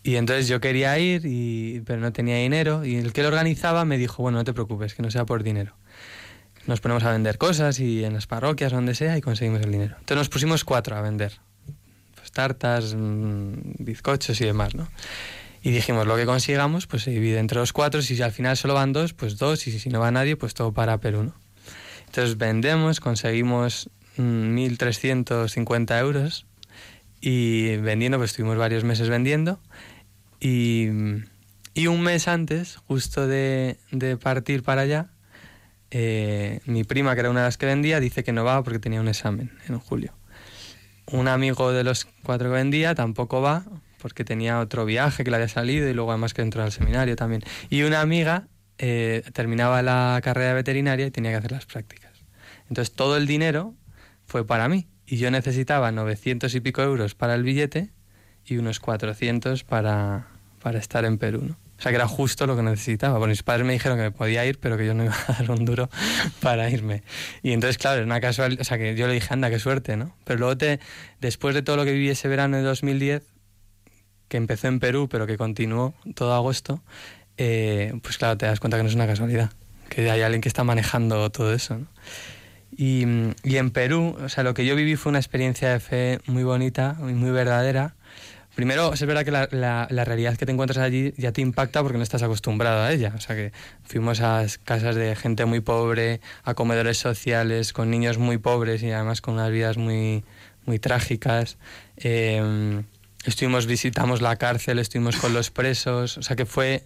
Y 0.03 0.17
entonces 0.17 0.49
yo 0.49 0.59
quería 0.59 0.99
ir, 0.99 1.83
pero 1.85 2.01
no 2.01 2.11
tenía 2.11 2.35
dinero. 2.37 2.83
Y 2.85 2.97
el 2.97 3.13
que 3.13 3.21
lo 3.21 3.29
organizaba 3.29 3.85
me 3.85 3.97
dijo, 3.97 4.21
bueno, 4.21 4.37
no 4.37 4.43
te 4.43 4.53
preocupes, 4.53 4.93
que 4.93 5.01
no 5.01 5.09
sea 5.09 5.25
por 5.25 5.43
dinero. 5.43 5.75
Nos 6.67 6.81
ponemos 6.81 7.03
a 7.03 7.11
vender 7.11 7.37
cosas 7.37 7.79
y 7.79 8.03
en 8.03 8.13
las 8.13 8.27
parroquias, 8.27 8.71
donde 8.71 8.95
sea, 8.95 9.17
y 9.17 9.21
conseguimos 9.21 9.61
el 9.61 9.71
dinero. 9.71 9.95
Entonces 9.99 10.17
nos 10.17 10.29
pusimos 10.29 10.63
cuatro 10.65 10.95
a 10.95 11.01
vender. 11.01 11.39
Pues 12.15 12.31
tartas, 12.31 12.95
mm, 12.95 13.53
bizcochos 13.79 14.39
y 14.41 14.45
demás, 14.45 14.75
¿no? 14.75 14.87
Y 15.65 15.71
dijimos, 15.71 16.05
lo 16.05 16.17
que 16.17 16.25
consigamos, 16.25 16.87
pues 16.87 17.03
se 17.03 17.11
divide 17.11 17.39
entre 17.39 17.57
los 17.57 17.71
cuatro. 17.71 18.01
Si 18.01 18.21
al 18.21 18.33
final 18.33 18.57
solo 18.57 18.73
van 18.73 18.91
dos, 18.91 19.13
pues 19.13 19.37
dos. 19.37 19.65
Y 19.65 19.79
si 19.79 19.89
no 19.89 20.01
va 20.01 20.11
nadie, 20.11 20.35
pues 20.35 20.53
todo 20.53 20.73
para 20.73 20.97
Perú, 20.97 21.23
¿no? 21.23 21.33
Entonces 22.07 22.37
vendemos, 22.37 22.99
conseguimos 22.99 23.89
1.350 24.17 25.89
mm, 25.89 25.93
euros. 25.99 26.45
Y 27.21 27.77
vendiendo, 27.77 28.17
pues 28.17 28.31
estuvimos 28.31 28.57
varios 28.57 28.83
meses 28.83 29.07
vendiendo. 29.07 29.61
Y, 30.41 30.89
y 31.73 31.87
un 31.87 32.01
mes 32.01 32.27
antes, 32.27 32.75
justo 32.75 33.25
de, 33.25 33.77
de 33.91 34.17
partir 34.17 34.63
para 34.63 34.81
allá, 34.81 35.11
eh, 35.91 36.59
mi 36.65 36.83
prima, 36.83 37.13
que 37.13 37.21
era 37.21 37.29
una 37.29 37.39
de 37.39 37.47
las 37.47 37.57
que 37.57 37.67
vendía, 37.67 38.01
dice 38.01 38.25
que 38.25 38.33
no 38.33 38.43
va 38.43 38.61
porque 38.63 38.79
tenía 38.79 38.99
un 38.99 39.07
examen 39.07 39.51
en 39.69 39.79
julio. 39.79 40.13
Un 41.09 41.29
amigo 41.29 41.71
de 41.71 41.85
los 41.85 42.05
cuatro 42.23 42.49
que 42.49 42.55
vendía 42.55 42.95
tampoco 42.95 43.41
va 43.41 43.63
porque 44.03 44.25
tenía 44.25 44.59
otro 44.59 44.83
viaje 44.83 45.23
que 45.23 45.31
le 45.31 45.37
había 45.37 45.47
salido 45.47 45.89
y 45.89 45.93
luego 45.93 46.11
además 46.11 46.33
que 46.33 46.41
entró 46.41 46.61
al 46.61 46.73
seminario 46.73 47.15
también. 47.15 47.41
Y 47.69 47.83
una 47.83 48.01
amiga 48.01 48.49
eh, 48.77 49.23
terminaba 49.31 49.81
la 49.81 50.19
carrera 50.21 50.49
de 50.49 50.55
veterinaria 50.55 51.05
y 51.07 51.11
tenía 51.11 51.31
que 51.31 51.37
hacer 51.37 51.53
las 51.53 51.65
prácticas. 51.65 52.11
Entonces 52.67 52.93
todo 52.93 53.15
el 53.15 53.27
dinero 53.27 53.75
fue 54.25 54.45
para 54.45 54.67
mí 54.67 54.89
y 55.07 55.17
yo 55.17 55.31
necesitaba 55.31 55.93
900 55.93 56.53
y 56.53 56.59
pico 56.59 56.81
euros 56.81 57.15
para 57.15 57.33
el 57.33 57.43
billete 57.43 57.91
y 58.45 58.57
unos 58.57 58.81
400 58.81 59.63
para, 59.63 60.27
para 60.61 60.79
estar 60.79 61.05
en 61.05 61.17
Perú. 61.17 61.43
¿no? 61.47 61.53
O 61.53 61.81
sea, 61.81 61.93
que 61.93 61.95
era 61.95 62.07
justo 62.09 62.45
lo 62.45 62.57
que 62.57 62.63
necesitaba. 62.63 63.17
Bueno, 63.19 63.31
mis 63.31 63.43
padres 63.43 63.65
me 63.65 63.71
dijeron 63.71 63.97
que 63.97 64.03
me 64.03 64.11
podía 64.11 64.45
ir, 64.45 64.59
pero 64.59 64.77
que 64.77 64.85
yo 64.85 64.93
no 64.93 65.05
iba 65.05 65.15
a 65.15 65.31
dar 65.31 65.49
un 65.49 65.63
duro 65.63 65.89
para 66.41 66.69
irme. 66.69 67.03
Y 67.41 67.53
entonces, 67.53 67.77
claro, 67.77 67.97
era 67.97 68.05
una 68.05 68.19
casualidad. 68.19 68.59
O 68.59 68.65
sea, 68.65 68.77
que 68.77 68.95
yo 68.95 69.07
le 69.07 69.13
dije, 69.13 69.33
anda, 69.33 69.49
qué 69.49 69.59
suerte, 69.59 69.95
¿no? 69.95 70.13
Pero 70.25 70.39
luego, 70.39 70.57
te, 70.57 70.81
después 71.21 71.55
de 71.55 71.61
todo 71.61 71.77
lo 71.77 71.85
que 71.85 71.93
viví 71.93 72.09
ese 72.09 72.27
verano 72.27 72.57
de 72.57 72.63
2010, 72.63 73.32
que 74.33 74.37
empezó 74.37 74.67
en 74.67 74.79
Perú, 74.79 75.07
pero 75.11 75.27
que 75.27 75.37
continuó 75.37 75.93
todo 76.15 76.33
agosto, 76.33 76.81
eh, 77.37 77.93
pues 78.01 78.17
claro, 78.17 78.35
te 78.35 78.47
das 78.47 78.59
cuenta 78.59 78.77
que 78.77 78.83
no 78.83 78.89
es 78.89 78.95
una 78.95 79.05
casualidad, 79.05 79.51
que 79.89 80.09
hay 80.09 80.23
alguien 80.23 80.41
que 80.41 80.49
está 80.49 80.63
manejando 80.63 81.29
todo 81.29 81.53
eso. 81.53 81.79
Y, 82.75 83.05
y, 83.43 83.57
en 83.57 83.69
Perú, 83.69 84.17
o 84.19 84.29
sea, 84.29 84.43
lo 84.43 84.55
que 84.55 84.65
yo 84.65 84.75
viví 84.75 84.95
fue 84.95 85.11
una 85.11 85.19
experiencia 85.19 85.69
de 85.69 85.79
fe 85.79 86.19
muy 86.25 86.43
bonita 86.43 86.97
y 87.01 87.13
muy 87.13 87.29
verdadera. 87.29 87.93
Primero, 88.55 88.91
es 88.93 89.05
verdad 89.05 89.23
que 89.23 89.29
la, 89.29 89.47
la, 89.51 89.85
la, 89.91 90.03
realidad 90.03 90.35
que 90.35 90.47
te 90.47 90.51
encuentras 90.51 90.79
allí 90.79 91.13
ya 91.15 91.31
te 91.31 91.41
impacta 91.41 91.83
porque 91.83 91.99
no 91.99 92.03
estás 92.03 92.23
acostumbrado 92.23 92.81
a 92.81 92.91
ella. 92.91 93.13
O 93.15 93.21
sea, 93.21 93.35
que 93.35 93.51
fuimos 93.83 94.19
a 94.21 94.43
casas 94.63 94.95
de 94.95 95.15
gente 95.15 95.45
muy 95.45 95.59
pobre, 95.59 96.21
a 96.43 96.55
comedores 96.55 96.97
sociales, 96.97 97.71
con 97.71 97.91
niños 97.91 98.17
muy 98.17 98.39
pobres 98.39 98.81
y 98.81 98.89
además 98.89 99.21
con 99.21 99.35
unas 99.35 99.51
vidas 99.51 99.77
muy, 99.77 100.23
muy 100.65 100.79
trágicas. 100.79 101.59
Eh, 101.97 102.81
Estuvimos, 103.25 103.67
visitamos 103.67 104.21
la 104.21 104.35
cárcel, 104.35 104.79
estuvimos 104.79 105.15
con 105.15 105.33
los 105.33 105.49
presos, 105.49 106.17
o 106.17 106.21
sea 106.21 106.35
que 106.35 106.45
fue 106.45 106.85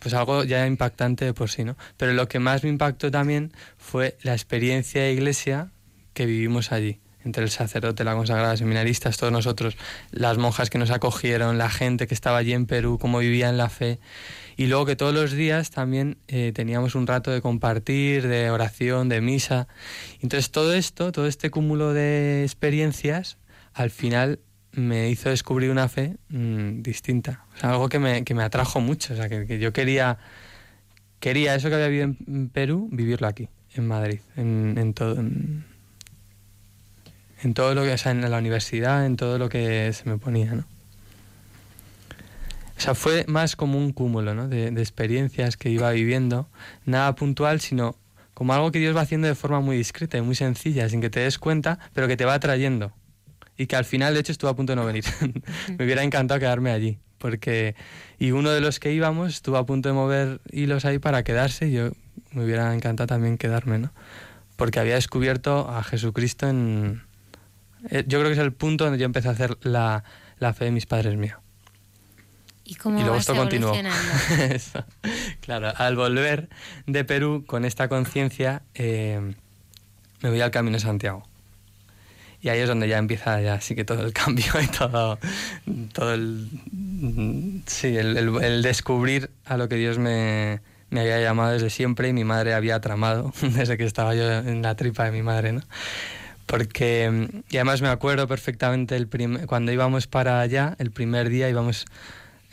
pues 0.00 0.14
algo 0.14 0.44
ya 0.44 0.66
impactante 0.66 1.32
por 1.34 1.50
sí, 1.50 1.62
¿no? 1.62 1.76
Pero 1.96 2.12
lo 2.14 2.26
que 2.26 2.38
más 2.38 2.64
me 2.64 2.70
impactó 2.70 3.10
también 3.10 3.52
fue 3.76 4.16
la 4.22 4.32
experiencia 4.32 5.02
de 5.02 5.12
iglesia 5.12 5.70
que 6.14 6.26
vivimos 6.26 6.72
allí, 6.72 7.00
entre 7.22 7.44
el 7.44 7.50
sacerdote, 7.50 8.02
la 8.02 8.14
consagrada, 8.14 8.56
seminaristas, 8.56 9.18
todos 9.18 9.32
nosotros, 9.32 9.76
las 10.10 10.38
monjas 10.38 10.70
que 10.70 10.78
nos 10.78 10.90
acogieron, 10.90 11.58
la 11.58 11.70
gente 11.70 12.06
que 12.06 12.14
estaba 12.14 12.38
allí 12.38 12.54
en 12.54 12.66
Perú, 12.66 12.98
cómo 12.98 13.18
vivía 13.18 13.50
en 13.50 13.58
la 13.58 13.68
fe. 13.68 14.00
Y 14.56 14.66
luego 14.66 14.86
que 14.86 14.96
todos 14.96 15.14
los 15.14 15.32
días 15.32 15.70
también 15.70 16.18
eh, 16.28 16.52
teníamos 16.54 16.94
un 16.94 17.06
rato 17.06 17.30
de 17.30 17.40
compartir, 17.40 18.26
de 18.26 18.50
oración, 18.50 19.08
de 19.08 19.20
misa. 19.20 19.68
Entonces 20.20 20.50
todo 20.50 20.72
esto, 20.74 21.12
todo 21.12 21.26
este 21.26 21.50
cúmulo 21.50 21.92
de 21.92 22.42
experiencias, 22.42 23.38
al 23.72 23.90
final 23.90 24.40
me 24.72 25.10
hizo 25.10 25.30
descubrir 25.30 25.70
una 25.70 25.88
fe 25.88 26.16
mm, 26.28 26.82
distinta. 26.82 27.44
O 27.56 27.58
sea, 27.58 27.70
algo 27.70 27.88
que 27.88 27.98
me, 27.98 28.24
que 28.24 28.34
me 28.34 28.42
atrajo 28.42 28.80
mucho. 28.80 29.14
O 29.14 29.16
sea, 29.16 29.28
que, 29.28 29.58
yo 29.58 29.72
quería, 29.72 30.18
quería 31.18 31.54
eso 31.54 31.68
que 31.68 31.74
había 31.76 31.88
vivido 31.88 32.14
en 32.26 32.48
Perú, 32.48 32.88
vivirlo 32.92 33.26
aquí, 33.26 33.48
en 33.74 33.86
Madrid, 33.86 34.20
en, 34.36 34.76
en 34.78 34.94
todo. 34.94 35.18
En, 35.18 35.64
todo 37.54 37.74
lo 37.74 37.82
que, 37.82 37.92
o 37.92 37.98
sea, 37.98 38.12
en 38.12 38.28
la 38.30 38.38
universidad, 38.38 39.06
en 39.06 39.16
todo 39.16 39.38
lo 39.38 39.48
que 39.48 39.92
se 39.92 40.08
me 40.08 40.18
ponía, 40.18 40.52
¿no? 40.52 40.64
O 42.76 42.82
sea, 42.82 42.94
fue 42.94 43.24
más 43.28 43.56
como 43.56 43.78
un 43.78 43.92
cúmulo, 43.92 44.34
¿no? 44.34 44.48
De, 44.48 44.70
de 44.70 44.80
experiencias 44.80 45.56
que 45.56 45.68
iba 45.68 45.90
viviendo, 45.90 46.48
nada 46.86 47.14
puntual, 47.14 47.60
sino 47.60 47.96
como 48.32 48.54
algo 48.54 48.72
que 48.72 48.78
Dios 48.78 48.96
va 48.96 49.02
haciendo 49.02 49.26
de 49.28 49.34
forma 49.34 49.60
muy 49.60 49.76
discreta 49.76 50.16
y 50.16 50.22
muy 50.22 50.34
sencilla, 50.34 50.88
sin 50.88 51.02
que 51.02 51.10
te 51.10 51.20
des 51.20 51.38
cuenta, 51.38 51.78
pero 51.92 52.08
que 52.08 52.16
te 52.16 52.24
va 52.24 52.34
atrayendo 52.34 52.92
y 53.60 53.66
que 53.66 53.76
al 53.76 53.84
final, 53.84 54.14
de 54.14 54.20
hecho, 54.20 54.32
estuvo 54.32 54.48
a 54.48 54.56
punto 54.56 54.72
de 54.72 54.76
no 54.76 54.86
venir. 54.86 55.04
me 55.78 55.84
hubiera 55.84 56.02
encantado 56.02 56.40
quedarme 56.40 56.70
allí, 56.70 56.98
porque... 57.18 57.74
Y 58.18 58.30
uno 58.30 58.48
de 58.52 58.62
los 58.62 58.80
que 58.80 58.90
íbamos 58.90 59.34
estuvo 59.34 59.58
a 59.58 59.66
punto 59.66 59.90
de 59.90 59.92
mover 59.92 60.40
hilos 60.50 60.86
ahí 60.86 60.98
para 60.98 61.24
quedarse 61.24 61.68
y 61.68 61.72
yo 61.72 61.90
me 62.32 62.44
hubiera 62.44 62.74
encantado 62.74 63.06
también 63.08 63.36
quedarme, 63.36 63.78
¿no? 63.78 63.92
Porque 64.56 64.80
había 64.80 64.94
descubierto 64.94 65.68
a 65.68 65.82
Jesucristo 65.82 66.48
en... 66.48 67.02
Eh, 67.90 68.04
yo 68.06 68.20
creo 68.20 68.30
que 68.30 68.32
es 68.32 68.38
el 68.38 68.54
punto 68.54 68.84
donde 68.84 68.98
yo 68.98 69.04
empecé 69.04 69.28
a 69.28 69.32
hacer 69.32 69.58
la, 69.60 70.04
la 70.38 70.54
fe 70.54 70.64
de 70.64 70.70
mis 70.70 70.86
padres 70.86 71.18
mío. 71.18 71.38
¿Y 72.64 72.76
cómo 72.76 72.98
y 72.98 73.02
luego 73.02 73.16
esto 73.18 73.36
continuó. 73.36 73.74
Claro, 75.42 75.70
al 75.76 75.96
volver 75.96 76.48
de 76.86 77.04
Perú 77.04 77.44
con 77.46 77.66
esta 77.66 77.90
conciencia, 77.90 78.62
eh, 78.72 79.34
me 80.22 80.30
voy 80.30 80.40
al 80.40 80.50
Camino 80.50 80.78
de 80.78 80.80
Santiago. 80.80 81.29
Y 82.42 82.48
ahí 82.48 82.60
es 82.60 82.68
donde 82.68 82.88
ya 82.88 82.98
empieza 82.98 83.40
ya 83.40 83.60
sí 83.60 83.74
que 83.74 83.84
todo 83.84 84.04
el 84.04 84.12
cambio 84.14 84.52
y 84.62 84.66
todo, 84.66 85.18
todo 85.92 86.14
el, 86.14 86.48
sí, 87.66 87.96
el, 87.96 88.16
el, 88.16 88.62
descubrir 88.62 89.30
a 89.44 89.56
lo 89.56 89.68
que 89.68 89.76
Dios 89.76 89.98
me, 89.98 90.60
me, 90.90 91.00
había 91.00 91.20
llamado 91.20 91.52
desde 91.52 91.70
siempre 91.70 92.08
y 92.08 92.12
mi 92.12 92.24
madre 92.24 92.54
había 92.54 92.80
tramado 92.80 93.32
desde 93.42 93.76
que 93.76 93.84
estaba 93.84 94.14
yo 94.14 94.30
en 94.30 94.62
la 94.62 94.74
tripa 94.74 95.04
de 95.04 95.12
mi 95.12 95.22
madre, 95.22 95.52
¿no? 95.52 95.62
Porque, 96.46 97.28
y 97.48 97.56
además 97.58 97.80
me 97.80 97.88
acuerdo 97.88 98.26
perfectamente 98.26 98.96
el 98.96 99.08
cuando 99.46 99.70
íbamos 99.70 100.08
para 100.08 100.40
allá, 100.40 100.74
el 100.80 100.90
primer 100.90 101.28
día 101.28 101.48
íbamos 101.48 101.86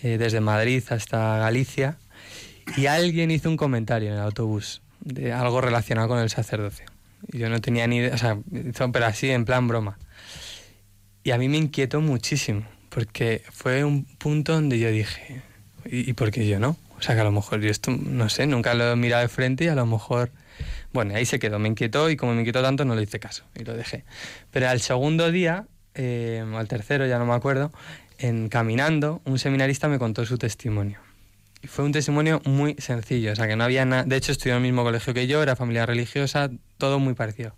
eh, 0.03 0.19
desde 0.19 0.39
Madrid 0.39 0.83
hasta 0.89 1.39
Galicia 1.39 1.97
y 2.75 2.85
alguien 2.85 3.31
hizo 3.31 3.49
un 3.49 3.57
comentario 3.57 4.09
en 4.09 4.15
el 4.15 4.21
autobús 4.21 4.83
de 4.99 5.33
algo 5.33 5.61
relacionado 5.61 6.07
con 6.07 6.19
el 6.19 6.29
sacerdocio. 6.29 6.85
Yo 7.29 7.49
no 7.49 7.59
tenía 7.61 7.87
ni 7.87 7.97
idea, 7.97 8.13
o 8.13 8.17
sea, 8.17 8.37
pero 8.91 9.05
así 9.05 9.29
en 9.29 9.45
plan 9.45 9.67
broma. 9.67 9.97
Y 11.23 11.31
a 11.31 11.37
mí 11.37 11.49
me 11.49 11.57
inquietó 11.57 12.01
muchísimo, 12.01 12.65
porque 12.89 13.43
fue 13.51 13.83
un 13.83 14.05
punto 14.05 14.53
donde 14.53 14.79
yo 14.79 14.89
dije, 14.91 15.41
¿y, 15.85 16.13
por 16.13 16.31
qué 16.31 16.47
yo 16.47 16.59
no? 16.59 16.77
O 16.97 17.01
sea, 17.01 17.15
que 17.15 17.21
a 17.21 17.23
lo 17.23 17.31
mejor 17.31 17.59
yo 17.61 17.69
esto, 17.69 17.91
no 17.91 18.29
sé, 18.29 18.47
nunca 18.47 18.73
lo 18.73 18.91
he 18.91 18.95
mirado 18.95 19.23
de 19.23 19.27
frente 19.27 19.65
y 19.65 19.67
a 19.67 19.75
lo 19.75 19.85
mejor... 19.85 20.31
Bueno, 20.93 21.13
ahí 21.15 21.25
se 21.25 21.37
quedó, 21.37 21.59
me 21.59 21.67
inquietó 21.67 22.09
y 22.09 22.15
como 22.15 22.33
me 22.33 22.39
inquietó 22.39 22.63
tanto 22.63 22.85
no 22.85 22.95
le 22.95 23.03
hice 23.03 23.19
caso 23.19 23.43
y 23.55 23.65
lo 23.65 23.75
dejé. 23.75 24.05
Pero 24.51 24.69
al 24.69 24.79
segundo 24.79 25.31
día, 25.31 25.67
eh, 25.93 26.43
al 26.55 26.67
tercero, 26.67 27.05
ya 27.05 27.19
no 27.19 27.25
me 27.25 27.33
acuerdo, 27.33 27.71
en 28.17 28.49
caminando, 28.49 29.21
un 29.25 29.37
seminarista 29.37 29.87
me 29.89 29.99
contó 29.99 30.25
su 30.25 30.37
testimonio. 30.37 30.99
Fue 31.65 31.83
un 31.85 31.91
testimonio 31.91 32.41
muy 32.45 32.75
sencillo, 32.77 33.33
o 33.33 33.35
sea, 33.35 33.47
que 33.47 33.55
no 33.55 33.63
había 33.63 33.85
nada... 33.85 34.03
De 34.03 34.15
hecho, 34.15 34.31
estudió 34.31 34.53
en 34.53 34.57
el 34.57 34.63
mismo 34.63 34.83
colegio 34.83 35.13
que 35.13 35.27
yo, 35.27 35.41
era 35.41 35.55
familia 35.55 35.85
religiosa, 35.85 36.49
todo 36.77 36.99
muy 36.99 37.13
parecido. 37.13 37.55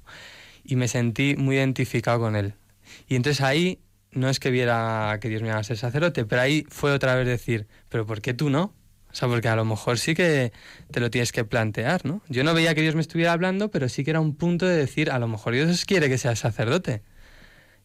Y 0.64 0.76
me 0.76 0.88
sentí 0.88 1.36
muy 1.36 1.58
identificado 1.58 2.20
con 2.20 2.36
él. 2.36 2.54
Y 3.08 3.16
entonces 3.16 3.42
ahí 3.42 3.80
no 4.12 4.30
es 4.30 4.40
que 4.40 4.52
viera 4.52 5.18
que 5.22 5.30
Dios 5.30 5.42
me 5.42 5.50
iba 5.50 5.58
a 5.58 5.64
ser 5.64 5.78
sacerdote, 5.78 6.26
pero 6.26 6.42
ahí 6.42 6.66
fue 6.70 6.92
otra 6.92 7.16
vez 7.16 7.28
decir, 7.28 7.68
pero 7.90 8.06
¿por 8.06 8.22
qué 8.22 8.34
tú 8.34 8.50
no? 8.50 8.74
O 9.12 9.16
sea, 9.16 9.28
porque 9.28 9.48
a 9.48 9.56
lo 9.56 9.66
mejor 9.66 9.98
sí 9.98 10.14
que 10.14 10.54
te 10.92 11.00
lo 11.00 11.10
tienes 11.10 11.32
que 11.32 11.44
plantear, 11.44 12.06
¿no? 12.06 12.22
Yo 12.30 12.44
no 12.44 12.54
veía 12.54 12.76
que 12.76 12.82
Dios 12.82 12.96
me 12.96 13.02
estuviera 13.02 13.34
hablando, 13.34 13.72
pero 13.72 13.90
sí 13.90 14.04
que 14.04 14.12
era 14.12 14.20
un 14.20 14.36
punto 14.36 14.66
de 14.66 14.76
decir, 14.76 15.10
a 15.12 15.20
lo 15.20 15.28
mejor 15.28 15.54
Dios 15.54 15.86
quiere 15.86 16.10
que 16.10 16.18
seas 16.18 16.40
sacerdote. 16.40 17.02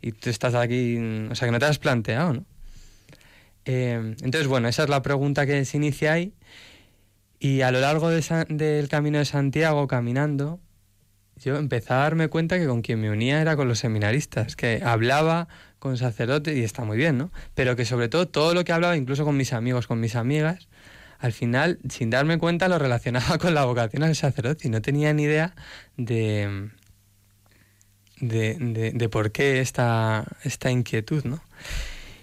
Y 0.03 0.13
tú 0.13 0.29
estás 0.29 0.55
aquí, 0.55 0.99
o 1.31 1.35
sea, 1.35 1.49
que 1.49 1.53
no 1.53 1.59
te 1.59 1.65
has 1.65 1.79
planteado. 1.79 2.45
Eh, 3.65 4.15
entonces, 4.23 4.47
bueno, 4.47 4.69
esa 4.69 4.85
es 4.85 4.89
la 4.89 5.03
pregunta 5.03 5.47
que 5.47 5.65
se 5.65 5.77
inicia 5.77 6.13
ahí. 6.13 6.35
Y 7.39 7.61
a 7.61 7.71
lo 7.71 7.81
largo 7.81 8.09
del 8.09 8.89
camino 8.89 9.19
de 9.19 9.25
Santiago, 9.25 9.87
caminando, 9.87 10.61
yo 11.37 11.57
empecé 11.57 11.93
a 11.93 11.97
darme 11.97 12.29
cuenta 12.29 12.59
que 12.59 12.67
con 12.67 12.83
quien 12.83 13.01
me 13.01 13.11
unía 13.11 13.41
era 13.41 13.57
con 13.57 13.69
los 13.69 13.79
seminaristas, 13.79 14.57
que 14.57 14.81
hablaba 14.85 15.49
con 15.79 15.99
sacerdotes, 15.99 16.57
y 16.57 16.63
está 16.63 16.85
muy 16.85 16.97
bien, 16.97 17.19
¿no? 17.19 17.31
Pero 17.55 17.77
que 17.77 17.85
sobre 17.85 18.09
todo 18.09 18.29
todo 18.29 18.55
lo 18.55 18.65
que 18.65 18.73
hablaba, 18.73 18.97
incluso 18.97 19.25
con 19.25 19.37
mis 19.37 19.53
amigos, 19.53 19.87
con 19.87 20.01
mis 20.01 20.17
amigas, 20.17 20.69
al 21.19 21.33
final, 21.33 21.79
sin 21.89 22.11
darme 22.11 22.39
cuenta, 22.39 22.69
lo 22.69 22.79
relacionaba 22.79 23.39
con 23.39 23.55
la 23.55 23.65
vocación 23.65 24.03
al 24.05 24.17
sacerdote 24.17 24.69
y 24.69 24.71
no 24.71 24.81
tenía 24.81 25.13
ni 25.13 25.25
idea 25.25 25.55
de, 25.97 26.71
de, 28.21 28.57
de, 28.59 28.93
de 28.93 29.09
por 29.09 29.33
qué 29.33 29.61
esta, 29.61 30.25
esta 30.45 30.71
inquietud, 30.71 31.25
¿no? 31.25 31.43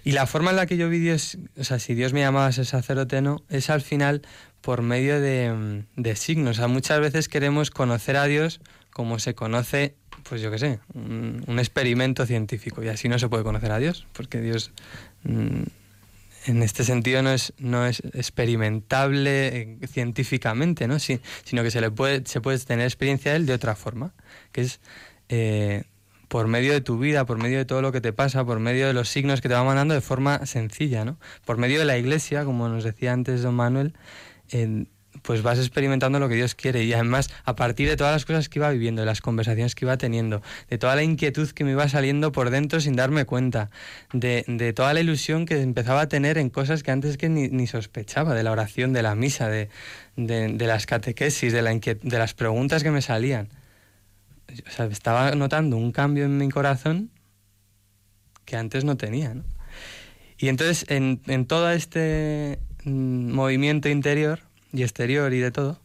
Y 0.03 0.13
la 0.13 0.25
forma 0.25 0.49
en 0.49 0.55
la 0.55 0.65
que 0.65 0.77
yo 0.77 0.89
vi 0.89 0.99
Dios, 0.99 1.37
o 1.57 1.63
sea, 1.63 1.79
si 1.79 1.93
Dios 1.93 2.13
me 2.13 2.21
llamaba 2.21 2.47
a 2.47 2.51
ser 2.51 2.65
sacerdote 2.65 3.21
no, 3.21 3.43
es 3.49 3.69
al 3.69 3.81
final 3.81 4.21
por 4.61 4.81
medio 4.81 5.19
de, 5.19 5.83
de 5.95 6.15
signos. 6.15 6.57
O 6.57 6.59
sea, 6.59 6.67
muchas 6.67 6.99
veces 6.99 7.27
queremos 7.27 7.71
conocer 7.71 8.17
a 8.17 8.25
Dios 8.25 8.61
como 8.91 9.19
se 9.19 9.35
conoce, 9.35 9.95
pues 10.23 10.41
yo 10.41 10.51
qué 10.51 10.59
sé, 10.59 10.79
un, 10.93 11.43
un, 11.47 11.59
experimento 11.59 12.25
científico. 12.25 12.83
Y 12.83 12.89
así 12.89 13.09
no 13.09 13.19
se 13.19 13.29
puede 13.29 13.43
conocer 13.43 13.71
a 13.71 13.79
Dios, 13.79 14.05
porque 14.13 14.41
Dios 14.41 14.71
mm, 15.23 15.63
en 16.45 16.63
este 16.63 16.83
sentido 16.83 17.21
no 17.21 17.31
es, 17.31 17.53
no 17.57 17.85
es 17.85 18.01
experimentable 18.13 19.47
eh, 19.47 19.77
científicamente, 19.87 20.87
¿no? 20.87 20.99
Sí, 20.99 21.19
sino 21.43 21.63
que 21.63 21.71
se, 21.71 21.81
le 21.81 21.91
puede, 21.91 22.23
se 22.25 22.41
puede 22.41 22.57
tener 22.59 22.85
experiencia 22.85 23.31
de 23.31 23.37
él 23.37 23.45
de 23.45 23.53
otra 23.53 23.75
forma, 23.75 24.13
que 24.51 24.61
es 24.61 24.79
eh, 25.29 25.83
por 26.31 26.47
medio 26.47 26.71
de 26.71 26.79
tu 26.79 26.97
vida, 26.97 27.25
por 27.25 27.37
medio 27.37 27.57
de 27.57 27.65
todo 27.65 27.81
lo 27.81 27.91
que 27.91 27.99
te 27.99 28.13
pasa, 28.13 28.45
por 28.45 28.61
medio 28.61 28.87
de 28.87 28.93
los 28.93 29.09
signos 29.09 29.41
que 29.41 29.49
te 29.49 29.53
va 29.53 29.65
mandando 29.65 29.93
de 29.93 29.99
forma 29.99 30.45
sencilla, 30.45 31.03
¿no? 31.03 31.17
Por 31.43 31.57
medio 31.57 31.77
de 31.77 31.83
la 31.83 31.97
iglesia, 31.97 32.45
como 32.45 32.69
nos 32.69 32.85
decía 32.85 33.11
antes 33.11 33.41
don 33.41 33.53
Manuel, 33.53 33.93
pues 35.23 35.41
vas 35.43 35.59
experimentando 35.59 36.19
lo 36.19 36.29
que 36.29 36.35
Dios 36.35 36.55
quiere 36.55 36.85
y 36.85 36.93
además 36.93 37.29
a 37.43 37.57
partir 37.57 37.89
de 37.89 37.97
todas 37.97 38.13
las 38.13 38.23
cosas 38.23 38.47
que 38.47 38.59
iba 38.59 38.69
viviendo, 38.69 39.01
de 39.01 39.07
las 39.07 39.19
conversaciones 39.19 39.75
que 39.75 39.83
iba 39.83 39.97
teniendo, 39.97 40.41
de 40.69 40.77
toda 40.77 40.95
la 40.95 41.03
inquietud 41.03 41.49
que 41.49 41.65
me 41.65 41.71
iba 41.71 41.89
saliendo 41.89 42.31
por 42.31 42.49
dentro 42.49 42.79
sin 42.79 42.95
darme 42.95 43.25
cuenta, 43.25 43.69
de, 44.13 44.73
toda 44.73 44.93
la 44.93 45.01
ilusión 45.01 45.45
que 45.45 45.61
empezaba 45.61 45.99
a 45.99 46.07
tener 46.07 46.37
en 46.37 46.49
cosas 46.49 46.81
que 46.81 46.91
antes 46.91 47.17
que 47.17 47.27
ni, 47.27 47.49
ni 47.49 47.67
sospechaba, 47.67 48.35
de 48.35 48.43
la 48.43 48.53
oración, 48.53 48.93
de 48.93 49.01
la 49.01 49.15
misa, 49.15 49.49
de 49.49 49.67
las 50.15 50.85
catequesis, 50.85 51.51
de, 51.51 51.61
la 51.61 51.73
de 51.73 52.17
las 52.17 52.33
preguntas 52.33 52.83
que 52.83 52.91
me 52.91 53.01
salían 53.01 53.49
estaba 54.89 55.35
notando 55.35 55.77
un 55.77 55.91
cambio 55.91 56.25
en 56.25 56.37
mi 56.37 56.49
corazón 56.49 57.11
que 58.45 58.57
antes 58.57 58.83
no 58.83 58.97
tenía. 58.97 59.35
Y 60.37 60.47
entonces 60.49 60.85
en, 60.89 61.21
en 61.27 61.45
todo 61.45 61.71
este 61.71 62.59
mm, 62.83 63.31
movimiento 63.31 63.89
interior 63.89 64.39
y 64.73 64.83
exterior 64.83 65.33
y 65.33 65.39
de 65.39 65.51
todo, 65.51 65.79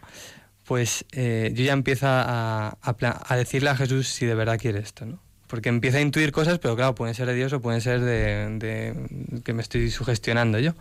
pues 0.65 1.05
eh, 1.13 1.53
yo 1.55 1.65
ya 1.65 1.73
empiezo 1.73 2.07
a, 2.09 2.79
a, 2.83 2.97
a, 3.29 3.37
decirle 3.37 3.71
a 3.71 3.77
Jesús 3.77 4.09
si 4.09 4.27
de 4.27 4.35
verdad 4.35 4.59
quiere 4.59 4.81
esto, 4.81 5.07
¿no? 5.07 5.23
Porque 5.47 5.69
empieza 5.69 5.99
a 5.99 6.01
intuir 6.01 6.33
cosas, 6.33 6.59
pero 6.59 6.75
claro, 6.75 6.97
pueden 6.97 7.15
ser 7.15 7.29
de 7.29 7.35
Dios 7.35 7.53
o 7.53 7.61
pueden 7.61 7.81
ser 7.81 8.01
de, 8.01 8.59
de 8.59 9.43
que 9.43 9.53
me 9.53 9.63
estoy 9.63 9.91
sugestionando 9.91 10.59
yo. 10.59 10.75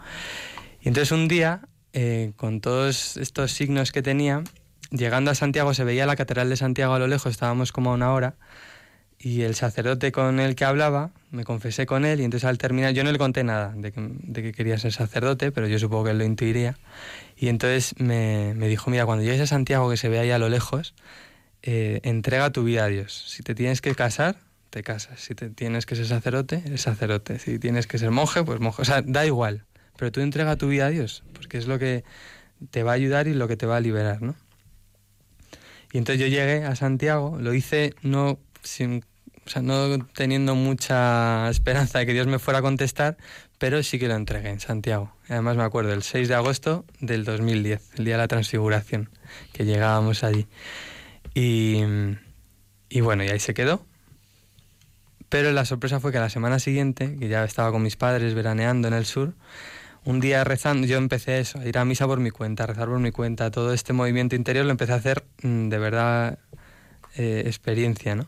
Y 0.81 0.87
entonces 0.87 1.11
un 1.11 1.27
día, 1.27 1.67
eh, 1.93 2.31
con 2.35 2.61
todos 2.61 3.17
estos 3.17 3.51
signos 3.51 3.91
que 3.91 4.01
tenía, 4.01 4.43
llegando 4.97 5.31
a 5.31 5.35
Santiago 5.35 5.73
se 5.73 5.83
veía 5.83 6.05
la 6.05 6.15
Catedral 6.15 6.49
de 6.49 6.57
Santiago 6.57 6.93
a 6.93 6.99
lo 6.99 7.07
lejos, 7.07 7.31
estábamos 7.31 7.71
como 7.71 7.91
a 7.91 7.93
una 7.93 8.11
hora, 8.11 8.35
y 9.17 9.41
el 9.41 9.55
sacerdote 9.55 10.11
con 10.11 10.39
el 10.39 10.55
que 10.55 10.65
hablaba, 10.65 11.11
me 11.31 11.43
confesé 11.43 11.85
con 11.85 12.05
él, 12.05 12.21
y 12.21 12.23
entonces 12.23 12.47
al 12.47 12.57
terminar, 12.57 12.93
yo 12.93 13.03
no 13.03 13.11
le 13.11 13.17
conté 13.17 13.43
nada 13.43 13.73
de 13.75 13.91
que, 13.91 14.51
quería 14.51 14.77
ser 14.77 14.91
sacerdote, 14.91 15.51
pero 15.51 15.67
yo 15.67 15.79
supongo 15.79 16.05
que 16.05 16.11
él 16.11 16.17
lo 16.17 16.25
intuiría, 16.25 16.77
y 17.37 17.47
entonces 17.47 17.95
me, 17.97 18.53
me 18.55 18.67
dijo, 18.67 18.91
mira, 18.91 19.05
cuando 19.05 19.23
llegues 19.23 19.41
a 19.41 19.47
Santiago, 19.47 19.89
que 19.89 19.97
se 19.97 20.09
ve 20.09 20.19
ahí 20.19 20.31
a 20.31 20.39
lo 20.39 20.49
lejos, 20.49 20.93
eh, 21.67 21.99
entrega 22.03 22.51
tu 22.51 22.63
vida 22.63 22.85
a 22.85 22.87
Dios. 22.87 23.25
Si 23.27 23.41
te 23.41 23.55
tienes 23.55 23.81
que 23.81 23.95
casar, 23.95 24.37
te 24.69 24.83
casas. 24.83 25.19
Si 25.19 25.33
te 25.33 25.49
tienes 25.49 25.87
que 25.87 25.95
ser 25.95 26.05
sacerdote, 26.05 26.61
eres 26.63 26.81
sacerdote. 26.81 27.39
Si 27.39 27.57
tienes 27.57 27.87
que 27.87 27.97
ser 27.97 28.11
monje, 28.11 28.43
pues 28.43 28.59
monje. 28.59 28.83
O 28.83 28.85
sea, 28.85 29.01
da 29.01 29.25
igual. 29.25 29.65
Pero 29.97 30.11
tú 30.11 30.21
entrega 30.21 30.57
tu 30.57 30.67
vida 30.67 30.85
a 30.85 30.89
Dios, 30.89 31.23
porque 31.33 31.57
es 31.57 31.65
lo 31.65 31.79
que 31.79 32.03
te 32.69 32.83
va 32.83 32.91
a 32.91 32.95
ayudar 32.95 33.27
y 33.27 33.33
lo 33.33 33.47
que 33.47 33.57
te 33.57 33.65
va 33.65 33.77
a 33.77 33.79
liberar, 33.79 34.21
¿no? 34.21 34.35
Y 35.95 35.97
entonces 35.97 36.19
yo 36.19 36.27
llegué 36.27 36.65
a 36.65 36.75
Santiago, 36.75 37.37
lo 37.39 37.53
hice 37.53 37.95
no, 38.01 38.37
sin, 38.61 39.05
o 39.45 39.49
sea, 39.49 39.61
no 39.61 39.97
teniendo 40.07 40.53
mucha 40.53 41.49
esperanza 41.49 41.99
de 41.99 42.05
que 42.05 42.11
Dios 42.11 42.27
me 42.27 42.37
fuera 42.37 42.59
a 42.59 42.61
contestar, 42.61 43.15
pero 43.59 43.81
sí 43.81 43.97
que 43.97 44.09
lo 44.09 44.15
entregué 44.15 44.49
en 44.49 44.59
Santiago. 44.59 45.15
Además 45.29 45.55
me 45.55 45.63
acuerdo, 45.63 45.93
el 45.93 46.03
6 46.03 46.27
de 46.27 46.35
agosto 46.35 46.83
del 46.99 47.23
2010, 47.23 47.91
el 47.95 48.03
día 48.03 48.15
de 48.15 48.17
la 48.17 48.27
transfiguración, 48.27 49.09
que 49.53 49.63
llegábamos 49.63 50.25
allí. 50.25 50.47
Y, 51.33 51.79
y 52.89 52.99
bueno, 52.99 53.23
y 53.23 53.29
ahí 53.29 53.39
se 53.39 53.53
quedó. 53.53 53.85
Pero 55.29 55.53
la 55.53 55.63
sorpresa 55.63 56.01
fue 56.01 56.11
que 56.11 56.19
la 56.19 56.29
semana 56.29 56.59
siguiente, 56.59 57.15
que 57.17 57.29
ya 57.29 57.45
estaba 57.45 57.71
con 57.71 57.81
mis 57.81 57.95
padres 57.95 58.33
veraneando 58.33 58.89
en 58.89 58.95
el 58.95 59.05
sur, 59.05 59.33
un 60.05 60.19
día 60.19 60.43
rezando, 60.43 60.87
yo 60.87 60.97
empecé 60.97 61.39
eso, 61.39 61.61
ir 61.67 61.77
a 61.77 61.85
misa 61.85 62.05
por 62.05 62.19
mi 62.19 62.29
cuenta, 62.29 62.63
a 62.63 62.67
rezar 62.67 62.87
por 62.87 62.99
mi 62.99 63.11
cuenta, 63.11 63.51
todo 63.51 63.73
este 63.73 63.91
movimiento 63.91 64.35
interior 64.35 64.65
lo 64.65 64.71
empecé 64.71 64.93
a 64.93 64.97
hacer 64.97 65.23
mm, 65.41 65.69
de 65.69 65.77
verdad 65.79 66.39
eh, 67.17 67.43
experiencia, 67.45 68.15
¿no? 68.15 68.27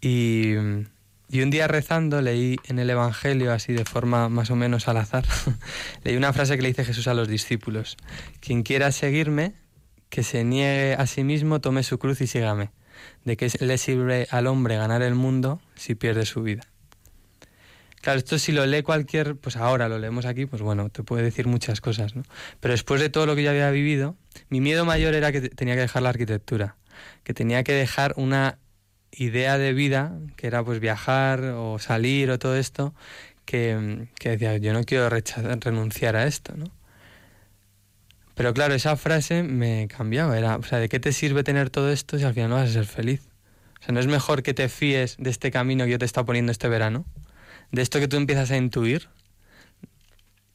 Y, 0.00 0.52
y, 1.30 1.40
un 1.40 1.50
día 1.50 1.66
rezando 1.66 2.20
leí 2.20 2.56
en 2.66 2.78
el 2.78 2.90
Evangelio, 2.90 3.52
así 3.52 3.72
de 3.72 3.86
forma 3.86 4.28
más 4.28 4.50
o 4.50 4.56
menos 4.56 4.86
al 4.86 4.98
azar, 4.98 5.24
leí 6.04 6.16
una 6.16 6.32
frase 6.34 6.56
que 6.56 6.62
le 6.62 6.68
dice 6.68 6.84
Jesús 6.84 7.08
a 7.08 7.14
los 7.14 7.26
discípulos, 7.26 7.96
quien 8.40 8.62
quiera 8.62 8.92
seguirme, 8.92 9.54
que 10.10 10.22
se 10.22 10.44
niegue 10.44 10.94
a 10.94 11.06
sí 11.06 11.24
mismo, 11.24 11.60
tome 11.60 11.82
su 11.82 11.98
cruz 11.98 12.20
y 12.20 12.26
sígame, 12.26 12.70
de 13.24 13.38
que 13.38 13.50
le 13.60 13.78
sirve 13.78 14.28
al 14.30 14.46
hombre 14.46 14.76
ganar 14.76 15.00
el 15.00 15.14
mundo 15.14 15.60
si 15.74 15.94
pierde 15.94 16.26
su 16.26 16.42
vida. 16.42 16.62
Claro, 18.04 18.18
esto 18.18 18.38
si 18.38 18.52
lo 18.52 18.66
lee 18.66 18.82
cualquier, 18.82 19.34
pues 19.34 19.56
ahora 19.56 19.88
lo 19.88 19.98
leemos 19.98 20.26
aquí, 20.26 20.44
pues 20.44 20.60
bueno, 20.60 20.90
te 20.90 21.02
puede 21.02 21.22
decir 21.22 21.46
muchas 21.46 21.80
cosas, 21.80 22.14
¿no? 22.14 22.22
Pero 22.60 22.72
después 22.72 23.00
de 23.00 23.08
todo 23.08 23.24
lo 23.24 23.34
que 23.34 23.42
yo 23.42 23.48
había 23.48 23.70
vivido, 23.70 24.14
mi 24.50 24.60
miedo 24.60 24.84
mayor 24.84 25.14
era 25.14 25.32
que 25.32 25.40
tenía 25.48 25.74
que 25.74 25.80
dejar 25.80 26.02
la 26.02 26.10
arquitectura, 26.10 26.76
que 27.22 27.32
tenía 27.32 27.64
que 27.64 27.72
dejar 27.72 28.12
una 28.18 28.58
idea 29.10 29.56
de 29.56 29.72
vida, 29.72 30.18
que 30.36 30.48
era 30.48 30.62
pues 30.62 30.80
viajar 30.80 31.44
o 31.56 31.78
salir 31.78 32.30
o 32.30 32.38
todo 32.38 32.58
esto, 32.58 32.94
que, 33.46 34.06
que 34.18 34.28
decía, 34.28 34.58
yo 34.58 34.74
no 34.74 34.84
quiero 34.84 35.08
rechazar, 35.08 35.58
renunciar 35.60 36.14
a 36.14 36.26
esto, 36.26 36.52
¿no? 36.58 36.66
Pero 38.34 38.52
claro, 38.52 38.74
esa 38.74 38.96
frase 38.96 39.42
me 39.42 39.88
cambiaba, 39.88 40.36
era, 40.36 40.56
o 40.56 40.62
sea, 40.62 40.78
¿de 40.78 40.90
qué 40.90 41.00
te 41.00 41.14
sirve 41.14 41.42
tener 41.42 41.70
todo 41.70 41.90
esto 41.90 42.18
si 42.18 42.24
al 42.24 42.34
final 42.34 42.50
no 42.50 42.56
vas 42.56 42.68
a 42.68 42.72
ser 42.74 42.84
feliz? 42.84 43.22
O 43.80 43.82
sea, 43.82 43.94
¿no 43.94 44.00
es 44.00 44.08
mejor 44.08 44.42
que 44.42 44.52
te 44.52 44.68
fíes 44.68 45.16
de 45.18 45.30
este 45.30 45.50
camino 45.50 45.86
que 45.86 45.92
yo 45.92 45.98
te 45.98 46.04
está 46.04 46.22
poniendo 46.22 46.52
este 46.52 46.68
verano? 46.68 47.06
De 47.72 47.82
esto 47.82 48.00
que 48.00 48.08
tú 48.08 48.16
empiezas 48.16 48.50
a 48.50 48.56
intuir. 48.56 49.08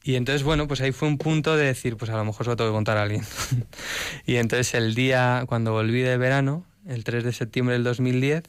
Y 0.03 0.15
entonces, 0.15 0.43
bueno, 0.43 0.67
pues 0.67 0.81
ahí 0.81 0.91
fue 0.91 1.07
un 1.07 1.17
punto 1.17 1.55
de 1.55 1.65
decir, 1.65 1.97
pues 1.97 2.09
a 2.11 2.17
lo 2.17 2.25
mejor 2.25 2.45
se 2.45 2.51
lo 2.51 2.55
tengo 2.55 2.71
que 2.71 2.75
contar 2.75 2.97
a 2.97 3.03
alguien. 3.03 3.23
y 4.25 4.37
entonces 4.37 4.73
el 4.73 4.95
día, 4.95 5.43
cuando 5.47 5.71
volví 5.71 6.01
de 6.01 6.17
verano, 6.17 6.65
el 6.87 7.03
3 7.03 7.23
de 7.23 7.33
septiembre 7.33 7.73
del 7.73 7.83
2010, 7.83 8.43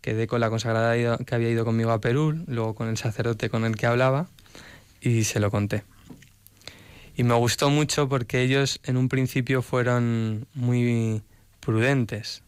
quedé 0.00 0.26
con 0.26 0.40
la 0.40 0.50
consagrada 0.50 1.18
que 1.18 1.34
había 1.34 1.50
ido 1.50 1.64
conmigo 1.64 1.90
a 1.90 2.00
Perú, 2.00 2.44
luego 2.46 2.74
con 2.74 2.88
el 2.88 2.96
sacerdote 2.96 3.50
con 3.50 3.64
el 3.64 3.76
que 3.76 3.86
hablaba, 3.86 4.28
y 5.00 5.24
se 5.24 5.40
lo 5.40 5.50
conté. 5.50 5.84
Y 7.16 7.24
me 7.24 7.34
gustó 7.34 7.70
mucho 7.70 8.08
porque 8.08 8.42
ellos 8.42 8.80
en 8.84 8.96
un 8.96 9.08
principio 9.08 9.62
fueron 9.62 10.46
muy 10.54 11.22
prudentes, 11.58 12.42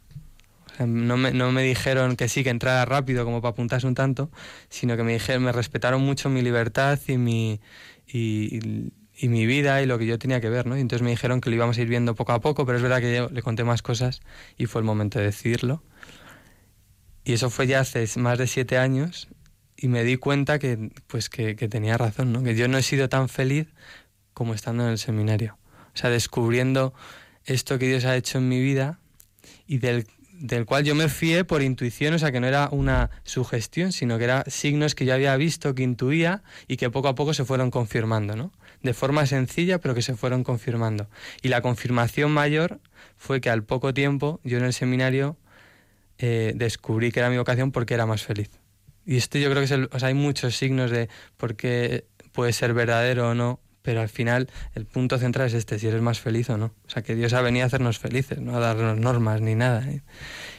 no 0.87 1.17
me, 1.17 1.33
no 1.33 1.53
me 1.53 1.63
dijeron 1.63 2.17
que 2.17 2.29
sí, 2.29 2.45
que 2.45 2.51
entrara 2.51 2.85
rápido 2.85 3.25
como 3.25 3.41
para 3.41 3.53
apuntarse 3.53 3.87
un 3.87 3.95
tanto, 3.95 4.31
sino 4.69 4.97
que 4.97 5.03
me 5.03 5.13
dijeron, 5.13 5.43
me 5.45 5.53
respetaron 5.53 6.03
mucho 6.03 6.29
mi 6.29 6.43
libertad 6.43 6.99
y 7.07 7.19
mi, 7.19 7.61
y, 8.07 8.91
y 9.17 9.29
mi 9.29 9.47
vida 9.47 9.83
y 9.83 9.87
lo 9.87 9.99
que 9.99 10.07
yo 10.07 10.19
tenía 10.19 10.41
que 10.41 10.49
ver, 10.49 10.67
¿no? 10.67 10.77
Y 10.77 10.81
entonces 10.81 11.03
me 11.03 11.11
dijeron 11.11 11.41
que 11.41 11.51
lo 11.51 11.57
íbamos 11.57 11.77
a 11.77 11.83
ir 11.83 11.89
viendo 11.89 12.15
poco 12.15 12.33
a 12.33 12.41
poco, 12.41 12.65
pero 12.65 12.77
es 12.77 12.83
verdad 12.83 13.01
que 13.01 13.15
yo 13.15 13.29
le 13.29 13.43
conté 13.43 13.65
más 13.65 13.83
cosas 13.83 14.21
y 14.57 14.67
fue 14.67 14.81
el 14.81 14.87
momento 14.87 15.19
de 15.19 15.27
decidirlo. 15.27 15.83
Y 17.25 17.35
eso 17.35 17.51
fue 17.51 17.67
ya 17.67 17.81
hace 17.81 18.07
más 18.19 18.39
de 18.39 18.47
siete 18.47 18.79
años 18.79 19.29
y 19.77 19.89
me 19.89 20.05
di 20.05 20.17
cuenta 20.17 20.59
que, 20.59 20.91
pues 21.07 21.29
que, 21.29 21.55
que 21.57 21.69
tenía 21.69 21.99
razón, 21.99 22.33
¿no? 22.33 22.43
Que 22.43 22.55
yo 22.55 22.67
no 22.69 22.79
he 22.79 22.83
sido 22.83 23.09
tan 23.09 23.29
feliz 23.29 23.69
como 24.33 24.55
estando 24.55 24.85
en 24.85 24.91
el 24.91 24.99
seminario. 24.99 25.59
O 25.95 25.97
sea, 25.97 26.09
descubriendo 26.09 26.95
esto 27.45 27.79
que 27.79 27.89
Dios 27.89 28.05
ha 28.05 28.17
hecho 28.17 28.39
en 28.39 28.49
mi 28.49 28.61
vida 28.61 29.01
y 29.67 29.79
del 29.79 30.07
del 30.41 30.65
cual 30.65 30.85
yo 30.85 30.95
me 30.95 31.09
fié 31.11 31.45
por 31.45 31.61
intuición, 31.61 32.15
o 32.15 32.19
sea 32.19 32.33
que 32.33 32.41
no 32.41 32.47
era 32.47 32.71
una 32.73 33.11
sugestión, 33.25 33.93
sino 33.93 34.17
que 34.17 34.25
eran 34.25 34.43
signos 34.47 34.95
que 34.95 35.05
yo 35.05 35.13
había 35.13 35.37
visto, 35.37 35.75
que 35.75 35.83
intuía 35.83 36.43
y 36.67 36.79
que 36.79 36.89
poco 36.89 37.09
a 37.09 37.15
poco 37.15 37.35
se 37.35 37.45
fueron 37.45 37.71
confirmando, 37.71 38.37
¿no? 38.37 38.51
De 38.83 38.95
forma 38.95 39.27
sencilla, 39.27 39.79
pero 39.81 39.95
que 39.95 40.01
se 40.01 40.17
fueron 40.17 40.43
confirmando. 40.43 41.09
Y 41.43 41.49
la 41.49 41.61
confirmación 41.61 42.33
mayor 42.33 42.81
fue 43.19 43.43
que 43.43 43.51
al 43.51 43.65
poco 43.65 43.93
tiempo 43.93 44.41
yo 44.43 44.57
en 44.57 44.65
el 44.65 44.73
seminario 44.73 45.37
eh, 46.19 46.53
descubrí 46.57 47.13
que 47.13 47.21
era 47.21 47.29
mi 47.29 47.37
vocación 47.37 47.71
porque 47.71 47.93
era 47.93 48.07
más 48.07 48.23
feliz. 48.23 48.51
Y 49.05 49.19
esto 49.19 49.37
yo 49.39 49.51
creo 49.51 49.61
que 49.61 49.67
es 49.67 49.71
el, 49.73 49.91
hay 49.93 50.15
muchos 50.15 50.57
signos 50.57 50.91
de 50.91 51.11
por 51.37 51.55
qué 51.55 52.07
puede 52.33 52.55
ser 52.55 52.73
verdadero 52.73 53.31
o 53.31 53.35
no, 53.35 53.61
pero 53.83 54.01
al 54.01 54.09
final 54.09 54.49
el 54.75 54.87
punto 54.87 55.19
central 55.19 55.47
es 55.47 55.55
este, 55.55 55.79
si 55.79 55.89
eres 55.89 56.03
más 56.03 56.21
feliz 56.21 56.51
o 56.51 56.59
no. 56.59 56.67
O 56.87 56.91
sea, 56.91 57.03
que 57.03 57.15
Dios 57.15 57.33
ha 57.33 57.41
venido 57.41 57.65
a 57.65 57.67
hacernos 57.67 57.99
felices, 57.99 58.41
no 58.41 58.57
a 58.57 58.61
darnos 58.61 58.99
normas 58.99 59.41
ni 59.41 59.55
nada. 59.55 59.89
¿eh? 59.89 60.03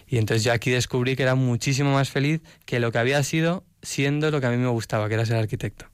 Y 0.07 0.18
entonces 0.18 0.43
yo 0.43 0.53
aquí 0.53 0.72
descubrí 0.72 1.15
que 1.15 1.23
era 1.23 1.35
muchísimo 1.35 1.93
más 1.93 2.10
feliz 2.10 2.41
que 2.65 2.80
lo 2.80 2.91
que 2.91 2.98
había 2.98 3.22
sido 3.23 3.64
siendo 3.81 4.31
lo 4.31 4.41
que 4.41 4.48
a 4.48 4.52
mí 4.52 4.57
me 4.57 4.68
gustaba, 4.68 5.07
que 5.07 5.15
era 5.15 5.26
ser 5.26 5.38
arquitecto. 5.38 5.85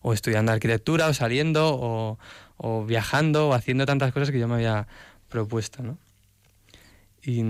O 0.00 0.12
estudiando 0.12 0.52
arquitectura, 0.52 1.08
o 1.08 1.14
saliendo, 1.14 2.18
o, 2.58 2.84
viajando, 2.84 3.48
o 3.48 3.54
haciendo 3.54 3.86
tantas 3.86 4.12
cosas 4.12 4.30
que 4.30 4.38
yo 4.38 4.48
me 4.48 4.54
había 4.54 4.86
propuesto, 5.28 5.82
¿no? 5.82 5.98
Y, 7.22 7.42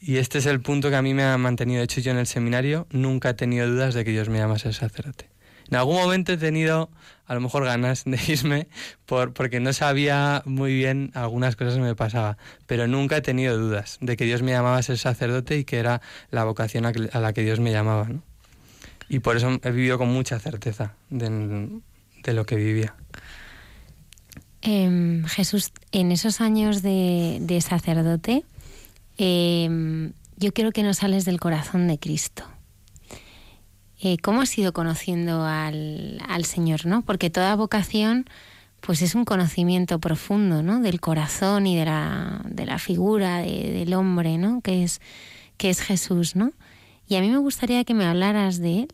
y 0.00 0.16
este 0.16 0.38
es 0.38 0.46
el 0.46 0.60
punto 0.60 0.88
que 0.88 0.96
a 0.96 1.02
mí 1.02 1.12
me 1.12 1.24
ha 1.24 1.36
mantenido. 1.36 1.82
Hecho, 1.82 2.00
yo 2.00 2.12
en 2.12 2.18
el 2.18 2.26
seminario 2.26 2.86
nunca 2.90 3.30
he 3.30 3.34
tenido 3.34 3.68
dudas 3.68 3.94
de 3.94 4.04
que 4.04 4.12
Dios 4.12 4.28
me 4.28 4.38
llama 4.38 4.54
a 4.54 4.58
ser 4.58 4.72
sacerdote 4.72 5.28
En 5.68 5.76
algún 5.76 5.96
momento 5.96 6.32
he 6.32 6.38
tenido 6.38 6.90
a 7.28 7.34
lo 7.34 7.40
mejor 7.42 7.64
ganas 7.64 8.04
de 8.04 8.18
irme 8.26 8.68
por, 9.06 9.34
porque 9.34 9.60
no 9.60 9.72
sabía 9.72 10.42
muy 10.46 10.74
bien 10.74 11.12
algunas 11.14 11.54
cosas 11.54 11.74
que 11.74 11.80
me 11.80 11.94
pasaba, 11.94 12.38
pero 12.66 12.88
nunca 12.88 13.18
he 13.18 13.20
tenido 13.20 13.56
dudas 13.56 13.98
de 14.00 14.16
que 14.16 14.24
Dios 14.24 14.42
me 14.42 14.50
llamaba 14.50 14.78
a 14.78 14.82
ser 14.82 14.98
sacerdote 14.98 15.58
y 15.58 15.64
que 15.64 15.78
era 15.78 16.00
la 16.30 16.44
vocación 16.44 16.86
a, 16.86 16.92
la 16.92 17.32
que 17.32 17.42
Dios 17.42 17.60
me 17.60 17.70
llamaba. 17.70 18.08
¿no? 18.08 18.22
Y 19.10 19.20
por 19.20 19.36
eso 19.36 19.60
he 19.62 19.70
vivido 19.70 19.98
con 19.98 20.08
mucha 20.08 20.38
certeza 20.38 20.94
de, 21.10 22.32
lo 22.32 22.46
que 22.46 22.56
vivía. 22.56 22.94
Em, 24.62 25.24
Jesús, 25.26 25.72
en 25.92 26.12
esos 26.12 26.40
años 26.40 26.82
de, 26.82 27.62
sacerdote, 27.62 28.44
eh, 29.18 30.10
yo 30.36 30.52
quiero 30.52 30.72
que 30.72 30.82
nos 30.82 30.98
sales 30.98 31.24
del 31.26 31.40
corazón 31.40 31.88
de 31.88 31.98
Cristo. 31.98 32.44
Eh, 34.00 34.16
¿Cómo 34.18 34.42
has 34.42 34.56
ido 34.56 34.72
conociendo 34.72 35.44
al, 35.44 36.22
al, 36.28 36.44
Señor? 36.44 36.86
¿no? 36.86 37.02
Porque 37.02 37.30
toda 37.30 37.56
vocación 37.56 38.26
pues 38.80 39.02
es 39.02 39.14
un 39.14 39.24
conocimiento 39.24 39.98
profundo 39.98 40.62
¿no? 40.62 40.80
del 40.80 41.00
corazón 41.00 41.66
y 41.66 41.76
de 41.76 41.84
la, 41.84 42.42
de 42.44 42.64
la 42.64 42.78
figura 42.78 43.38
de, 43.38 43.72
del 43.72 43.94
hombre, 43.94 44.38
¿no? 44.38 44.60
que, 44.60 44.84
es, 44.84 45.00
que 45.56 45.70
es 45.70 45.80
Jesús. 45.80 46.36
¿no? 46.36 46.52
Y 47.08 47.16
a 47.16 47.20
mí 47.20 47.28
me 47.28 47.38
gustaría 47.38 47.84
que 47.84 47.94
me 47.94 48.06
hablaras 48.06 48.58
de 48.58 48.80
él, 48.80 48.88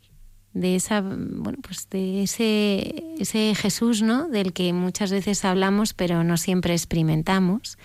de 0.54 0.76
esa 0.76 1.00
bueno 1.00 1.58
pues 1.62 1.88
de 1.90 2.22
ese 2.22 3.04
ese 3.18 3.56
Jesús 3.56 4.02
no 4.02 4.28
del 4.28 4.52
que 4.52 4.72
muchas 4.72 5.10
veces 5.10 5.44
hablamos 5.44 5.94
pero 5.94 6.22
no 6.22 6.36
siempre 6.36 6.74
experimentamos 6.74 7.76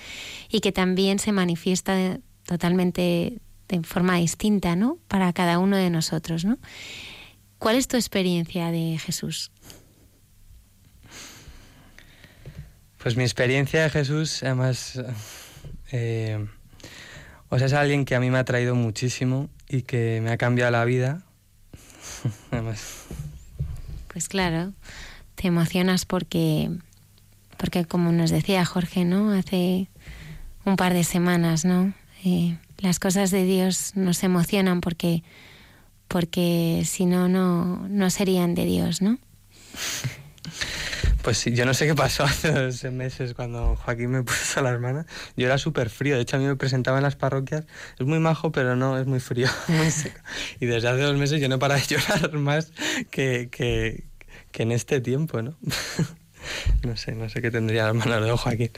y 0.51 0.59
que 0.59 0.71
también 0.71 1.17
se 1.17 1.31
manifiesta 1.31 2.19
totalmente 2.45 3.39
de 3.69 3.81
forma 3.83 4.17
distinta 4.17 4.75
no 4.75 4.97
para 5.07 5.31
cada 5.31 5.59
uno 5.59 5.77
de 5.77 5.89
nosotros 5.89 6.43
no 6.43 6.57
cuál 7.57 7.77
es 7.77 7.87
tu 7.87 7.95
experiencia 7.95 8.71
de 8.71 8.97
Jesús 8.99 9.51
pues 12.97 13.15
mi 13.15 13.23
experiencia 13.23 13.83
de 13.83 13.89
Jesús 13.89 14.43
además 14.43 14.99
eh, 15.91 16.45
o 17.49 17.57
sea 17.57 17.67
es 17.67 17.73
alguien 17.73 18.03
que 18.03 18.15
a 18.15 18.19
mí 18.19 18.29
me 18.29 18.37
ha 18.37 18.43
traído 18.43 18.75
muchísimo 18.75 19.49
y 19.69 19.83
que 19.83 20.19
me 20.21 20.31
ha 20.31 20.37
cambiado 20.37 20.71
la 20.71 20.83
vida. 20.83 21.21
Pues 24.11 24.27
claro, 24.27 24.73
te 25.35 25.47
emocionas 25.47 26.05
porque, 26.05 26.71
porque 27.57 27.85
como 27.85 28.11
nos 28.11 28.31
decía 28.31 28.65
Jorge, 28.65 29.05
¿no? 29.05 29.31
Hace 29.31 29.87
un 30.65 30.75
par 30.77 30.95
de 30.95 31.03
semanas, 31.03 31.63
¿no? 31.63 31.93
Eh, 32.25 32.57
las 32.81 32.99
cosas 32.99 33.31
de 33.31 33.43
Dios 33.43 33.93
nos 33.95 34.23
emocionan 34.23 34.81
porque, 34.81 35.23
porque 36.07 36.83
si 36.85 37.05
no, 37.05 37.27
no, 37.27 38.09
serían 38.09 38.55
de 38.55 38.65
Dios, 38.65 39.01
¿no? 39.01 39.17
Pues 41.21 41.37
sí, 41.37 41.53
yo 41.53 41.65
no 41.65 41.73
sé 41.73 41.85
qué 41.85 41.95
pasó 41.95 42.23
hace 42.25 42.51
dos 42.51 42.83
meses 42.85 43.33
cuando 43.33 43.75
Joaquín 43.75 44.11
me 44.11 44.23
puso 44.23 44.61
las 44.61 44.79
manos. 44.79 45.05
Yo 45.35 45.45
era 45.45 45.57
súper 45.57 45.89
frío, 45.89 46.15
de 46.15 46.21
hecho 46.21 46.37
a 46.37 46.39
mí 46.39 46.45
me 46.45 46.55
presentaba 46.55 46.97
en 46.97 47.03
las 47.03 47.15
parroquias. 47.15 47.65
Es 47.99 48.05
muy 48.05 48.19
majo, 48.19 48.51
pero 48.51 48.75
no, 48.75 48.97
es 48.97 49.05
muy 49.05 49.19
frío, 49.19 49.47
muy 49.67 49.91
seco. 49.91 50.19
Y 50.59 50.65
desde 50.65 50.87
hace 50.87 51.01
dos 51.01 51.17
meses 51.17 51.41
yo 51.41 51.49
no 51.49 51.59
para 51.59 51.75
de 51.75 51.81
llorar 51.81 52.33
más 52.33 52.71
que, 53.11 53.49
que, 53.51 54.05
que 54.51 54.63
en 54.63 54.71
este 54.71 55.01
tiempo, 55.01 55.41
¿no? 55.41 55.57
No 56.83 56.95
sé, 56.97 57.13
no 57.13 57.29
sé 57.29 57.41
qué 57.41 57.51
tendría 57.51 57.85
las 57.85 57.95
manos 57.95 58.23
de 58.23 58.31
Joaquín. 58.31 58.71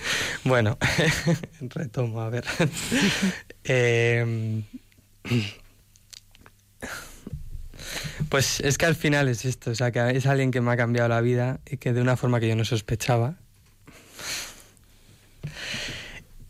Bueno, 0.43 0.77
retomo, 1.61 2.21
a 2.21 2.29
ver. 2.29 2.45
eh, 3.63 4.63
pues 8.29 8.59
es 8.61 8.77
que 8.77 8.85
al 8.85 8.95
final 8.95 9.27
es 9.27 9.45
esto, 9.45 9.71
o 9.71 9.75
sea, 9.75 9.91
que 9.91 10.11
es 10.11 10.25
alguien 10.25 10.51
que 10.51 10.61
me 10.61 10.71
ha 10.71 10.77
cambiado 10.77 11.09
la 11.09 11.21
vida 11.21 11.59
y 11.69 11.77
que 11.77 11.93
de 11.93 12.01
una 12.01 12.17
forma 12.17 12.39
que 12.39 12.47
yo 12.47 12.55
no 12.55 12.65
sospechaba. 12.65 13.35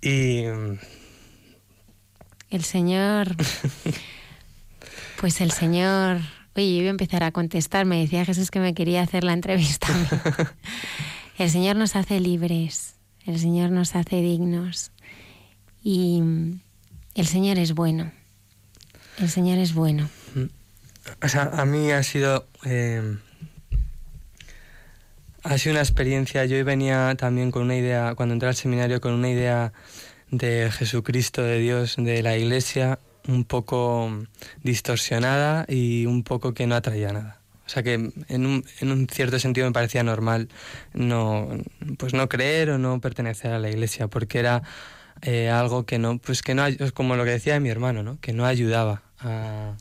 Y... 0.02 0.44
El 2.50 2.64
Señor... 2.64 3.36
Pues 5.20 5.40
el 5.40 5.52
Señor... 5.52 6.20
Oye, 6.56 6.76
yo 6.76 6.80
voy 6.80 6.88
a 6.88 6.92
empezar 6.92 7.24
a 7.24 7.32
contestar. 7.32 7.86
Me 7.86 8.00
decía 8.00 8.26
Jesús 8.26 8.52
que 8.52 8.60
me 8.60 8.74
quería 8.74 9.02
hacer 9.02 9.24
la 9.24 9.34
entrevista. 9.34 9.88
el 11.38 11.50
Señor 11.50 11.76
nos 11.76 11.96
hace 11.96 12.20
libres, 12.20 12.96
el 13.26 13.40
Señor 13.40 13.72
nos 13.72 13.96
hace 13.96 14.22
dignos. 14.22 14.92
Y 15.84 16.22
el 17.16 17.28
Señor 17.28 17.58
es 17.58 17.74
bueno. 17.74 18.12
El 19.18 19.30
Señor 19.30 19.58
es 19.58 19.74
bueno. 19.74 20.10
O 21.24 21.28
sea, 21.28 21.44
a 21.54 21.66
mí 21.66 21.92
ha 21.92 22.04
sido... 22.04 22.48
Eh, 22.66 23.18
ha 25.44 25.58
sido 25.58 25.74
una 25.74 25.82
experiencia. 25.82 26.46
Yo 26.46 26.64
venía 26.64 27.16
también 27.18 27.52
con 27.52 27.64
una 27.64 27.76
idea, 27.76 28.14
cuando 28.16 28.34
entré 28.34 28.50
al 28.50 28.56
seminario, 28.56 29.02
con 29.02 29.14
una 29.14 29.30
idea 29.30 29.74
de 30.30 30.72
Jesucristo, 30.72 31.42
de 31.42 31.60
Dios, 31.60 31.96
de 31.98 32.22
la 32.22 32.38
Iglesia, 32.38 33.00
un 33.28 33.44
poco 33.46 34.12
distorsionada 34.64 35.66
y 35.68 36.06
un 36.06 36.24
poco 36.24 36.54
que 36.54 36.68
no 36.68 36.76
atraía 36.76 37.14
nada. 37.14 37.42
O 37.66 37.70
sea 37.70 37.84
que 37.84 37.94
en 37.94 38.46
un, 38.46 38.66
en 38.82 38.92
un 38.92 39.08
cierto 39.08 39.40
sentido 39.40 39.66
me 39.68 39.74
parecía 39.74 40.04
normal 40.04 40.50
no, 40.94 41.48
pues 41.98 42.14
no 42.14 42.28
creer 42.28 42.72
o 42.72 42.78
no 42.78 43.00
pertenecer 43.00 43.52
a 43.52 43.60
la 43.60 43.70
Iglesia, 43.70 44.08
porque 44.08 44.40
era 44.40 44.62
eh, 45.22 45.50
algo 45.50 45.86
que 45.86 45.98
no, 45.98 46.18
pues 46.18 46.42
que 46.42 46.54
no, 46.54 46.66
como 46.94 47.16
lo 47.16 47.24
que 47.24 47.32
decía 47.32 47.60
mi 47.60 47.70
hermano, 47.70 48.04
¿no? 48.04 48.20
que 48.20 48.34
no 48.34 48.46
ayudaba 48.46 49.04
a 49.20 49.76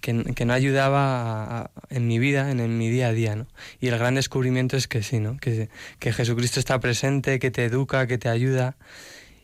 que, 0.00 0.12
no 0.44 0.52
ayudaba 0.52 1.70
en 1.88 2.06
mi 2.06 2.18
vida, 2.18 2.50
en, 2.50 2.78
mi 2.78 2.90
día 2.90 3.08
a 3.08 3.12
día, 3.12 3.34
¿no? 3.34 3.46
Y 3.80 3.88
el 3.88 3.98
gran 3.98 4.14
descubrimiento 4.14 4.76
es 4.76 4.88
que 4.88 5.02
sí, 5.02 5.20
¿no? 5.20 5.36
Que, 5.38 5.68
que 5.98 6.12
Jesucristo 6.12 6.60
está 6.60 6.78
presente, 6.80 7.38
que 7.38 7.50
te 7.50 7.64
educa, 7.64 8.06
que 8.06 8.18
te 8.18 8.28
ayuda. 8.28 8.76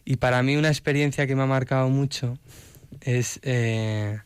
Y 0.04 0.16
para 0.16 0.42
mí 0.42 0.56
una 0.56 0.68
experiencia 0.68 1.26
que 1.26 1.34
me 1.36 1.42
ha 1.42 1.46
marcado 1.46 1.88
mucho 1.88 2.38
es 3.00 3.40
eh, 3.42 4.20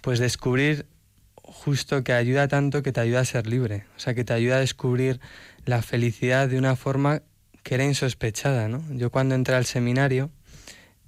pues 0.00 0.18
descubrir 0.18 0.86
justo 1.34 2.02
que 2.02 2.12
ayuda 2.12 2.48
tanto 2.48 2.82
que 2.82 2.92
te 2.92 3.00
ayuda 3.00 3.20
a 3.20 3.24
ser 3.24 3.46
libre, 3.46 3.84
o 3.96 4.00
sea, 4.00 4.14
que 4.14 4.24
te 4.24 4.32
ayuda 4.32 4.56
a 4.56 4.60
descubrir 4.60 5.20
la 5.64 5.82
felicidad 5.82 6.48
de 6.48 6.58
una 6.58 6.76
forma 6.76 7.22
que 7.62 7.74
era 7.74 7.84
insospechada, 7.84 8.68
¿no? 8.68 8.82
Yo 8.90 9.10
cuando 9.10 9.34
entré 9.34 9.54
al 9.54 9.66
seminario, 9.66 10.30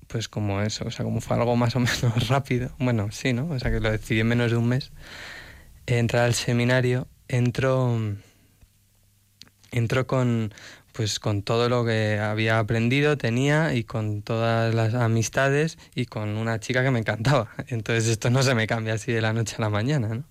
pues 0.07 0.29
como 0.29 0.61
eso, 0.61 0.85
o 0.87 0.91
sea, 0.91 1.05
como 1.05 1.21
fue 1.21 1.37
algo 1.37 1.57
más 1.57 1.75
o 1.77 1.81
menos 1.81 2.29
rápido, 2.29 2.75
bueno, 2.79 3.11
sí, 3.11 3.33
¿no? 3.33 3.49
O 3.51 3.59
sea, 3.59 3.71
que 3.71 3.81
lo 3.81 3.91
decidí 3.91 4.21
en 4.21 4.29
menos 4.29 4.51
de 4.51 4.57
un 4.57 4.69
mes, 4.69 4.93
entrar 5.87 6.25
al 6.25 6.35
seminario, 6.35 7.09
entró, 7.29 7.99
entró 9.73 10.07
con, 10.07 10.53
pues 10.95 11.19
con 11.19 11.43
todo 11.43 11.69
lo 11.69 11.85
que 11.85 12.21
había 12.21 12.61
aprendido, 12.61 13.19
tenía 13.19 13.75
y 13.75 13.83
con 13.83 14.23
todas 14.23 14.73
las 14.73 14.95
amistades 14.95 15.77
y 15.95 16.07
con 16.07 16.37
una 16.37 16.61
chica 16.61 16.85
que 16.85 16.93
me 16.93 17.01
encantaba. 17.01 17.51
Entonces 17.69 18.09
esto 18.09 18.31
no 18.31 18.43
se 18.43 18.55
me 18.55 18.67
cambia 18.69 18.95
así 18.95 19.13
de 19.13 19.21
la 19.21 19.33
noche 19.33 19.57
a 19.59 19.61
la 19.61 19.71
mañana. 19.71 20.23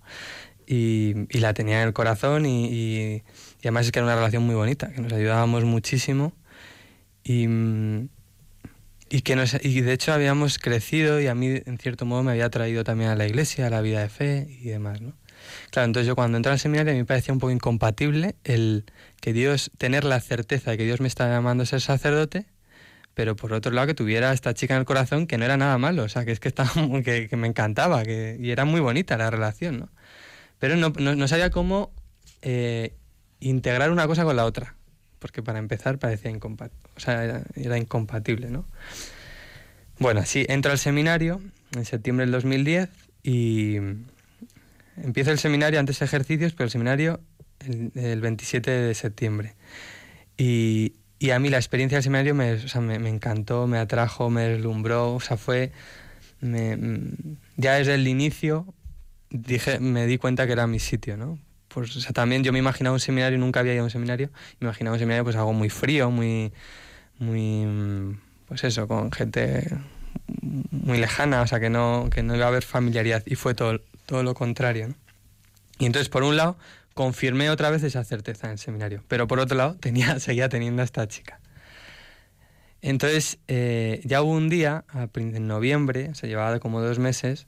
Y, 0.66 1.26
y 1.28 1.40
la 1.40 1.52
tenía 1.52 1.82
en 1.82 1.88
el 1.88 1.92
corazón 1.92 2.46
y, 2.46 2.68
y, 2.68 3.22
además 3.60 3.84
es 3.84 3.92
que 3.92 3.98
era 3.98 4.06
una 4.06 4.16
relación 4.16 4.44
muy 4.44 4.54
bonita, 4.54 4.90
que 4.90 5.02
nos 5.02 5.12
ayudábamos 5.12 5.64
muchísimo 5.64 6.32
y, 7.22 7.46
y 9.10 9.20
que 9.20 9.36
nos, 9.36 9.62
y 9.62 9.82
de 9.82 9.92
hecho 9.92 10.14
habíamos 10.14 10.58
crecido 10.58 11.20
y 11.20 11.26
a 11.26 11.34
mí 11.34 11.60
en 11.66 11.76
cierto 11.76 12.06
modo 12.06 12.22
me 12.22 12.30
había 12.30 12.48
traído 12.48 12.82
también 12.82 13.10
a 13.10 13.14
la 13.14 13.26
iglesia, 13.26 13.66
a 13.66 13.70
la 13.70 13.82
vida 13.82 14.00
de 14.00 14.08
fe 14.08 14.46
y 14.48 14.70
demás, 14.70 15.02
¿no? 15.02 15.12
Claro, 15.70 15.86
entonces 15.86 16.06
yo 16.06 16.16
cuando 16.16 16.38
entré 16.38 16.52
al 16.52 16.58
seminario 16.58 16.92
a 16.92 16.94
mí 16.94 17.00
me 17.00 17.04
parecía 17.04 17.34
un 17.34 17.40
poco 17.40 17.50
incompatible 17.50 18.36
el 18.44 18.84
que 19.24 19.32
Dios, 19.32 19.70
tener 19.78 20.04
la 20.04 20.20
certeza 20.20 20.72
de 20.72 20.76
que 20.76 20.84
Dios 20.84 21.00
me 21.00 21.08
estaba 21.08 21.30
llamando 21.30 21.62
a 21.62 21.66
ser 21.66 21.80
sacerdote, 21.80 22.44
pero 23.14 23.36
por 23.36 23.54
otro 23.54 23.72
lado 23.72 23.86
que 23.86 23.94
tuviera 23.94 24.32
a 24.32 24.34
esta 24.34 24.52
chica 24.52 24.74
en 24.74 24.80
el 24.80 24.84
corazón 24.84 25.26
que 25.26 25.38
no 25.38 25.46
era 25.46 25.56
nada 25.56 25.78
malo, 25.78 26.02
o 26.02 26.08
sea, 26.10 26.26
que 26.26 26.32
es 26.32 26.40
que, 26.40 26.48
estaba, 26.48 26.70
que, 27.02 27.34
me 27.34 27.48
encantaba, 27.48 28.02
que, 28.02 28.36
y 28.38 28.50
era 28.50 28.66
muy 28.66 28.82
bonita 28.82 29.16
la 29.16 29.30
relación, 29.30 29.78
¿no? 29.80 29.88
Pero 30.58 30.76
no, 30.76 30.90
no, 30.90 31.26
sabía 31.26 31.48
cómo 31.48 31.90
eh, 32.42 32.92
integrar 33.40 33.90
una 33.90 34.06
cosa 34.06 34.24
con 34.24 34.36
la 34.36 34.44
otra 34.44 34.74
porque 35.20 35.42
para 35.42 35.58
empezar 35.58 35.98
parecía 35.98 36.30
incompatible, 36.30 36.90
o 36.94 37.00
sea, 37.00 37.42
era, 37.54 37.78
incompatible, 37.78 38.50
¿no? 38.50 38.66
Bueno, 39.98 40.22
sí, 40.26 40.44
entro 40.50 40.70
al 40.70 40.78
seminario 40.78 41.40
en 41.74 41.86
septiembre 41.86 42.26
del 42.26 42.32
2010 42.32 42.90
y 43.22 43.76
empiezo 45.02 45.30
el 45.30 45.38
seminario 45.38 45.80
antes 45.80 45.98
de 45.98 46.04
ejercicios, 46.04 46.52
pero 46.52 46.66
el 46.66 46.70
seminario 46.70 47.22
el, 47.94 48.20
27 48.20 48.70
de 48.70 48.94
septiembre. 48.94 49.54
Y, 50.36 50.94
y, 51.18 51.30
a 51.30 51.38
mí 51.38 51.48
la 51.48 51.58
experiencia 51.58 51.96
del 51.96 52.02
seminario 52.02 52.34
me, 52.34 52.58
me, 52.98 53.08
encantó, 53.08 53.66
me 53.66 53.78
atrajo, 53.78 54.30
me 54.30 54.48
deslumbró, 54.48 55.14
o 55.14 55.20
sea, 55.20 55.36
fue... 55.36 55.72
Me, 56.40 56.78
ya 57.56 57.74
desde 57.74 57.94
el 57.94 58.06
inicio 58.06 58.66
dije, 59.30 59.80
me 59.80 60.06
di 60.06 60.18
cuenta 60.18 60.46
que 60.46 60.52
era 60.52 60.66
mi 60.66 60.78
sitio, 60.78 61.16
¿no? 61.16 61.38
pues 61.74 62.08
o 62.08 62.12
también 62.12 62.44
yo 62.44 62.52
me 62.52 62.58
imaginaba 62.60 62.94
un 62.94 63.00
seminario, 63.00 63.38
nunca 63.38 63.60
había 63.60 63.74
ido 63.74 63.82
a 63.82 63.84
un 63.84 63.90
seminario, 63.90 64.30
me 64.60 64.66
imaginaba 64.66 64.94
un 64.94 65.00
seminario 65.00 65.24
pues 65.24 65.36
algo 65.36 65.52
muy 65.52 65.70
frío, 65.70 66.10
muy, 66.10 66.52
muy, 67.18 68.16
pues 68.46 68.62
eso, 68.64 68.86
con 68.86 69.10
gente 69.10 69.76
muy 70.70 70.98
lejana, 70.98 71.42
o 71.42 71.46
sea, 71.46 71.58
que 71.58 71.70
no, 71.70 72.08
que 72.12 72.22
no 72.22 72.36
iba 72.36 72.44
a 72.44 72.48
haber 72.48 72.62
familiaridad 72.62 73.24
y 73.26 73.34
fue 73.34 73.54
todo, 73.54 73.80
todo 74.06 74.22
lo 74.22 74.34
contrario. 74.34 74.94
Y 75.78 75.86
entonces, 75.86 76.08
por 76.08 76.22
un 76.22 76.36
lado, 76.36 76.56
confirmé 76.94 77.50
otra 77.50 77.70
vez 77.70 77.82
esa 77.82 78.04
certeza 78.04 78.46
en 78.46 78.52
el 78.52 78.58
seminario, 78.58 79.04
pero 79.08 79.26
por 79.26 79.40
otro 79.40 79.56
lado, 79.56 79.76
tenía, 79.80 80.18
seguía 80.20 80.48
teniendo 80.48 80.82
a 80.82 80.84
esta 80.84 81.06
chica. 81.06 81.40
Entonces, 82.80 83.38
eh, 83.48 84.02
ya 84.04 84.22
hubo 84.22 84.32
un 84.32 84.48
día, 84.48 84.84
en 85.14 85.46
noviembre, 85.46 86.14
se 86.14 86.28
llevaba 86.28 86.60
como 86.60 86.82
dos 86.82 86.98
meses, 86.98 87.46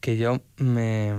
que 0.00 0.16
yo 0.16 0.42
me, 0.56 1.12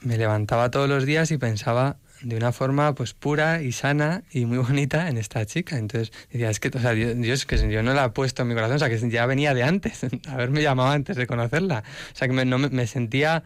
me 0.00 0.18
levantaba 0.18 0.70
todos 0.70 0.88
los 0.88 1.06
días 1.06 1.30
y 1.30 1.38
pensaba 1.38 1.96
de 2.24 2.36
una 2.36 2.52
forma 2.52 2.94
pues 2.94 3.12
pura 3.12 3.62
y 3.62 3.72
sana 3.72 4.24
y 4.30 4.46
muy 4.46 4.58
bonita 4.58 5.08
en 5.08 5.18
esta 5.18 5.44
chica. 5.46 5.76
Entonces 5.76 6.12
decía, 6.30 6.50
es 6.50 6.60
que, 6.60 6.68
o 6.68 6.80
sea, 6.80 6.92
Dios, 6.92 7.46
que 7.46 7.70
yo 7.70 7.82
no 7.82 7.94
la 7.94 8.06
he 8.06 8.10
puesto 8.10 8.42
en 8.42 8.48
mi 8.48 8.54
corazón, 8.54 8.76
o 8.76 8.78
sea, 8.78 8.88
que 8.88 9.10
ya 9.10 9.26
venía 9.26 9.54
de 9.54 9.62
antes, 9.62 10.00
haberme 10.28 10.62
llamado 10.62 10.90
antes 10.90 11.16
de 11.16 11.26
conocerla. 11.26 11.84
O 12.12 12.16
sea, 12.16 12.28
que 12.28 12.34
me, 12.34 12.44
no, 12.44 12.58
me, 12.58 12.86
sentía 12.86 13.44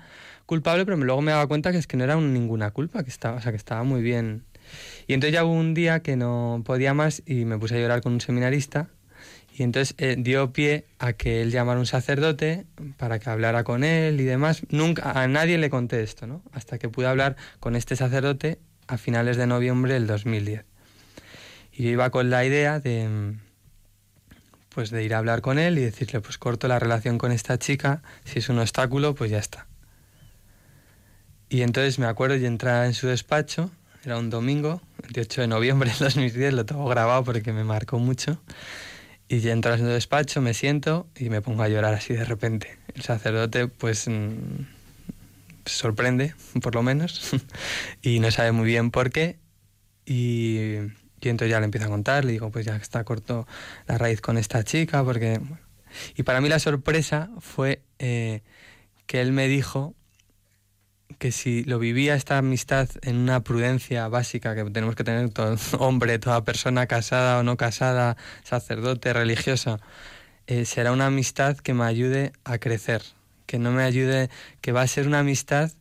culpable, 0.49 0.87
pero 0.87 0.97
luego 0.97 1.21
me 1.21 1.31
daba 1.31 1.47
cuenta 1.47 1.73
que 1.73 1.79
es 1.79 1.87
que 1.87 1.99
no 1.99 2.05
era 2.05 2.17
ninguna 2.17 2.71
culpa, 2.71 3.05
que 3.05 3.11
estaba, 3.11 3.37
o 3.37 3.41
sea, 3.43 3.53
que 3.53 3.59
estaba 3.59 3.83
muy 3.85 4.01
bien. 4.01 4.45
Y 5.07 5.13
entonces 5.13 5.35
ya 5.35 5.45
hubo 5.45 5.53
un 5.53 5.75
día 5.75 6.01
que 6.01 6.17
no 6.17 6.63
podía 6.65 6.95
más 6.95 7.23
y 7.27 7.45
me 7.45 7.59
puse 7.59 7.77
a 7.77 7.81
llorar 7.81 8.01
con 8.01 8.15
un 8.15 8.21
seminarista 8.23 8.89
y 9.55 9.63
entonces 9.63 9.95
eh, 9.99 10.17
dio 10.19 10.51
pie 10.55 10.87
a 10.99 11.13
que 11.13 11.43
él 11.43 11.51
llamara 11.51 11.77
a 11.77 11.81
un 11.81 11.87
sacerdote 11.87 12.65
para 12.97 13.19
que 13.19 13.29
hablara 13.29 13.63
con 13.63 13.85
él 13.85 14.21
y 14.23 14.25
demás. 14.25 14.63
Nunca 14.71 15.21
a 15.21 15.29
nadie 15.29 15.59
le 15.59 15.69
conté 15.69 16.03
esto, 16.03 16.27
¿no? 16.27 16.43
Hasta 16.53 16.79
que 16.79 16.89
pude 16.89 17.09
hablar 17.09 17.37
con 17.61 17.77
este 17.77 17.95
sacerdote 17.95 18.59
a 18.87 18.97
finales 18.97 19.37
de 19.37 19.47
noviembre 19.47 19.93
del 19.93 20.07
2010. 20.07 20.65
Y 21.73 21.83
yo 21.83 21.91
iba 21.91 22.09
con 22.09 22.31
la 22.31 22.47
idea 22.47 22.81
de 22.81 23.37
pues 24.71 24.91
de 24.91 25.05
ir 25.05 25.13
a 25.13 25.19
hablar 25.19 25.43
con 25.43 25.59
él 25.59 25.77
y 25.77 25.83
decirle, 25.83 26.21
pues 26.21 26.39
corto 26.39 26.69
la 26.69 26.79
relación 26.79 27.19
con 27.19 27.33
esta 27.33 27.59
chica, 27.59 28.03
si 28.25 28.39
es 28.39 28.49
un 28.49 28.61
obstáculo, 28.61 29.15
pues 29.15 29.31
ya 29.31 29.39
está. 29.39 29.68
Y 31.49 31.63
entonces 31.63 31.99
me 31.99 32.07
acuerdo 32.07 32.37
y 32.37 32.45
entrar 32.45 32.85
en 32.87 32.95
su 32.95 33.07
despacho, 33.07 33.71
era 34.05 34.19
un 34.19 34.31
domingo, 34.31 34.83
28 35.03 35.43
de 35.43 35.47
noviembre 35.49 35.91
del 35.91 35.99
2010, 35.99 36.55
lo 36.55 36.67
tengo 36.67 36.87
grabado 36.87 37.25
porque 37.25 37.53
me 37.53 37.65
marcó 37.65 37.99
mucho. 37.99 38.41
Y 39.29 39.41
ya 39.41 39.53
entro 39.53 39.75
en 39.75 39.81
su 39.81 39.87
despacho, 39.87 40.41
me 40.41 40.55
siento 40.55 41.07
y 41.15 41.29
me 41.29 41.43
pongo 41.43 41.63
a 41.63 41.69
llorar 41.69 41.95
así 41.95 42.15
de 42.15 42.25
repente. 42.25 42.79
El 42.95 43.03
sacerdote, 43.03 43.69
pues, 43.69 44.09
mm, 44.09 44.65
sorprende, 45.67 46.35
por 46.63 46.75
lo 46.75 46.83
menos, 46.83 47.31
y 48.03 48.21
no 48.21 48.31
sabe 48.31 48.53
muy 48.53 48.67
bien 48.67 48.91
por 48.91 49.11
qué. 49.11 49.39
Y, 50.07 50.77
entonces 51.21 51.51
ya 51.51 51.59
le 51.61 51.67
empiezo 51.67 51.87
a 51.87 51.91
contar, 51.91 52.25
le 52.25 52.33
digo, 52.33 52.51
pues 52.51 52.65
ya 52.65 52.77
está 52.77 53.05
corto 53.05 53.47
la 53.87 53.99
raíz 53.99 54.21
con 54.21 54.39
esta 54.39 54.63
chica, 54.65 55.05
porque... 55.05 55.41
Y 56.17 56.23
para 56.23 56.41
mí 56.41 56.49
la 56.49 56.59
sorpresa 56.59 57.31
fue 57.41 57.83
eh, 57.99 58.43
que 59.07 59.21
él 59.21 59.33
me 59.33 59.49
dijo 59.49 59.95
que 61.19 61.33
si 61.33 61.65
lo 61.65 61.79
vivía 61.79 62.15
esta 62.15 62.39
amistad 62.39 62.89
en 63.03 63.17
una 63.17 63.41
prudencia 63.41 64.09
básica 64.09 64.55
que 64.55 64.65
tenemos 64.71 64.95
que 64.95 65.05
tener 65.05 65.31
todo 65.31 65.57
hombre, 65.79 66.19
toda 66.19 66.45
persona 66.45 66.87
casada 66.87 67.39
o 67.39 67.43
no 67.43 67.57
casada, 67.57 68.17
sacerdote, 68.45 69.13
religiosa, 69.13 69.81
eh, 70.47 70.65
será 70.65 70.93
una 70.93 71.07
amistad 71.07 71.57
que 71.57 71.75
me 71.75 71.85
ayude 71.85 72.33
a 72.45 72.59
crecer, 72.59 73.03
que 73.47 73.59
no 73.59 73.73
me 73.73 73.83
ayude, 73.83 74.31
que 74.61 74.73
va 74.73 74.83
a 74.83 74.87
ser 74.87 75.07
una 75.07 75.21
amistad 75.21 75.73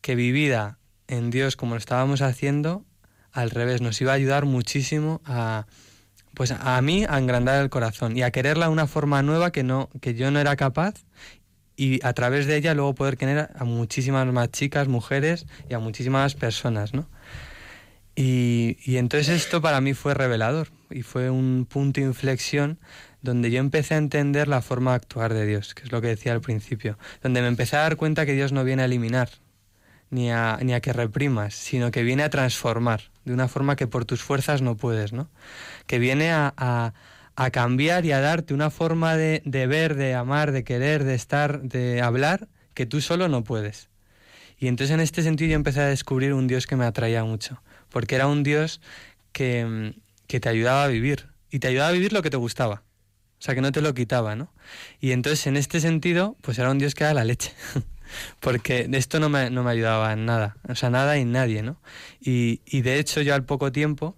que 0.00 0.14
vivida 0.14 0.78
en 1.08 1.30
Dios 1.30 1.56
como 1.56 1.74
lo 1.74 1.78
estábamos 1.78 2.20
haciendo, 2.20 2.84
al 3.32 3.50
revés, 3.50 3.80
nos 3.80 4.00
iba 4.00 4.12
a 4.12 4.14
ayudar 4.14 4.44
muchísimo 4.46 5.20
a 5.24 5.66
pues 6.36 6.50
a 6.52 6.80
mí 6.82 7.06
a 7.08 7.18
engrandar 7.18 7.62
el 7.62 7.70
corazón 7.70 8.14
y 8.14 8.22
a 8.22 8.30
quererla 8.30 8.66
de 8.66 8.72
una 8.72 8.86
forma 8.86 9.22
nueva 9.22 9.52
que 9.52 9.62
no 9.62 9.88
que 10.02 10.14
yo 10.14 10.30
no 10.30 10.38
era 10.38 10.54
capaz 10.54 10.94
y 11.76 12.04
a 12.04 12.12
través 12.12 12.46
de 12.46 12.56
ella 12.56 12.74
luego 12.74 12.94
poder 12.94 13.16
tener 13.16 13.50
a 13.54 13.64
muchísimas 13.64 14.26
más 14.32 14.50
chicas, 14.50 14.88
mujeres 14.88 15.46
y 15.68 15.74
a 15.74 15.78
muchísimas 15.78 16.34
personas, 16.34 16.94
¿no? 16.94 17.06
Y, 18.14 18.78
y, 18.84 18.96
entonces 18.96 19.28
esto 19.28 19.60
para 19.60 19.82
mí 19.82 19.92
fue 19.92 20.14
revelador 20.14 20.68
y 20.90 21.02
fue 21.02 21.28
un 21.28 21.66
punto 21.68 22.00
de 22.00 22.06
inflexión 22.06 22.78
donde 23.20 23.50
yo 23.50 23.58
empecé 23.58 23.94
a 23.94 23.98
entender 23.98 24.48
la 24.48 24.62
forma 24.62 24.92
de 24.92 24.96
actuar 24.96 25.34
de 25.34 25.44
Dios, 25.44 25.74
que 25.74 25.82
es 25.82 25.92
lo 25.92 26.00
que 26.00 26.08
decía 26.08 26.32
al 26.32 26.40
principio, 26.40 26.98
donde 27.22 27.42
me 27.42 27.48
empecé 27.48 27.76
a 27.76 27.80
dar 27.80 27.96
cuenta 27.96 28.24
que 28.24 28.32
Dios 28.32 28.52
no 28.52 28.64
viene 28.64 28.82
a 28.82 28.84
eliminar 28.86 29.28
ni 30.08 30.30
a, 30.30 30.58
ni 30.62 30.72
a 30.72 30.80
que 30.80 30.94
reprimas, 30.94 31.54
sino 31.54 31.90
que 31.90 32.02
viene 32.04 32.22
a 32.22 32.30
transformar 32.30 33.02
de 33.26 33.34
una 33.34 33.48
forma 33.48 33.76
que 33.76 33.86
por 33.86 34.06
tus 34.06 34.22
fuerzas 34.22 34.62
no 34.62 34.76
puedes, 34.76 35.12
¿no? 35.12 35.28
Que 35.86 35.98
viene 35.98 36.30
a 36.30 36.54
a 36.56 36.94
cambiar 37.50 38.04
y 38.04 38.12
a 38.12 38.20
darte 38.20 38.54
una 38.54 38.70
forma 38.70 39.16
de, 39.16 39.42
ver, 39.44 39.94
de 39.94 40.14
amar, 40.14 40.52
de 40.52 40.64
querer, 40.64 41.04
de 41.04 41.14
estar, 41.14 41.62
de 41.62 42.00
hablar, 42.00 42.48
que 42.74 42.86
tú 42.86 43.00
solo 43.00 43.28
no 43.28 43.44
puedes. 43.44 43.88
Y 44.58 44.68
entonces 44.68 44.94
en 44.94 45.00
este 45.00 45.22
sentido 45.22 45.50
yo 45.50 45.56
empecé 45.56 45.80
a 45.80 45.86
descubrir 45.86 46.32
un 46.32 46.46
Dios 46.46 46.66
que 46.66 46.76
me 46.76 46.86
atraía 46.86 47.24
mucho, 47.24 47.62
porque 47.90 48.14
era 48.14 48.26
un 48.26 48.42
Dios 48.42 48.80
que, 49.32 49.94
que 50.26 50.40
te 50.40 50.48
ayudaba 50.48 50.84
a 50.84 50.88
vivir, 50.88 51.28
y 51.50 51.58
te 51.58 51.68
ayudaba 51.68 51.90
a 51.90 51.92
vivir 51.92 52.12
lo 52.12 52.22
que 52.22 52.30
te 52.30 52.38
gustaba. 52.38 52.82
O 53.38 53.42
sea, 53.42 53.54
que 53.54 53.60
no 53.60 53.70
te 53.70 53.82
lo 53.82 53.92
quitaba, 53.92 54.34
¿no? 54.34 54.50
Y 54.98 55.12
entonces 55.12 55.46
en 55.46 55.58
este 55.58 55.80
sentido, 55.80 56.36
pues 56.40 56.58
era 56.58 56.70
un 56.70 56.78
Dios 56.78 56.94
que 56.94 57.04
era 57.04 57.12
la 57.12 57.24
leche. 57.24 57.52
porque 58.40 58.88
esto 58.92 59.20
no 59.20 59.28
me, 59.28 59.50
no 59.50 59.62
me 59.62 59.70
ayudaba 59.70 60.12
en 60.12 60.26
nada, 60.26 60.56
o 60.68 60.74
sea, 60.74 60.90
nada 60.90 61.18
y 61.18 61.24
nadie, 61.24 61.62
¿no? 61.62 61.80
Y, 62.20 62.60
y 62.64 62.82
de 62.82 62.98
hecho 62.98 63.20
yo 63.20 63.34
al 63.34 63.44
poco 63.44 63.72
tiempo 63.72 64.16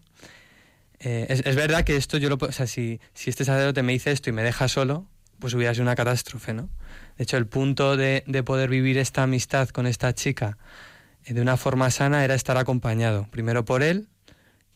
eh, 1.00 1.26
es, 1.28 1.56
verdad 1.56 1.84
que 1.84 1.96
esto 1.96 2.18
yo 2.18 2.28
lo 2.28 2.36
o 2.40 2.52
sea, 2.52 2.66
si, 2.66 3.00
si 3.14 3.30
este 3.30 3.44
sacerdote 3.44 3.82
me 3.82 3.92
dice 3.92 4.10
esto 4.10 4.30
y 4.30 4.32
me 4.32 4.42
deja 4.42 4.68
solo, 4.68 5.06
pues 5.38 5.54
hubiera 5.54 5.72
sido 5.72 5.84
una 5.84 5.94
catástrofe, 5.94 6.52
¿no? 6.54 6.68
De 7.16 7.24
hecho, 7.24 7.36
el 7.36 7.46
punto 7.46 7.96
de, 7.96 8.24
de 8.26 8.42
poder 8.42 8.68
vivir 8.68 8.98
esta 8.98 9.22
amistad 9.22 9.68
con 9.68 9.86
esta 9.86 10.12
chica 10.14 10.58
eh, 11.24 11.34
de 11.34 11.40
una 11.40 11.56
forma 11.56 11.90
sana 11.90 12.24
era 12.24 12.34
estar 12.34 12.56
acompañado, 12.56 13.28
primero 13.30 13.64
por 13.64 13.82
él 13.82 14.08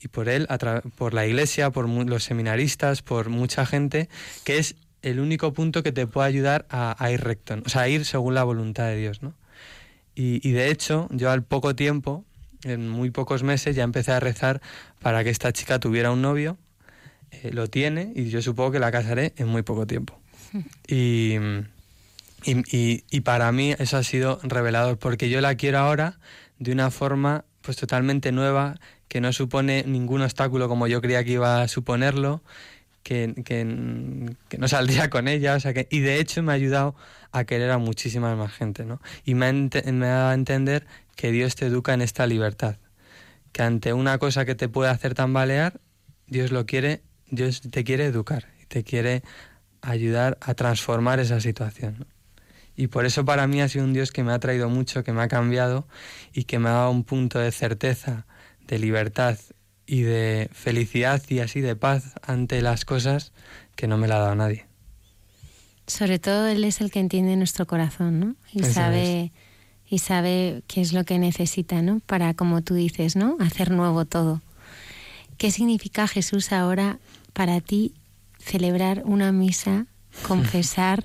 y 0.00 0.08
por 0.08 0.28
él, 0.28 0.48
por 0.96 1.14
la 1.14 1.26
iglesia, 1.26 1.70
por 1.70 1.88
los 1.88 2.24
seminaristas, 2.24 3.02
por 3.02 3.28
mucha 3.28 3.64
gente, 3.66 4.08
que 4.44 4.58
es 4.58 4.74
el 5.02 5.20
único 5.20 5.52
punto 5.52 5.82
que 5.82 5.92
te 5.92 6.06
puede 6.06 6.28
ayudar 6.28 6.66
a, 6.70 7.10
ir 7.10 7.20
recto, 7.20 7.56
o 7.64 7.68
sea, 7.68 7.82
a 7.82 7.88
ir 7.88 8.04
según 8.04 8.34
la 8.34 8.44
voluntad 8.44 8.86
de 8.86 8.96
Dios, 8.96 9.22
¿no? 9.22 9.34
Y, 10.14 10.46
y 10.46 10.52
de 10.52 10.70
hecho, 10.70 11.08
yo 11.10 11.30
al 11.30 11.44
poco 11.44 11.74
tiempo, 11.74 12.24
en 12.64 12.88
muy 12.88 13.10
pocos 13.10 13.42
meses 13.42 13.76
ya 13.76 13.84
empecé 13.84 14.12
a 14.12 14.20
rezar 14.20 14.60
para 15.00 15.24
que 15.24 15.30
esta 15.30 15.52
chica 15.52 15.78
tuviera 15.78 16.10
un 16.10 16.22
novio. 16.22 16.58
Eh, 17.30 17.50
lo 17.52 17.66
tiene 17.68 18.12
y 18.14 18.28
yo 18.28 18.42
supongo 18.42 18.72
que 18.72 18.78
la 18.78 18.92
casaré 18.92 19.32
en 19.36 19.48
muy 19.48 19.62
poco 19.62 19.86
tiempo. 19.86 20.18
Y, 20.86 21.36
y, 22.44 23.04
y, 23.08 23.20
para 23.20 23.52
mí 23.52 23.74
eso 23.78 23.96
ha 23.96 24.02
sido 24.02 24.40
revelador 24.42 24.98
porque 24.98 25.30
yo 25.30 25.40
la 25.40 25.54
quiero 25.54 25.78
ahora 25.78 26.18
de 26.58 26.72
una 26.72 26.90
forma 26.90 27.44
pues 27.62 27.76
totalmente 27.76 28.32
nueva 28.32 28.78
que 29.08 29.20
no 29.20 29.32
supone 29.32 29.84
ningún 29.86 30.22
obstáculo 30.22 30.68
como 30.68 30.88
yo 30.88 31.00
creía 31.00 31.22
que 31.24 31.32
iba 31.32 31.62
a 31.62 31.68
suponerlo 31.68 32.42
que, 33.04 33.32
que, 33.44 34.34
que, 34.48 34.58
no 34.58 34.68
saldría 34.68 35.08
con 35.08 35.28
ella 35.28 35.54
o 35.54 35.60
sea 35.60 35.72
que, 35.72 35.86
y 35.90 36.00
de 36.00 36.18
hecho 36.18 36.42
me 36.42 36.52
ha 36.52 36.56
ayudado 36.56 36.96
a 37.30 37.44
querer 37.44 37.70
a 37.70 37.78
muchísima 37.78 38.34
más 38.34 38.52
gente 38.52 38.84
¿no? 38.84 39.00
y 39.24 39.34
me 39.34 39.52
me 39.52 40.06
ha 40.06 40.10
dado 40.10 40.30
a 40.30 40.34
entender 40.34 40.86
que 41.16 41.32
Dios 41.32 41.54
te 41.54 41.66
educa 41.66 41.94
en 41.94 42.02
esta 42.02 42.26
libertad. 42.26 42.76
Que 43.52 43.62
ante 43.62 43.92
una 43.92 44.18
cosa 44.18 44.44
que 44.44 44.54
te 44.54 44.68
puede 44.68 44.90
hacer 44.90 45.14
tambalear, 45.14 45.80
Dios 46.26 46.52
lo 46.52 46.66
quiere, 46.66 47.02
Dios 47.30 47.60
te 47.60 47.84
quiere 47.84 48.06
educar 48.06 48.48
y 48.62 48.66
te 48.66 48.84
quiere 48.84 49.22
ayudar 49.82 50.38
a 50.40 50.54
transformar 50.54 51.20
esa 51.20 51.40
situación. 51.40 52.06
Y 52.74 52.86
por 52.86 53.04
eso 53.04 53.24
para 53.24 53.46
mí 53.46 53.60
ha 53.60 53.68
sido 53.68 53.84
un 53.84 53.92
Dios 53.92 54.12
que 54.12 54.24
me 54.24 54.32
ha 54.32 54.38
traído 54.38 54.68
mucho, 54.70 55.04
que 55.04 55.12
me 55.12 55.22
ha 55.22 55.28
cambiado 55.28 55.86
y 56.32 56.44
que 56.44 56.58
me 56.58 56.70
ha 56.70 56.72
dado 56.72 56.90
un 56.90 57.04
punto 57.04 57.38
de 57.38 57.52
certeza, 57.52 58.26
de 58.66 58.78
libertad 58.78 59.38
y 59.86 60.02
de 60.02 60.48
felicidad 60.52 61.22
y 61.28 61.40
así 61.40 61.60
de 61.60 61.76
paz 61.76 62.14
ante 62.22 62.62
las 62.62 62.84
cosas 62.84 63.32
que 63.76 63.86
no 63.86 63.98
me 63.98 64.08
la 64.08 64.16
ha 64.16 64.20
dado 64.20 64.34
nadie. 64.36 64.66
Sobre 65.86 66.18
todo 66.18 66.46
Él 66.46 66.64
es 66.64 66.80
el 66.80 66.90
que 66.90 67.00
entiende 67.00 67.36
nuestro 67.36 67.66
corazón, 67.66 68.20
¿no? 68.20 68.36
Y 68.52 68.64
sabe 68.64 69.32
y 69.92 69.98
sabe 69.98 70.62
qué 70.68 70.80
es 70.80 70.94
lo 70.94 71.04
que 71.04 71.18
necesita, 71.18 71.82
¿no? 71.82 72.00
Para, 72.06 72.32
como 72.32 72.62
tú 72.62 72.72
dices, 72.72 73.14
¿no? 73.14 73.36
Hacer 73.40 73.70
nuevo 73.70 74.06
todo. 74.06 74.40
¿Qué 75.36 75.50
significa 75.50 76.08
Jesús 76.08 76.50
ahora 76.50 76.98
para 77.34 77.60
ti 77.60 77.92
celebrar 78.38 79.02
una 79.04 79.32
misa, 79.32 79.84
confesar, 80.26 81.04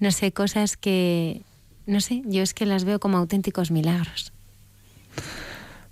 no 0.00 0.10
sé, 0.10 0.32
cosas 0.32 0.76
que, 0.76 1.42
no 1.86 2.00
sé, 2.00 2.22
yo 2.24 2.42
es 2.42 2.54
que 2.54 2.66
las 2.66 2.82
veo 2.82 2.98
como 2.98 3.18
auténticos 3.18 3.70
milagros. 3.70 4.32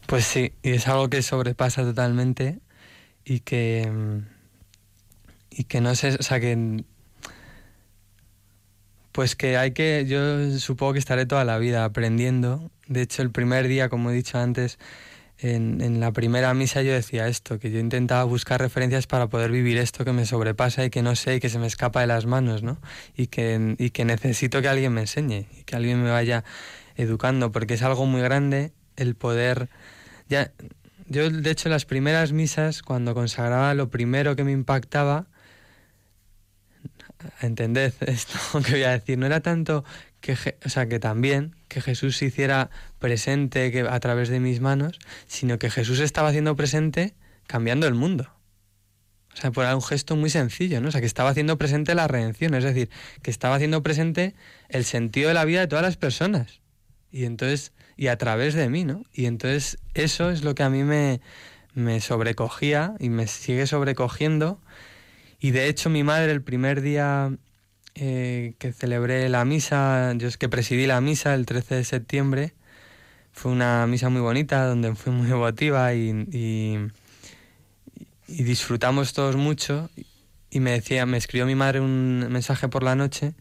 Pues 0.06 0.24
sí, 0.24 0.55
y 0.64 0.70
es 0.70 0.88
algo 0.88 1.09
que 1.09 1.22
sobrepasa 1.22 1.82
totalmente 1.82 2.59
y 3.24 3.38
que 3.38 3.88
y 5.50 5.64
que 5.64 5.80
no 5.80 5.94
sé, 5.94 6.16
o 6.18 6.22
sea 6.24 6.40
que 6.40 6.82
pues 9.19 9.35
que 9.35 9.57
hay 9.57 9.73
que, 9.73 10.05
yo 10.07 10.57
supongo 10.61 10.93
que 10.93 11.01
estaré 11.01 11.27
toda 11.27 11.45
la 11.45 11.59
vida 11.59 11.85
aprendiendo. 11.85 12.70
De 12.86 13.03
hecho, 13.03 13.20
el 13.23 13.32
primer 13.32 13.66
día, 13.66 13.89
como 13.89 14.12
he 14.12 14.15
dicho 14.15 14.39
antes, 14.39 14.78
en, 15.39 15.99
la 15.99 16.12
primera 16.12 16.55
misa 16.55 16.82
yo 16.82 16.93
decía 16.93 17.27
esto, 17.27 17.59
que 17.59 17.73
yo 17.73 17.81
intentaba 17.81 18.23
buscar 18.23 18.61
referencias 18.61 19.09
para 19.09 19.27
poder 19.27 19.51
vivir 19.51 19.77
esto 19.77 20.05
que 20.05 20.12
me 20.12 20.24
sobrepasa 20.24 20.85
y 20.85 20.90
que 20.90 21.03
no 21.03 21.16
sé 21.16 21.35
y 21.35 21.40
que 21.40 21.49
se 21.49 21.59
me 21.59 21.66
escapa 21.66 22.01
de 22.01 22.07
las 22.07 22.27
manos, 22.27 22.62
¿no? 22.62 22.78
Y 23.16 23.27
que, 23.27 23.74
y 23.77 23.90
que 23.90 24.05
necesito 24.05 24.62
que 24.62 24.69
alguien 24.69 24.93
me 24.93 25.01
enseñe 25.01 25.49
y 25.59 25.65
que 25.65 25.74
alguien 25.74 26.01
me 26.01 26.12
vaya 26.12 26.45
educando, 26.95 27.51
porque 27.51 27.74
es 27.74 27.82
algo 27.82 28.07
muy 28.07 28.20
grande 28.20 28.70
el 28.95 29.16
poder... 29.16 29.69
Ya, 30.28 30.53
yo, 31.09 31.28
de 31.28 31.51
hecho, 31.51 31.69
las 31.69 31.86
primeras 31.86 32.31
misas, 32.31 32.82
cuando 32.82 33.15
consagraba, 33.15 33.74
lo 33.74 33.89
primero 33.89 34.36
que 34.36 34.45
me 34.45 34.53
impactaba, 34.53 35.27
entended 37.40 37.93
esto 38.01 38.39
que 38.65 38.73
voy 38.73 38.82
a 38.82 38.90
decir, 38.90 39.19
no 39.19 39.27
era 39.27 39.40
tanto 39.40 39.85
que, 40.20 40.36
o 40.65 40.69
sea, 40.69 40.89
que 40.89 40.99
también 40.99 41.55
que 41.69 41.81
Jesús 41.81 42.16
se 42.16 42.27
hiciera 42.27 42.70
presente 42.99 43.70
que, 43.70 43.81
a 43.81 44.01
través 44.01 44.28
de 44.28 44.40
mis 44.40 44.61
manos, 44.61 44.99
sino 45.27 45.59
que 45.59 45.70
Jesús 45.70 46.01
estaba 46.01 46.28
haciendo 46.28 46.57
presente 46.57 47.15
cambiando 47.47 47.86
el 47.86 47.95
mundo. 47.95 48.31
O 49.39 49.40
sea, 49.40 49.53
por 49.53 49.65
un 49.66 49.82
gesto 49.82 50.16
muy 50.16 50.31
sencillo, 50.31 50.81
¿no? 50.81 50.89
O 50.89 50.90
sea, 50.90 51.01
que 51.01 51.07
estaba 51.07 51.31
haciendo 51.31 51.59
presente 51.59 51.95
la 51.95 52.09
redención, 52.09 52.55
es 52.55 52.65
decir, 52.65 52.90
que 53.23 53.31
estaba 53.31 53.55
haciendo 53.55 53.82
presente 53.82 54.35
el 54.69 54.85
sentido 54.85 55.28
de 55.28 55.35
la 55.35 55.45
vida 55.45 55.61
de 55.61 55.69
todas 55.69 55.85
las 55.85 55.97
personas. 55.97 56.61
Y 57.12 57.24
entonces, 57.24 57.73
y 57.97 58.09
a 58.09 58.19
través 58.19 58.55
de 58.55 58.69
mí, 58.69 58.85
¿no? 58.85 59.05
Y 59.12 59.27
entonces 59.27 59.78
eso 59.95 60.31
es 60.31 60.43
lo 60.43 60.55
que 60.55 60.65
a 60.65 60.70
mí 60.70 60.82
me, 60.82 61.20
me 61.73 62.01
sobrecogía 62.01 62.95
y 62.99 63.11
me 63.11 63.27
sigue 63.27 63.66
sobrecogiendo. 63.66 64.61
Y 65.40 65.52
de 65.52 65.69
hecho 65.69 65.89
mi 65.90 66.02
madre 66.02 66.32
el 66.32 66.43
primer 66.43 66.81
día 66.81 67.31
eh, 67.94 68.55
que 68.59 68.73
celebré 68.73 69.28
la 69.28 69.44
misa, 69.44 70.12
yo 70.16 70.28
es 70.28 70.36
que 70.36 70.48
presidí 70.48 70.86
la 70.86 71.01
misa 71.01 71.35
el 71.35 71.47
13 71.47 71.77
de 71.77 71.85
septiembre, 71.85 72.55
fue 73.32 73.52
una 73.52 73.86
misa 73.86 74.09
muy 74.09 74.20
bonita 74.20 74.66
donde 74.66 74.94
fui 74.94 75.12
muy 75.12 75.31
emotiva 75.31 75.94
y, 75.94 76.90
disfrutamos 78.27 79.12
todos 79.12 79.36
mucho. 79.36 79.90
Y 80.51 80.60
me 80.60 80.73
decía, 80.73 81.06
me 81.06 81.16
escribió 81.19 81.47
mi 81.47 81.55
madre 81.55 81.81
un 81.81 82.27
mensaje 82.31 82.69
por 82.69 82.82
la 82.82 82.94
noche, 82.94 83.35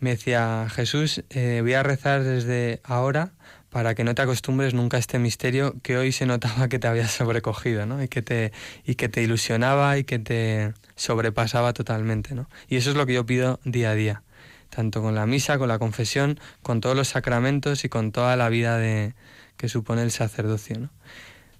me 0.00 0.10
decía, 0.10 0.66
Jesús, 0.70 1.24
eh, 1.30 1.60
voy 1.62 1.74
a 1.74 1.82
rezar 1.82 2.22
desde 2.22 2.80
ahora 2.84 3.32
para 3.74 3.96
que 3.96 4.04
no 4.04 4.14
te 4.14 4.22
acostumbres 4.22 4.72
nunca 4.72 4.98
a 4.98 5.00
este 5.00 5.18
misterio 5.18 5.74
que 5.82 5.96
hoy 5.96 6.12
se 6.12 6.26
notaba 6.26 6.68
que 6.68 6.78
te 6.78 6.86
había 6.86 7.08
sobrecogido, 7.08 7.86
¿no? 7.86 8.00
Y 8.00 8.06
que 8.06 8.22
te, 8.22 8.52
y 8.86 8.94
que 8.94 9.08
te 9.08 9.20
ilusionaba 9.20 9.98
y 9.98 10.04
que 10.04 10.20
te 10.20 10.74
sobrepasaba 10.94 11.72
totalmente, 11.72 12.36
¿no? 12.36 12.48
Y 12.68 12.76
eso 12.76 12.90
es 12.90 12.96
lo 12.96 13.04
que 13.04 13.14
yo 13.14 13.26
pido 13.26 13.58
día 13.64 13.90
a 13.90 13.94
día, 13.96 14.22
tanto 14.70 15.02
con 15.02 15.16
la 15.16 15.26
misa, 15.26 15.58
con 15.58 15.66
la 15.66 15.80
confesión, 15.80 16.38
con 16.62 16.80
todos 16.80 16.94
los 16.94 17.08
sacramentos 17.08 17.84
y 17.84 17.88
con 17.88 18.12
toda 18.12 18.36
la 18.36 18.48
vida 18.48 18.78
de, 18.78 19.16
que 19.56 19.68
supone 19.68 20.02
el 20.02 20.12
sacerdocio, 20.12 20.78
¿no? 20.78 20.90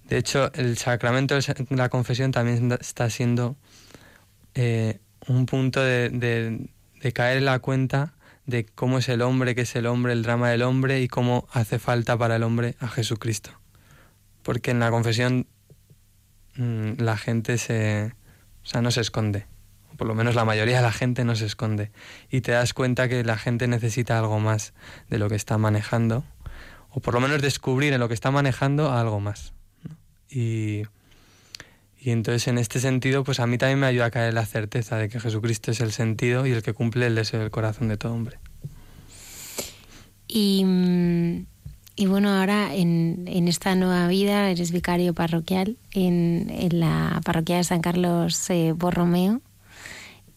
De 0.07 0.17
hecho, 0.17 0.53
el 0.53 0.77
sacramento 0.77 1.35
de 1.35 1.65
la 1.71 1.89
confesión 1.89 2.31
también 2.31 2.71
está 2.79 3.09
siendo 3.09 3.57
eh, 4.53 4.99
un 5.27 5.45
punto 5.47 5.81
de, 5.81 6.69
caer 7.13 7.39
en 7.39 7.45
la 7.45 7.59
cuenta 7.59 8.13
de 8.45 8.65
cómo 8.65 8.99
es 8.99 9.09
el 9.09 9.21
hombre, 9.21 9.55
qué 9.55 9.61
es 9.61 9.75
el 9.75 9.85
hombre, 9.87 10.13
el 10.13 10.23
drama 10.23 10.49
del 10.49 10.61
hombre 10.61 11.01
y 11.01 11.07
cómo 11.07 11.47
hace 11.51 11.79
falta 11.79 12.17
para 12.17 12.35
el 12.35 12.43
hombre 12.43 12.75
a 12.79 12.87
Jesucristo. 12.87 13.51
Porque 14.43 14.71
en 14.71 14.79
la 14.79 14.91
confesión 14.91 15.47
mm, 16.55 16.93
la 16.97 17.17
gente 17.17 17.57
se, 17.57 18.13
o 18.63 18.65
sea, 18.65 18.81
no 18.81 18.91
se 18.91 19.01
esconde. 19.01 19.47
Por 19.97 20.07
lo 20.07 20.15
menos 20.15 20.35
la 20.35 20.45
mayoría 20.45 20.77
de 20.77 20.81
la 20.83 20.91
gente 20.91 21.23
no 21.23 21.35
se 21.35 21.45
esconde. 21.45 21.91
Y 22.29 22.41
te 22.41 22.51
das 22.51 22.73
cuenta 22.73 23.07
que 23.07 23.23
la 23.23 23.37
gente 23.37 23.67
necesita 23.67 24.19
algo 24.19 24.39
más 24.39 24.73
de 25.09 25.17
lo 25.17 25.29
que 25.29 25.35
está 25.35 25.57
manejando. 25.57 26.23
O 26.89 26.99
por 26.99 27.13
lo 27.13 27.21
menos 27.21 27.41
descubrir 27.41 27.93
en 27.93 27.99
lo 27.99 28.07
que 28.07 28.13
está 28.13 28.29
manejando 28.29 28.91
algo 28.91 29.19
más. 29.19 29.53
Y, 30.29 30.83
y 32.05 32.11
entonces 32.11 32.47
en 32.47 32.59
este 32.59 32.79
sentido, 32.79 33.23
pues 33.23 33.39
a 33.39 33.47
mí 33.47 33.57
también 33.57 33.79
me 33.79 33.87
ayuda 33.87 34.05
a 34.05 34.11
caer 34.11 34.31
la 34.35 34.45
certeza 34.45 34.95
de 34.97 35.09
que 35.09 35.19
Jesucristo 35.19 35.71
es 35.71 35.81
el 35.81 35.91
sentido 35.91 36.45
y 36.45 36.51
el 36.51 36.61
que 36.61 36.71
cumple 36.71 37.07
el 37.07 37.15
deseo 37.15 37.39
del 37.39 37.49
corazón 37.49 37.87
de 37.87 37.97
todo 37.97 38.13
hombre. 38.13 38.37
Y, 40.27 40.63
y 41.95 42.05
bueno, 42.05 42.29
ahora 42.29 42.75
en, 42.75 43.25
en, 43.27 43.47
esta 43.47 43.73
nueva 43.73 44.07
vida 44.07 44.51
eres 44.51 44.71
vicario 44.71 45.15
parroquial 45.15 45.77
en, 45.93 46.51
en 46.51 46.79
la 46.79 47.21
parroquia 47.25 47.57
de 47.57 47.63
San 47.63 47.81
Carlos 47.81 48.51
eh, 48.51 48.73
Borromeo. 48.73 49.41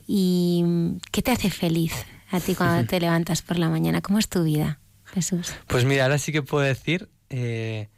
¿Y 0.06 0.64
qué 1.12 1.20
te 1.20 1.32
hace 1.32 1.50
feliz 1.50 1.92
a 2.30 2.40
ti 2.40 2.54
cuando 2.54 2.86
te 2.88 2.98
levantas 2.98 3.42
por 3.42 3.58
la 3.58 3.68
mañana? 3.68 4.00
¿Cómo 4.00 4.18
es 4.18 4.30
tu 4.30 4.42
vida, 4.42 4.78
Jesús? 5.04 5.52
Pues 5.66 5.84
mira, 5.84 6.04
ahora 6.04 6.16
sí 6.16 6.32
que 6.32 6.40
puedo 6.40 6.64
decir 6.64 7.10
eh, 7.28 7.90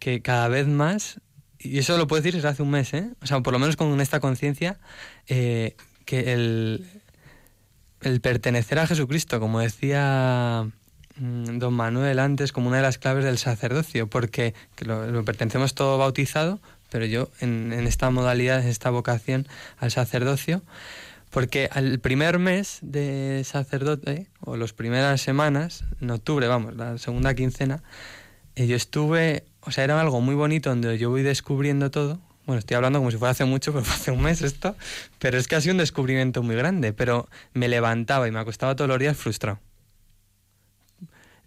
que 0.00 0.20
cada 0.20 0.48
vez 0.48 0.66
más 0.66 1.20
y 1.66 1.78
eso 1.78 1.96
lo 1.98 2.06
puedo 2.06 2.22
decir 2.22 2.34
desde 2.34 2.48
hace 2.48 2.62
un 2.62 2.70
mes, 2.70 2.92
¿eh? 2.94 3.10
O 3.22 3.26
sea, 3.26 3.40
por 3.40 3.52
lo 3.52 3.58
menos 3.58 3.76
con 3.76 4.00
esta 4.00 4.20
conciencia, 4.20 4.78
eh, 5.28 5.76
que 6.04 6.32
el, 6.32 6.86
el 8.06 8.20
pertenecer 8.20 8.78
a 8.78 8.86
Jesucristo, 8.86 9.40
como 9.40 9.60
decía 9.60 10.66
mm, 11.18 11.58
don 11.58 11.74
Manuel 11.74 12.18
antes, 12.18 12.52
como 12.52 12.68
una 12.68 12.78
de 12.78 12.82
las 12.82 12.98
claves 12.98 13.24
del 13.24 13.38
sacerdocio, 13.38 14.06
porque 14.06 14.54
lo, 14.80 15.24
pertenecemos 15.24 15.74
todo 15.74 15.98
bautizado, 15.98 16.60
pero 16.90 17.04
yo 17.04 17.30
en, 17.40 17.72
esta 17.72 18.10
modalidad, 18.10 18.62
en 18.62 18.68
esta 18.68 18.90
vocación 18.90 19.48
al 19.78 19.90
sacerdocio, 19.90 20.62
porque 21.30 21.68
al 21.72 21.98
primer 21.98 22.38
mes 22.38 22.78
de 22.82 23.42
sacerdote, 23.44 24.28
o 24.40 24.56
las 24.56 24.72
primeras 24.72 25.20
semanas, 25.20 25.84
en 26.00 26.10
octubre, 26.10 26.46
vamos, 26.46 26.76
la 26.76 26.98
segunda 26.98 27.34
quincena, 27.34 27.82
eh, 28.54 28.66
yo 28.66 28.76
estuve 28.76 29.44
o 29.66 29.72
sea, 29.72 29.84
era 29.84 30.00
algo 30.00 30.20
muy 30.20 30.34
bonito 30.34 30.70
donde 30.70 30.96
yo 30.96 31.10
voy 31.10 31.22
descubriendo 31.22 31.90
todo. 31.90 32.20
Bueno, 32.46 32.60
estoy 32.60 32.76
hablando 32.76 33.00
como 33.00 33.10
si 33.10 33.16
fuera 33.16 33.32
hace 33.32 33.44
mucho, 33.44 33.72
pero 33.74 33.84
fue 33.84 33.94
hace 33.94 34.10
un 34.12 34.22
mes 34.22 34.42
esto. 34.42 34.76
Pero 35.18 35.38
es 35.38 35.48
que 35.48 35.56
ha 35.56 35.60
sido 35.60 35.72
un 35.72 35.78
descubrimiento 35.78 36.42
muy 36.42 36.54
grande. 36.54 36.92
Pero 36.92 37.28
me 37.52 37.68
levantaba 37.68 38.28
y 38.28 38.30
me 38.30 38.38
acostaba 38.38 38.76
todos 38.76 38.88
los 38.88 38.98
días 38.98 39.16
frustrado. 39.16 39.58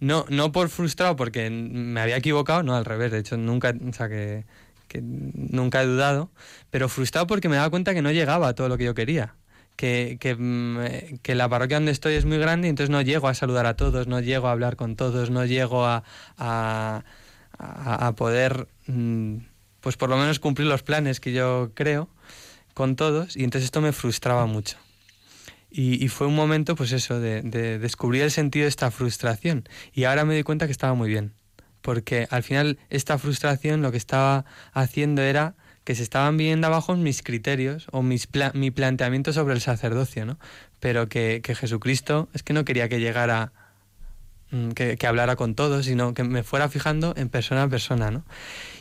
No, 0.00 0.24
no 0.28 0.52
por 0.52 0.68
frustrado 0.68 1.16
porque 1.16 1.50
me 1.50 2.00
había 2.00 2.16
equivocado, 2.16 2.62
no, 2.62 2.76
al 2.76 2.84
revés. 2.84 3.10
De 3.10 3.18
hecho, 3.18 3.36
nunca, 3.38 3.74
o 3.88 3.92
sea, 3.92 4.08
que, 4.08 4.44
nunca 5.02 5.82
he 5.82 5.86
dudado. 5.86 6.30
Pero 6.70 6.88
frustrado 6.90 7.26
porque 7.26 7.48
me 7.48 7.56
daba 7.56 7.70
cuenta 7.70 7.94
que 7.94 8.02
no 8.02 8.12
llegaba 8.12 8.48
a 8.48 8.54
todo 8.54 8.68
lo 8.68 8.76
que 8.76 8.84
yo 8.84 8.94
quería. 8.94 9.34
Que, 9.76 10.18
mm, 10.38 11.20
que, 11.22 11.34
la 11.34 11.48
parroquia 11.48 11.78
donde 11.78 11.92
estoy 11.92 12.14
es 12.14 12.26
muy 12.26 12.36
grande 12.36 12.68
y 12.68 12.70
entonces 12.70 12.90
no 12.90 13.00
llego 13.00 13.28
a 13.28 13.34
saludar 13.34 13.64
a 13.64 13.76
todos, 13.76 14.08
no 14.08 14.20
llego 14.20 14.48
a 14.48 14.52
hablar 14.52 14.76
con 14.76 14.94
todos, 14.94 15.30
no 15.30 15.46
llego 15.46 15.86
a, 15.86 16.02
poder, 18.16 18.68
mm, 18.86 19.36
pues 19.80 19.96
por 19.96 20.10
lo 20.10 20.16
menos 20.16 20.38
cumplir 20.38 20.68
los 20.68 20.82
planes 20.82 21.20
que 21.20 21.32
yo 21.32 21.72
creo 21.74 22.08
con 22.74 22.96
todos 22.96 23.36
y 23.36 23.44
entonces 23.44 23.66
esto 23.66 23.80
me 23.80 23.92
frustraba 23.92 24.46
mucho. 24.46 24.76
Y, 25.72 26.08
fue 26.08 26.26
un 26.26 26.34
momento, 26.34 26.74
pues 26.74 26.90
eso, 26.90 27.20
de, 27.20 27.42
descubrir 27.78 28.22
el 28.22 28.32
sentido 28.32 28.64
de 28.64 28.68
esta 28.70 28.90
frustración. 28.90 29.68
Y 29.92 30.02
ahora 30.02 30.24
me 30.24 30.34
di 30.34 30.42
cuenta 30.42 30.66
que 30.66 30.72
estaba 30.72 30.94
muy 30.94 31.08
bien. 31.08 31.32
Porque 31.80 32.26
al 32.30 32.42
final 32.42 32.78
esta 32.90 33.18
frustración 33.18 33.80
lo 33.80 33.92
que 33.92 33.96
estaba 33.96 34.44
haciendo 34.72 35.22
era 35.22 35.54
que 35.84 35.94
se 35.94 36.02
estaban 36.02 36.36
viendo 36.36 36.66
abajo 36.66 36.96
mis 36.96 37.22
criterios 37.22 37.86
o 37.92 38.02
mis 38.02 38.28
mi 38.52 38.70
planteamiento 38.70 39.32
sobre 39.32 39.54
el 39.54 39.60
sacerdocio, 39.60 40.26
¿no? 40.26 40.38
Pero 40.80 41.08
que, 41.08 41.40
que 41.42 41.54
Jesucristo 41.54 42.28
es 42.34 42.42
que 42.42 42.52
no 42.52 42.64
quería 42.64 42.88
que 42.88 43.00
llegara 43.00 43.52
Mm, 44.52 44.70
que, 44.70 45.06
hablara 45.06 45.36
con 45.36 45.54
todos, 45.54 45.86
sino 45.86 46.12
que 46.12 46.24
me 46.24 46.42
fuera 46.42 46.68
fijando 46.68 47.14
en 47.16 47.28
persona 47.28 47.62
a 47.62 47.68
persona, 47.68 48.10
¿no? 48.10 48.24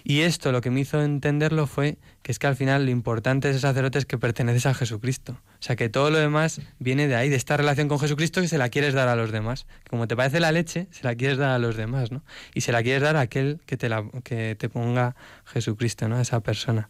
Y 0.04 0.22
esto 0.22 0.52
lo 0.52 0.62
que 0.62 0.72
me 0.72 0.80
hizo 0.80 1.00
entenderlo 1.04 1.68
fue 1.68 2.00
que 2.24 2.32
es 2.32 2.40
que 2.40 2.48
al 2.48 2.56
final 2.56 2.86
lo 2.86 2.92
importante 2.92 3.48
de 3.48 3.52
ese 3.52 3.62
sacerdote 3.62 4.00
es 4.00 4.08
que 4.08 4.18
perteneces 4.18 4.66
a 4.66 4.74
Jesucristo. 4.74 5.34
O 5.34 5.62
sea, 5.62 5.76
que 5.76 5.88
todo 5.88 6.10
lo 6.10 6.18
demás 6.18 6.62
viene 6.80 7.08
de 7.08 7.16
ahí, 7.16 7.30
de 7.30 7.36
esta 7.36 7.56
relación 7.56 7.88
con 7.88 8.00
Jesucristo 8.00 8.42
que 8.42 8.48
se 8.48 8.58
la 8.58 8.70
quieres 8.70 8.96
dar 8.96 9.10
a 9.10 9.16
los 9.16 9.32
demás. 9.32 9.68
Como 9.88 10.08
te 10.08 10.16
parece 10.16 10.40
la 10.40 10.52
leche, 10.52 10.88
se 10.90 11.04
la 11.04 11.14
quieres 11.14 11.38
dar 11.38 11.52
a 11.52 11.60
los 11.60 11.78
demás, 11.78 12.12
¿no? 12.12 12.24
Y 12.56 12.62
se 12.62 12.72
la 12.72 12.82
quieres 12.82 13.04
dar 13.04 13.16
a 13.16 13.22
aquel 13.22 13.60
que 13.68 13.78
te, 13.78 13.90
la, 13.90 14.04
que 14.24 14.56
te 14.56 14.70
ponga 14.70 15.16
Jesucristo, 15.46 16.08
¿no? 16.08 16.16
A 16.16 16.22
esa 16.22 16.40
persona. 16.40 16.90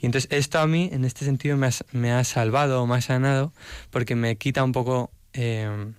Y 0.00 0.06
entonces 0.06 0.28
esto 0.30 0.58
a 0.58 0.66
mí, 0.66 0.90
en 0.92 1.06
este 1.06 1.24
sentido, 1.24 1.56
me 1.56 2.12
ha, 2.12 2.24
salvado 2.24 2.82
o 2.82 2.86
me 2.86 2.96
ha 2.96 3.00
sanado 3.00 3.54
porque 3.88 4.16
me 4.16 4.36
quita 4.36 4.62
un 4.62 4.72
poco... 4.72 5.10
Eh, 5.32 5.94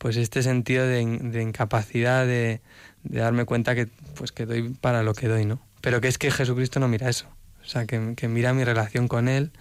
pues 0.00 0.16
este 0.16 0.42
sentido 0.42 0.86
de, 0.86 1.02
incapacidad 1.02 2.24
de, 2.24 2.62
darme 3.02 3.44
cuenta 3.44 3.74
que 3.74 3.86
pues 4.14 4.32
que 4.32 4.46
doy 4.46 4.70
para 4.70 5.02
lo 5.02 5.12
que 5.12 5.28
doy, 5.28 5.44
¿no? 5.44 5.60
Pero 5.82 6.00
que 6.00 6.08
es 6.08 6.16
que 6.16 6.30
Jesucristo 6.30 6.80
no 6.80 6.88
mira 6.88 7.10
eso, 7.10 7.26
o 7.62 7.66
sea, 7.66 7.84
que, 7.84 7.98
mira 8.26 8.54
mi 8.54 8.64
relación 8.64 9.08
con 9.08 9.28
Él 9.28 9.52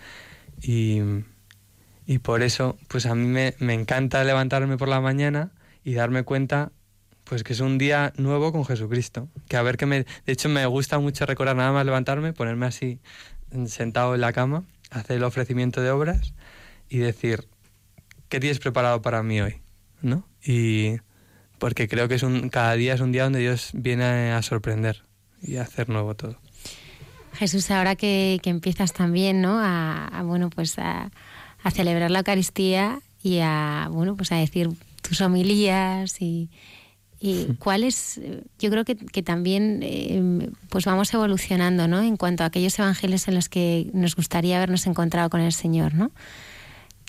y, 0.62 1.02
y 2.06 2.20
por 2.20 2.42
eso 2.42 2.78
pues 2.88 3.06
a 3.06 3.16
mí 3.16 3.28
me, 3.28 3.54
me, 3.60 3.74
encanta 3.74 4.24
levantarme 4.24 4.78
por 4.78 4.88
la 4.88 5.02
mañana 5.02 5.52
y 5.84 5.96
darme 5.96 6.24
cuenta 6.24 6.72
pues 7.26 7.44
que 7.44 7.52
es 7.52 7.60
un 7.60 7.78
día 7.78 8.14
nuevo 8.16 8.54
con 8.54 8.64
Jesucristo, 8.64 9.28
que 9.50 9.58
a 9.58 9.62
ver 9.62 9.76
que 9.76 9.86
me... 9.86 10.06
De 10.26 10.32
hecho 10.32 10.48
me 10.48 10.66
gusta 10.68 11.00
mucho 11.00 11.26
recordar 11.26 11.58
nada 11.58 11.74
más 11.74 11.86
levantarme, 11.86 12.32
ponerme 12.32 12.66
así 12.66 13.02
sentado 13.68 14.16
en 14.16 14.22
la 14.22 14.32
cama, 14.32 14.64
hacer 14.90 15.18
el 15.18 15.24
ofrecimiento 15.26 15.82
de 15.82 15.92
obras 15.92 16.34
y 16.88 17.00
decir, 17.00 17.50
¿qué 18.30 18.40
tienes 18.40 18.60
preparado 18.60 19.02
para 19.02 19.22
mí 19.22 19.42
hoy? 19.42 19.62
¿No? 20.02 20.24
y 20.44 20.98
porque 21.58 21.88
creo 21.88 22.08
que 22.08 22.16
es 22.16 22.24
un, 22.24 22.50
cada 22.50 22.74
día 22.74 22.94
es 22.94 23.02
un 23.02 23.12
día 23.12 23.24
donde 23.24 23.40
Dios 23.40 23.72
viene 23.74 24.32
a 24.32 24.42
sorprender 24.42 25.04
y 25.42 25.58
a 25.58 25.64
hacer 25.64 25.90
nuevo 25.90 26.16
todo. 26.16 26.38
Jesús, 27.34 27.70
ahora 27.72 27.96
que, 27.96 28.40
que 28.42 28.50
empiezas 28.50 28.94
también, 28.94 29.42
¿no? 29.42 29.60
A, 29.62 30.24
bueno, 30.24 30.50
pues 30.50 30.78
a, 30.80 31.12
a, 31.64 31.72
celebrar 31.72 32.12
la 32.12 32.20
Eucaristía 32.20 33.00
y 33.22 33.40
a, 33.40 33.88
bueno, 33.92 34.16
pues 34.16 34.32
a 34.32 34.36
decir 34.36 34.70
tus 35.02 35.22
homilías 35.22 36.22
y, 36.22 36.50
y 37.20 37.56
cuál 37.60 37.84
es, 37.84 38.20
yo 38.58 38.70
creo 38.70 38.84
que, 38.86 38.96
también 39.24 39.82
eh, 39.84 40.50
pues 40.70 40.86
vamos 40.86 41.14
evolucionando, 41.14 41.88
¿no? 41.88 42.02
En 42.02 42.18
cuanto 42.18 42.44
a 42.44 42.48
aquellos 42.48 42.78
evangelios 42.80 43.28
en 43.28 43.36
los 43.36 43.48
que 43.48 43.90
nos 43.94 44.16
gustaría 44.16 44.58
habernos 44.58 44.88
encontrado 44.88 45.30
con 45.30 45.42
el 45.42 45.54
Señor, 45.54 45.94
¿no? 45.94 46.12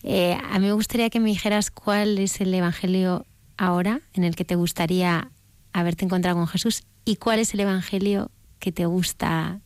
Eh, 0.03 0.39
a 0.43 0.59
mí 0.59 0.67
me 0.67 0.73
gustaría 0.73 1.11
que 1.11 1.21
me 1.21 1.29
dijeras 1.29 1.71
cuál 1.71 2.19
es 2.19 2.41
el 2.41 2.55
evangelio 2.55 3.27
ahora 3.57 4.01
en 4.15 4.25
el 4.25 4.37
que 4.37 4.45
te 4.45 4.55
gustaría 4.55 5.31
haberte 5.73 6.05
encontrado 6.05 6.37
con 6.37 6.47
Jesús 6.47 6.85
y 7.05 7.17
cuál 7.17 7.39
es 7.39 7.55
el 7.55 7.61
evangelio 7.61 8.31
que 8.59 8.73
te 8.73 8.87
gusta 8.87 9.61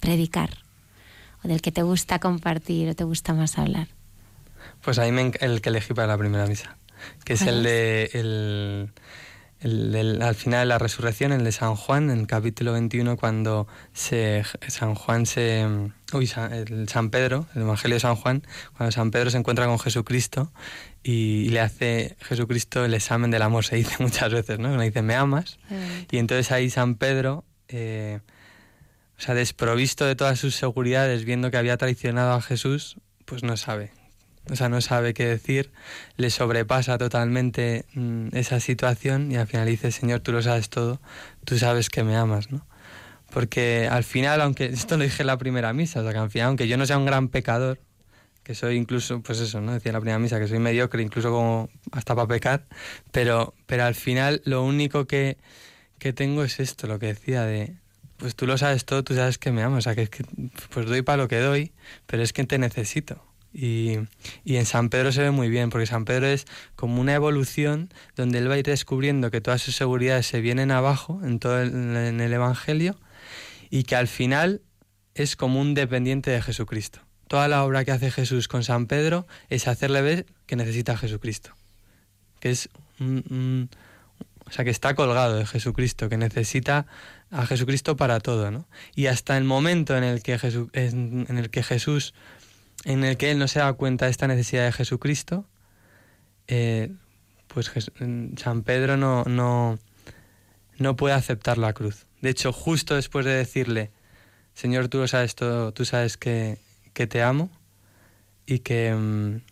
predicar 0.00 0.50
o 1.42 1.48
del 1.48 1.60
que 1.60 1.72
te 1.72 1.82
gusta 1.82 2.18
compartir 2.18 2.88
o 2.88 2.94
te 2.94 3.04
gusta 3.04 3.34
más 3.34 3.58
hablar. 3.58 3.88
Pues 4.82 4.98
ahí 4.98 5.12
me, 5.12 5.32
el 5.40 5.60
que 5.60 5.70
elegí 5.70 5.94
para 5.94 6.08
la 6.08 6.18
primera 6.18 6.46
misa, 6.46 6.76
que 7.24 7.34
es 7.34 7.42
el 7.42 7.62
de 7.62 8.90
el, 9.60 10.22
al 10.22 10.34
final 10.34 10.60
de 10.60 10.66
la 10.66 10.78
resurrección, 10.78 11.32
el 11.32 11.44
de 11.44 11.52
San 11.52 11.76
Juan, 11.76 12.10
en 12.10 12.20
el 12.20 12.26
capítulo 12.26 12.72
21, 12.72 13.16
cuando 13.16 13.66
se, 13.92 14.44
San 14.68 14.94
Juan 14.94 15.26
se... 15.26 15.66
Uy, 16.12 16.26
San, 16.26 16.52
el 16.52 16.88
San 16.88 17.10
Pedro, 17.10 17.46
el 17.54 17.62
Evangelio 17.62 17.96
de 17.96 18.00
San 18.00 18.16
Juan, 18.16 18.42
cuando 18.76 18.92
San 18.92 19.10
Pedro 19.10 19.30
se 19.30 19.38
encuentra 19.38 19.66
con 19.66 19.78
Jesucristo 19.78 20.52
y, 21.02 21.48
le 21.48 21.60
hace 21.60 22.16
Jesucristo 22.20 22.84
el 22.84 22.94
examen 22.94 23.30
del 23.30 23.42
amor, 23.42 23.64
se 23.64 23.76
dice 23.76 23.96
muchas 24.02 24.32
veces, 24.32 24.58
¿no? 24.58 24.76
Le 24.76 24.84
dice, 24.84 25.02
¿me 25.02 25.14
amas? 25.14 25.58
Y 26.10 26.18
entonces 26.18 26.52
ahí 26.52 26.70
San 26.70 26.94
Pedro, 26.94 27.44
eh, 27.68 28.20
o 29.18 29.20
sea, 29.20 29.34
desprovisto 29.34 30.04
de 30.04 30.14
todas 30.14 30.38
sus 30.38 30.54
seguridades, 30.54 31.24
viendo 31.24 31.50
que 31.50 31.56
había 31.56 31.76
traicionado 31.76 32.34
a 32.34 32.42
Jesús, 32.42 32.96
pues 33.24 33.42
no 33.42 33.56
sabe 33.56 33.90
o 34.50 34.56
sea, 34.56 34.68
no 34.68 34.80
sabe 34.80 35.14
qué 35.14 35.26
decir, 35.26 35.70
le 36.16 36.30
sobrepasa 36.30 36.98
totalmente 36.98 37.84
mm, 37.94 38.28
esa 38.32 38.60
situación 38.60 39.32
y 39.32 39.36
al 39.36 39.46
final 39.46 39.66
dice, 39.66 39.90
Señor, 39.90 40.20
tú 40.20 40.32
lo 40.32 40.42
sabes 40.42 40.70
todo, 40.70 41.00
tú 41.44 41.58
sabes 41.58 41.90
que 41.90 42.04
me 42.04 42.16
amas, 42.16 42.50
¿no? 42.50 42.64
Porque 43.30 43.88
al 43.90 44.04
final, 44.04 44.40
aunque 44.40 44.64
esto 44.72 44.96
lo 44.96 45.04
dije 45.04 45.22
en 45.22 45.28
la 45.28 45.38
primera 45.38 45.72
misa, 45.72 46.00
o 46.00 46.02
sea, 46.02 46.12
que 46.12 46.18
al 46.18 46.30
final, 46.30 46.48
aunque 46.48 46.68
yo 46.68 46.76
no 46.76 46.86
sea 46.86 46.98
un 46.98 47.06
gran 47.06 47.28
pecador, 47.28 47.78
que 48.42 48.54
soy 48.54 48.76
incluso, 48.76 49.20
pues 49.22 49.40
eso, 49.40 49.60
¿no? 49.60 49.72
Decía 49.72 49.90
en 49.90 49.94
la 49.94 50.00
primera 50.00 50.18
misa, 50.20 50.38
que 50.38 50.46
soy 50.46 50.60
mediocre, 50.60 51.02
incluso 51.02 51.30
como 51.30 51.68
hasta 51.90 52.14
para 52.14 52.28
pecar, 52.28 52.64
pero, 53.10 53.54
pero 53.66 53.84
al 53.84 53.96
final 53.96 54.40
lo 54.44 54.62
único 54.62 55.06
que, 55.06 55.36
que 55.98 56.12
tengo 56.12 56.44
es 56.44 56.60
esto, 56.60 56.86
lo 56.86 57.00
que 57.00 57.06
decía 57.06 57.42
de, 57.42 57.74
pues 58.18 58.36
tú 58.36 58.46
lo 58.46 58.56
sabes 58.56 58.84
todo, 58.84 59.02
tú 59.02 59.14
sabes 59.14 59.38
que 59.38 59.50
me 59.50 59.62
amas, 59.62 59.78
o 59.78 59.82
sea, 59.82 59.94
que 59.96 60.02
es 60.02 60.10
que, 60.10 60.24
pues 60.70 60.86
doy 60.86 61.02
para 61.02 61.18
lo 61.18 61.28
que 61.28 61.38
doy, 61.40 61.72
pero 62.06 62.22
es 62.22 62.32
que 62.32 62.44
te 62.44 62.58
necesito. 62.58 63.20
Y, 63.52 63.98
en 64.44 64.66
San 64.66 64.90
Pedro 64.90 65.12
se 65.12 65.22
ve 65.22 65.30
muy 65.30 65.48
bien, 65.48 65.70
porque 65.70 65.86
San 65.86 66.04
Pedro 66.04 66.26
es 66.26 66.46
como 66.76 67.00
una 67.00 67.14
evolución 67.14 67.88
donde 68.14 68.38
él 68.38 68.50
va 68.50 68.54
a 68.54 68.58
ir 68.58 68.66
descubriendo 68.66 69.30
que 69.30 69.40
todas 69.40 69.62
sus 69.62 69.74
seguridades 69.74 70.26
se 70.26 70.40
vienen 70.40 70.70
abajo 70.70 71.20
en 71.24 71.38
todo 71.38 71.60
el, 71.62 71.74
en 71.74 72.20
el 72.20 72.32
Evangelio 72.32 72.96
y 73.70 73.84
que 73.84 73.96
al 73.96 74.08
final 74.08 74.62
es 75.14 75.36
como 75.36 75.60
un 75.60 75.74
dependiente 75.74 76.30
de 76.30 76.42
Jesucristo. 76.42 77.00
Toda 77.28 77.48
la 77.48 77.64
obra 77.64 77.84
que 77.84 77.92
hace 77.92 78.10
Jesús 78.10 78.48
con 78.48 78.62
San 78.62 78.86
Pedro 78.86 79.26
es 79.48 79.66
hacerle 79.66 80.02
ver 80.02 80.26
que 80.46 80.56
necesita 80.56 80.92
a 80.92 80.96
Jesucristo, 80.96 81.50
que 82.40 82.50
es 82.50 82.68
o 83.00 84.50
sea, 84.50 84.64
que 84.64 84.70
está 84.70 84.94
colgado 84.94 85.36
de 85.36 85.46
Jesucristo, 85.46 86.08
que 86.08 86.16
necesita 86.16 86.86
a 87.30 87.46
Jesucristo 87.46 87.96
para 87.96 88.20
todo, 88.20 88.50
¿no? 88.52 88.68
Y 88.94 89.06
hasta 89.06 89.36
el 89.36 89.44
momento 89.44 89.96
en 89.96 90.04
el 90.04 90.22
que, 90.22 90.38
en 90.72 91.38
el 91.38 91.50
que 91.50 91.62
Jesús 91.64 92.14
en 92.84 93.02
el 93.02 93.16
que 93.16 93.32
él 93.32 93.38
no 93.38 93.48
se 93.48 93.58
da 93.58 93.72
cuenta 93.72 94.04
de 94.04 94.12
esta 94.12 94.28
necesidad 94.28 94.64
de 94.64 94.72
Jesucristo, 94.72 95.44
eh, 96.46 96.92
pues 97.48 97.72
San 98.36 98.62
Pedro 98.62 98.96
no, 98.96 99.24
no, 99.24 99.78
no 100.78 100.96
puede 100.96 101.14
aceptar 101.14 101.58
la 101.58 101.72
cruz. 101.72 102.06
De 102.26 102.30
hecho, 102.30 102.52
justo 102.52 102.96
después 102.96 103.24
de 103.24 103.34
decirle, 103.34 103.92
Señor, 104.52 104.88
tú 104.88 105.06
sabes 105.06 105.36
todo, 105.36 105.70
tú 105.70 105.84
sabes 105.84 106.16
que, 106.16 106.58
que 106.92 107.06
te 107.06 107.22
amo 107.22 107.52
y 108.46 108.58
que, 108.58 108.92
mm, 108.92 109.42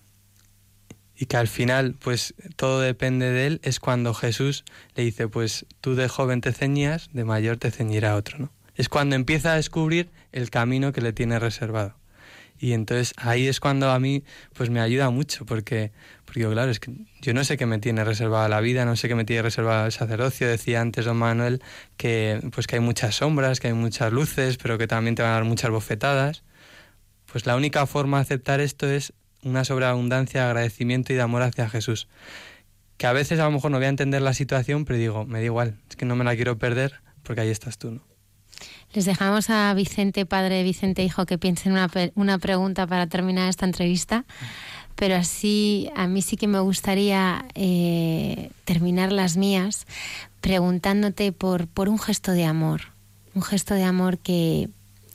y 1.14 1.26
que 1.26 1.36
al 1.36 1.46
final 1.46 1.94
pues 1.94 2.34
todo 2.56 2.80
depende 2.80 3.30
de 3.30 3.46
él, 3.46 3.60
es 3.62 3.78
cuando 3.78 4.12
Jesús 4.12 4.64
le 4.96 5.04
dice, 5.04 5.28
pues 5.28 5.66
tú 5.80 5.94
de 5.94 6.08
joven 6.08 6.40
te 6.40 6.52
ceñías, 6.52 7.10
de 7.12 7.22
mayor 7.22 7.58
te 7.58 7.70
ceñirá 7.70 8.16
otro, 8.16 8.38
¿no? 8.38 8.50
Es 8.74 8.88
cuando 8.88 9.14
empieza 9.14 9.52
a 9.52 9.54
descubrir 9.54 10.10
el 10.32 10.50
camino 10.50 10.92
que 10.92 11.00
le 11.00 11.12
tiene 11.12 11.38
reservado. 11.38 11.94
Y 12.64 12.72
entonces 12.72 13.12
ahí 13.18 13.46
es 13.46 13.60
cuando 13.60 13.90
a 13.90 14.00
mí 14.00 14.24
pues 14.54 14.70
me 14.70 14.80
ayuda 14.80 15.10
mucho, 15.10 15.44
porque, 15.44 15.92
porque 16.24 16.48
claro, 16.48 16.70
es 16.70 16.80
que 16.80 16.92
yo 17.20 17.34
no 17.34 17.44
sé 17.44 17.58
qué 17.58 17.66
me 17.66 17.78
tiene 17.78 18.04
reservada 18.04 18.48
la 18.48 18.62
vida, 18.62 18.86
no 18.86 18.96
sé 18.96 19.06
qué 19.06 19.14
me 19.14 19.26
tiene 19.26 19.42
reservado 19.42 19.84
el 19.84 19.92
sacerdocio. 19.92 20.48
Decía 20.48 20.80
antes 20.80 21.04
don 21.04 21.18
Manuel 21.18 21.62
que, 21.98 22.40
pues 22.54 22.66
que 22.66 22.76
hay 22.76 22.80
muchas 22.80 23.16
sombras, 23.16 23.60
que 23.60 23.66
hay 23.66 23.74
muchas 23.74 24.14
luces, 24.14 24.56
pero 24.56 24.78
que 24.78 24.86
también 24.86 25.14
te 25.14 25.20
van 25.20 25.32
a 25.32 25.34
dar 25.34 25.44
muchas 25.44 25.70
bofetadas. 25.70 26.42
Pues 27.30 27.44
la 27.44 27.54
única 27.54 27.84
forma 27.84 28.16
de 28.16 28.22
aceptar 28.22 28.62
esto 28.62 28.88
es 28.88 29.12
una 29.42 29.66
sobreabundancia 29.66 30.40
de 30.40 30.46
agradecimiento 30.46 31.12
y 31.12 31.16
de 31.16 31.22
amor 31.22 31.42
hacia 31.42 31.68
Jesús. 31.68 32.08
Que 32.96 33.06
a 33.06 33.12
veces 33.12 33.40
a 33.40 33.44
lo 33.44 33.50
mejor 33.50 33.72
no 33.72 33.76
voy 33.76 33.84
a 33.84 33.90
entender 33.90 34.22
la 34.22 34.32
situación, 34.32 34.86
pero 34.86 34.98
digo, 34.98 35.26
me 35.26 35.40
da 35.40 35.44
igual, 35.44 35.76
es 35.90 35.96
que 35.96 36.06
no 36.06 36.16
me 36.16 36.24
la 36.24 36.34
quiero 36.34 36.56
perder 36.56 37.02
porque 37.24 37.42
ahí 37.42 37.50
estás 37.50 37.76
tú. 37.76 38.00
Les 38.94 39.06
dejamos 39.06 39.50
a 39.50 39.74
Vicente, 39.74 40.24
padre, 40.24 40.62
Vicente, 40.62 41.02
hijo, 41.02 41.26
que 41.26 41.36
piensen 41.36 41.72
una, 41.72 41.90
una 42.14 42.38
pregunta 42.38 42.86
para 42.86 43.08
terminar 43.08 43.48
esta 43.48 43.66
entrevista. 43.66 44.24
Pero 44.94 45.16
así, 45.16 45.90
a 45.96 46.06
mí 46.06 46.22
sí 46.22 46.36
que 46.36 46.46
me 46.46 46.60
gustaría 46.60 47.44
eh, 47.56 48.50
terminar 48.64 49.10
las 49.10 49.36
mías 49.36 49.88
preguntándote 50.40 51.32
por, 51.32 51.66
por 51.66 51.88
un 51.88 51.98
gesto 51.98 52.30
de 52.30 52.44
amor. 52.44 52.92
Un 53.34 53.42
gesto 53.42 53.74
de 53.74 53.82
amor 53.82 54.18
que, 54.18 54.68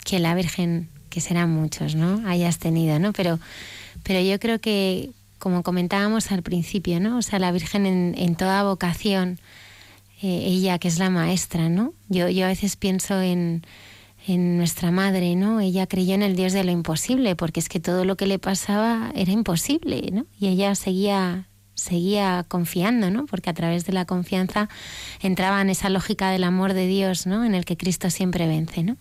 que 0.04 0.18
la 0.18 0.34
Virgen, 0.34 0.90
que 1.08 1.22
serán 1.22 1.50
muchos, 1.50 1.94
¿no? 1.94 2.22
Hayas 2.28 2.58
tenido, 2.58 2.98
¿no? 2.98 3.14
Pero, 3.14 3.38
pero 4.02 4.20
yo 4.20 4.38
creo 4.38 4.60
que, 4.60 5.08
como 5.38 5.62
comentábamos 5.62 6.30
al 6.32 6.42
principio, 6.42 7.00
¿no? 7.00 7.16
O 7.16 7.22
sea, 7.22 7.38
la 7.38 7.50
Virgen 7.50 7.86
en, 7.86 8.14
en 8.18 8.36
toda 8.36 8.62
vocación 8.62 9.38
eh, 10.22 10.44
ella 10.46 10.78
que 10.78 10.88
es 10.88 10.98
la 10.98 11.10
maestra, 11.10 11.68
¿no? 11.68 11.94
Yo, 12.08 12.28
yo 12.28 12.44
a 12.44 12.48
veces 12.48 12.76
pienso 12.76 13.20
en, 13.20 13.62
en 14.26 14.58
nuestra 14.58 14.90
madre, 14.90 15.34
¿no? 15.36 15.60
Ella 15.60 15.86
creyó 15.86 16.14
en 16.14 16.22
el 16.22 16.36
Dios 16.36 16.52
de 16.52 16.64
lo 16.64 16.70
imposible, 16.70 17.36
porque 17.36 17.60
es 17.60 17.68
que 17.68 17.80
todo 17.80 18.04
lo 18.04 18.16
que 18.16 18.26
le 18.26 18.38
pasaba 18.38 19.12
era 19.14 19.32
imposible, 19.32 20.10
¿no? 20.12 20.26
Y 20.38 20.48
ella 20.48 20.74
seguía 20.74 21.46
seguía 21.74 22.44
confiando, 22.46 23.10
¿no? 23.10 23.26
Porque 23.26 23.50
a 23.50 23.54
través 23.54 23.86
de 23.86 23.92
la 23.92 24.04
confianza 24.04 24.68
entraba 25.20 25.62
en 25.62 25.70
esa 25.70 25.88
lógica 25.88 26.30
del 26.30 26.44
amor 26.44 26.74
de 26.74 26.86
Dios, 26.86 27.26
¿no? 27.26 27.44
En 27.44 27.54
el 27.54 27.64
que 27.64 27.76
Cristo 27.76 28.10
siempre 28.10 28.46
vence, 28.46 28.82
¿no? 28.82 28.96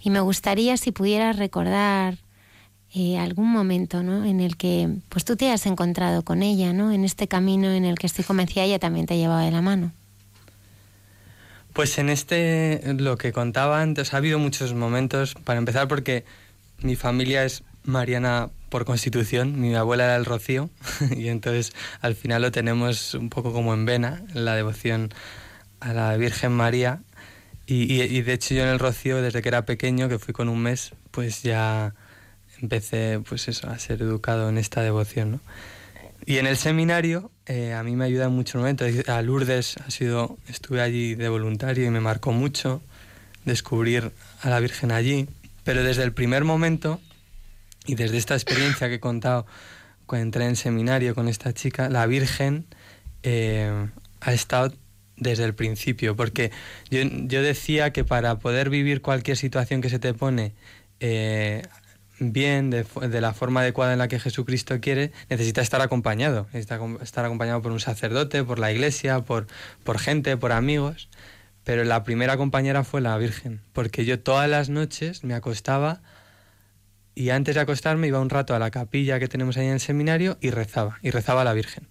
Y 0.00 0.10
me 0.10 0.20
gustaría 0.20 0.76
si 0.76 0.92
pudieras 0.92 1.36
recordar 1.36 2.18
eh, 2.92 3.18
algún 3.18 3.52
momento, 3.52 4.02
¿no? 4.02 4.24
En 4.24 4.40
el 4.40 4.56
que, 4.56 4.88
pues 5.08 5.24
tú 5.24 5.36
te 5.36 5.52
has 5.52 5.66
encontrado 5.66 6.24
con 6.24 6.42
ella, 6.42 6.72
¿no? 6.72 6.90
En 6.90 7.04
este 7.04 7.28
camino 7.28 7.70
en 7.70 7.84
el 7.84 7.96
que 7.96 8.08
estoy 8.08 8.24
convencida 8.24 8.64
ella 8.64 8.80
también 8.80 9.06
te 9.06 9.16
llevaba 9.16 9.44
de 9.44 9.52
la 9.52 9.62
mano. 9.62 9.92
Pues 11.72 11.98
en 11.98 12.10
este, 12.10 12.80
lo 12.98 13.16
que 13.16 13.32
contaba 13.32 13.80
antes, 13.80 14.12
ha 14.12 14.16
habido 14.16 14.38
muchos 14.38 14.74
momentos, 14.74 15.34
para 15.44 15.58
empezar 15.58 15.88
porque 15.88 16.24
mi 16.82 16.96
familia 16.96 17.44
es 17.44 17.62
mariana 17.84 18.50
por 18.68 18.84
constitución, 18.84 19.60
mi 19.60 19.74
abuela 19.74 20.04
era 20.04 20.16
el 20.16 20.24
rocío 20.24 20.70
y 21.16 21.28
entonces 21.28 21.72
al 22.00 22.14
final 22.14 22.42
lo 22.42 22.52
tenemos 22.52 23.14
un 23.14 23.30
poco 23.30 23.52
como 23.52 23.74
en 23.74 23.84
vena, 23.84 24.22
la 24.34 24.54
devoción 24.54 25.10
a 25.80 25.92
la 25.92 26.16
Virgen 26.16 26.52
María 26.52 27.00
y, 27.66 28.02
y, 28.02 28.22
de 28.22 28.32
hecho 28.32 28.54
yo 28.54 28.62
en 28.64 28.68
el 28.68 28.80
rocío 28.80 29.22
desde 29.22 29.42
que 29.42 29.48
era 29.48 29.64
pequeño, 29.64 30.08
que 30.08 30.18
fui 30.18 30.34
con 30.34 30.48
un 30.48 30.60
mes, 30.60 30.92
pues 31.12 31.42
ya 31.42 31.94
empecé 32.60 33.20
pues 33.28 33.46
eso, 33.46 33.68
a 33.68 33.78
ser 33.78 34.02
educado 34.02 34.48
en 34.48 34.58
esta 34.58 34.82
devoción, 34.82 35.32
¿no? 35.32 35.40
Y 36.26 36.38
en 36.38 36.46
el 36.46 36.56
seminario 36.56 37.30
eh, 37.46 37.72
a 37.72 37.82
mí 37.82 37.96
me 37.96 38.04
ayuda 38.04 38.28
mucho 38.28 38.58
el 38.58 38.62
momento. 38.62 38.84
A 39.08 39.22
Lourdes 39.22 39.76
ha 39.78 39.90
sido, 39.90 40.38
estuve 40.48 40.80
allí 40.80 41.14
de 41.14 41.28
voluntario 41.28 41.86
y 41.86 41.90
me 41.90 42.00
marcó 42.00 42.32
mucho 42.32 42.82
descubrir 43.44 44.12
a 44.42 44.50
la 44.50 44.60
Virgen 44.60 44.92
allí. 44.92 45.28
Pero 45.64 45.82
desde 45.82 46.04
el 46.04 46.12
primer 46.12 46.44
momento 46.44 47.00
y 47.86 47.94
desde 47.94 48.18
esta 48.18 48.34
experiencia 48.34 48.88
que 48.88 48.94
he 48.94 49.00
contado 49.00 49.46
cuando 50.06 50.24
entré 50.24 50.46
en 50.46 50.56
seminario 50.56 51.14
con 51.14 51.28
esta 51.28 51.52
chica, 51.52 51.88
la 51.88 52.06
Virgen 52.06 52.66
eh, 53.22 53.88
ha 54.20 54.32
estado 54.32 54.72
desde 55.16 55.44
el 55.44 55.54
principio. 55.54 56.16
Porque 56.16 56.50
yo, 56.90 57.00
yo, 57.02 57.42
decía 57.42 57.92
que 57.92 58.04
para 58.04 58.38
poder 58.38 58.70
vivir 58.70 59.02
cualquier 59.02 59.36
situación 59.36 59.80
que 59.80 59.88
se 59.88 59.98
te 59.98 60.14
pone 60.14 60.52
eh, 61.00 61.62
bien, 62.20 62.70
de, 62.70 62.84
la 63.20 63.32
forma 63.32 63.60
adecuada 63.60 63.92
en 63.92 63.98
la 63.98 64.08
que 64.08 64.20
Jesucristo 64.20 64.78
quiere, 64.80 65.10
necesita 65.28 65.62
estar 65.62 65.80
acompañado. 65.80 66.46
Necesita 66.52 66.78
estar 67.02 67.24
acompañado 67.24 67.62
por 67.62 67.72
un 67.72 67.80
sacerdote, 67.80 68.44
por 68.44 68.58
la 68.58 68.70
iglesia, 68.70 69.20
por, 69.22 69.46
por 69.82 69.98
gente, 69.98 70.36
por 70.36 70.52
amigos. 70.52 71.08
Pero 71.64 71.84
la 71.84 72.04
primera 72.04 72.36
compañera 72.36 72.84
fue 72.84 73.00
la 73.00 73.16
Virgen, 73.18 73.60
porque 73.72 74.04
yo 74.04 74.20
todas 74.20 74.48
las 74.48 74.68
noches 74.68 75.24
me 75.24 75.34
acostaba 75.34 76.00
y 77.14 77.30
antes 77.30 77.54
de 77.54 77.60
acostarme 77.60 78.06
iba 78.06 78.20
un 78.20 78.30
rato 78.30 78.54
a 78.54 78.58
la 78.58 78.70
capilla 78.70 79.18
que 79.18 79.28
tenemos 79.28 79.56
ahí 79.56 79.66
en 79.66 79.74
el 79.74 79.80
seminario 79.80 80.38
y 80.40 80.50
rezaba, 80.50 80.98
y 81.02 81.10
rezaba 81.10 81.42
a 81.42 81.44
la 81.44 81.52
Virgen 81.52 81.88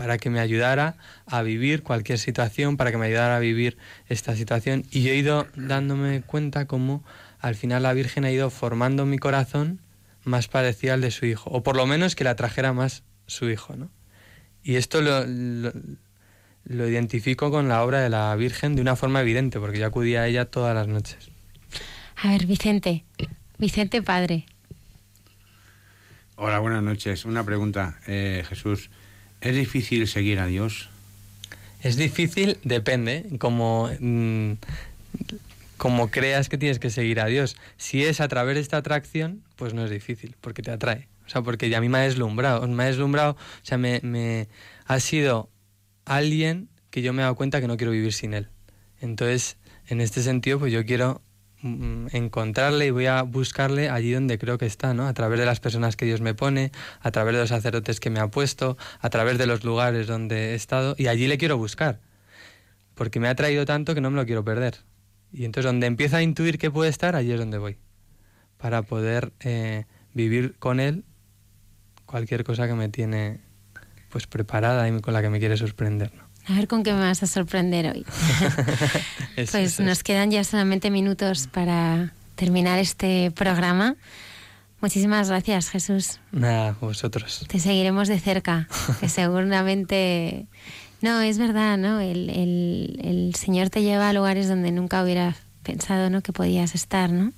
para 0.00 0.16
que 0.16 0.30
me 0.30 0.40
ayudara 0.40 0.96
a 1.26 1.42
vivir 1.42 1.82
cualquier 1.82 2.18
situación, 2.18 2.78
para 2.78 2.90
que 2.90 2.96
me 2.96 3.04
ayudara 3.04 3.36
a 3.36 3.38
vivir 3.38 3.76
esta 4.08 4.34
situación. 4.34 4.86
Y 4.90 5.10
he 5.10 5.16
ido 5.16 5.46
dándome 5.56 6.22
cuenta 6.22 6.64
cómo 6.64 7.04
al 7.40 7.54
final 7.54 7.82
la 7.82 7.92
Virgen 7.92 8.24
ha 8.24 8.30
ido 8.30 8.50
formando 8.50 9.06
mi 9.06 9.18
corazón 9.18 9.80
más 10.24 10.48
parecido 10.48 10.94
al 10.94 11.00
de 11.00 11.10
su 11.10 11.26
hijo, 11.26 11.50
o 11.50 11.62
por 11.62 11.76
lo 11.76 11.86
menos 11.86 12.14
que 12.14 12.24
la 12.24 12.36
trajera 12.36 12.72
más 12.72 13.02
su 13.26 13.48
hijo, 13.48 13.76
¿no? 13.76 13.90
Y 14.62 14.76
esto 14.76 15.00
lo, 15.00 15.24
lo, 15.24 16.88
identifico 16.88 17.50
con 17.50 17.68
la 17.68 17.82
obra 17.82 18.00
de 18.00 18.10
la 18.10 18.34
Virgen 18.36 18.76
de 18.76 18.82
una 18.82 18.96
forma 18.96 19.22
evidente, 19.22 19.58
porque 19.58 19.78
yo 19.78 19.86
acudía 19.86 20.22
a 20.22 20.28
ella 20.28 20.44
todas 20.44 20.74
las 20.74 20.86
noches. 20.86 21.30
A 22.16 22.30
ver, 22.32 22.44
Vicente, 22.44 23.04
Vicente 23.56 24.02
Padre. 24.02 24.44
Hola, 26.36 26.58
buenas 26.58 26.82
noches. 26.82 27.24
Una 27.24 27.44
pregunta, 27.44 27.98
eh, 28.06 28.44
Jesús. 28.48 28.90
¿Es 29.40 29.56
difícil 29.56 30.06
seguir 30.06 30.38
a 30.38 30.46
Dios? 30.46 30.90
Es 31.82 31.96
difícil, 31.96 32.58
depende, 32.62 33.26
como, 33.38 33.90
mm, 33.98 34.52
como 35.80 36.10
creas 36.10 36.50
que 36.50 36.58
tienes 36.58 36.78
que 36.78 36.90
seguir 36.90 37.20
a 37.20 37.24
Dios. 37.24 37.56
Si 37.78 38.04
es 38.04 38.20
a 38.20 38.28
través 38.28 38.56
de 38.56 38.60
esta 38.60 38.76
atracción, 38.76 39.42
pues 39.56 39.72
no 39.72 39.82
es 39.82 39.90
difícil, 39.90 40.36
porque 40.42 40.60
te 40.60 40.70
atrae. 40.70 41.08
O 41.24 41.30
sea, 41.30 41.40
porque 41.40 41.74
a 41.74 41.80
mí 41.80 41.88
me 41.88 41.96
ha 41.96 42.02
deslumbrado, 42.02 42.68
me 42.68 42.82
ha 42.82 42.86
deslumbrado, 42.86 43.32
o 43.32 43.64
sea, 43.64 43.78
me, 43.78 43.98
me 44.02 44.48
ha 44.84 45.00
sido 45.00 45.48
alguien 46.04 46.68
que 46.90 47.00
yo 47.00 47.14
me 47.14 47.22
he 47.22 47.24
dado 47.24 47.34
cuenta 47.34 47.62
que 47.62 47.66
no 47.66 47.78
quiero 47.78 47.92
vivir 47.92 48.12
sin 48.12 48.34
él. 48.34 48.48
Entonces, 49.00 49.56
en 49.88 50.02
este 50.02 50.20
sentido, 50.20 50.58
pues 50.58 50.70
yo 50.70 50.84
quiero 50.84 51.22
mm, 51.62 52.08
encontrarle 52.12 52.88
y 52.88 52.90
voy 52.90 53.06
a 53.06 53.22
buscarle 53.22 53.88
allí 53.88 54.12
donde 54.12 54.38
creo 54.38 54.58
que 54.58 54.66
está, 54.66 54.92
¿no? 54.92 55.06
A 55.06 55.14
través 55.14 55.40
de 55.40 55.46
las 55.46 55.60
personas 55.60 55.96
que 55.96 56.04
Dios 56.04 56.20
me 56.20 56.34
pone, 56.34 56.72
a 57.00 57.10
través 57.10 57.32
de 57.32 57.40
los 57.40 57.48
sacerdotes 57.48 58.00
que 58.00 58.10
me 58.10 58.20
ha 58.20 58.28
puesto, 58.28 58.76
a 59.00 59.08
través 59.08 59.38
de 59.38 59.46
los 59.46 59.64
lugares 59.64 60.06
donde 60.06 60.50
he 60.50 60.54
estado, 60.56 60.94
y 60.98 61.06
allí 61.06 61.26
le 61.26 61.38
quiero 61.38 61.56
buscar, 61.56 62.00
porque 62.94 63.18
me 63.18 63.28
ha 63.28 63.34
traído 63.34 63.64
tanto 63.64 63.94
que 63.94 64.02
no 64.02 64.10
me 64.10 64.16
lo 64.16 64.26
quiero 64.26 64.44
perder. 64.44 64.89
Y 65.32 65.44
entonces 65.44 65.68
donde 65.68 65.86
empiezo 65.86 66.16
a 66.16 66.22
intuir 66.22 66.58
que 66.58 66.70
puede 66.70 66.90
estar, 66.90 67.16
allí 67.16 67.32
es 67.32 67.38
donde 67.38 67.58
voy, 67.58 67.76
para 68.56 68.82
poder 68.82 69.32
eh, 69.40 69.86
vivir 70.14 70.56
con 70.58 70.80
Él 70.80 71.04
cualquier 72.06 72.44
cosa 72.44 72.66
que 72.66 72.74
me 72.74 72.88
tiene 72.88 73.40
pues 74.10 74.26
preparada 74.26 74.88
y 74.88 75.00
con 75.00 75.14
la 75.14 75.22
que 75.22 75.30
me 75.30 75.38
quiere 75.38 75.56
sorprender. 75.56 76.12
A 76.46 76.54
ver 76.54 76.66
con 76.66 76.82
qué 76.82 76.92
me 76.92 77.00
vas 77.00 77.22
a 77.22 77.26
sorprender 77.26 77.86
hoy. 77.86 78.04
pues 79.52 79.78
nos 79.78 80.02
quedan 80.02 80.30
ya 80.30 80.42
solamente 80.42 80.90
minutos 80.90 81.46
para 81.46 82.12
terminar 82.34 82.78
este 82.78 83.30
programa. 83.30 83.96
Muchísimas 84.80 85.28
gracias, 85.28 85.68
Jesús. 85.68 86.20
Nada, 86.32 86.74
vosotros. 86.80 87.44
Te 87.46 87.60
seguiremos 87.60 88.08
de 88.08 88.18
cerca, 88.18 88.66
que 88.98 89.08
seguramente... 89.08 90.46
No, 91.02 91.20
es 91.22 91.38
verdad, 91.38 91.78
¿no? 91.78 92.00
El, 92.00 92.28
el, 92.28 93.34
Señor 93.34 93.70
te 93.70 93.82
lleva 93.82 94.10
a 94.10 94.12
lugares 94.12 94.48
donde 94.48 94.70
nunca 94.70 95.02
hubieras 95.02 95.36
pensado, 95.62 96.10
¿no? 96.10 96.20
Que 96.20 96.32
podías 96.32 96.74
estar, 96.74 97.10
¿no? 97.10 97.32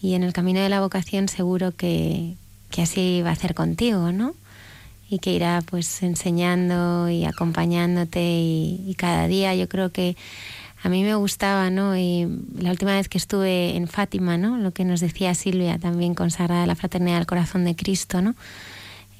Y 0.00 0.14
en 0.14 0.22
el 0.22 0.32
camino 0.32 0.60
de 0.60 0.68
la 0.68 0.80
vocación 0.80 1.28
seguro 1.28 1.72
que, 1.72 2.36
que 2.70 2.82
así 2.82 3.22
va 3.22 3.30
a 3.30 3.32
hacer 3.32 3.54
contigo, 3.54 4.12
¿no? 4.12 4.34
Y 5.08 5.18
que 5.18 5.32
irá 5.32 5.62
pues 5.66 6.02
enseñando 6.02 7.08
y 7.10 7.24
acompañándote 7.24 8.20
y, 8.22 8.94
cada 8.96 9.26
día 9.26 9.54
yo 9.54 9.68
creo 9.68 9.90
que 9.90 10.16
a 10.82 10.88
mí 10.88 11.02
me 11.02 11.14
gustaba, 11.16 11.70
¿no? 11.70 11.96
Y 11.96 12.28
la 12.56 12.70
última 12.70 12.94
vez 12.94 13.08
que 13.08 13.18
estuve 13.18 13.76
en 13.76 13.88
Fátima, 13.88 14.38
¿no? 14.38 14.58
Lo 14.58 14.72
que 14.72 14.84
nos 14.84 15.00
decía 15.00 15.34
Silvia 15.34 15.78
también 15.78 16.14
consagrada 16.14 16.64
a 16.64 16.66
la 16.66 16.76
fraternidad 16.76 17.16
del 17.16 17.26
corazón 17.26 17.64
de 17.64 17.74
Cristo, 17.74 18.22
¿no? 18.22 18.34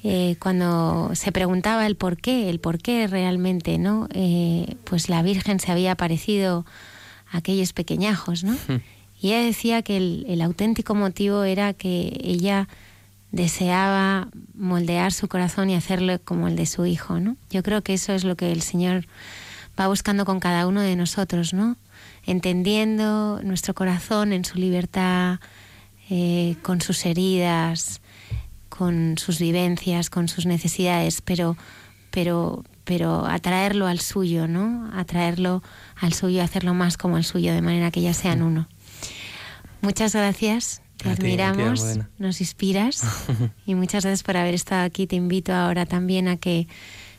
Eh, 0.03 0.35
cuando 0.39 1.11
se 1.13 1.31
preguntaba 1.31 1.85
el 1.85 1.95
por 1.95 2.17
qué, 2.17 2.49
el 2.49 2.59
por 2.59 2.79
qué 2.79 3.07
realmente, 3.07 3.77
¿no? 3.77 4.09
Eh, 4.13 4.75
pues 4.83 5.07
la 5.07 5.21
Virgen 5.21 5.61
se 5.61 5.71
había 5.71 5.93
aparecido 5.93 6.65
a 7.31 7.37
aquellos 7.37 7.71
pequeñajos, 7.71 8.43
¿no? 8.43 8.53
Hmm. 8.67 8.81
Y 9.21 9.29
ella 9.29 9.45
decía 9.45 9.81
que 9.81 9.95
el, 9.95 10.25
el 10.27 10.41
auténtico 10.41 10.93
motivo 10.93 11.45
era 11.45 11.73
que 11.73 12.19
ella 12.21 12.67
deseaba 13.31 14.27
moldear 14.53 15.13
su 15.13 15.27
corazón 15.29 15.69
y 15.69 15.75
hacerlo 15.75 16.19
como 16.23 16.49
el 16.49 16.57
de 16.57 16.65
su 16.65 16.85
hijo, 16.85 17.21
¿no? 17.21 17.37
Yo 17.49 17.63
creo 17.63 17.81
que 17.81 17.93
eso 17.93 18.13
es 18.13 18.25
lo 18.25 18.35
que 18.35 18.51
el 18.51 18.61
Señor 18.61 19.07
va 19.79 19.87
buscando 19.87 20.25
con 20.25 20.39
cada 20.39 20.67
uno 20.67 20.81
de 20.81 20.95
nosotros, 20.95 21.53
¿no? 21.53 21.77
Entendiendo 22.25 23.41
nuestro 23.43 23.73
corazón 23.73 24.33
en 24.33 24.45
su 24.45 24.59
libertad, 24.59 25.39
eh, 26.09 26.57
con 26.61 26.81
sus 26.81 27.05
heridas, 27.05 28.01
con 28.75 29.19
sus 29.19 29.37
vivencias, 29.37 30.09
con 30.09 30.27
sus 30.27 30.47
necesidades, 30.47 31.21
pero, 31.21 31.55
pero, 32.09 32.63
pero 32.85 33.27
atraerlo 33.27 33.85
al 33.85 33.99
suyo, 33.99 34.47
¿no? 34.47 34.89
Atraerlo 34.95 35.61
al 35.95 36.13
suyo, 36.13 36.41
hacerlo 36.41 36.73
más 36.73 36.97
como 36.97 37.17
el 37.17 37.23
suyo, 37.23 37.53
de 37.53 37.61
manera 37.61 37.91
que 37.91 38.01
ya 38.01 38.15
sean 38.15 38.41
uno. 38.41 38.67
Muchas 39.81 40.15
gracias 40.15 40.81
te 40.97 41.09
admiramos, 41.09 41.99
nos 42.17 42.41
inspiras 42.41 43.03
y 43.67 43.75
muchas 43.75 44.05
gracias 44.05 44.23
por 44.23 44.37
haber 44.37 44.55
estado 44.55 44.85
aquí. 44.85 45.05
Te 45.05 45.17
invito 45.17 45.53
ahora 45.53 45.85
también 45.85 46.27
a 46.27 46.37
que 46.37 46.67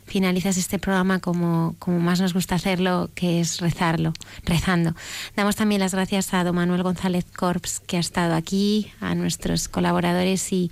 finalizas 0.05 0.57
este 0.57 0.77
programa 0.77 1.19
como, 1.19 1.75
como 1.79 1.99
más 1.99 2.19
nos 2.19 2.33
gusta 2.33 2.55
hacerlo, 2.55 3.09
que 3.15 3.39
es 3.39 3.61
rezarlo, 3.61 4.11
rezando. 4.43 4.93
Damos 5.37 5.55
también 5.55 5.79
las 5.79 5.93
gracias 5.93 6.33
a 6.33 6.43
don 6.43 6.55
Manuel 6.55 6.83
González 6.83 7.25
Corps, 7.33 7.79
que 7.87 7.95
ha 7.95 8.01
estado 8.01 8.35
aquí, 8.35 8.91
a 8.99 9.15
nuestros 9.15 9.69
colaboradores 9.69 10.51
y, 10.51 10.71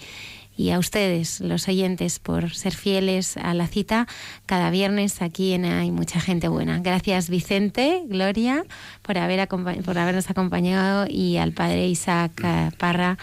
y 0.56 0.70
a 0.70 0.80
ustedes, 0.80 1.40
los 1.40 1.68
oyentes, 1.68 2.20
por 2.20 2.54
ser 2.54 2.74
fieles 2.74 3.38
a 3.38 3.54
la 3.54 3.68
cita 3.68 4.08
cada 4.46 4.70
viernes 4.70 5.22
aquí 5.22 5.54
en 5.54 5.66
Hay 5.66 5.92
Mucha 5.92 6.20
Gente 6.20 6.48
Buena. 6.48 6.80
Gracias 6.80 7.30
Vicente, 7.30 8.04
Gloria, 8.08 8.64
por, 9.02 9.18
haber 9.18 9.48
por 9.48 9.98
habernos 9.98 10.30
acompañado 10.30 11.08
y 11.10 11.38
al 11.38 11.54
padre 11.54 11.88
Isaac 11.88 12.32
Parra. 12.78 13.18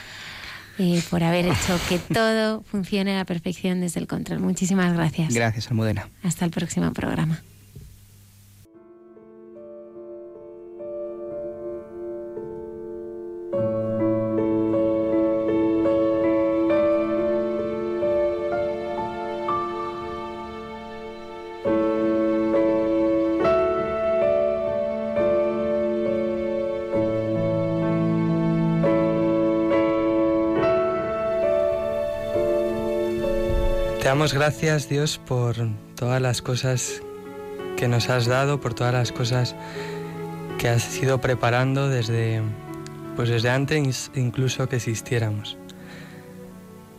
Eh, 0.79 1.03
por 1.11 1.23
haber 1.23 1.47
hecho 1.47 1.79
que 1.91 1.99
todo 2.15 2.63
funcione 2.63 3.13
a 3.15 3.19
la 3.19 3.25
perfección 3.27 3.83
desde 3.83 4.01
el 4.01 4.07
control. 4.07 4.41
Muchísimas 4.41 4.95
gracias. 4.95 5.35
Gracias, 5.35 5.69
Almudena. 5.69 6.09
Hasta 6.23 6.47
el 6.47 6.51
próximo 6.51 6.91
programa. 6.95 7.43
Damos 34.21 34.35
gracias, 34.35 34.87
Dios, 34.87 35.17
por 35.17 35.57
todas 35.95 36.21
las 36.21 36.43
cosas 36.43 37.01
que 37.79 37.89
nos 37.89 38.11
has 38.11 38.27
dado, 38.27 38.61
por 38.61 38.75
todas 38.75 38.93
las 38.93 39.13
cosas 39.13 39.57
que 40.59 40.69
has 40.69 41.03
ido 41.03 41.23
preparando 41.23 41.89
desde, 41.89 42.43
pues 43.17 43.31
desde 43.31 43.49
antes 43.49 44.11
incluso 44.15 44.69
que 44.69 44.77
existiéramos. 44.77 45.57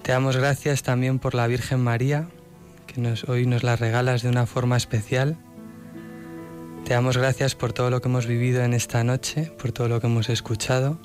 Te 0.02 0.14
damos 0.14 0.36
gracias 0.36 0.82
también 0.82 1.20
por 1.20 1.36
la 1.36 1.46
Virgen 1.46 1.82
María, 1.82 2.28
que 2.88 3.14
hoy 3.28 3.46
nos 3.46 3.62
la 3.62 3.76
regalas 3.76 4.24
de 4.24 4.30
una 4.30 4.48
forma 4.48 4.76
especial. 4.76 5.38
Te 6.86 6.96
damos 6.96 7.18
gracias 7.18 7.54
por 7.54 7.72
todo 7.72 7.92
lo 7.92 8.02
que 8.02 8.08
hemos 8.08 8.26
vivido 8.26 8.64
en 8.64 8.74
esta 8.74 9.04
noche, 9.04 9.54
por 9.60 9.72
todo 9.72 9.88
lo 9.90 10.02
que 10.02 10.08
hemos 10.08 10.28
escuchado. 10.30 11.00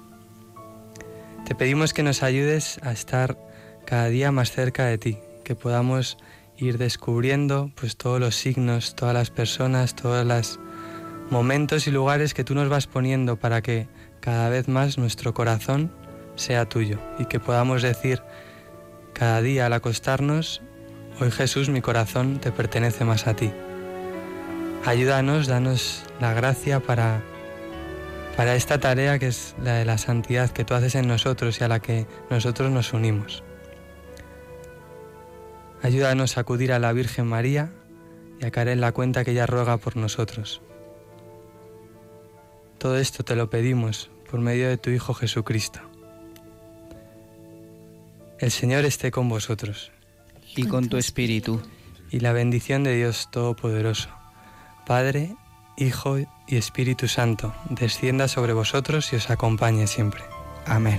Te 1.44 1.54
pedimos 1.54 1.92
que 1.92 2.02
nos 2.02 2.22
ayudes 2.22 2.80
a 2.82 2.92
estar 2.92 3.36
cada 3.84 4.08
día 4.08 4.32
más 4.32 4.50
cerca 4.50 4.86
de 4.86 4.96
ti, 4.96 5.18
que 5.46 5.54
podamos 5.54 6.18
ir 6.58 6.76
descubriendo 6.76 7.70
pues 7.76 7.96
todos 7.96 8.18
los 8.18 8.34
signos, 8.34 8.96
todas 8.96 9.14
las 9.14 9.30
personas, 9.30 9.94
todos 9.94 10.26
los 10.26 10.58
momentos 11.30 11.86
y 11.86 11.92
lugares 11.92 12.34
que 12.34 12.42
tú 12.42 12.56
nos 12.56 12.68
vas 12.68 12.88
poniendo 12.88 13.36
para 13.36 13.62
que 13.62 13.86
cada 14.18 14.48
vez 14.48 14.66
más 14.66 14.98
nuestro 14.98 15.34
corazón 15.34 15.92
sea 16.34 16.68
tuyo 16.68 16.98
y 17.20 17.26
que 17.26 17.38
podamos 17.38 17.82
decir 17.82 18.22
cada 19.12 19.40
día 19.40 19.66
al 19.66 19.72
acostarnos, 19.72 20.62
hoy 21.20 21.30
Jesús 21.30 21.68
mi 21.68 21.80
corazón 21.80 22.40
te 22.40 22.50
pertenece 22.50 23.04
más 23.04 23.28
a 23.28 23.36
ti. 23.36 23.52
Ayúdanos, 24.84 25.46
danos 25.46 26.02
la 26.20 26.34
gracia 26.34 26.80
para 26.80 27.22
para 28.36 28.56
esta 28.56 28.80
tarea 28.80 29.20
que 29.20 29.28
es 29.28 29.54
la 29.62 29.74
de 29.74 29.84
la 29.84 29.96
santidad 29.96 30.50
que 30.50 30.64
tú 30.64 30.74
haces 30.74 30.96
en 30.96 31.06
nosotros 31.06 31.60
y 31.60 31.64
a 31.64 31.68
la 31.68 31.78
que 31.78 32.06
nosotros 32.30 32.68
nos 32.72 32.92
unimos. 32.92 33.44
Ayúdanos 35.86 36.36
a 36.36 36.40
acudir 36.40 36.72
a 36.72 36.80
la 36.80 36.92
Virgen 36.92 37.28
María 37.28 37.70
y 38.40 38.44
a 38.44 38.50
caer 38.50 38.66
en 38.70 38.80
la 38.80 38.90
cuenta 38.90 39.24
que 39.24 39.30
ella 39.30 39.46
ruega 39.46 39.76
por 39.76 39.96
nosotros. 39.96 40.60
Todo 42.78 42.98
esto 42.98 43.22
te 43.22 43.36
lo 43.36 43.48
pedimos 43.50 44.10
por 44.28 44.40
medio 44.40 44.68
de 44.68 44.78
tu 44.78 44.90
Hijo 44.90 45.14
Jesucristo. 45.14 45.78
El 48.40 48.50
Señor 48.50 48.84
esté 48.84 49.12
con 49.12 49.28
vosotros. 49.28 49.92
Y 50.56 50.66
con 50.66 50.88
tu 50.88 50.96
espíritu. 50.96 51.62
y 52.10 52.18
la 52.18 52.32
bendición 52.32 52.82
de 52.82 52.96
Dios 52.96 53.28
Todopoderoso, 53.30 54.08
Padre, 54.86 55.36
Hijo 55.76 56.18
y 56.18 56.56
Espíritu 56.56 57.06
Santo, 57.06 57.54
descienda 57.70 58.26
sobre 58.26 58.54
vosotros 58.54 59.12
y 59.12 59.16
os 59.16 59.30
acompañe 59.30 59.86
siempre. 59.86 60.22
Amén. 60.66 60.98